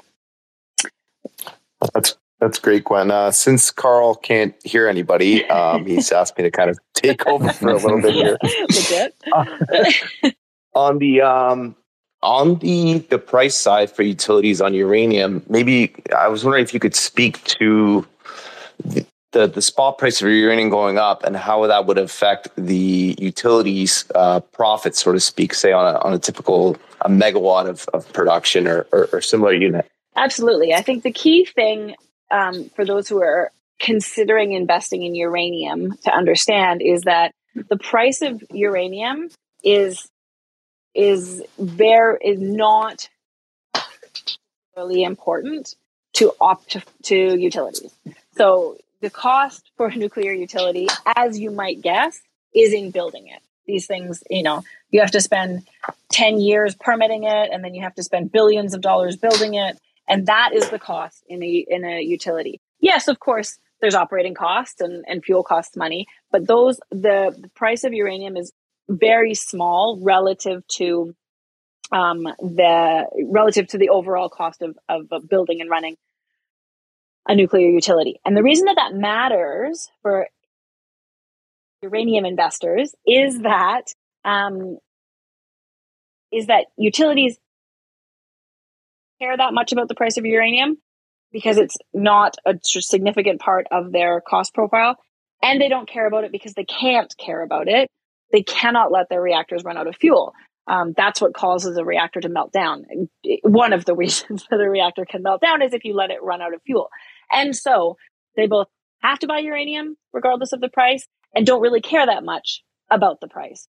That's 1.92 2.16
that's 2.44 2.58
great, 2.58 2.84
Gwen. 2.84 3.10
Uh, 3.10 3.30
since 3.30 3.70
Karl 3.70 4.14
can't 4.14 4.54
hear 4.64 4.86
anybody, 4.86 5.46
um, 5.46 5.86
he's 5.86 6.12
asked 6.20 6.36
me 6.36 6.44
to 6.44 6.50
kind 6.50 6.68
of 6.68 6.78
take 6.92 7.26
over 7.26 7.50
for 7.50 7.70
a 7.70 7.76
little 7.76 8.02
bit 8.02 8.14
here. 8.14 8.38
Uh, 9.32 10.30
on 10.74 10.98
the 10.98 11.22
um, 11.22 11.74
on 12.22 12.56
the 12.58 12.98
the 13.08 13.18
price 13.18 13.56
side 13.56 13.90
for 13.90 14.02
utilities 14.02 14.60
on 14.60 14.74
uranium, 14.74 15.42
maybe 15.48 15.94
I 16.14 16.28
was 16.28 16.44
wondering 16.44 16.62
if 16.62 16.74
you 16.74 16.80
could 16.80 16.94
speak 16.94 17.42
to 17.44 18.06
the, 18.84 19.06
the 19.32 19.46
the 19.46 19.62
spot 19.62 19.96
price 19.96 20.20
of 20.20 20.28
uranium 20.28 20.68
going 20.68 20.98
up 20.98 21.24
and 21.24 21.36
how 21.36 21.66
that 21.66 21.86
would 21.86 21.98
affect 21.98 22.48
the 22.56 23.16
utilities 23.18 24.04
uh, 24.14 24.40
profits, 24.40 25.02
so 25.02 25.12
to 25.12 25.20
speak, 25.20 25.54
say 25.54 25.72
on 25.72 25.94
a, 25.94 25.98
on 26.00 26.12
a 26.12 26.18
typical 26.18 26.76
a 27.00 27.08
megawatt 27.08 27.66
of, 27.68 27.88
of 27.94 28.12
production 28.12 28.66
or, 28.66 28.86
or, 28.92 29.08
or 29.12 29.20
similar 29.22 29.54
unit. 29.54 29.90
Absolutely, 30.16 30.74
I 30.74 30.82
think 30.82 31.04
the 31.04 31.12
key 31.12 31.46
thing 31.46 31.94
um, 32.34 32.68
for 32.70 32.84
those 32.84 33.08
who 33.08 33.22
are 33.22 33.52
considering 33.80 34.52
investing 34.52 35.02
in 35.02 35.14
uranium 35.14 35.96
to 36.04 36.10
understand 36.12 36.82
is 36.82 37.02
that 37.02 37.32
the 37.68 37.76
price 37.76 38.22
of 38.22 38.42
uranium 38.50 39.28
is 39.62 40.08
is 40.94 41.42
very 41.58 42.18
is 42.22 42.40
not 42.40 43.08
really 44.76 45.04
important 45.04 45.74
to 46.14 46.32
opt 46.40 46.70
to, 46.70 46.82
to 47.02 47.38
utilities. 47.38 47.92
So 48.36 48.78
the 49.00 49.10
cost 49.10 49.70
for 49.76 49.86
a 49.86 49.94
nuclear 49.94 50.32
utility, 50.32 50.88
as 51.16 51.38
you 51.38 51.50
might 51.50 51.82
guess, 51.82 52.20
is 52.54 52.72
in 52.72 52.90
building 52.90 53.28
it. 53.28 53.42
These 53.66 53.86
things, 53.86 54.22
you 54.28 54.42
know, 54.42 54.62
you 54.90 55.00
have 55.00 55.12
to 55.12 55.20
spend 55.20 55.66
10 56.10 56.40
years 56.40 56.74
permitting 56.74 57.24
it, 57.24 57.50
and 57.52 57.64
then 57.64 57.74
you 57.74 57.82
have 57.82 57.94
to 57.94 58.02
spend 58.02 58.30
billions 58.30 58.74
of 58.74 58.80
dollars 58.80 59.16
building 59.16 59.54
it. 59.54 59.78
And 60.08 60.26
that 60.26 60.50
is 60.54 60.68
the 60.70 60.78
cost 60.78 61.24
in 61.28 61.42
a, 61.42 61.66
in 61.68 61.84
a 61.84 62.00
utility. 62.00 62.60
Yes, 62.80 63.08
of 63.08 63.18
course, 63.20 63.58
there's 63.80 63.94
operating 63.94 64.34
costs 64.34 64.80
and, 64.80 65.04
and 65.08 65.24
fuel 65.24 65.42
costs 65.42 65.76
money, 65.76 66.06
but 66.30 66.46
those, 66.46 66.78
the, 66.90 67.34
the 67.38 67.50
price 67.54 67.84
of 67.84 67.92
uranium 67.92 68.36
is 68.36 68.52
very 68.88 69.34
small 69.34 69.98
relative 70.02 70.66
to 70.68 71.14
um, 71.92 72.24
the 72.40 73.04
relative 73.30 73.66
to 73.68 73.78
the 73.78 73.90
overall 73.90 74.28
cost 74.28 74.62
of, 74.62 74.76
of 74.88 75.28
building 75.28 75.60
and 75.60 75.70
running 75.70 75.96
a 77.26 77.34
nuclear 77.34 77.68
utility. 77.68 78.20
And 78.24 78.36
the 78.36 78.42
reason 78.42 78.66
that 78.66 78.76
that 78.76 78.94
matters 78.94 79.88
for 80.02 80.28
uranium 81.82 82.24
investors 82.24 82.94
is 83.06 83.40
that 83.40 83.94
um, 84.24 84.78
is 86.32 86.46
that 86.46 86.66
utilities 86.76 87.38
care 89.20 89.36
that 89.36 89.54
much 89.54 89.72
about 89.72 89.88
the 89.88 89.94
price 89.94 90.16
of 90.16 90.24
uranium 90.24 90.78
because 91.32 91.58
it's 91.58 91.76
not 91.92 92.36
a 92.46 92.54
significant 92.62 93.40
part 93.40 93.66
of 93.72 93.90
their 93.90 94.20
cost 94.20 94.54
profile, 94.54 94.96
and 95.42 95.60
they 95.60 95.68
don't 95.68 95.88
care 95.88 96.06
about 96.06 96.22
it 96.22 96.30
because 96.30 96.54
they 96.54 96.64
can't 96.64 97.12
care 97.18 97.42
about 97.42 97.66
it. 97.66 97.90
They 98.30 98.42
cannot 98.42 98.92
let 98.92 99.08
their 99.08 99.20
reactors 99.20 99.64
run 99.64 99.76
out 99.76 99.88
of 99.88 99.96
fuel. 99.96 100.32
Um, 100.66 100.94
that's 100.96 101.20
what 101.20 101.34
causes 101.34 101.76
a 101.76 101.84
reactor 101.84 102.20
to 102.20 102.28
melt 102.28 102.52
down. 102.52 102.86
One 103.42 103.72
of 103.72 103.84
the 103.84 103.94
reasons 103.96 104.46
that 104.48 104.60
a 104.60 104.70
reactor 104.70 105.04
can 105.04 105.22
melt 105.22 105.40
down 105.40 105.60
is 105.60 105.74
if 105.74 105.84
you 105.84 105.94
let 105.94 106.10
it 106.10 106.22
run 106.22 106.40
out 106.40 106.54
of 106.54 106.62
fuel. 106.64 106.88
And 107.32 107.54
so 107.54 107.96
they 108.36 108.46
both 108.46 108.68
have 109.02 109.18
to 109.18 109.26
buy 109.26 109.40
uranium 109.40 109.96
regardless 110.12 110.52
of 110.52 110.60
the 110.60 110.68
price 110.68 111.06
and 111.34 111.44
don't 111.44 111.60
really 111.60 111.80
care 111.80 112.06
that 112.06 112.24
much 112.24 112.62
about 112.90 113.20
the 113.20 113.28
price. 113.28 113.66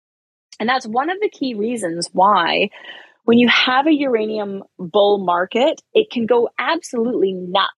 And 0.60 0.69
that's 0.69 0.86
one 0.86 1.10
of 1.10 1.19
the 1.20 1.31
key 1.31 1.55
reasons 1.55 2.09
why 2.12 2.70
when 3.24 3.39
you 3.39 3.49
have 3.49 3.86
a 3.86 3.94
uranium 3.94 4.62
bull 4.78 5.24
market, 5.24 5.81
it 5.94 6.11
can 6.11 6.27
go 6.27 6.49
absolutely 6.59 7.32
nuts. 7.32 7.73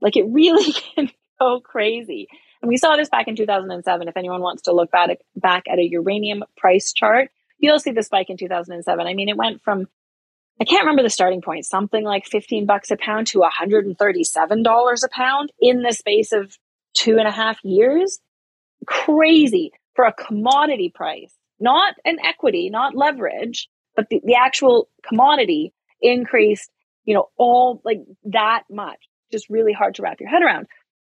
Like 0.00 0.16
it 0.16 0.24
really 0.28 0.72
can 0.94 1.10
go 1.38 1.60
crazy. 1.60 2.28
And 2.62 2.68
we 2.68 2.76
saw 2.76 2.96
this 2.96 3.08
back 3.08 3.28
in 3.28 3.36
2007. 3.36 4.08
If 4.08 4.16
anyone 4.16 4.42
wants 4.42 4.62
to 4.62 4.72
look 4.72 4.90
back, 4.90 5.10
back 5.36 5.64
at 5.70 5.78
a 5.78 5.88
uranium 5.88 6.44
price 6.56 6.92
chart, 6.92 7.30
you'll 7.58 7.78
see 7.78 7.92
the 7.92 8.02
spike 8.02 8.28
in 8.28 8.36
2007. 8.36 9.06
I 9.06 9.14
mean, 9.14 9.28
it 9.28 9.36
went 9.36 9.62
from 9.62 9.86
I 10.60 10.64
can't 10.64 10.82
remember 10.82 11.02
the 11.02 11.08
starting 11.08 11.40
point, 11.40 11.64
something 11.64 12.04
like 12.04 12.26
15 12.26 12.66
bucks 12.66 12.90
a 12.90 12.96
pound 12.98 13.28
to 13.28 13.40
$137 13.40 15.04
a 15.04 15.08
pound 15.08 15.52
in 15.58 15.80
the 15.80 15.92
space 15.92 16.32
of 16.32 16.54
two 16.92 17.16
and 17.16 17.26
a 17.26 17.30
half 17.30 17.58
years. 17.64 18.20
Crazy 18.86 19.72
for 19.94 20.04
a 20.04 20.12
commodity 20.12 20.92
price, 20.94 21.34
not 21.58 21.94
an 22.04 22.18
equity, 22.22 22.68
not 22.68 22.94
leverage, 22.94 23.70
but 23.96 24.08
the, 24.10 24.20
the 24.24 24.34
actual 24.34 24.88
commodity 25.06 25.72
increased, 26.00 26.70
you 27.04 27.14
know, 27.14 27.28
all 27.36 27.80
like 27.84 28.00
that 28.24 28.64
much. 28.70 28.98
Just 29.32 29.48
really 29.48 29.72
hard 29.72 29.94
to 29.94 30.02
wrap 30.02 30.20
your 30.20 30.28
head 30.28 30.42
around. 30.42 30.66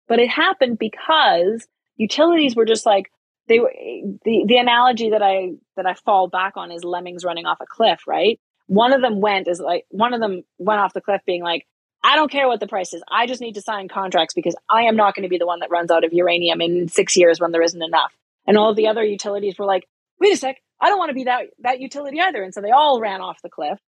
But 0.08 0.20
it 0.20 0.30
happened 0.30 0.78
because 0.78 1.68
utilities 1.96 2.56
were 2.56 2.66
just 2.66 2.86
like, 2.86 3.12
they 3.48 3.60
were 3.60 3.74
the, 3.74 4.46
the 4.48 4.58
analogy 4.58 5.10
that 5.10 5.22
I 5.22 5.54
that 5.76 5.86
I 5.86 5.94
fall 5.94 6.28
back 6.28 6.54
on 6.56 6.72
is 6.72 6.84
lemmings 6.84 7.26
running 7.26 7.46
off 7.46 7.58
a 7.62 7.66
cliff, 7.66 8.02
right? 8.08 8.40
One 8.68 8.94
of 8.94 9.02
them 9.02 9.20
went 9.20 9.48
is 9.48 9.60
like 9.60 9.86
one 9.90 10.14
of 10.14 10.22
them 10.22 10.44
went 10.58 10.80
off 10.80 10.94
the 10.94 11.02
cliff 11.02 11.22
being 11.26 11.44
like, 11.44 11.66
I 12.04 12.16
don't 12.16 12.32
care 12.32 12.48
what 12.48 12.60
the 12.60 12.68
price 12.68 12.94
is. 12.94 13.04
I 13.10 13.28
just 13.28 13.42
need 13.42 13.56
to 13.56 13.62
sign 13.62 13.88
contracts 13.88 14.34
because 14.34 14.56
I 14.70 14.84
am 14.84 14.96
not 14.96 15.16
going 15.16 15.24
to 15.24 15.30
be 15.30 15.38
the 15.38 15.48
one 15.48 15.60
that 15.60 15.72
runs 15.72 15.92
out 15.92 16.04
of 16.04 16.14
uranium 16.14 16.62
in 16.62 16.88
six 16.88 17.18
years 17.18 17.40
when 17.40 17.52
there 17.52 17.62
isn't 17.62 17.82
enough. 17.82 18.14
And 18.48 18.58
all 18.58 18.72
of 18.72 18.76
the 18.76 18.88
other 18.88 19.04
utilities 19.04 19.58
were 19.60 19.66
like, 19.66 19.88
wait 20.20 20.34
a 20.34 20.38
sec, 20.38 20.58
I 20.82 20.90
don't 20.90 20.98
want 20.98 21.10
to 21.10 21.16
be 21.16 21.26
that 21.26 21.48
that 21.60 21.80
utility 21.80 22.20
either. 22.20 22.42
And 22.42 22.54
so 22.54 22.62
they 22.62 22.72
all 22.72 23.00
ran 23.00 23.22
off 23.22 23.42
the 23.42 23.50
cliff. 23.50 23.80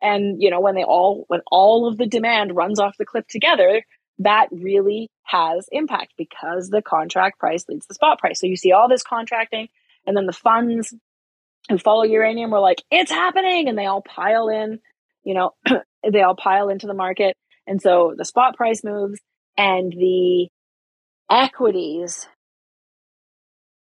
And 0.00 0.42
you 0.42 0.50
know, 0.50 0.60
when 0.60 0.74
they 0.74 0.84
all 0.84 1.24
when 1.28 1.40
all 1.50 1.88
of 1.88 1.96
the 1.96 2.06
demand 2.06 2.54
runs 2.54 2.78
off 2.78 2.96
the 2.98 3.06
cliff 3.06 3.26
together, 3.28 3.82
that 4.18 4.48
really 4.52 5.10
has 5.24 5.66
impact 5.72 6.12
because 6.18 6.68
the 6.68 6.82
contract 6.82 7.38
price 7.38 7.64
leads 7.68 7.86
the 7.86 7.94
spot 7.94 8.18
price. 8.18 8.40
So 8.40 8.46
you 8.46 8.56
see 8.56 8.72
all 8.72 8.88
this 8.88 9.02
contracting 9.02 9.68
and 10.06 10.16
then 10.16 10.26
the 10.26 10.32
funds 10.32 10.94
who 11.68 11.78
follow 11.78 12.02
uranium 12.02 12.50
were 12.50 12.60
like, 12.60 12.82
it's 12.90 13.10
happening. 13.10 13.68
And 13.68 13.78
they 13.78 13.86
all 13.86 14.02
pile 14.02 14.48
in, 14.48 14.80
you 15.24 15.34
know, 15.34 15.52
they 16.10 16.22
all 16.22 16.34
pile 16.34 16.68
into 16.68 16.86
the 16.86 16.94
market. 16.94 17.36
And 17.66 17.80
so 17.80 18.14
the 18.16 18.24
spot 18.24 18.56
price 18.56 18.82
moves 18.82 19.20
and 19.56 19.92
the 19.92 20.48
equities 21.30 22.26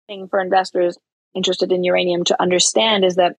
thing 0.07 0.27
for 0.29 0.39
investors 0.39 0.97
interested 1.35 1.71
in 1.71 1.83
uranium 1.83 2.23
to 2.25 2.41
understand 2.41 3.05
is 3.05 3.15
that 3.15 3.35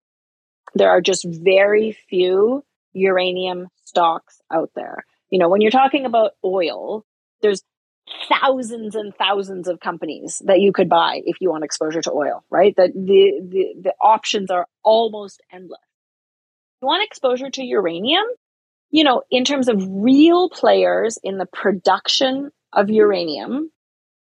there 0.75 0.91
are 0.91 1.01
just 1.01 1.27
very 1.29 1.97
few 2.09 2.65
uranium 2.93 3.69
stocks 3.85 4.41
out 4.51 4.71
there. 4.75 5.05
You 5.31 5.39
know, 5.39 5.49
when 5.49 5.61
you're 5.61 5.71
talking 5.71 6.07
about 6.07 6.33
oil, 6.45 7.05
there's 7.41 7.63
thousands 8.29 8.95
and 8.95 9.15
thousands 9.15 9.69
of 9.69 9.81
companies 9.81 10.43
that 10.47 10.61
you 10.61 10.73
could 10.73 10.89
buy 10.89 11.23
if 11.25 11.37
you 11.41 11.51
want 11.51 11.65
exposure 11.65 12.03
to 12.03 12.13
oil, 12.13 12.45
right? 12.51 12.75
That 12.77 12.93
the, 12.95 13.41
the, 13.43 13.75
the 13.83 13.95
options 14.01 14.51
are 14.51 14.67
almost 14.83 15.41
endless. 15.53 15.81
You 16.81 16.87
want 16.87 17.05
exposure 17.05 17.51
to 17.51 17.63
uranium, 17.63 18.25
you 18.91 19.05
know, 19.05 19.23
in 19.31 19.45
terms 19.45 19.69
of 19.69 19.83
real 19.89 20.51
players 20.51 21.19
in 21.23 21.39
the 21.39 21.47
production 21.47 22.51
of 22.73 22.91
uranium, 22.91 23.71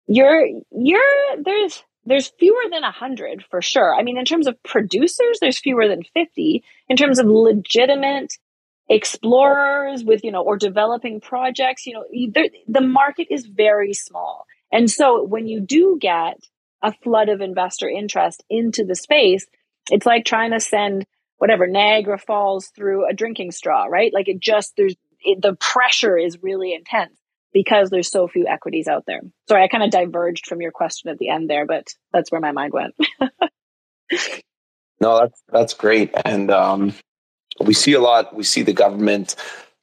you're, 0.06 0.46
you're, 0.70 1.42
there's, 1.42 1.82
there's 2.06 2.28
fewer 2.38 2.62
than 2.70 2.82
100 2.82 3.44
for 3.50 3.60
sure. 3.60 3.94
I 3.94 4.02
mean, 4.02 4.16
in 4.16 4.24
terms 4.24 4.46
of 4.46 4.62
producers, 4.62 5.38
there's 5.40 5.58
fewer 5.58 5.88
than 5.88 6.02
50. 6.14 6.62
In 6.88 6.96
terms 6.96 7.18
of 7.18 7.26
legitimate 7.26 8.32
explorers 8.88 10.04
with 10.04 10.22
you 10.22 10.30
know 10.30 10.42
or 10.42 10.56
developing 10.56 11.20
projects 11.20 11.86
you 11.86 11.92
know 11.92 12.04
the 12.68 12.80
market 12.80 13.26
is 13.30 13.44
very 13.44 13.92
small 13.92 14.46
and 14.70 14.88
so 14.88 15.24
when 15.24 15.48
you 15.48 15.60
do 15.60 15.98
get 16.00 16.38
a 16.82 16.92
flood 17.02 17.28
of 17.28 17.40
investor 17.40 17.88
interest 17.88 18.44
into 18.48 18.84
the 18.84 18.94
space 18.94 19.44
it's 19.90 20.06
like 20.06 20.24
trying 20.24 20.52
to 20.52 20.60
send 20.60 21.04
whatever 21.38 21.66
niagara 21.66 22.16
falls 22.16 22.68
through 22.68 23.08
a 23.08 23.12
drinking 23.12 23.50
straw 23.50 23.86
right 23.86 24.14
like 24.14 24.28
it 24.28 24.38
just 24.38 24.74
there's 24.76 24.94
it, 25.22 25.42
the 25.42 25.56
pressure 25.56 26.16
is 26.16 26.40
really 26.40 26.72
intense 26.72 27.18
because 27.56 27.88
there's 27.88 28.10
so 28.10 28.28
few 28.28 28.46
equities 28.46 28.86
out 28.86 29.04
there 29.06 29.20
sorry 29.48 29.62
i 29.62 29.68
kind 29.68 29.82
of 29.82 29.90
diverged 29.90 30.46
from 30.46 30.60
your 30.60 30.70
question 30.70 31.08
at 31.10 31.18
the 31.18 31.30
end 31.30 31.48
there 31.48 31.64
but 31.64 31.86
that's 32.12 32.30
where 32.30 32.40
my 32.40 32.52
mind 32.52 32.72
went 32.72 32.94
no 35.00 35.20
that's 35.20 35.42
that's 35.50 35.74
great 35.74 36.12
and 36.24 36.50
um 36.50 36.92
we 37.60 37.74
see 37.74 37.92
a 37.92 38.00
lot. 38.00 38.34
We 38.34 38.44
see 38.44 38.62
the 38.62 38.72
government 38.72 39.36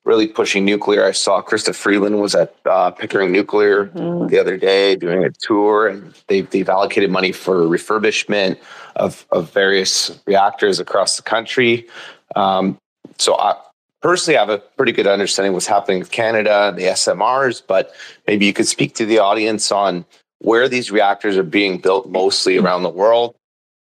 really 0.06 0.28
pushing 0.28 0.66
nuclear. 0.66 1.06
I 1.06 1.12
saw 1.12 1.41
Chrystia 1.41 1.74
Freeland 1.74 2.20
was 2.20 2.36
at 2.36 2.54
uh, 2.66 2.91
Pickering 2.91 3.32
Nuclear 3.32 3.88
mm. 3.88 4.30
the 4.30 4.38
other 4.38 4.58
day 4.58 4.95
doing 4.95 5.24
a 5.24 5.30
tour, 5.41 5.88
and 5.88 6.14
they've 6.28 6.50
they've 6.50 6.70
allocated 6.70 7.10
money 7.10 7.32
for 7.32 7.64
refurbishment 7.64 8.58
of 8.95 9.26
of 9.32 9.52
various 9.52 10.20
reactors 10.28 10.80
across 10.80 11.16
the 11.16 11.24
country. 11.24 11.88
Um, 12.36 12.78
so 13.18 13.38
I 13.38 13.56
personally 14.03 14.38
I 14.38 14.41
have 14.41 14.49
a 14.49 14.59
pretty 14.59 14.91
good 14.91 15.07
understanding 15.07 15.53
what's 15.53 15.65
happening 15.65 15.99
with 15.99 16.11
Canada, 16.11 16.69
and 16.69 16.77
the 16.77 16.84
SMRs, 16.84 17.63
but 17.65 17.93
maybe 18.27 18.45
you 18.45 18.53
could 18.53 18.67
speak 18.67 18.93
to 18.95 19.05
the 19.05 19.17
audience 19.17 19.71
on 19.71 20.05
where 20.39 20.69
these 20.69 20.91
reactors 20.91 21.38
are 21.38 21.43
being 21.43 21.80
built 21.80 22.09
mostly 22.09 22.57
around 22.57 22.84
the 22.84 22.89
world 22.89 23.35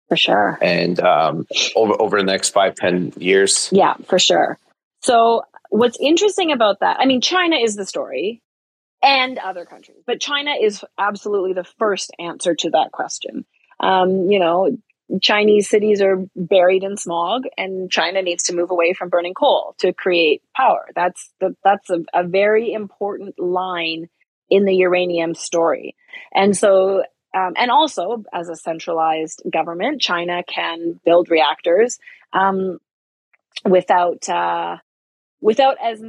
for 0.08 0.16
sure. 0.16 0.58
And 0.60 0.98
um, 1.00 1.46
over 1.76 2.00
over 2.00 2.18
the 2.18 2.24
next 2.24 2.50
five 2.50 2.74
ten 2.74 3.12
years. 3.16 3.68
Yeah, 3.70 3.94
for 4.06 4.18
sure. 4.18 4.58
So 5.02 5.42
what's 5.70 5.98
interesting 6.00 6.50
about 6.50 6.80
that? 6.80 6.96
I 6.98 7.06
mean, 7.06 7.20
China 7.20 7.56
is 7.56 7.76
the 7.76 7.86
story, 7.86 8.42
and 9.02 9.38
other 9.38 9.64
countries, 9.64 9.98
but 10.06 10.20
China 10.20 10.54
is 10.60 10.84
absolutely 10.98 11.52
the 11.52 11.64
first 11.78 12.10
answer 12.18 12.54
to 12.54 12.70
that 12.70 12.90
question. 12.92 13.44
Um, 13.80 14.30
you 14.30 14.40
know, 14.40 14.76
Chinese 15.22 15.68
cities 15.68 16.02
are 16.02 16.26
buried 16.36 16.82
in 16.82 16.96
smog, 16.96 17.44
and 17.56 17.90
China 17.90 18.20
needs 18.22 18.44
to 18.44 18.54
move 18.54 18.70
away 18.70 18.92
from 18.92 19.08
burning 19.08 19.34
coal 19.34 19.74
to 19.78 19.92
create 19.92 20.42
power. 20.54 20.86
That's 20.94 21.32
the, 21.40 21.56
that's 21.64 21.88
a, 21.90 22.04
a 22.12 22.26
very 22.26 22.72
important 22.72 23.38
line 23.38 24.08
in 24.50 24.64
the 24.64 24.74
uranium 24.74 25.34
story. 25.34 25.96
And 26.34 26.56
so, 26.56 27.04
um, 27.34 27.54
and 27.56 27.70
also 27.70 28.24
as 28.32 28.48
a 28.48 28.56
centralized 28.56 29.42
government, 29.50 30.00
China 30.00 30.42
can 30.42 31.00
build 31.04 31.30
reactors 31.30 31.98
um, 32.32 32.78
without 33.64 34.28
uh, 34.28 34.76
without 35.40 35.76
as 35.82 36.02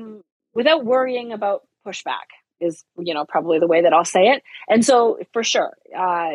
without 0.54 0.86
worrying 0.86 1.32
about 1.32 1.64
pushback 1.86 2.28
is 2.62 2.84
you 2.98 3.14
know 3.14 3.26
probably 3.26 3.60
the 3.60 3.68
way 3.68 3.82
that 3.82 3.94
I'll 3.94 4.06
say 4.06 4.28
it. 4.30 4.44
And 4.68 4.84
so 4.86 5.20
for 5.34 5.44
sure, 5.44 5.74
uh, 5.98 6.30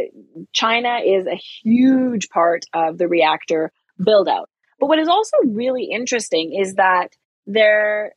China 0.53 0.99
is 1.05 1.27
a 1.27 1.37
huge 1.63 2.29
part 2.29 2.65
of 2.73 2.99
the 2.99 3.09
reactor 3.09 3.73
build 4.03 4.29
out. 4.29 4.49
But 4.81 4.87
what 4.87 4.99
is 4.99 5.09
also 5.09 5.37
really 5.47 5.85
interesting 5.85 6.53
is 6.53 6.75
that 6.75 7.09
they're 7.47 8.13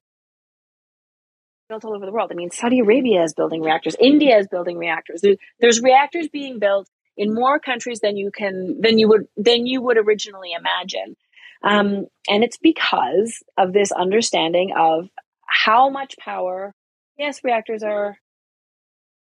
built 1.70 1.86
all 1.86 1.96
over 1.96 2.06
the 2.06 2.12
world. 2.12 2.32
I 2.32 2.36
mean, 2.36 2.52
Saudi 2.52 2.80
Arabia 2.80 3.24
is 3.24 3.34
building 3.34 3.62
reactors, 3.62 3.96
India 4.00 4.38
is 4.38 4.48
building 4.48 4.78
reactors. 4.78 5.22
There's, 5.22 5.38
there's 5.60 5.82
reactors 5.82 6.28
being 6.30 6.60
built 6.60 6.90
in 7.18 7.34
more 7.34 7.60
countries 7.60 8.00
than 8.00 8.16
you 8.16 8.32
can 8.32 8.80
than 8.80 9.00
you 9.00 9.08
would 9.10 9.28
than 9.36 9.66
you 9.66 9.82
would 9.82 9.98
originally 9.98 10.52
imagine. 10.54 11.16
Um, 11.64 12.06
and 12.30 12.44
it's 12.44 12.58
because 12.58 13.44
of 13.58 13.74
this 13.74 13.92
understanding 13.92 14.74
of 14.78 15.10
how 15.48 15.90
much 15.90 16.16
power 16.20 16.74
yes 17.18 17.44
reactors 17.44 17.84
are 17.84 18.18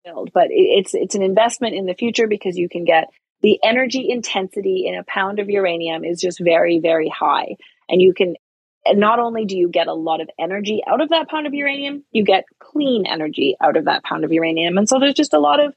built 0.06 0.30
but 0.34 0.48
it's 0.50 0.94
it's 0.94 1.16
an 1.16 1.24
investment 1.24 1.76
in 1.76 1.86
the 1.86 1.94
future 1.94 2.28
because 2.28 2.58
you 2.58 2.70
can 2.70 2.86
get 2.86 3.10
the 3.42 3.60
energy 3.64 4.10
intensity 4.10 4.86
in 4.88 4.96
a 4.96 5.04
pound 5.04 5.40
of 5.40 5.50
uranium 5.50 6.04
is 6.04 6.20
just 6.20 6.40
very 6.40 6.80
very 6.80 7.10
high. 7.10 7.56
And 7.90 8.02
you 8.02 8.14
can 8.14 8.36
not 8.94 9.20
only 9.20 9.46
do 9.46 9.58
you 9.58 9.70
get 9.70 9.88
a 9.88 9.94
lot 9.94 10.22
of 10.22 10.30
energy 10.40 10.82
out 10.88 11.02
of 11.02 11.10
that 11.10 11.30
pound 11.30 11.46
of 11.46 11.54
uranium 11.54 12.04
you 12.12 12.24
get 12.24 12.46
clean 12.60 13.06
energy 13.06 13.56
out 13.62 13.78
of 13.78 13.86
that 13.86 14.04
pound 14.04 14.24
of 14.24 14.32
uranium. 14.32 14.78
And 14.78 14.88
so 14.88 15.00
there's 15.00 15.14
just 15.14 15.34
a 15.34 15.40
lot 15.40 15.60
of 15.60 15.74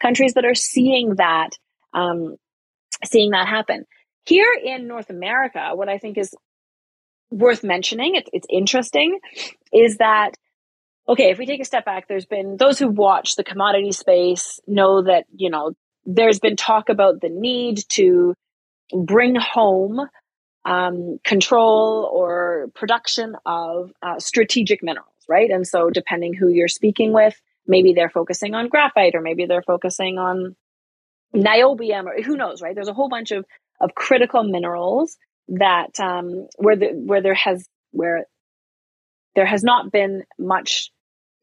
countries 0.00 0.34
that 0.34 0.44
are 0.44 0.54
seeing 0.54 1.16
that 1.16 1.50
um, 1.92 2.36
seeing 3.04 3.30
that 3.30 3.46
happen. 3.46 3.84
Here 4.26 4.48
in 4.64 4.86
north 4.86 5.10
america 5.10 5.70
what 5.74 5.90
i 5.90 5.98
think 5.98 6.16
is 6.16 6.34
worth 7.30 7.62
mentioning 7.62 8.14
it's, 8.14 8.30
it's 8.32 8.46
interesting 8.48 9.18
is 9.70 9.98
that 9.98 10.30
okay, 11.08 11.30
if 11.30 11.38
we 11.38 11.46
take 11.46 11.60
a 11.60 11.64
step 11.64 11.84
back, 11.84 12.08
there's 12.08 12.26
been 12.26 12.56
those 12.56 12.78
who 12.78 12.88
watch 12.88 13.36
the 13.36 13.44
commodity 13.44 13.92
space 13.92 14.60
know 14.66 15.02
that, 15.02 15.24
you 15.34 15.50
know, 15.50 15.72
there's 16.06 16.40
been 16.40 16.56
talk 16.56 16.88
about 16.88 17.20
the 17.20 17.28
need 17.28 17.82
to 17.90 18.34
bring 18.92 19.34
home 19.34 20.00
um, 20.64 21.18
control 21.24 22.08
or 22.12 22.68
production 22.74 23.36
of 23.44 23.92
uh, 24.02 24.18
strategic 24.18 24.82
minerals, 24.82 25.08
right? 25.28 25.50
And 25.50 25.66
so, 25.66 25.90
depending 25.90 26.34
who 26.34 26.48
you're 26.48 26.68
speaking 26.68 27.12
with, 27.12 27.38
maybe 27.66 27.92
they're 27.92 28.10
focusing 28.10 28.54
on 28.54 28.68
graphite 28.68 29.14
or 29.14 29.20
maybe 29.20 29.46
they're 29.46 29.62
focusing 29.62 30.18
on 30.18 30.56
niobium 31.34 32.04
or 32.06 32.22
who 32.22 32.36
knows, 32.36 32.62
right? 32.62 32.74
There's 32.74 32.88
a 32.88 32.94
whole 32.94 33.08
bunch 33.08 33.30
of 33.30 33.44
of 33.80 33.94
critical 33.94 34.42
minerals 34.44 35.16
that 35.48 35.98
um, 36.00 36.46
where 36.56 36.76
the 36.76 36.86
where 36.88 37.20
there 37.20 37.34
has 37.34 37.68
where 37.90 38.26
there 39.34 39.46
has 39.46 39.62
not 39.62 39.90
been 39.92 40.24
much 40.38 40.90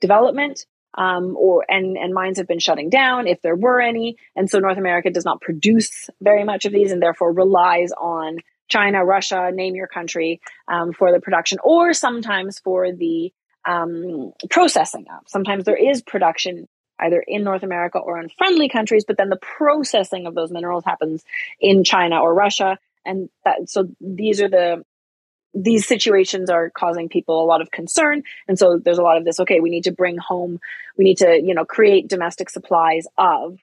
development 0.01 0.65
um, 0.97 1.37
or 1.37 1.65
and 1.69 1.97
and 1.97 2.13
mines 2.13 2.37
have 2.37 2.47
been 2.47 2.59
shutting 2.59 2.89
down 2.89 3.27
if 3.27 3.41
there 3.41 3.55
were 3.55 3.79
any. 3.79 4.17
And 4.35 4.49
so 4.49 4.59
north 4.59 4.77
america 4.77 5.09
does 5.09 5.25
not 5.25 5.41
produce 5.41 6.09
very 6.21 6.43
much 6.43 6.65
of 6.65 6.73
these 6.73 6.91
and 6.91 7.01
therefore 7.01 7.31
relies 7.31 7.91
on 7.91 8.39
china 8.67 9.03
russia 9.03 9.51
name 9.53 9.75
your 9.75 9.87
country 9.87 10.41
um, 10.67 10.93
for 10.93 11.11
the 11.11 11.19
production 11.19 11.57
or 11.63 11.93
sometimes 11.93 12.59
for 12.59 12.91
the 12.91 13.31
um, 13.65 14.33
processing 14.49 15.05
of. 15.15 15.23
Sometimes 15.27 15.65
there 15.65 15.75
is 15.75 16.01
production 16.01 16.67
either 16.99 17.23
in 17.25 17.43
north 17.43 17.63
america 17.63 17.97
or 17.97 18.19
in 18.19 18.29
friendly 18.37 18.67
countries 18.67 19.05
but 19.05 19.17
then 19.17 19.29
the 19.29 19.39
processing 19.57 20.25
of 20.25 20.35
those 20.35 20.51
minerals 20.51 20.83
happens 20.85 21.23
in 21.59 21.83
china 21.83 22.19
or 22.19 22.33
russia. 22.33 22.77
And 23.05 23.29
that 23.45 23.69
so 23.69 23.87
these 23.99 24.41
are 24.41 24.49
the 24.49 24.83
these 25.53 25.87
situations 25.87 26.49
are 26.49 26.69
causing 26.69 27.09
people 27.09 27.43
a 27.43 27.45
lot 27.45 27.61
of 27.61 27.71
concern. 27.71 28.23
And 28.47 28.57
so 28.57 28.77
there's 28.77 28.97
a 28.97 29.03
lot 29.03 29.17
of 29.17 29.25
this 29.25 29.39
okay 29.39 29.59
we 29.59 29.69
need 29.69 29.83
to 29.85 29.91
bring 29.91 30.17
home 30.17 30.59
we 30.97 31.03
need 31.03 31.17
to 31.17 31.41
you 31.41 31.53
know 31.53 31.65
create 31.65 32.07
domestic 32.07 32.49
supplies 32.49 33.05
of 33.17 33.57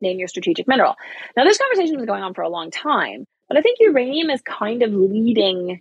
name 0.00 0.18
your 0.18 0.28
strategic 0.28 0.66
mineral. 0.68 0.96
Now 1.36 1.44
this 1.44 1.58
conversation 1.58 1.96
was 1.96 2.06
going 2.06 2.22
on 2.22 2.34
for 2.34 2.42
a 2.42 2.48
long 2.48 2.70
time 2.70 3.26
but 3.48 3.56
i 3.56 3.60
think 3.60 3.78
uranium 3.80 4.30
is 4.30 4.42
kind 4.42 4.82
of 4.82 4.92
leading 4.92 5.80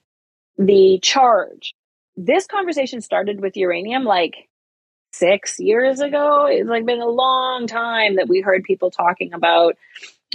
the 0.58 1.00
charge. 1.02 1.74
This 2.16 2.46
conversation 2.46 3.02
started 3.02 3.42
with 3.42 3.58
uranium 3.58 4.04
like 4.04 4.48
six 5.14 5.60
years 5.60 6.00
ago. 6.00 6.46
It's 6.50 6.70
like 6.70 6.86
been 6.86 7.02
a 7.02 7.08
long 7.08 7.68
time 7.68 8.18
that 8.18 8.30
we 8.30 8.42
heard 8.42 8.64
people 8.64 8.92
talking 8.92 9.34
about 9.34 9.78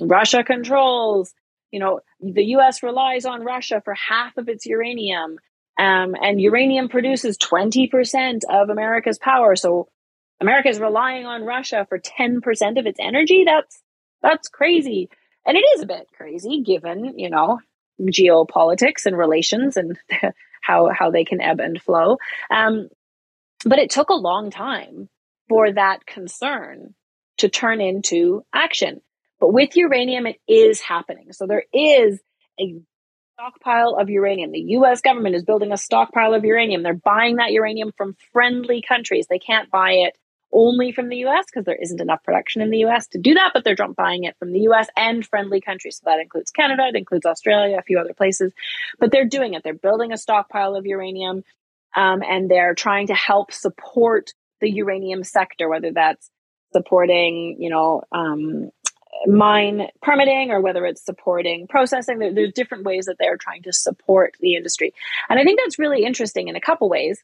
russia 0.03 0.45
controls 0.45 1.33
you 1.71 1.81
know, 1.81 2.01
the 2.21 2.45
US 2.57 2.83
relies 2.83 3.25
on 3.25 3.43
Russia 3.43 3.83
for 3.85 3.95
half 3.95 4.37
of 4.37 4.49
its 4.49 4.67
uranium. 4.67 5.39
Um, 5.79 6.15
and 6.21 6.41
uranium 6.41 6.89
produces 6.89 7.37
20% 7.37 8.41
of 8.49 8.71
America's 8.71 9.19
power. 9.19 9.57
So 9.57 9.89
America 10.41 10.69
is 10.69 10.81
relying 10.81 11.27
on 11.27 11.45
Russia 11.45 11.87
for 11.89 11.99
10% 11.99 12.79
of 12.79 12.87
its 12.87 12.99
energy. 13.01 13.45
That's, 13.45 13.83
that's 14.23 14.49
crazy. 14.49 15.11
And 15.47 15.57
it 15.57 15.65
is 15.75 15.83
a 15.83 15.87
bit 15.87 16.09
crazy 16.17 16.63
given, 16.63 17.19
you 17.19 17.31
know, 17.31 17.61
geopolitics 18.01 19.07
and 19.07 19.17
relations 19.17 19.77
and 19.77 19.99
how, 20.63 20.91
how 20.91 21.11
they 21.11 21.25
can 21.25 21.41
ebb 21.41 21.61
and 21.61 21.81
flow. 21.81 22.19
Um, 22.51 22.89
but 23.65 23.79
it 23.79 23.91
took 23.91 24.11
a 24.11 24.15
long 24.15 24.51
time 24.51 25.09
for 25.49 25.73
that 25.73 26.07
concern 26.07 26.95
to 27.39 27.49
turn 27.49 27.81
into 27.81 28.45
action. 28.53 29.01
But 29.41 29.53
with 29.53 29.77
uranium, 29.77 30.27
it 30.27 30.41
is 30.49 30.81
happening. 30.81 31.33
So 31.33 31.47
there 31.47 31.65
is 31.73 32.21
a 32.61 32.81
stockpile 33.35 33.97
of 33.97 34.09
uranium. 34.09 34.53
The 34.53 34.61
US 34.79 35.03
government 35.03 35.35
is 35.35 35.45
building 35.45 35.73
a 35.73 35.77
stockpile 35.77 36.33
of 36.35 36.45
uranium. 36.45 36.83
They're 36.83 36.95
buying 36.95 37.37
that 37.37 37.53
uranium 37.53 37.93
from 37.97 38.17
friendly 38.33 38.83
countries. 38.87 39.27
They 39.29 39.39
can't 39.39 39.71
buy 39.71 39.93
it 39.93 40.17
only 40.53 40.93
from 40.93 41.11
the 41.11 41.19
US 41.27 41.45
because 41.47 41.67
there 41.67 41.77
isn't 41.77 42.01
enough 42.01 42.23
production 42.25 42.63
in 42.63 42.71
the 42.71 42.85
US 42.87 43.09
to 43.09 43.19
do 43.19 43.35
that, 43.35 43.51
but 43.53 43.63
they're 43.63 43.77
buying 43.95 44.25
it 44.25 44.37
from 44.39 44.53
the 44.53 44.61
US 44.61 44.89
and 44.97 45.27
friendly 45.27 45.61
countries. 45.61 45.99
So 45.99 46.11
that 46.11 46.21
includes 46.21 46.51
Canada, 46.51 46.87
it 46.89 46.97
includes 46.97 47.27
Australia, 47.27 47.77
a 47.79 47.83
few 47.83 47.99
other 47.99 48.15
places. 48.15 48.53
But 48.99 49.13
they're 49.13 49.27
doing 49.27 49.55
it. 49.55 49.63
They're 49.63 49.75
building 49.75 50.13
a 50.13 50.17
stockpile 50.17 50.75
of 50.75 50.87
uranium 50.87 51.45
um, 51.95 52.23
and 52.23 52.51
they're 52.51 52.75
trying 52.75 53.09
to 53.09 53.15
help 53.15 53.53
support 53.53 54.33
the 54.61 54.71
uranium 54.71 55.25
sector, 55.25 55.69
whether 55.69 55.93
that's 55.93 56.31
supporting, 56.73 57.57
you 57.59 57.71
know, 57.71 58.03
um, 58.13 58.71
mine 59.27 59.89
permitting 60.03 60.51
or 60.51 60.61
whether 60.61 60.85
it's 60.85 61.05
supporting 61.05 61.67
processing. 61.67 62.19
There, 62.19 62.35
there's 62.35 62.53
different 62.53 62.85
ways 62.85 63.07
that 63.07 63.17
they're 63.19 63.37
trying 63.37 63.63
to 63.63 63.73
support 63.73 64.35
the 64.41 64.55
industry. 64.55 64.93
And 65.29 65.39
I 65.39 65.45
think 65.45 65.61
that's 65.63 65.79
really 65.79 66.05
interesting 66.05 66.49
in 66.49 66.57
a 66.57 66.61
couple 66.61 66.89
ways. 66.89 67.23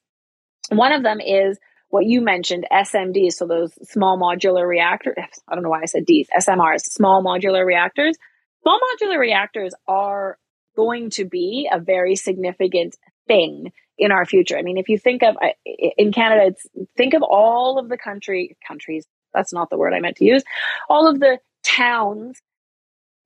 One 0.71 0.93
of 0.93 1.03
them 1.03 1.21
is 1.21 1.59
what 1.89 2.07
you 2.07 2.23
mentioned, 2.23 2.67
SMDs, 2.73 3.35
so 3.35 3.47
those 3.47 3.73
small 3.91 4.19
modular 4.19 4.67
reactors. 4.67 5.17
I 5.47 5.55
don't 5.55 5.63
know 5.63 5.71
why 5.71 5.83
I 5.83 5.87
said 5.87 6.07
Ds, 6.07 6.29
SMRs, 6.35 6.81
small 6.83 7.23
modular 7.23 7.67
reactors. 7.67 8.17
Small 8.63 8.79
modular 8.81 9.19
reactors 9.19 9.75
are 9.87 10.39
going 10.75 11.11
to 11.11 11.27
be 11.27 11.69
a 11.71 11.79
very 11.79 12.17
significant 12.17 12.97
thing 13.27 13.73
in 13.99 14.11
our 14.11 14.25
future. 14.25 14.57
I 14.57 14.63
mean, 14.63 14.79
if 14.79 14.89
you 14.89 14.99
think 14.99 15.23
of 15.23 15.37
in 15.65 16.13
Canada, 16.13 16.47
it's 16.47 16.67
think 16.97 17.13
of 17.15 17.23
all 17.23 17.79
of 17.79 17.89
the 17.89 17.99
country 17.99 18.57
countries. 18.67 19.07
That's 19.35 19.53
not 19.53 19.71
the 19.71 19.77
word 19.77 19.93
I 19.93 20.01
meant 20.01 20.17
to 20.17 20.25
use. 20.25 20.43
All 20.89 21.09
of 21.09 21.21
the 21.21 21.39
towns 21.63 22.41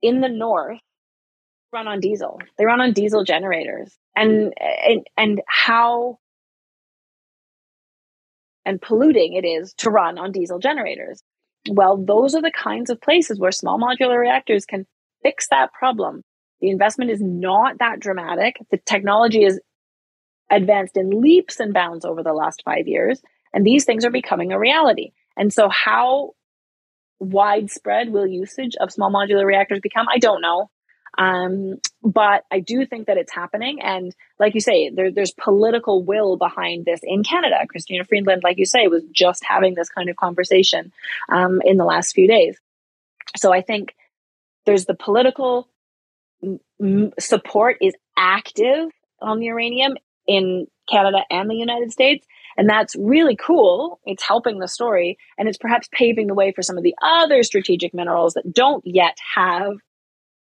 in 0.02 0.20
the 0.20 0.28
north 0.28 0.80
run 1.72 1.88
on 1.88 2.00
diesel. 2.00 2.40
They 2.58 2.64
run 2.64 2.80
on 2.80 2.92
diesel 2.92 3.24
generators. 3.24 3.96
And 4.14 4.54
and, 4.58 5.06
and 5.16 5.40
how 5.46 6.18
and 8.64 8.80
polluting 8.82 9.34
it 9.34 9.46
is 9.46 9.74
to 9.74 9.90
run 9.90 10.18
on 10.18 10.32
diesel 10.32 10.58
generators. 10.58 11.22
Well, 11.70 11.96
those 11.96 12.34
are 12.34 12.42
the 12.42 12.52
kinds 12.52 12.90
of 12.90 13.00
places 13.00 13.38
where 13.38 13.52
small 13.52 13.78
modular 13.78 14.18
reactors 14.18 14.64
can 14.64 14.86
fix 15.22 15.48
that 15.48 15.72
problem. 15.72 16.22
The 16.60 16.70
investment 16.70 17.10
is 17.10 17.20
not 17.20 17.78
that 17.78 18.00
dramatic. 18.00 18.56
The 18.70 18.78
technology 18.78 19.44
is 19.44 19.60
advanced 20.50 20.96
in 20.96 21.10
leaps 21.10 21.60
and 21.60 21.74
bounds 21.74 22.04
over 22.04 22.22
the 22.22 22.32
last 22.32 22.62
five 22.64 22.86
years, 22.86 23.20
and 23.52 23.64
these 23.64 23.84
things 23.84 24.04
are 24.04 24.10
becoming 24.10 24.52
a 24.52 24.58
reality. 24.58 25.10
And 25.36 25.52
so, 25.52 25.68
how 25.68 26.32
widespread 27.18 28.10
will 28.10 28.26
usage 28.26 28.76
of 28.80 28.92
small 28.92 29.10
modular 29.10 29.44
reactors 29.44 29.80
become? 29.80 30.06
I 30.08 30.18
don't 30.18 30.42
know. 30.42 30.70
Um, 31.18 31.76
but 32.02 32.44
I 32.50 32.60
do 32.60 32.84
think 32.84 33.06
that 33.06 33.16
it's 33.16 33.32
happening. 33.32 33.80
And 33.80 34.14
like 34.38 34.54
you 34.54 34.60
say, 34.60 34.90
there, 34.90 35.10
there's 35.10 35.32
political 35.32 36.04
will 36.04 36.36
behind 36.36 36.84
this 36.84 37.00
in 37.02 37.24
Canada. 37.24 37.56
Chrystia 37.74 38.06
Freeland, 38.06 38.42
like 38.44 38.58
you 38.58 38.66
say, 38.66 38.86
was 38.86 39.02
just 39.12 39.42
having 39.44 39.74
this 39.74 39.88
kind 39.88 40.10
of 40.10 40.16
conversation 40.16 40.92
um, 41.30 41.62
in 41.64 41.78
the 41.78 41.84
last 41.84 42.14
few 42.14 42.28
days. 42.28 42.58
So 43.36 43.52
I 43.52 43.62
think 43.62 43.94
there's 44.66 44.84
the 44.84 44.94
political 44.94 45.68
m- 46.80 47.12
support 47.18 47.78
is 47.80 47.94
active 48.16 48.90
on 49.20 49.38
the 49.38 49.46
uranium 49.46 49.94
in 50.26 50.66
Canada 50.90 51.18
and 51.30 51.48
the 51.48 51.54
United 51.54 51.92
States. 51.92 52.26
And 52.56 52.68
that's 52.68 52.96
really 52.96 53.36
cool. 53.36 54.00
It's 54.04 54.22
helping 54.22 54.58
the 54.58 54.68
story 54.68 55.18
and 55.38 55.48
it's 55.48 55.58
perhaps 55.58 55.88
paving 55.92 56.26
the 56.26 56.34
way 56.34 56.52
for 56.52 56.62
some 56.62 56.78
of 56.78 56.82
the 56.82 56.94
other 57.02 57.42
strategic 57.42 57.92
minerals 57.92 58.34
that 58.34 58.52
don't 58.52 58.86
yet 58.86 59.16
have 59.34 59.74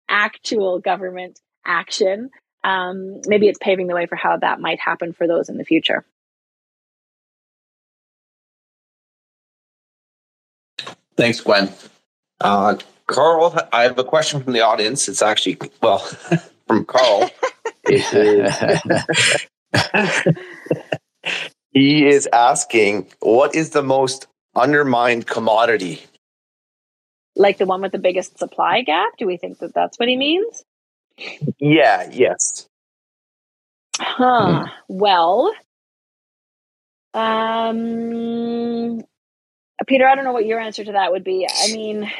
actual 0.10 0.80
government 0.80 1.40
action. 1.66 2.30
Um, 2.64 3.22
maybe 3.26 3.48
it's 3.48 3.60
paving 3.60 3.88
the 3.88 3.96
way 3.96 4.06
for 4.06 4.16
how 4.16 4.38
that 4.38 4.60
might 4.60 4.80
happen 4.80 5.14
for 5.14 5.28
those 5.28 5.50
in 5.50 5.58
the 5.58 5.64
future. 5.64 6.06
Thanks, 11.16 11.40
Gwen. 11.40 11.72
Uh, 12.40 12.78
Karl, 13.08 13.58
I 13.72 13.84
have 13.84 14.00
a 14.00 14.04
question 14.04 14.42
from 14.42 14.54
the 14.54 14.62
audience. 14.62 15.08
It's 15.08 15.22
actually, 15.22 15.58
well, 15.82 16.00
from 16.68 16.86
Karl. 16.86 17.30
he 21.72 22.08
is 22.08 22.28
asking, 22.32 23.08
what 23.20 23.56
is 23.56 23.72
the 23.72 23.84
most 23.84 24.28
undermined 24.56 25.28
commodity? 25.28 26.04
Like 27.36 27.58
the 27.58 27.66
one 27.66 27.82
with 27.82 27.94
the 27.94 28.00
biggest 28.00 28.38
supply 28.38 28.82
gap? 28.82 29.18
Do 29.18 29.26
we 29.26 29.38
think 29.38 29.60
that 29.60 29.74
that's 29.74 29.98
what 29.98 30.10
he 30.10 30.18
means? 30.18 30.64
Yeah, 31.60 32.10
yes. 32.12 32.68
Huh. 33.98 34.66
Hmm. 34.66 34.70
Well, 34.88 35.54
um, 37.14 39.02
Peter, 39.88 40.08
I 40.08 40.16
don't 40.16 40.24
know 40.24 40.34
what 40.34 40.46
your 40.46 40.60
answer 40.60 40.84
to 40.84 40.92
that 40.94 41.12
would 41.12 41.24
be. 41.24 41.48
I 41.50 41.72
mean, 41.74 42.12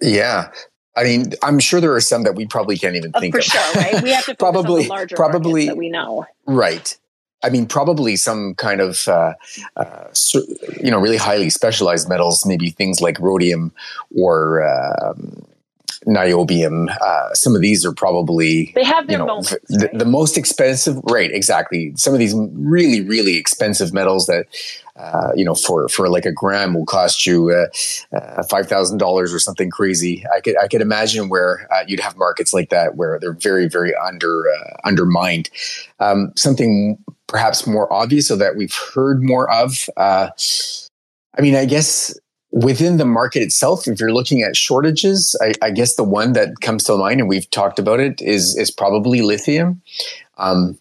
yeah. 0.00 0.50
I 0.96 1.04
mean, 1.04 1.32
I'm 1.42 1.58
sure 1.58 1.80
there 1.80 1.94
are 1.94 2.00
some 2.00 2.24
that 2.24 2.34
we 2.34 2.46
probably 2.46 2.76
can't 2.76 2.96
even 2.96 3.12
think 3.12 3.34
for 3.34 3.38
of. 3.38 3.44
For 3.44 3.50
sure, 3.50 3.82
right? 3.82 4.02
We 4.02 4.10
have 4.10 4.26
to 4.26 4.34
probably, 4.38 4.86
larger 4.86 5.16
probably 5.16 5.66
that 5.66 5.76
we 5.76 5.88
know. 5.88 6.26
Right. 6.46 6.98
I 7.42 7.50
mean, 7.50 7.66
probably 7.66 8.16
some 8.16 8.54
kind 8.54 8.80
of, 8.80 9.08
uh, 9.08 9.34
uh, 9.76 10.04
you 10.80 10.90
know, 10.90 10.98
really 11.00 11.16
highly 11.16 11.50
specialized 11.50 12.08
metals, 12.08 12.46
maybe 12.46 12.70
things 12.70 13.00
like 13.00 13.18
rhodium 13.18 13.72
or 14.14 14.62
um, 14.64 15.44
niobium. 16.06 16.94
Uh, 17.00 17.32
some 17.34 17.54
of 17.54 17.60
these 17.60 17.84
are 17.84 17.92
probably 17.92 18.72
they 18.74 18.84
have 18.84 19.06
their 19.06 19.14
you 19.14 19.18
know, 19.18 19.26
moments, 19.26 19.50
the, 19.68 19.86
right? 19.86 19.98
the, 19.98 20.04
most 20.04 20.36
expensive. 20.36 20.98
Right, 21.04 21.30
exactly. 21.30 21.92
Some 21.96 22.12
of 22.12 22.18
these 22.18 22.34
really, 22.52 23.00
really 23.00 23.36
expensive 23.36 23.92
metals 23.92 24.26
that 24.26 24.46
uh, 24.96 25.32
you 25.34 25.44
know 25.44 25.54
for 25.54 25.88
for 25.88 26.08
like 26.08 26.26
a 26.26 26.32
gram 26.32 26.74
will 26.74 26.86
cost 26.86 27.26
you 27.26 27.50
uh, 27.50 27.66
uh 28.16 28.42
five 28.44 28.68
thousand 28.68 28.98
dollars 28.98 29.32
or 29.32 29.38
something 29.38 29.70
crazy. 29.70 30.24
I 30.34 30.40
could 30.40 30.56
I 30.58 30.68
could 30.68 30.82
imagine 30.82 31.28
where 31.28 31.66
uh, 31.72 31.84
you'd 31.86 32.00
have 32.00 32.16
markets 32.16 32.52
like 32.52 32.70
that 32.70 32.96
where 32.96 33.18
they're 33.18 33.32
very, 33.32 33.68
very 33.68 33.94
under 33.94 34.44
uh, 34.48 34.76
undermined. 34.84 35.50
Um, 36.00 36.32
something 36.36 36.98
perhaps 37.32 37.66
more 37.66 37.90
obvious, 37.90 38.28
so 38.28 38.36
that 38.36 38.56
we've 38.56 38.76
heard 38.94 39.22
more 39.22 39.50
of. 39.50 39.88
I 39.96 41.40
mean, 41.40 41.56
I 41.56 41.64
guess 41.64 42.14
within 42.50 42.98
the 42.98 43.06
market 43.06 43.40
itself, 43.40 43.88
if 43.88 43.98
you're 43.98 44.12
looking 44.12 44.42
at 44.42 44.54
shortages, 44.54 45.34
I, 45.40 45.54
I, 45.62 45.70
guess 45.70 45.94
the 45.94 46.04
one 46.04 46.34
that 46.34 46.60
comes 46.60 46.84
to 46.84 46.96
mind, 46.96 47.20
and 47.20 47.28
we've 47.28 47.50
talked 47.50 47.78
about 47.78 47.98
it, 47.98 48.20
is 48.20 48.56
is 48.56 48.70
probably 48.70 49.22
lithium. 49.22 49.80
Um, 50.36 50.78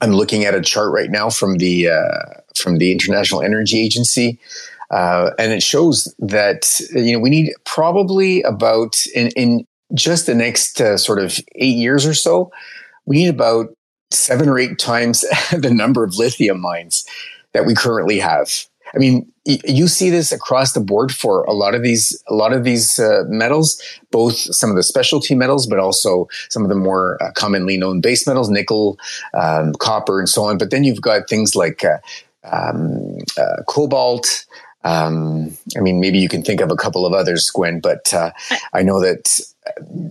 I'm 0.00 0.12
looking 0.12 0.44
at 0.44 0.54
a 0.54 0.60
chart 0.60 0.92
right 0.92 1.10
now 1.10 1.30
from 1.30 1.58
the 1.58 1.88
uh, 1.88 2.40
from 2.54 2.78
the 2.78 2.92
International 2.92 3.42
Energy 3.42 3.80
Agency, 3.80 4.38
uh, 4.90 5.30
and 5.38 5.52
it 5.52 5.62
shows 5.62 6.14
that 6.20 6.80
you 6.92 7.12
know 7.12 7.18
we 7.18 7.30
need 7.30 7.52
probably 7.64 8.42
about 8.42 9.04
in 9.14 9.28
in 9.30 9.66
just 9.94 10.26
the 10.26 10.34
next 10.34 10.80
uh, 10.80 10.96
sort 10.96 11.18
of 11.18 11.38
eight 11.56 11.76
years 11.76 12.06
or 12.06 12.14
so, 12.14 12.50
we 13.06 13.16
need 13.16 13.28
about 13.28 13.75
seven 14.10 14.48
or 14.48 14.58
eight 14.58 14.78
times 14.78 15.20
the 15.56 15.70
number 15.72 16.04
of 16.04 16.16
lithium 16.16 16.60
mines 16.60 17.06
that 17.52 17.66
we 17.66 17.74
currently 17.74 18.18
have. 18.18 18.66
I 18.94 18.98
mean, 18.98 19.30
you 19.44 19.88
see 19.88 20.10
this 20.10 20.32
across 20.32 20.72
the 20.72 20.80
board 20.80 21.12
for 21.12 21.44
a 21.44 21.52
lot 21.52 21.74
of 21.74 21.82
these 21.82 22.20
a 22.28 22.34
lot 22.34 22.52
of 22.52 22.64
these 22.64 22.98
uh, 22.98 23.22
metals 23.28 23.80
both 24.10 24.34
some 24.34 24.70
of 24.70 24.76
the 24.76 24.82
specialty 24.82 25.34
metals 25.34 25.66
but 25.66 25.78
also 25.78 26.26
some 26.48 26.64
of 26.64 26.68
the 26.68 26.74
more 26.74 27.16
uh, 27.22 27.30
commonly 27.32 27.76
known 27.76 28.00
base 28.00 28.26
metals 28.26 28.50
nickel 28.50 28.98
um, 29.34 29.72
copper 29.74 30.18
and 30.18 30.28
so 30.28 30.42
on 30.42 30.58
but 30.58 30.70
then 30.70 30.82
you've 30.82 31.00
got 31.00 31.28
things 31.28 31.54
like 31.54 31.84
uh, 31.84 31.98
um, 32.50 33.18
uh, 33.38 33.62
cobalt 33.68 34.46
um, 34.86 35.50
i 35.76 35.80
mean 35.80 36.00
maybe 36.00 36.18
you 36.18 36.28
can 36.28 36.42
think 36.42 36.60
of 36.60 36.70
a 36.70 36.76
couple 36.76 37.04
of 37.04 37.12
others 37.12 37.50
gwen 37.50 37.80
but 37.80 38.12
uh, 38.14 38.30
i 38.72 38.82
know 38.82 39.00
that 39.00 39.40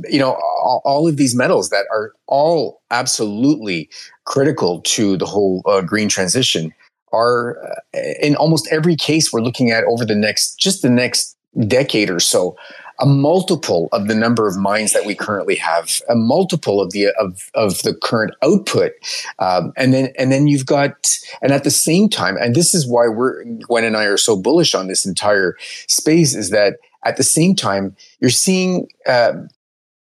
you 0.10 0.19
know 0.19 0.34
all, 0.34 0.81
all, 0.85 1.07
of 1.07 1.18
these 1.18 1.35
metals 1.35 1.69
that 1.69 1.85
are 1.91 2.14
all 2.27 2.81
absolutely 2.91 3.89
critical 4.26 4.81
to 4.81 5.18
the 5.18 5.26
whole 5.26 5.61
uh, 5.65 5.81
green 5.81 6.10
transition 6.10 6.73
are 7.14 7.57
uh, 7.65 7.99
in 8.22 8.35
almost 8.35 8.68
every 8.72 8.95
case 8.95 9.31
we're 9.31 9.41
looking 9.41 9.72
at 9.72 9.84
over 9.85 10.06
the 10.06 10.15
next 10.15 10.60
just 10.60 10.81
the 10.81 10.89
next 10.89 11.38
decade 11.68 12.10
or 12.10 12.19
so 12.19 12.56
a 12.99 13.05
multiple 13.05 13.89
of 13.91 14.07
the 14.07 14.15
number 14.15 14.47
of 14.47 14.57
mines 14.57 14.93
that 14.93 15.05
we 15.05 15.15
currently 15.15 15.55
have, 15.55 16.01
a 16.07 16.15
multiple 16.15 16.81
of 16.81 16.91
the 16.91 17.07
of 17.19 17.49
of 17.53 17.81
the 17.84 17.93
current 17.93 18.34
output, 18.43 18.93
um, 19.39 19.73
and 19.76 19.93
then 19.93 20.13
and 20.17 20.31
then 20.31 20.47
you've 20.47 20.65
got, 20.65 20.93
and 21.41 21.51
at 21.51 21.63
the 21.63 21.72
same 21.72 22.09
time, 22.09 22.38
and 22.38 22.55
this 22.55 22.73
is 22.73 22.88
why 22.88 23.07
we're 23.07 23.43
Gwen 23.43 23.84
and 23.84 23.97
I 23.97 24.05
are 24.05 24.17
so 24.17 24.35
bullish 24.35 24.73
on 24.73 24.88
this 24.88 25.05
entire 25.05 25.55
space, 25.88 26.35
is 26.35 26.49
that 26.51 26.77
at 27.03 27.17
the 27.17 27.23
same 27.23 27.55
time 27.55 27.95
you're 28.19 28.30
seeing 28.30 28.88
uh, 29.07 29.34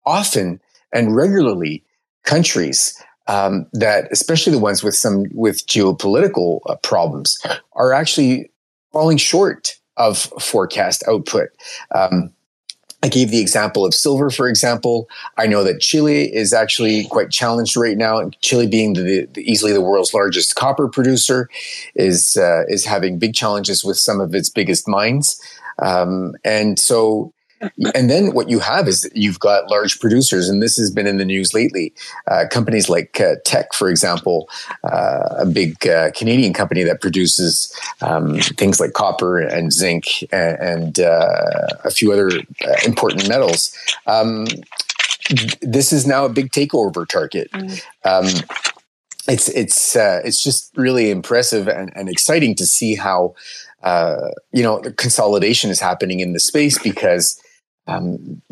often 0.05 0.61
and 0.93 1.15
regularly 1.15 1.85
countries 2.25 3.01
um, 3.27 3.67
that, 3.73 4.05
especially 4.13 4.53
the 4.53 4.59
ones 4.59 4.83
with 4.83 4.95
some 4.95 5.25
with 5.33 5.67
geopolitical 5.67 6.61
uh, 6.67 6.77
problems, 6.77 7.37
are 7.73 7.93
actually 7.93 8.51
falling 8.93 9.17
short 9.17 9.77
of 9.97 10.19
forecast 10.41 11.03
output. 11.09 11.49
Um, 11.95 12.33
I 13.07 13.09
gave 13.09 13.31
the 13.31 13.41
example 13.41 13.87
of 13.87 13.95
silver, 13.95 14.31
for 14.31 14.49
example. 14.49 15.09
I 15.37 15.47
know 15.47 15.63
that 15.63 15.81
Chile 15.81 16.25
is 16.35 16.53
actually 16.53 17.05
quite 17.05 17.31
challenged 17.31 17.77
right 17.77 17.97
now. 17.97 18.29
Chile, 18.41 18.67
being 18.67 18.95
the, 18.95 19.27
the 19.33 19.49
easily 19.49 19.73
the 19.73 19.81
world's 19.81 20.13
largest 20.13 20.57
copper 20.57 20.89
producer, 20.89 21.49
is 21.95 22.37
uh, 22.37 22.65
is 22.67 22.85
having 22.85 23.21
big 23.21 23.33
challenges 23.33 23.85
with 23.85 23.97
some 23.97 24.21
of 24.21 24.35
its 24.35 24.51
biggest 24.51 24.89
mines. 24.89 25.41
Um, 25.79 26.35
and 26.45 26.81
so 26.81 27.33
and 27.95 28.11
then 28.11 28.33
what 28.33 28.49
you 28.49 28.59
have 28.59 28.89
is 28.89 29.11
you've 29.15 29.41
got 29.41 29.71
large 29.71 29.99
producers, 30.01 30.49
and 30.49 30.63
this 30.63 30.77
has 30.77 30.91
been 30.91 31.07
in 31.07 31.17
the 31.17 31.25
news 31.25 31.55
lately. 31.55 31.93
Uh, 32.27 32.45
companies 32.51 32.89
like 32.89 33.21
uh, 33.21 33.37
Teck, 33.45 33.73
for 33.73 33.89
example, 33.89 34.49
uh, 34.85 35.29
a 35.39 35.47
big 35.47 35.87
uh, 35.87 36.11
Canadian 36.13 36.53
company 36.53 36.83
that 36.83 37.01
produces 37.01 37.75
um, 38.03 38.39
things 38.41 38.81
like 38.81 38.93
copper 38.93 39.39
and 39.39 39.73
zinc 39.73 40.23
and, 40.33 40.59
and 40.59 41.01
uh, 41.01 41.67
a 41.85 41.91
few 41.91 42.13
other 42.13 42.29
uh, 42.29 42.75
important 42.85 43.29
metals. 43.29 43.77
Um, 44.07 44.47
this 45.61 45.93
is 45.93 46.07
now 46.07 46.25
a 46.25 46.29
big 46.29 46.51
takeover 46.51 47.09
target. 47.09 47.51
Mm. 47.53 47.83
Um, 48.05 48.45
it's 49.29 49.49
it's 49.49 49.97
it's 49.97 50.41
just 50.41 50.71
really 50.77 51.11
impressive 51.11 51.67
and, 51.67 51.93
and 51.97 52.09
exciting 52.09 52.55
to 52.57 52.67
see 52.67 52.95
how 52.95 53.35
uh, 53.87 54.31
you 54.53 54.65
know, 54.65 54.81
consolidation 54.97 55.71
is 55.71 55.79
happening 55.79 56.19
in 56.19 56.33
the 56.33 56.41
space 56.41 56.77
because 56.79 57.41
um, 57.87 58.43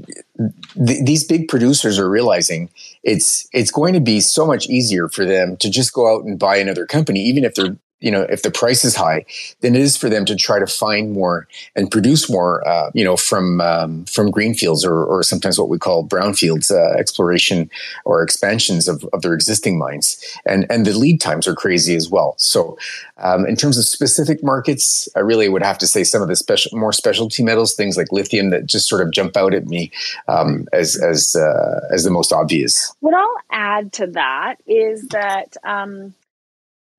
th- 0.86 1.04
these 1.04 1.24
big 1.24 1.48
producers 1.48 1.98
are 1.98 2.08
realizing 2.08 2.70
it's 3.02 3.48
it's 3.52 3.70
going 3.70 3.94
to 3.94 4.00
be 4.00 4.20
so 4.20 4.46
much 4.46 4.68
easier 4.68 5.08
for 5.08 5.24
them 5.24 5.56
to 5.58 5.70
just 5.70 5.92
go 5.92 6.12
out 6.12 6.24
and 6.24 6.38
buy 6.38 6.56
another 6.56 6.86
company, 6.86 7.20
even 7.20 7.44
if 7.44 7.54
they're 7.54 7.76
you 8.04 8.10
know 8.10 8.22
if 8.22 8.42
the 8.42 8.50
price 8.50 8.84
is 8.84 8.94
high 8.94 9.24
than 9.60 9.74
it 9.74 9.80
is 9.80 9.96
for 9.96 10.08
them 10.08 10.24
to 10.26 10.36
try 10.36 10.58
to 10.58 10.66
find 10.66 11.12
more 11.12 11.48
and 11.74 11.90
produce 11.90 12.30
more 12.30 12.66
uh, 12.68 12.90
you 12.92 13.02
know 13.02 13.16
from 13.16 13.60
um, 13.60 14.04
from 14.04 14.30
greenfields 14.30 14.84
or, 14.84 15.04
or 15.04 15.22
sometimes 15.22 15.58
what 15.58 15.70
we 15.70 15.78
call 15.78 16.06
brownfields 16.06 16.70
uh, 16.70 16.96
exploration 16.98 17.70
or 18.04 18.22
expansions 18.22 18.86
of, 18.88 19.04
of 19.12 19.22
their 19.22 19.32
existing 19.32 19.78
mines. 19.78 20.22
And 20.44 20.66
and 20.70 20.86
the 20.86 20.92
lead 20.92 21.20
times 21.20 21.48
are 21.48 21.54
crazy 21.54 21.96
as 21.96 22.10
well. 22.10 22.34
So 22.36 22.76
um, 23.16 23.46
in 23.46 23.56
terms 23.56 23.78
of 23.78 23.84
specific 23.84 24.42
markets 24.42 25.08
i 25.16 25.20
really 25.20 25.48
would 25.48 25.62
have 25.62 25.78
to 25.78 25.86
say 25.86 26.04
some 26.04 26.20
of 26.20 26.28
the 26.28 26.36
special 26.36 26.76
more 26.76 26.92
specialty 26.92 27.42
metals 27.42 27.74
things 27.74 27.96
like 27.96 28.10
lithium 28.12 28.50
that 28.50 28.66
just 28.66 28.88
sort 28.88 29.00
of 29.00 29.12
jump 29.12 29.36
out 29.36 29.54
at 29.54 29.66
me 29.66 29.90
um, 30.28 30.66
as 30.72 31.00
as 31.00 31.36
uh, 31.36 31.80
as 31.92 32.04
the 32.04 32.10
most 32.10 32.32
obvious. 32.32 32.92
What 33.00 33.14
i'll 33.14 33.36
add 33.50 33.92
to 33.94 34.06
that 34.08 34.56
is 34.66 35.08
that 35.08 35.56
um, 35.64 36.14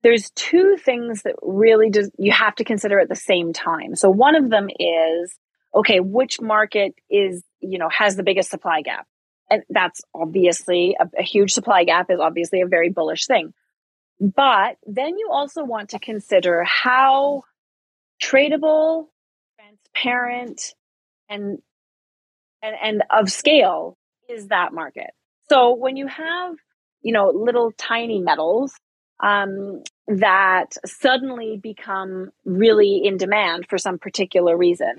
there's 0.05 0.29
two 0.35 0.77
things 0.77 1.23
that 1.23 1.33
really 1.41 1.89
just 1.89 2.11
you 2.19 2.31
have 2.31 2.53
to 2.53 2.63
consider 2.63 2.99
at 2.99 3.09
the 3.09 3.15
same 3.15 3.53
time. 3.53 3.95
So 3.95 4.11
one 4.11 4.35
of 4.35 4.51
them 4.51 4.67
is 4.69 5.35
okay, 5.73 5.99
which 5.99 6.39
market 6.39 6.93
is, 7.09 7.43
you 7.59 7.79
know, 7.79 7.89
has 7.89 8.15
the 8.15 8.21
biggest 8.21 8.51
supply 8.51 8.83
gap? 8.83 9.07
And 9.49 9.63
that's 9.67 10.01
obviously 10.13 10.95
a, 10.99 11.09
a 11.17 11.23
huge 11.23 11.53
supply 11.53 11.85
gap 11.85 12.11
is 12.11 12.19
obviously 12.19 12.61
a 12.61 12.67
very 12.67 12.91
bullish 12.91 13.25
thing. 13.25 13.51
But 14.19 14.77
then 14.85 15.17
you 15.17 15.29
also 15.31 15.63
want 15.63 15.89
to 15.89 15.99
consider 15.99 16.63
how 16.63 17.41
tradable, 18.21 19.07
transparent, 19.59 20.75
and 21.27 21.57
and, 22.61 22.75
and 22.79 23.03
of 23.09 23.31
scale 23.31 23.97
is 24.29 24.49
that 24.49 24.71
market. 24.71 25.09
So 25.49 25.73
when 25.73 25.97
you 25.97 26.05
have, 26.05 26.53
you 27.01 27.11
know, 27.11 27.31
little 27.31 27.71
tiny 27.71 28.19
metals 28.19 28.71
um, 29.21 29.83
that 30.07 30.73
suddenly 30.85 31.59
become 31.61 32.31
really 32.43 33.01
in 33.03 33.17
demand 33.17 33.67
for 33.69 33.77
some 33.77 33.97
particular 33.97 34.57
reason, 34.57 34.93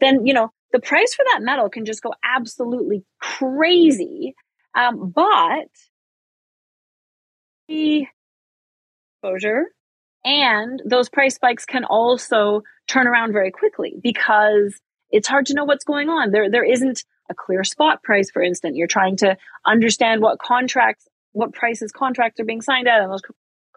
then, 0.00 0.26
you 0.26 0.34
know, 0.34 0.52
the 0.72 0.80
price 0.80 1.14
for 1.14 1.24
that 1.32 1.42
metal 1.42 1.68
can 1.68 1.84
just 1.84 2.02
go 2.02 2.12
absolutely 2.24 3.04
crazy. 3.20 4.34
Um, 4.74 5.12
but 5.14 5.68
the 7.68 8.06
exposure 9.22 9.66
and 10.24 10.82
those 10.84 11.08
price 11.08 11.36
spikes 11.36 11.64
can 11.64 11.84
also 11.84 12.62
turn 12.86 13.06
around 13.06 13.32
very 13.32 13.50
quickly 13.50 13.94
because 14.02 14.74
it's 15.10 15.28
hard 15.28 15.46
to 15.46 15.54
know 15.54 15.64
what's 15.64 15.84
going 15.84 16.08
on. 16.08 16.32
There, 16.32 16.50
there 16.50 16.64
isn't 16.64 17.04
a 17.30 17.34
clear 17.34 17.64
spot 17.64 18.02
price, 18.02 18.30
for 18.30 18.42
instance. 18.42 18.76
You're 18.76 18.86
trying 18.86 19.16
to 19.18 19.36
understand 19.66 20.22
what 20.22 20.38
contracts, 20.38 21.06
what 21.32 21.52
prices 21.52 21.92
contracts 21.92 22.40
are 22.40 22.44
being 22.44 22.62
signed 22.62 22.88
at, 22.88 23.00
and 23.00 23.12
those 23.12 23.22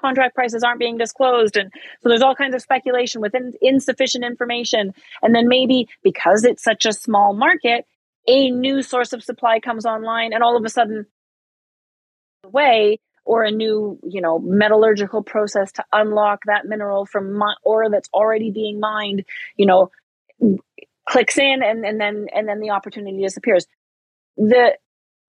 contract 0.07 0.35
prices 0.35 0.63
aren't 0.63 0.79
being 0.79 0.97
disclosed. 0.97 1.57
And 1.57 1.71
so 2.01 2.09
there's 2.09 2.21
all 2.21 2.35
kinds 2.35 2.55
of 2.55 2.61
speculation 2.61 3.21
with 3.21 3.35
insufficient 3.61 4.23
information. 4.23 4.93
And 5.21 5.35
then 5.35 5.47
maybe 5.47 5.87
because 6.03 6.43
it's 6.45 6.63
such 6.63 6.85
a 6.85 6.93
small 6.93 7.33
market, 7.33 7.85
a 8.27 8.49
new 8.49 8.81
source 8.81 9.11
of 9.13 9.23
supply 9.23 9.59
comes 9.59 9.85
online 9.85 10.33
and 10.33 10.43
all 10.43 10.55
of 10.55 10.63
a 10.63 10.69
sudden 10.69 11.05
way 12.45 12.99
or 13.25 13.43
a 13.43 13.51
new 13.51 13.99
you 14.07 14.21
know 14.21 14.39
metallurgical 14.39 15.21
process 15.21 15.73
to 15.73 15.83
unlock 15.91 16.39
that 16.45 16.65
mineral 16.65 17.05
from 17.05 17.41
ore 17.63 17.89
that's 17.89 18.09
already 18.13 18.51
being 18.51 18.79
mined 18.79 19.25
you 19.57 19.65
know 19.65 19.91
clicks 21.09 21.37
in 21.37 21.61
and, 21.61 21.85
and 21.85 21.99
then 21.99 22.27
and 22.33 22.47
then 22.47 22.61
the 22.61 22.69
opportunity 22.69 23.21
disappears 23.21 23.65
the 24.37 24.77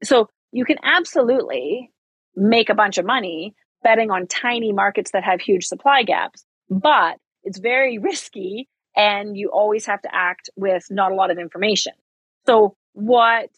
so 0.04 0.28
you 0.52 0.64
can 0.64 0.76
absolutely 0.82 1.90
make 2.36 2.68
a 2.68 2.74
bunch 2.74 2.98
of 2.98 3.04
money 3.04 3.54
betting 3.82 4.10
on 4.10 4.26
tiny 4.26 4.72
markets 4.72 5.10
that 5.12 5.24
have 5.24 5.40
huge 5.40 5.64
supply 5.64 6.02
gaps 6.02 6.44
but 6.70 7.18
it's 7.44 7.58
very 7.58 7.98
risky 8.10 8.68
and 8.96 9.36
you 9.36 9.48
always 9.48 9.86
have 9.86 10.02
to 10.02 10.14
act 10.14 10.50
with 10.56 10.86
not 10.90 11.12
a 11.12 11.14
lot 11.14 11.30
of 11.30 11.38
information 11.38 11.92
so 12.46 12.76
what 12.92 13.50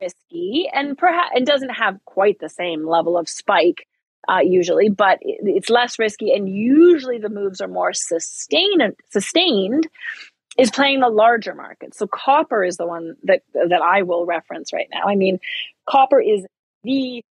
risky 0.00 0.68
and 0.72 0.98
perhaps 0.98 1.30
and 1.34 1.46
doesn't 1.46 1.70
have 1.70 1.98
quite 2.04 2.38
the 2.40 2.48
same 2.48 2.86
level 2.86 3.16
of 3.16 3.28
spike 3.28 3.86
uh, 4.28 4.38
usually, 4.38 4.88
but 4.88 5.18
it, 5.22 5.40
it's 5.42 5.70
less 5.70 5.98
risky 5.98 6.32
and 6.32 6.48
usually 6.48 7.18
the 7.18 7.28
moves 7.28 7.60
are 7.60 7.68
more 7.68 7.92
sustained. 7.92 8.94
Sustained 9.10 9.88
is 10.58 10.70
playing 10.70 11.00
the 11.00 11.08
larger 11.08 11.54
market. 11.54 11.94
So 11.94 12.06
copper 12.06 12.62
is 12.62 12.76
the 12.76 12.86
one 12.86 13.16
that 13.24 13.42
that 13.54 13.82
I 13.82 14.02
will 14.02 14.26
reference 14.26 14.72
right 14.72 14.88
now. 14.92 15.02
I 15.06 15.16
mean, 15.16 15.38
copper 15.88 16.20
is 16.20 16.46
the 16.84 17.24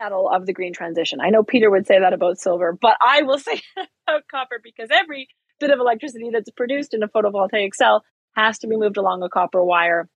metal 0.00 0.28
of 0.28 0.46
the 0.46 0.52
green 0.52 0.72
transition. 0.72 1.20
I 1.20 1.30
know 1.30 1.42
Peter 1.42 1.70
would 1.70 1.86
say 1.86 1.98
that 2.00 2.12
about 2.12 2.38
silver, 2.38 2.76
but 2.80 2.96
I 3.00 3.22
will 3.22 3.38
say 3.38 3.60
about 4.06 4.22
copper 4.30 4.60
because 4.62 4.88
every 4.90 5.28
bit 5.60 5.70
of 5.70 5.80
electricity 5.80 6.30
that's 6.32 6.50
produced 6.50 6.94
in 6.94 7.02
a 7.02 7.08
photovoltaic 7.08 7.74
cell 7.74 8.04
has 8.36 8.58
to 8.60 8.68
be 8.68 8.76
moved 8.76 8.96
along 8.96 9.22
a 9.22 9.28
copper 9.28 9.62
wire 9.64 10.08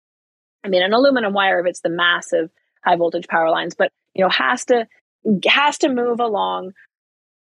I 0.65 0.69
mean, 0.69 0.83
an 0.83 0.93
aluminum 0.93 1.33
wire 1.33 1.61
if 1.61 1.67
it's 1.67 1.81
the 1.81 1.91
massive 1.91 2.51
high 2.85 2.97
voltage 2.97 3.29
power 3.29 3.51
lines, 3.51 3.75
but 3.75 3.93
you 4.15 4.23
know 4.23 4.31
has 4.31 4.65
to 4.67 4.87
has 5.47 5.79
to 5.79 5.89
move 5.89 6.21
along 6.21 6.73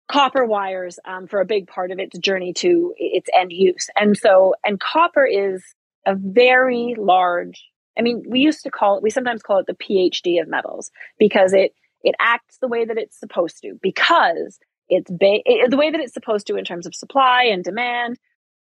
copper 0.10 0.46
wires 0.46 1.00
um, 1.06 1.28
for 1.28 1.42
a 1.42 1.46
big 1.46 1.68
part 1.68 1.92
of 1.92 2.00
its 2.00 2.18
journey 2.18 2.54
to 2.54 2.94
its 2.98 3.30
end 3.38 3.52
use. 3.52 3.90
And 3.96 4.18
so, 4.18 4.56
and 4.66 4.80
copper 4.80 5.26
is 5.26 5.64
a 6.06 6.16
very 6.16 6.96
large. 6.98 7.66
I 7.98 8.04
mean, 8.04 8.24
we 8.30 8.40
used 8.40 8.64
to 8.64 8.72
call 8.72 8.98
it. 8.98 9.04
We 9.04 9.10
sometimes 9.10 9.42
call 9.42 9.60
it 9.60 9.66
the 9.68 9.74
PhD 9.74 10.42
of 10.42 10.48
metals 10.48 10.92
because 11.18 11.54
it 11.54 11.74
it 12.04 12.16
acts 12.20 12.58
the 12.60 12.68
way 12.68 12.86
that 12.86 12.98
it's 12.98 13.20
supposed 13.20 13.62
to 13.62 13.78
because 13.82 14.60
it's 14.90 15.10
ba- 15.10 15.42
it, 15.46 15.70
the 15.70 15.78
way 15.78 15.92
that 15.92 16.00
it's 16.00 16.14
supposed 16.14 16.48
to 16.48 16.56
in 16.56 16.64
terms 16.64 16.86
of 16.86 16.96
supply 16.96 17.44
and 17.44 17.64
demand 17.64 18.18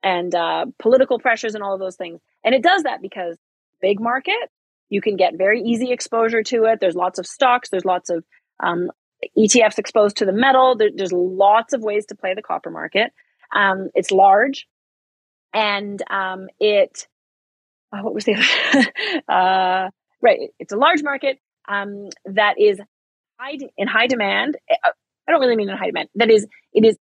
and 0.03 0.33
uh, 0.33 0.65
political 0.79 1.19
pressures 1.19 1.55
and 1.55 1.63
all 1.63 1.73
of 1.73 1.79
those 1.79 1.95
things. 1.95 2.19
And 2.43 2.55
it 2.55 2.63
does 2.63 2.83
that 2.83 3.01
because 3.01 3.37
big 3.81 3.99
market. 3.99 4.49
You 4.89 5.01
can 5.01 5.17
get 5.17 5.37
very 5.37 5.61
easy 5.61 5.91
exposure 5.91 6.43
to 6.43 6.63
it. 6.65 6.79
There's 6.79 6.95
lots 6.95 7.19
of 7.19 7.25
stocks. 7.25 7.69
There's 7.69 7.85
lots 7.85 8.09
of 8.09 8.23
um, 8.63 8.89
ETFs 9.37 9.77
exposed 9.77 10.17
to 10.17 10.25
the 10.25 10.31
metal. 10.31 10.77
There, 10.77 10.89
there's 10.95 11.11
lots 11.11 11.73
of 11.73 11.81
ways 11.81 12.05
to 12.07 12.15
play 12.15 12.33
the 12.33 12.41
copper 12.41 12.69
market. 12.69 13.11
Um, 13.53 13.89
it's 13.93 14.11
large, 14.11 14.67
and 15.53 16.01
um, 16.09 16.47
it. 16.59 17.07
Uh, 17.91 18.01
what 18.01 18.13
was 18.13 18.25
the 18.25 18.35
other? 18.35 19.21
uh, 19.29 19.89
right, 20.21 20.39
it's 20.59 20.73
a 20.73 20.77
large 20.77 21.03
market 21.03 21.39
um, 21.67 22.09
that 22.25 22.59
is 22.59 22.79
high 23.39 23.57
in 23.77 23.87
high 23.87 24.07
demand. 24.07 24.57
Uh, 24.69 24.91
I 25.27 25.31
don't 25.31 25.41
really 25.41 25.55
mean 25.55 25.69
in 25.69 25.77
high 25.77 25.87
demand. 25.87 26.09
That 26.15 26.29
is, 26.29 26.47
it 26.73 26.85
is 26.85 26.97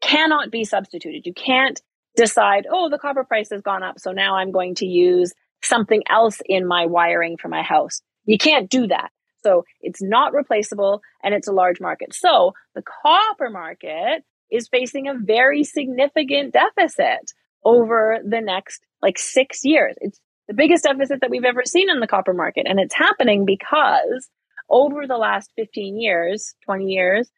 cannot 0.00 0.50
be 0.50 0.64
substituted. 0.64 1.26
You 1.26 1.32
can't 1.32 1.80
decide, 2.16 2.66
oh, 2.70 2.88
the 2.88 2.98
copper 2.98 3.24
price 3.24 3.50
has 3.50 3.62
gone 3.62 3.82
up, 3.82 3.98
so 3.98 4.12
now 4.12 4.36
I'm 4.36 4.52
going 4.52 4.74
to 4.76 4.86
use 4.86 5.32
something 5.62 6.02
else 6.08 6.40
in 6.46 6.66
my 6.66 6.86
wiring 6.86 7.36
for 7.36 7.48
my 7.48 7.62
house. 7.62 8.02
You 8.24 8.38
can't 8.38 8.70
do 8.70 8.86
that. 8.88 9.10
So 9.42 9.64
it's 9.80 10.02
not 10.02 10.32
replaceable 10.32 11.02
and 11.22 11.34
it's 11.34 11.48
a 11.48 11.52
large 11.52 11.80
market. 11.80 12.14
So 12.14 12.52
the 12.74 12.82
copper 12.82 13.48
market 13.48 14.24
is 14.50 14.68
facing 14.68 15.08
a 15.08 15.14
very 15.14 15.62
significant 15.62 16.52
deficit 16.52 17.32
over 17.64 18.18
the 18.24 18.40
next 18.40 18.82
like 19.02 19.18
six 19.18 19.64
years. 19.64 19.94
It's 20.00 20.20
the 20.48 20.54
biggest 20.54 20.84
deficit 20.84 21.20
that 21.20 21.30
we've 21.30 21.44
ever 21.44 21.64
seen 21.64 21.90
in 21.90 22.00
the 22.00 22.06
copper 22.06 22.32
market. 22.32 22.66
And 22.68 22.80
it's 22.80 22.94
happening 22.94 23.44
because 23.44 24.28
over 24.68 25.06
the 25.06 25.16
last 25.16 25.50
15 25.56 26.00
years, 26.00 26.54
20 26.64 26.86
years, 26.86 27.30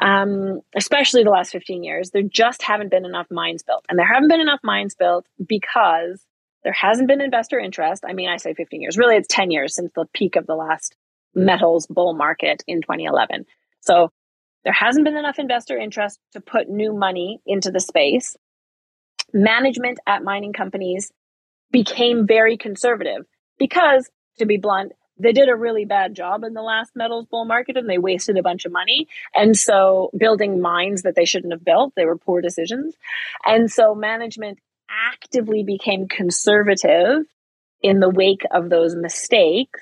um, 0.00 0.60
especially 0.74 1.24
the 1.24 1.30
last 1.30 1.52
15 1.52 1.84
years, 1.84 2.10
there 2.10 2.22
just 2.22 2.62
haven't 2.62 2.90
been 2.90 3.04
enough 3.04 3.26
mines 3.30 3.62
built. 3.62 3.84
And 3.88 3.98
there 3.98 4.06
haven't 4.06 4.28
been 4.28 4.40
enough 4.40 4.60
mines 4.62 4.94
built 4.94 5.26
because 5.46 6.24
there 6.64 6.72
hasn't 6.72 7.08
been 7.08 7.20
investor 7.20 7.58
interest. 7.58 8.04
I 8.06 8.12
mean, 8.12 8.28
I 8.28 8.36
say 8.36 8.54
15 8.54 8.80
years. 8.80 8.96
Really, 8.96 9.16
it's 9.16 9.28
10 9.28 9.50
years 9.50 9.74
since 9.74 9.90
the 9.94 10.06
peak 10.12 10.36
of 10.36 10.46
the 10.46 10.54
last 10.54 10.96
metals 11.34 11.86
bull 11.86 12.14
market 12.14 12.62
in 12.66 12.82
2011. 12.82 13.46
So 13.80 14.10
there 14.64 14.72
hasn't 14.72 15.04
been 15.04 15.16
enough 15.16 15.38
investor 15.38 15.78
interest 15.78 16.18
to 16.32 16.40
put 16.40 16.68
new 16.68 16.92
money 16.92 17.40
into 17.46 17.70
the 17.70 17.80
space. 17.80 18.36
Management 19.32 19.98
at 20.06 20.22
mining 20.22 20.52
companies 20.52 21.12
became 21.70 22.26
very 22.26 22.56
conservative 22.56 23.24
because, 23.58 24.10
to 24.38 24.46
be 24.46 24.56
blunt, 24.56 24.92
they 25.20 25.32
did 25.32 25.48
a 25.48 25.56
really 25.56 25.84
bad 25.84 26.14
job 26.14 26.44
in 26.44 26.54
the 26.54 26.62
last 26.62 26.94
metals 26.94 27.26
bull 27.26 27.44
market 27.44 27.76
and 27.76 27.88
they 27.88 27.98
wasted 27.98 28.36
a 28.36 28.42
bunch 28.42 28.64
of 28.64 28.72
money. 28.72 29.08
And 29.34 29.56
so 29.56 30.10
building 30.16 30.60
mines 30.60 31.02
that 31.02 31.14
they 31.14 31.24
shouldn't 31.24 31.52
have 31.52 31.64
built, 31.64 31.94
they 31.94 32.04
were 32.04 32.16
poor 32.16 32.40
decisions. 32.40 32.94
And 33.44 33.70
so 33.70 33.94
management 33.94 34.58
actively 35.12 35.62
became 35.62 36.08
conservative 36.08 37.24
in 37.82 38.00
the 38.00 38.10
wake 38.10 38.42
of 38.52 38.68
those 38.68 38.94
mistakes 38.94 39.80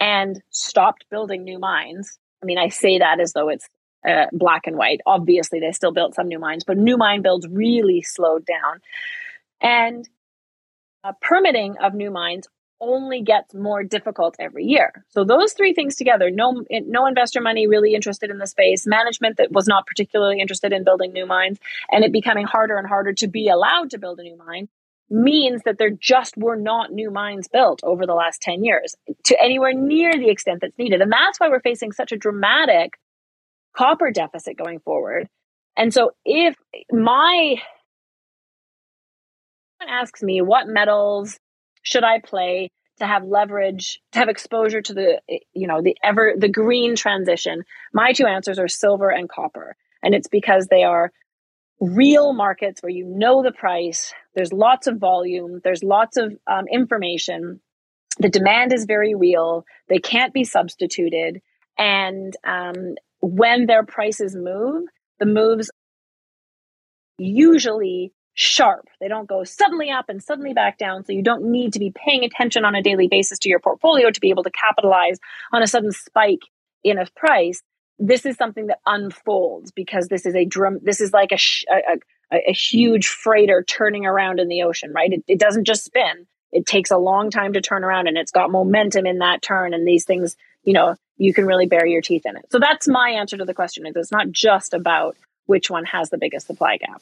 and 0.00 0.42
stopped 0.50 1.04
building 1.10 1.44
new 1.44 1.58
mines. 1.58 2.18
I 2.42 2.46
mean, 2.46 2.58
I 2.58 2.68
say 2.68 2.98
that 2.98 3.20
as 3.20 3.32
though 3.32 3.48
it's 3.48 3.68
uh, 4.06 4.26
black 4.32 4.66
and 4.66 4.76
white. 4.76 5.00
Obviously, 5.06 5.60
they 5.60 5.72
still 5.72 5.92
built 5.92 6.14
some 6.14 6.28
new 6.28 6.38
mines, 6.38 6.64
but 6.64 6.76
new 6.76 6.96
mine 6.96 7.22
builds 7.22 7.46
really 7.48 8.02
slowed 8.02 8.46
down. 8.46 8.80
And 9.60 10.08
uh, 11.02 11.12
permitting 11.20 11.76
of 11.78 11.94
new 11.94 12.10
mines 12.10 12.48
only 12.80 13.22
gets 13.22 13.54
more 13.54 13.82
difficult 13.82 14.36
every 14.38 14.64
year. 14.64 15.04
So 15.08 15.24
those 15.24 15.52
three 15.52 15.72
things 15.72 15.96
together, 15.96 16.30
no 16.30 16.64
no 16.70 17.06
investor 17.06 17.40
money 17.40 17.66
really 17.66 17.94
interested 17.94 18.30
in 18.30 18.38
the 18.38 18.46
space, 18.46 18.86
management 18.86 19.38
that 19.38 19.52
was 19.52 19.66
not 19.66 19.86
particularly 19.86 20.40
interested 20.40 20.72
in 20.72 20.84
building 20.84 21.12
new 21.12 21.26
mines, 21.26 21.58
and 21.90 22.04
it 22.04 22.12
becoming 22.12 22.46
harder 22.46 22.76
and 22.76 22.86
harder 22.86 23.12
to 23.14 23.28
be 23.28 23.48
allowed 23.48 23.90
to 23.90 23.98
build 23.98 24.20
a 24.20 24.22
new 24.22 24.36
mine 24.36 24.68
means 25.08 25.62
that 25.64 25.78
there 25.78 25.90
just 25.90 26.36
were 26.36 26.56
not 26.56 26.92
new 26.92 27.10
mines 27.10 27.48
built 27.48 27.80
over 27.84 28.06
the 28.06 28.14
last 28.14 28.42
10 28.42 28.64
years 28.64 28.96
to 29.24 29.40
anywhere 29.40 29.72
near 29.72 30.12
the 30.12 30.30
extent 30.30 30.60
that's 30.60 30.76
needed. 30.78 31.00
And 31.00 31.12
that's 31.12 31.38
why 31.38 31.48
we're 31.48 31.60
facing 31.60 31.92
such 31.92 32.10
a 32.10 32.16
dramatic 32.16 32.98
copper 33.76 34.10
deficit 34.10 34.56
going 34.56 34.80
forward. 34.80 35.28
And 35.76 35.94
so 35.94 36.12
if 36.24 36.56
my 36.90 37.56
asks 39.86 40.22
me 40.22 40.40
what 40.40 40.66
metals 40.66 41.38
should 41.86 42.04
I 42.04 42.18
play 42.18 42.70
to 42.98 43.06
have 43.06 43.24
leverage, 43.24 44.00
to 44.12 44.18
have 44.18 44.28
exposure 44.28 44.82
to 44.82 44.92
the, 44.92 45.20
you 45.54 45.68
know, 45.68 45.80
the 45.82 45.96
ever, 46.02 46.34
the 46.36 46.48
green 46.48 46.96
transition? 46.96 47.62
My 47.92 48.12
two 48.12 48.26
answers 48.26 48.58
are 48.58 48.68
silver 48.68 49.08
and 49.08 49.28
copper. 49.28 49.76
And 50.02 50.14
it's 50.14 50.28
because 50.28 50.66
they 50.66 50.82
are 50.82 51.12
real 51.80 52.32
markets 52.32 52.82
where 52.82 52.90
you 52.90 53.04
know 53.06 53.42
the 53.42 53.52
price, 53.52 54.12
there's 54.34 54.52
lots 54.52 54.88
of 54.88 54.98
volume, 54.98 55.60
there's 55.62 55.84
lots 55.84 56.16
of 56.16 56.36
um, 56.46 56.64
information. 56.72 57.60
The 58.18 58.30
demand 58.30 58.72
is 58.72 58.86
very 58.86 59.14
real. 59.14 59.64
They 59.88 59.98
can't 59.98 60.32
be 60.32 60.44
substituted. 60.44 61.40
And 61.78 62.34
um, 62.44 62.96
when 63.20 63.66
their 63.66 63.84
prices 63.84 64.34
move, 64.34 64.84
the 65.20 65.26
moves 65.26 65.70
usually 67.18 68.12
sharp. 68.36 68.86
They 69.00 69.08
don't 69.08 69.26
go 69.26 69.44
suddenly 69.44 69.90
up 69.90 70.08
and 70.08 70.22
suddenly 70.22 70.52
back 70.52 70.78
down. 70.78 71.04
So 71.04 71.12
you 71.12 71.22
don't 71.22 71.50
need 71.50 71.72
to 71.72 71.78
be 71.78 71.90
paying 71.90 72.22
attention 72.22 72.64
on 72.64 72.74
a 72.74 72.82
daily 72.82 73.08
basis 73.08 73.38
to 73.40 73.48
your 73.48 73.58
portfolio 73.58 74.10
to 74.10 74.20
be 74.20 74.28
able 74.30 74.44
to 74.44 74.50
capitalize 74.50 75.18
on 75.52 75.62
a 75.62 75.66
sudden 75.66 75.90
spike 75.90 76.42
in 76.84 76.98
a 76.98 77.06
price. 77.16 77.62
this 77.98 78.26
is 78.26 78.36
something 78.36 78.66
that 78.66 78.78
unfolds 78.84 79.72
because 79.72 80.08
this 80.08 80.26
is 80.26 80.34
a 80.34 80.44
drum. 80.44 80.78
This 80.82 81.00
is 81.00 81.14
like 81.14 81.32
a, 81.32 81.38
sh- 81.38 81.64
a, 81.70 82.36
a, 82.36 82.50
a 82.50 82.52
huge 82.52 83.08
freighter 83.08 83.64
turning 83.66 84.04
around 84.04 84.38
in 84.38 84.48
the 84.48 84.62
ocean, 84.64 84.92
right? 84.92 85.10
It, 85.10 85.24
it 85.26 85.38
doesn't 85.38 85.64
just 85.64 85.84
spin. 85.84 86.26
It 86.52 86.66
takes 86.66 86.90
a 86.90 86.98
long 86.98 87.30
time 87.30 87.54
to 87.54 87.62
turn 87.62 87.84
around, 87.84 88.06
and 88.06 88.18
it's 88.18 88.32
got 88.32 88.50
momentum 88.50 89.06
in 89.06 89.18
that 89.18 89.40
turn. 89.40 89.72
And 89.72 89.88
these 89.88 90.04
things, 90.04 90.36
you 90.62 90.74
know, 90.74 90.96
you 91.16 91.32
can 91.32 91.46
really 91.46 91.66
bury 91.66 91.92
your 91.92 92.02
teeth 92.02 92.26
in 92.26 92.36
it. 92.36 92.44
So 92.52 92.58
that's 92.58 92.86
my 92.86 93.10
answer 93.10 93.38
to 93.38 93.46
the 93.46 93.54
question. 93.54 93.86
Is 93.86 93.96
it's 93.96 94.12
not 94.12 94.30
just 94.30 94.74
about 94.74 95.16
which 95.46 95.70
one 95.70 95.86
has 95.86 96.10
the 96.10 96.18
biggest 96.18 96.46
supply 96.46 96.76
gap. 96.76 97.00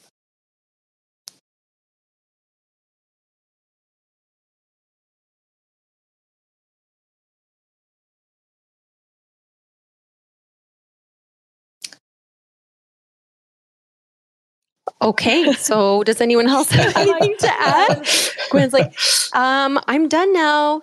Okay, 15.01 15.51
so 15.53 16.03
does 16.03 16.21
anyone 16.21 16.47
else 16.47 16.69
have 16.71 16.95
anything 16.97 17.35
to 17.39 17.51
add? 17.51 18.07
Gwen's 18.49 18.73
like, 18.73 18.97
um, 19.33 19.79
I'm 19.87 20.07
done 20.07 20.33
now. 20.33 20.81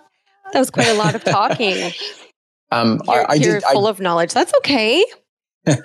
That 0.51 0.59
was 0.59 0.69
quite 0.69 0.87
a 0.87 0.93
lot 0.93 1.15
of 1.15 1.23
talking. 1.23 1.91
Um, 2.71 2.99
You're, 3.05 3.15
I, 3.15 3.25
I 3.29 3.33
you're 3.35 3.59
did. 3.59 3.63
full 3.71 3.87
of 3.87 3.99
knowledge. 3.99 4.33
That's 4.33 4.51
okay. 4.57 5.05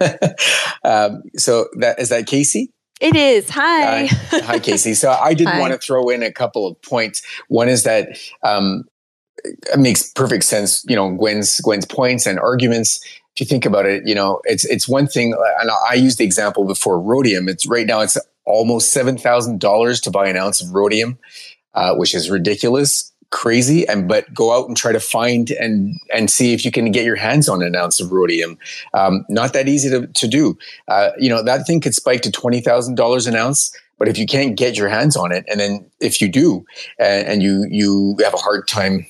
Um, 0.84 1.22
so 1.36 1.66
that 1.80 1.98
is 1.98 2.08
that 2.08 2.26
Casey. 2.26 2.72
It 3.00 3.14
is. 3.14 3.50
Hi. 3.50 4.04
Uh, 4.04 4.08
hi, 4.42 4.58
Casey. 4.58 4.94
So 4.94 5.10
I 5.10 5.34
did 5.34 5.46
want 5.46 5.72
to 5.72 5.78
throw 5.78 6.08
in 6.08 6.22
a 6.22 6.32
couple 6.32 6.66
of 6.66 6.80
points. 6.82 7.20
One 7.48 7.68
is 7.68 7.82
that 7.82 8.18
um, 8.42 8.84
it 9.44 9.78
makes 9.78 10.10
perfect 10.12 10.44
sense. 10.44 10.84
You 10.88 10.96
know, 10.96 11.10
Gwen's 11.14 11.60
Gwen's 11.60 11.84
points 11.84 12.26
and 12.26 12.38
arguments. 12.40 13.04
If 13.38 13.42
you 13.42 13.46
think 13.46 13.66
about 13.66 13.86
it, 13.86 14.04
you 14.04 14.16
know, 14.16 14.40
it's 14.46 14.64
it's 14.64 14.88
one 14.88 15.06
thing. 15.06 15.32
And 15.60 15.70
I 15.88 15.94
used 15.94 16.18
the 16.18 16.24
example 16.24 16.64
before 16.64 17.00
rhodium. 17.00 17.48
It's 17.48 17.66
right 17.66 17.86
now 17.86 18.00
it's 18.00 18.18
almost 18.44 18.92
seven 18.92 19.16
thousand 19.16 19.60
dollars 19.60 20.00
to 20.00 20.10
buy 20.10 20.28
an 20.28 20.36
ounce 20.36 20.60
of 20.60 20.74
rhodium, 20.74 21.20
uh, 21.72 21.94
which 21.94 22.16
is 22.16 22.30
ridiculous, 22.30 23.12
crazy. 23.30 23.86
And 23.86 24.08
but 24.08 24.34
go 24.34 24.58
out 24.58 24.66
and 24.66 24.76
try 24.76 24.90
to 24.90 24.98
find 24.98 25.52
and 25.52 25.94
and 26.12 26.28
see 26.28 26.52
if 26.52 26.64
you 26.64 26.72
can 26.72 26.90
get 26.90 27.04
your 27.04 27.14
hands 27.14 27.48
on 27.48 27.62
an 27.62 27.76
ounce 27.76 28.00
of 28.00 28.10
rhodium. 28.10 28.58
Um, 28.92 29.24
not 29.28 29.52
that 29.52 29.68
easy 29.68 29.88
to 29.90 30.08
to 30.08 30.26
do. 30.26 30.58
Uh, 30.88 31.10
you 31.16 31.28
know, 31.28 31.40
that 31.40 31.64
thing 31.64 31.80
could 31.80 31.94
spike 31.94 32.22
to 32.22 32.32
twenty 32.32 32.60
thousand 32.60 32.96
dollars 32.96 33.28
an 33.28 33.36
ounce. 33.36 33.70
But 33.98 34.08
if 34.08 34.18
you 34.18 34.26
can't 34.26 34.56
get 34.56 34.76
your 34.76 34.88
hands 34.88 35.16
on 35.16 35.30
it, 35.30 35.44
and 35.48 35.60
then 35.60 35.88
if 36.00 36.20
you 36.20 36.28
do, 36.28 36.66
and, 36.98 37.28
and 37.28 37.42
you 37.42 37.68
you 37.70 38.16
have 38.24 38.34
a 38.34 38.38
hard 38.38 38.66
time 38.66 39.06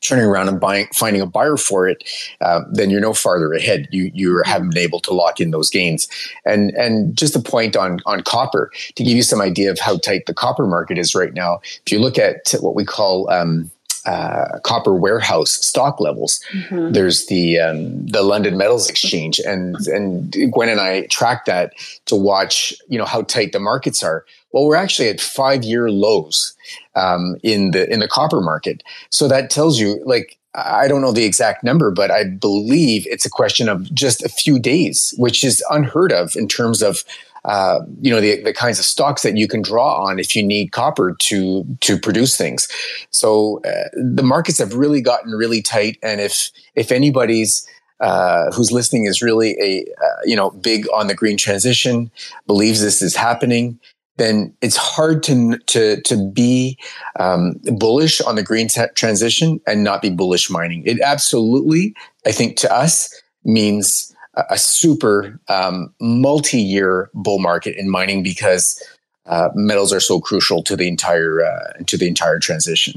turning 0.00 0.24
around 0.24 0.48
and 0.48 0.60
buying 0.60 0.88
finding 0.94 1.22
a 1.22 1.26
buyer 1.26 1.56
for 1.56 1.88
it, 1.88 2.04
uh, 2.40 2.60
then 2.70 2.90
you're 2.90 3.00
no 3.00 3.12
farther 3.12 3.52
ahead. 3.52 3.88
You 3.90 4.10
you 4.14 4.42
haven't 4.44 4.70
been 4.70 4.82
able 4.82 5.00
to 5.00 5.14
lock 5.14 5.40
in 5.40 5.50
those 5.50 5.70
gains. 5.70 6.08
And 6.44 6.70
and 6.72 7.16
just 7.16 7.36
a 7.36 7.40
point 7.40 7.76
on 7.76 8.00
on 8.06 8.22
copper 8.22 8.70
to 8.94 9.04
give 9.04 9.16
you 9.16 9.22
some 9.22 9.40
idea 9.40 9.70
of 9.70 9.78
how 9.78 9.98
tight 9.98 10.26
the 10.26 10.34
copper 10.34 10.66
market 10.66 10.98
is 10.98 11.14
right 11.14 11.34
now. 11.34 11.60
If 11.86 11.92
you 11.92 11.98
look 11.98 12.18
at 12.18 12.52
what 12.60 12.74
we 12.74 12.84
call 12.84 13.30
um, 13.30 13.70
uh, 14.06 14.58
copper 14.64 14.94
warehouse 14.94 15.50
stock 15.50 16.00
levels. 16.00 16.40
Mhm. 16.52 16.94
There's 16.94 17.26
the 17.26 17.60
um, 17.60 18.06
the 18.06 18.22
London 18.22 18.56
Metals 18.56 18.88
Exchange, 18.88 19.38
and 19.40 19.76
and 19.88 20.34
Gwen 20.52 20.70
and 20.70 20.80
I 20.80 21.02
track 21.06 21.44
that 21.44 21.74
to 22.06 22.16
watch 22.16 22.72
you 22.88 22.98
know 22.98 23.04
how 23.04 23.22
tight 23.22 23.52
the 23.52 23.60
markets 23.60 24.02
are. 24.02 24.24
Well, 24.52 24.66
we're 24.66 24.76
actually 24.76 25.08
at 25.08 25.20
five 25.20 25.64
year 25.64 25.90
lows 25.90 26.54
um, 26.94 27.36
in 27.42 27.70
the 27.70 27.90
in 27.92 28.00
the 28.00 28.08
copper 28.08 28.40
market. 28.40 28.82
So 29.10 29.28
that 29.28 29.50
tells 29.50 29.78
you 29.78 30.02
like. 30.04 30.36
I 30.52 30.88
don't 30.88 31.00
know 31.00 31.12
the 31.12 31.24
exact 31.24 31.62
number, 31.62 31.92
but 31.92 32.10
I 32.10 32.24
believe 32.24 33.06
it's 33.06 33.24
a 33.24 33.30
question 33.30 33.68
of 33.68 33.84
just 33.94 34.24
a 34.24 34.28
few 34.28 34.58
days, 34.58 35.14
which 35.16 35.44
is 35.44 35.62
unheard 35.70 36.10
of 36.10 36.34
in 36.34 36.48
terms 36.48 36.82
of 36.82 37.04
uh, 37.44 37.80
you 38.00 38.10
know 38.10 38.20
the, 38.20 38.42
the 38.42 38.52
kinds 38.52 38.78
of 38.78 38.84
stocks 38.84 39.22
that 39.22 39.36
you 39.36 39.48
can 39.48 39.62
draw 39.62 40.04
on 40.04 40.18
if 40.18 40.36
you 40.36 40.42
need 40.42 40.72
copper 40.72 41.14
to 41.20 41.64
to 41.80 41.98
produce 41.98 42.36
things. 42.36 42.68
So 43.10 43.60
uh, 43.64 43.88
the 43.94 44.22
markets 44.22 44.58
have 44.58 44.74
really 44.74 45.00
gotten 45.00 45.32
really 45.32 45.62
tight, 45.62 45.98
and 46.02 46.20
if 46.20 46.50
if 46.74 46.92
anybody's 46.92 47.66
uh, 48.00 48.50
who's 48.52 48.72
listening 48.72 49.04
is 49.04 49.22
really 49.22 49.56
a 49.60 49.84
uh, 50.02 50.20
you 50.24 50.36
know 50.36 50.50
big 50.50 50.86
on 50.92 51.06
the 51.06 51.14
green 51.14 51.36
transition, 51.36 52.10
believes 52.46 52.80
this 52.80 53.00
is 53.00 53.16
happening, 53.16 53.78
then 54.16 54.54
it's 54.60 54.76
hard 54.76 55.22
to 55.24 55.58
to 55.66 56.00
to 56.02 56.30
be 56.32 56.78
um, 57.18 57.54
bullish 57.78 58.20
on 58.20 58.36
the 58.36 58.42
green 58.42 58.68
t- 58.68 58.82
transition 58.94 59.60
and 59.66 59.82
not 59.82 60.02
be 60.02 60.10
bullish 60.10 60.50
mining. 60.50 60.82
It 60.84 61.00
absolutely, 61.00 61.94
I 62.26 62.32
think, 62.32 62.56
to 62.58 62.72
us 62.72 63.08
means 63.44 64.14
a, 64.34 64.44
a 64.50 64.58
super 64.58 65.40
um, 65.48 65.94
multi-year 66.00 67.10
bull 67.14 67.38
market 67.38 67.76
in 67.76 67.88
mining 67.88 68.22
because 68.22 68.82
uh, 69.26 69.48
metals 69.54 69.92
are 69.92 70.00
so 70.00 70.20
crucial 70.20 70.62
to 70.64 70.76
the 70.76 70.88
entire 70.88 71.42
uh, 71.42 71.82
to 71.86 71.96
the 71.96 72.08
entire 72.08 72.38
transition. 72.38 72.94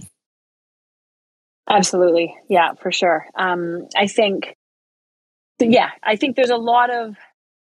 Absolutely. 1.69 2.35
Yeah, 2.49 2.73
for 2.73 2.91
sure. 2.91 3.26
Um, 3.35 3.88
I 3.95 4.07
think, 4.07 4.57
yeah, 5.61 5.91
I 6.03 6.18
think 6.18 6.35
there's 6.35 6.49
a 6.49 6.57
lot 6.57 6.94
of, 6.94 7.15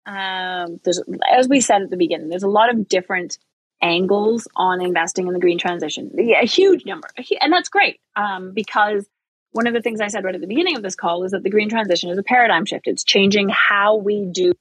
um, 0.05 0.79
there's, 0.83 1.01
as 1.31 1.47
we 1.47 1.61
said 1.61 1.81
at 1.81 1.89
the 1.89 1.97
beginning, 1.97 2.29
there's 2.29 2.43
a 2.43 2.47
lot 2.47 2.69
of 2.69 2.87
different 2.87 3.37
angles 3.81 4.47
on 4.55 4.81
investing 4.81 5.27
in 5.27 5.33
the 5.33 5.39
green 5.39 5.57
transition. 5.57 6.11
A 6.17 6.45
huge 6.45 6.85
number. 6.85 7.07
And 7.41 7.51
that's 7.51 7.69
great 7.69 7.99
um, 8.15 8.53
because 8.53 9.05
one 9.51 9.67
of 9.67 9.73
the 9.73 9.81
things 9.81 10.01
I 10.01 10.07
said 10.07 10.23
right 10.23 10.35
at 10.35 10.41
the 10.41 10.47
beginning 10.47 10.75
of 10.75 10.83
this 10.83 10.95
call 10.95 11.23
is 11.23 11.31
that 11.31 11.43
the 11.43 11.49
green 11.49 11.69
transition 11.69 12.09
is 12.09 12.17
a 12.17 12.23
paradigm 12.23 12.65
shift. 12.65 12.87
It's 12.87 13.03
changing 13.03 13.49
how 13.49 13.97
we 13.97 14.25
do 14.25 14.53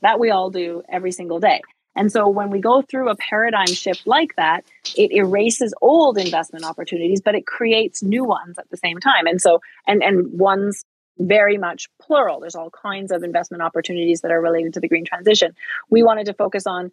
that 0.00 0.18
we 0.18 0.30
all 0.30 0.50
do 0.50 0.82
every 0.88 1.12
single 1.12 1.38
day. 1.38 1.60
And 1.94 2.12
so 2.12 2.28
when 2.28 2.50
we 2.50 2.60
go 2.60 2.82
through 2.82 3.10
a 3.10 3.16
paradigm 3.16 3.66
shift 3.66 4.06
like 4.06 4.36
that, 4.36 4.64
it 4.96 5.12
erases 5.12 5.74
old 5.80 6.18
investment 6.18 6.64
opportunities, 6.64 7.20
but 7.22 7.34
it 7.34 7.46
creates 7.46 8.02
new 8.02 8.24
ones 8.24 8.58
at 8.58 8.68
the 8.70 8.76
same 8.76 8.98
time. 8.98 9.26
And 9.26 9.40
so, 9.40 9.60
and, 9.86 10.02
and 10.02 10.38
ones 10.38 10.84
very 11.18 11.58
much 11.58 11.88
plural. 12.00 12.40
There's 12.40 12.54
all 12.54 12.70
kinds 12.70 13.10
of 13.10 13.22
investment 13.22 13.62
opportunities 13.62 14.20
that 14.20 14.30
are 14.30 14.40
related 14.40 14.74
to 14.74 14.80
the 14.80 14.88
green 14.88 15.04
transition. 15.04 15.54
We 15.90 16.02
wanted 16.02 16.26
to 16.26 16.34
focus 16.34 16.66
on 16.66 16.92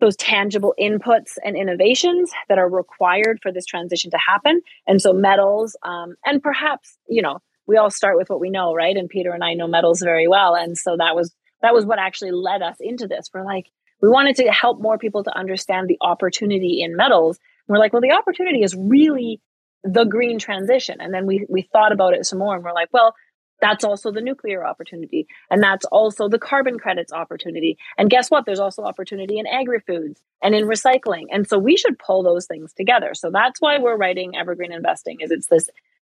those 0.00 0.16
tangible 0.16 0.74
inputs 0.80 1.32
and 1.44 1.56
innovations 1.56 2.32
that 2.48 2.58
are 2.58 2.68
required 2.68 3.38
for 3.42 3.52
this 3.52 3.66
transition 3.66 4.10
to 4.10 4.18
happen. 4.18 4.62
And 4.86 5.00
so 5.00 5.12
metals, 5.12 5.76
um, 5.82 6.14
and 6.24 6.42
perhaps, 6.42 6.96
you 7.06 7.20
know, 7.20 7.40
we 7.66 7.76
all 7.76 7.90
start 7.90 8.16
with 8.16 8.30
what 8.30 8.40
we 8.40 8.48
know, 8.50 8.74
right? 8.74 8.96
And 8.96 9.08
Peter 9.10 9.32
and 9.32 9.44
I 9.44 9.52
know 9.52 9.68
metals 9.68 10.00
very 10.00 10.26
well. 10.26 10.54
And 10.54 10.78
so 10.78 10.96
that 10.96 11.14
was, 11.14 11.34
that 11.60 11.74
was 11.74 11.84
what 11.84 11.98
actually 11.98 12.30
led 12.30 12.62
us 12.62 12.76
into 12.80 13.06
this. 13.06 13.28
We're 13.32 13.44
like, 13.44 13.66
we 14.00 14.08
wanted 14.08 14.36
to 14.36 14.50
help 14.50 14.80
more 14.80 14.96
people 14.96 15.22
to 15.24 15.36
understand 15.36 15.86
the 15.86 15.98
opportunity 16.00 16.80
in 16.82 16.96
metals. 16.96 17.38
And 17.68 17.74
we're 17.74 17.78
like, 17.78 17.92
well, 17.92 18.00
the 18.00 18.12
opportunity 18.12 18.62
is 18.62 18.74
really 18.74 19.40
the 19.84 20.04
green 20.04 20.38
transition. 20.38 21.00
And 21.00 21.12
then 21.12 21.26
we 21.26 21.46
we 21.48 21.62
thought 21.62 21.92
about 21.92 22.14
it 22.14 22.26
some 22.26 22.38
more 22.38 22.54
and 22.54 22.64
we're 22.64 22.72
like, 22.72 22.88
well, 22.92 23.14
that's 23.60 23.84
also 23.84 24.10
the 24.10 24.20
nuclear 24.20 24.66
opportunity. 24.66 25.26
And 25.50 25.62
that's 25.62 25.84
also 25.86 26.28
the 26.28 26.38
carbon 26.38 26.78
credits 26.78 27.12
opportunity. 27.12 27.78
And 27.98 28.10
guess 28.10 28.30
what? 28.30 28.46
There's 28.46 28.60
also 28.60 28.82
opportunity 28.82 29.38
in 29.38 29.46
agri-foods 29.46 30.20
and 30.42 30.54
in 30.54 30.64
recycling. 30.64 31.26
And 31.30 31.46
so 31.48 31.58
we 31.58 31.76
should 31.76 31.98
pull 31.98 32.22
those 32.22 32.46
things 32.46 32.72
together. 32.72 33.14
So 33.14 33.30
that's 33.30 33.60
why 33.60 33.78
we're 33.78 33.96
writing 33.96 34.36
Evergreen 34.36 34.72
Investing 34.72 35.18
is 35.20 35.30
it's 35.30 35.46
this 35.46 35.68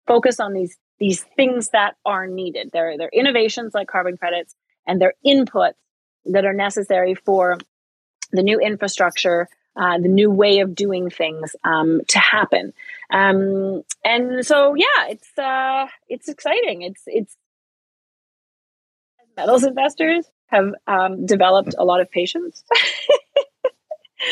focus 0.08 0.40
on 0.40 0.54
these 0.54 0.78
these 1.00 1.24
things 1.36 1.70
that 1.70 1.96
are 2.06 2.28
needed. 2.28 2.72
They're, 2.74 2.98
they're 2.98 3.10
innovations 3.10 3.74
like 3.74 3.88
carbon 3.88 4.18
credits 4.18 4.54
and 4.86 5.00
they're 5.00 5.14
inputs 5.26 5.76
that 6.26 6.46
are 6.46 6.54
necessary 6.54 7.16
for 7.16 7.58
the 8.32 8.44
new 8.44 8.60
infrastructure, 8.60 9.48
uh, 9.76 9.98
the 9.98 10.10
new 10.10 10.30
way 10.30 10.60
of 10.60 10.76
doing 10.76 11.10
things 11.10 11.56
um, 11.64 12.02
to 12.10 12.20
happen. 12.20 12.74
Um, 13.12 13.84
and 14.04 14.46
so, 14.46 14.76
yeah, 14.76 15.08
it's 15.08 15.38
uh, 15.38 15.88
it's 16.08 16.30
exciting. 16.30 16.84
It's 16.84 17.04
it's 17.08 17.36
metals 19.36 19.64
investors 19.64 20.26
have 20.48 20.74
um, 20.88 21.26
developed 21.26 21.76
a 21.78 21.86
lot 21.86 22.02
of 22.02 22.12
patience, 22.12 22.64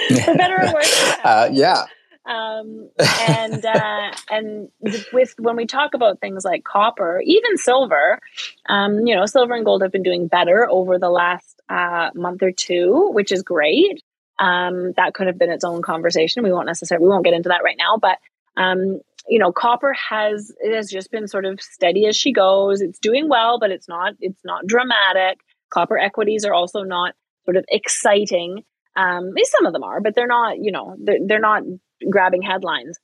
for 0.26 0.36
better 0.36 0.56
or 0.56 0.74
worse. 0.74 1.16
Uh, 1.24 1.50
yeah. 1.52 1.86
Um, 2.26 2.90
and 3.30 3.66
uh, 3.66 4.12
and 4.30 4.70
with 5.14 5.34
when 5.40 5.56
we 5.56 5.66
talk 5.66 5.94
about 5.94 6.20
things 6.20 6.44
like 6.44 6.64
copper, 6.64 7.22
even 7.26 7.58
silver, 7.58 8.20
um, 8.68 9.08
you 9.08 9.16
know, 9.16 9.26
silver 9.26 9.54
and 9.54 9.66
gold 9.66 9.82
have 9.82 9.92
been 9.92 10.04
doing 10.04 10.28
better 10.28 10.68
over 10.70 11.00
the 11.00 11.10
last 11.10 11.62
uh, 11.70 12.10
month 12.14 12.44
or 12.44 12.52
two, 12.52 13.10
which 13.14 13.32
is 13.32 13.44
great. 13.44 14.04
Um, 14.40 14.94
that 14.98 15.14
could 15.16 15.28
have 15.28 15.40
been 15.40 15.50
its 15.50 15.64
own 15.64 15.82
conversation. 15.82 16.44
We 16.44 16.52
won't 16.52 16.68
necessarily 16.68 17.06
we 17.06 17.10
won't 17.10 17.26
get 17.26 17.34
into 17.34 17.50
that 17.50 17.64
right 17.64 17.78
now, 17.78 17.98
but 17.98 18.20
um, 18.58 19.00
you 19.28 19.40
know, 19.40 19.52
copper 19.52 19.94
has 19.94 20.54
it 20.60 20.76
has 20.76 20.90
just 20.90 21.12
been 21.12 21.28
sort 21.28 21.46
of 21.46 21.62
steady 21.62 22.06
as 22.08 22.16
she 22.16 22.32
goes. 22.32 22.82
It's 22.82 23.00
doing 23.00 23.30
well, 23.30 23.60
but 23.60 23.72
it's 23.72 23.88
not 23.88 24.14
it's 24.20 24.44
not 24.44 24.66
dramatic. 24.66 25.40
Copper 25.70 25.98
equities 25.98 26.46
are 26.46 26.54
also 26.54 26.82
not 26.82 27.14
sort 27.46 27.58
of 27.58 27.66
exciting. 27.70 28.64
Um, 28.96 29.34
some 29.44 29.66
of 29.66 29.74
them 29.74 29.84
are, 29.84 30.02
but 30.02 30.16
they're 30.16 30.28
not. 30.28 30.58
You 30.60 30.72
know, 30.72 30.96
they're, 31.00 31.20
they're 31.26 31.40
not 31.40 31.64
grabbing 32.10 32.42
headlines. 32.42 32.98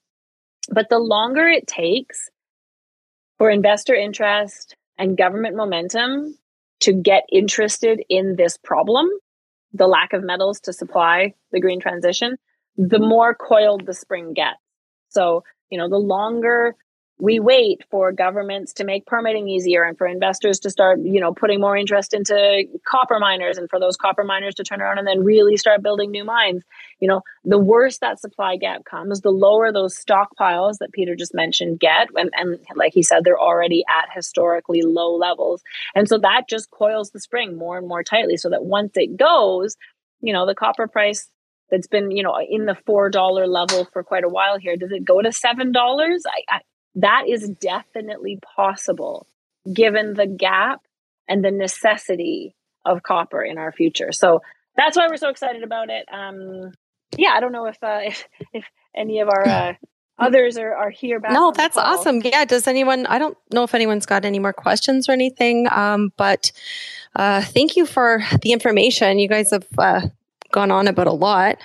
But 0.69 0.87
the 0.89 0.99
longer 0.99 1.47
it 1.47 1.67
takes 1.67 2.29
for 3.37 3.49
investor 3.49 3.93
interest, 3.93 4.75
and 4.97 5.17
government 5.17 5.55
momentum 5.55 6.37
to 6.81 6.93
get 6.93 7.23
interested 7.31 8.01
in 8.09 8.35
this 8.35 8.57
problem, 8.57 9.09
the 9.73 9.87
lack 9.87 10.13
of 10.13 10.23
metals 10.23 10.59
to 10.61 10.73
supply 10.73 11.33
the 11.51 11.59
green 11.59 11.79
transition, 11.79 12.37
the 12.77 12.99
more 12.99 13.33
coiled 13.33 13.85
the 13.85 13.93
spring 13.93 14.33
gets. 14.33 14.57
So, 15.13 15.43
you 15.69 15.77
know, 15.77 15.89
the 15.89 15.97
longer 15.97 16.75
we 17.19 17.39
wait 17.39 17.83
for 17.91 18.11
governments 18.11 18.73
to 18.73 18.83
make 18.83 19.05
permitting 19.05 19.47
easier 19.47 19.83
and 19.83 19.97
for 19.97 20.07
investors 20.07 20.59
to 20.59 20.69
start 20.69 20.99
you 21.03 21.19
know 21.19 21.33
putting 21.33 21.61
more 21.61 21.77
interest 21.77 22.13
into 22.13 22.63
copper 22.85 23.19
miners 23.19 23.57
and 23.57 23.69
for 23.69 23.79
those 23.79 23.95
copper 23.95 24.23
miners 24.23 24.55
to 24.55 24.63
turn 24.63 24.81
around 24.81 24.97
and 24.97 25.07
then 25.07 25.23
really 25.23 25.55
start 25.55 25.83
building 25.83 26.11
new 26.11 26.23
mines 26.23 26.63
you 26.99 27.07
know 27.07 27.21
the 27.45 27.57
worse 27.57 27.99
that 27.99 28.19
supply 28.19 28.57
gap 28.57 28.83
comes 28.85 29.21
the 29.21 29.29
lower 29.29 29.71
those 29.71 29.95
stockpiles 29.95 30.79
that 30.79 30.91
peter 30.91 31.15
just 31.15 31.33
mentioned 31.33 31.79
get 31.79 32.07
and, 32.15 32.31
and 32.33 32.59
like 32.75 32.93
he 32.93 33.03
said 33.03 33.23
they're 33.23 33.39
already 33.39 33.83
at 33.89 34.09
historically 34.13 34.81
low 34.81 35.15
levels. 35.15 35.61
And 35.95 36.07
so 36.07 36.17
that 36.19 36.49
just 36.49 36.71
coils 36.71 37.11
the 37.11 37.19
spring 37.19 37.57
more 37.57 37.77
and 37.77 37.87
more 37.87 38.03
tightly 38.03 38.37
so 38.37 38.49
that 38.49 38.65
once 38.65 38.93
it 38.95 39.17
goes 39.17 39.77
you 40.21 40.33
know 40.33 40.45
the 40.45 40.55
copper 40.55 40.87
price 40.87 41.29
that's 41.73 41.87
been 41.87 42.11
you 42.11 42.21
know 42.21 42.37
in 42.47 42.65
the 42.65 42.77
four 42.85 43.09
dollar 43.09 43.47
level 43.47 43.85
for 43.91 44.03
quite 44.03 44.23
a 44.23 44.29
while 44.29 44.59
here 44.59 44.77
does 44.77 44.91
it 44.91 45.03
go 45.03 45.21
to 45.21 45.31
seven 45.31 45.71
dollars 45.71 46.23
I, 46.27 46.57
I 46.57 46.59
that 46.95 47.23
is 47.27 47.49
definitely 47.49 48.39
possible 48.55 49.25
given 49.71 50.13
the 50.13 50.27
gap 50.27 50.81
and 51.27 51.43
the 51.43 51.51
necessity 51.51 52.55
of 52.85 53.03
copper 53.03 53.41
in 53.41 53.57
our 53.57 53.71
future. 53.71 54.11
So 54.11 54.41
that's 54.75 54.97
why 54.97 55.07
we're 55.09 55.17
so 55.17 55.29
excited 55.29 55.63
about 55.63 55.89
it. 55.89 56.05
Um, 56.11 56.71
yeah, 57.17 57.31
I 57.35 57.39
don't 57.39 57.51
know 57.51 57.65
if 57.65 57.77
uh, 57.81 57.99
if, 58.03 58.25
if 58.53 58.65
any 58.95 59.19
of 59.19 59.29
our 59.29 59.47
uh, 59.47 59.73
others 60.19 60.57
are, 60.57 60.75
are 60.75 60.89
here. 60.89 61.19
Back 61.19 61.31
no, 61.31 61.51
that's 61.51 61.77
awesome. 61.77 62.21
Yeah. 62.23 62.45
Does 62.45 62.67
anyone? 62.67 63.05
I 63.07 63.19
don't 63.19 63.37
know 63.51 63.63
if 63.63 63.73
anyone's 63.73 64.05
got 64.05 64.25
any 64.25 64.39
more 64.39 64.53
questions 64.53 65.07
or 65.07 65.13
anything. 65.13 65.67
Um, 65.71 66.11
but 66.17 66.51
uh, 67.15 67.41
thank 67.41 67.75
you 67.75 67.85
for 67.85 68.23
the 68.41 68.51
information. 68.51 69.19
You 69.19 69.27
guys 69.27 69.51
have 69.51 69.67
uh, 69.77 70.01
gone 70.53 70.71
on 70.71 70.87
about 70.87 71.07
a 71.07 71.11
lot 71.11 71.57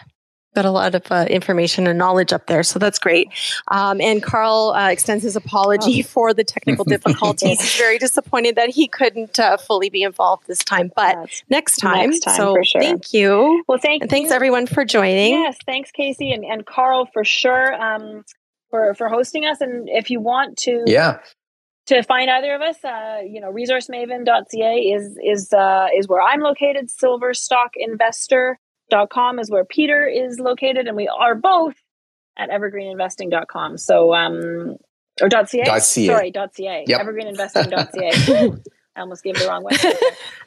got 0.54 0.64
a 0.64 0.70
lot 0.70 0.94
of 0.94 1.04
uh, 1.10 1.26
information 1.30 1.86
and 1.86 1.98
knowledge 1.98 2.32
up 2.32 2.46
there. 2.46 2.62
So 2.62 2.78
that's 2.78 2.98
great. 2.98 3.28
Um, 3.68 4.00
and 4.00 4.22
Karl 4.22 4.72
uh, 4.76 4.90
extends 4.90 5.22
his 5.22 5.36
apology 5.36 6.00
oh. 6.00 6.06
for 6.06 6.34
the 6.34 6.42
technical 6.42 6.84
difficulties. 6.96 7.60
He's 7.60 7.76
very 7.76 7.98
disappointed 7.98 8.56
that 8.56 8.70
he 8.70 8.88
couldn't 8.88 9.38
uh, 9.38 9.56
fully 9.56 9.88
be 9.88 10.02
involved 10.02 10.46
this 10.48 10.64
time, 10.64 10.90
but 10.96 11.14
that's 11.14 11.44
next 11.48 11.76
time. 11.76 12.10
Next 12.10 12.20
time 12.20 12.36
so 12.36 12.56
sure. 12.62 12.82
thank 12.82 13.12
you. 13.12 13.62
Well, 13.68 13.78
thank 13.78 14.02
and 14.02 14.10
thanks 14.10 14.30
everyone 14.32 14.66
for 14.66 14.84
joining. 14.84 15.34
Yes, 15.34 15.56
thanks 15.64 15.90
Casey 15.92 16.32
and, 16.32 16.44
and 16.44 16.66
Karl 16.66 17.06
for 17.12 17.24
sure 17.24 17.74
um, 17.80 18.24
for 18.70 18.94
for 18.94 19.08
hosting 19.08 19.44
us. 19.44 19.60
And 19.60 19.88
if 19.88 20.10
you 20.10 20.20
want 20.20 20.56
to, 20.58 20.82
yeah. 20.86 21.20
To 21.86 22.02
find 22.02 22.28
either 22.28 22.54
of 22.54 22.60
us, 22.60 22.84
uh, 22.84 23.22
you 23.26 23.40
know, 23.40 23.50
resourcemaven.ca 23.50 24.78
is 24.78 25.18
is 25.24 25.52
uh, 25.54 25.86
is 25.96 26.06
where 26.06 26.20
I'm 26.20 26.40
located. 26.40 26.90
Silver 26.90 27.32
Stock 27.32 27.70
Investor 27.76 28.58
com 29.10 29.38
is 29.38 29.50
where 29.50 29.64
Peter 29.64 30.06
is 30.06 30.38
located, 30.38 30.86
and 30.86 30.96
we 30.96 31.08
are 31.08 31.34
both 31.34 31.74
at 32.36 32.50
evergreeninvesting.com. 32.50 33.78
So, 33.78 34.14
um, 34.14 34.76
or 35.20 35.28
.ca. 35.28 35.46
.ca. 35.46 35.80
Sorry, 35.80 36.30
dot 36.30 36.54
.ca. 36.54 36.84
Yep. 36.86 37.00
Evergreeninvesting.ca. 37.00 38.52
I 38.96 39.00
almost 39.00 39.22
gave 39.22 39.36
the 39.36 39.46
wrong 39.46 39.62
one. 39.62 39.74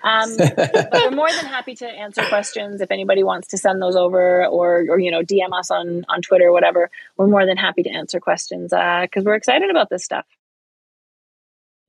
Um, 0.04 0.36
but 0.36 0.92
we're 0.94 1.12
more 1.12 1.32
than 1.32 1.46
happy 1.46 1.76
to 1.76 1.88
answer 1.88 2.24
questions 2.28 2.82
if 2.82 2.90
anybody 2.90 3.24
wants 3.24 3.50
to 3.50 3.58
send 3.58 3.82
those 3.82 3.96
over, 3.96 4.46
or 4.48 4.80
or 4.90 5.00
you 5.00 5.12
know 5.12 5.22
DM 5.22 5.58
us 5.58 5.70
on 5.70 6.06
on 6.10 6.22
Twitter, 6.22 6.48
or 6.48 6.52
whatever. 6.52 6.90
We're 7.18 7.28
more 7.28 7.46
than 7.46 7.56
happy 7.56 7.84
to 7.84 7.90
answer 7.90 8.20
questions 8.20 8.72
because 8.72 9.08
uh, 9.18 9.24
we're 9.24 9.36
excited 9.36 9.70
about 9.70 9.90
this 9.90 10.04
stuff. 10.04 10.26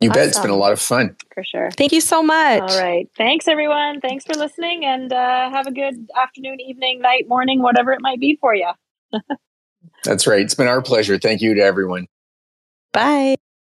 You 0.02 0.10
awesome. 0.10 0.20
bet. 0.20 0.28
It's 0.28 0.38
been 0.40 0.50
a 0.50 0.56
lot 0.56 0.72
of 0.72 0.80
fun. 0.80 1.16
For 1.32 1.44
sure. 1.44 1.70
Thank 1.70 1.92
you 1.92 2.00
so 2.00 2.22
much. 2.22 2.62
All 2.62 2.80
right. 2.80 3.08
Thanks, 3.16 3.48
everyone. 3.48 4.00
Thanks 4.00 4.24
for 4.24 4.34
listening 4.34 4.84
and 4.84 5.12
uh, 5.12 5.50
have 5.50 5.66
a 5.66 5.72
good 5.72 6.08
afternoon, 6.20 6.60
evening, 6.60 7.00
night, 7.00 7.28
morning, 7.28 7.62
whatever 7.62 7.92
it 7.92 8.00
might 8.00 8.20
be 8.20 8.36
for 8.40 8.54
you. 8.54 8.70
That's 10.04 10.26
right. 10.26 10.40
It's 10.40 10.54
been 10.54 10.68
our 10.68 10.82
pleasure. 10.82 11.18
Thank 11.18 11.40
you 11.40 11.54
to 11.54 11.62
everyone. 11.62 12.06
Bye. 12.92 13.36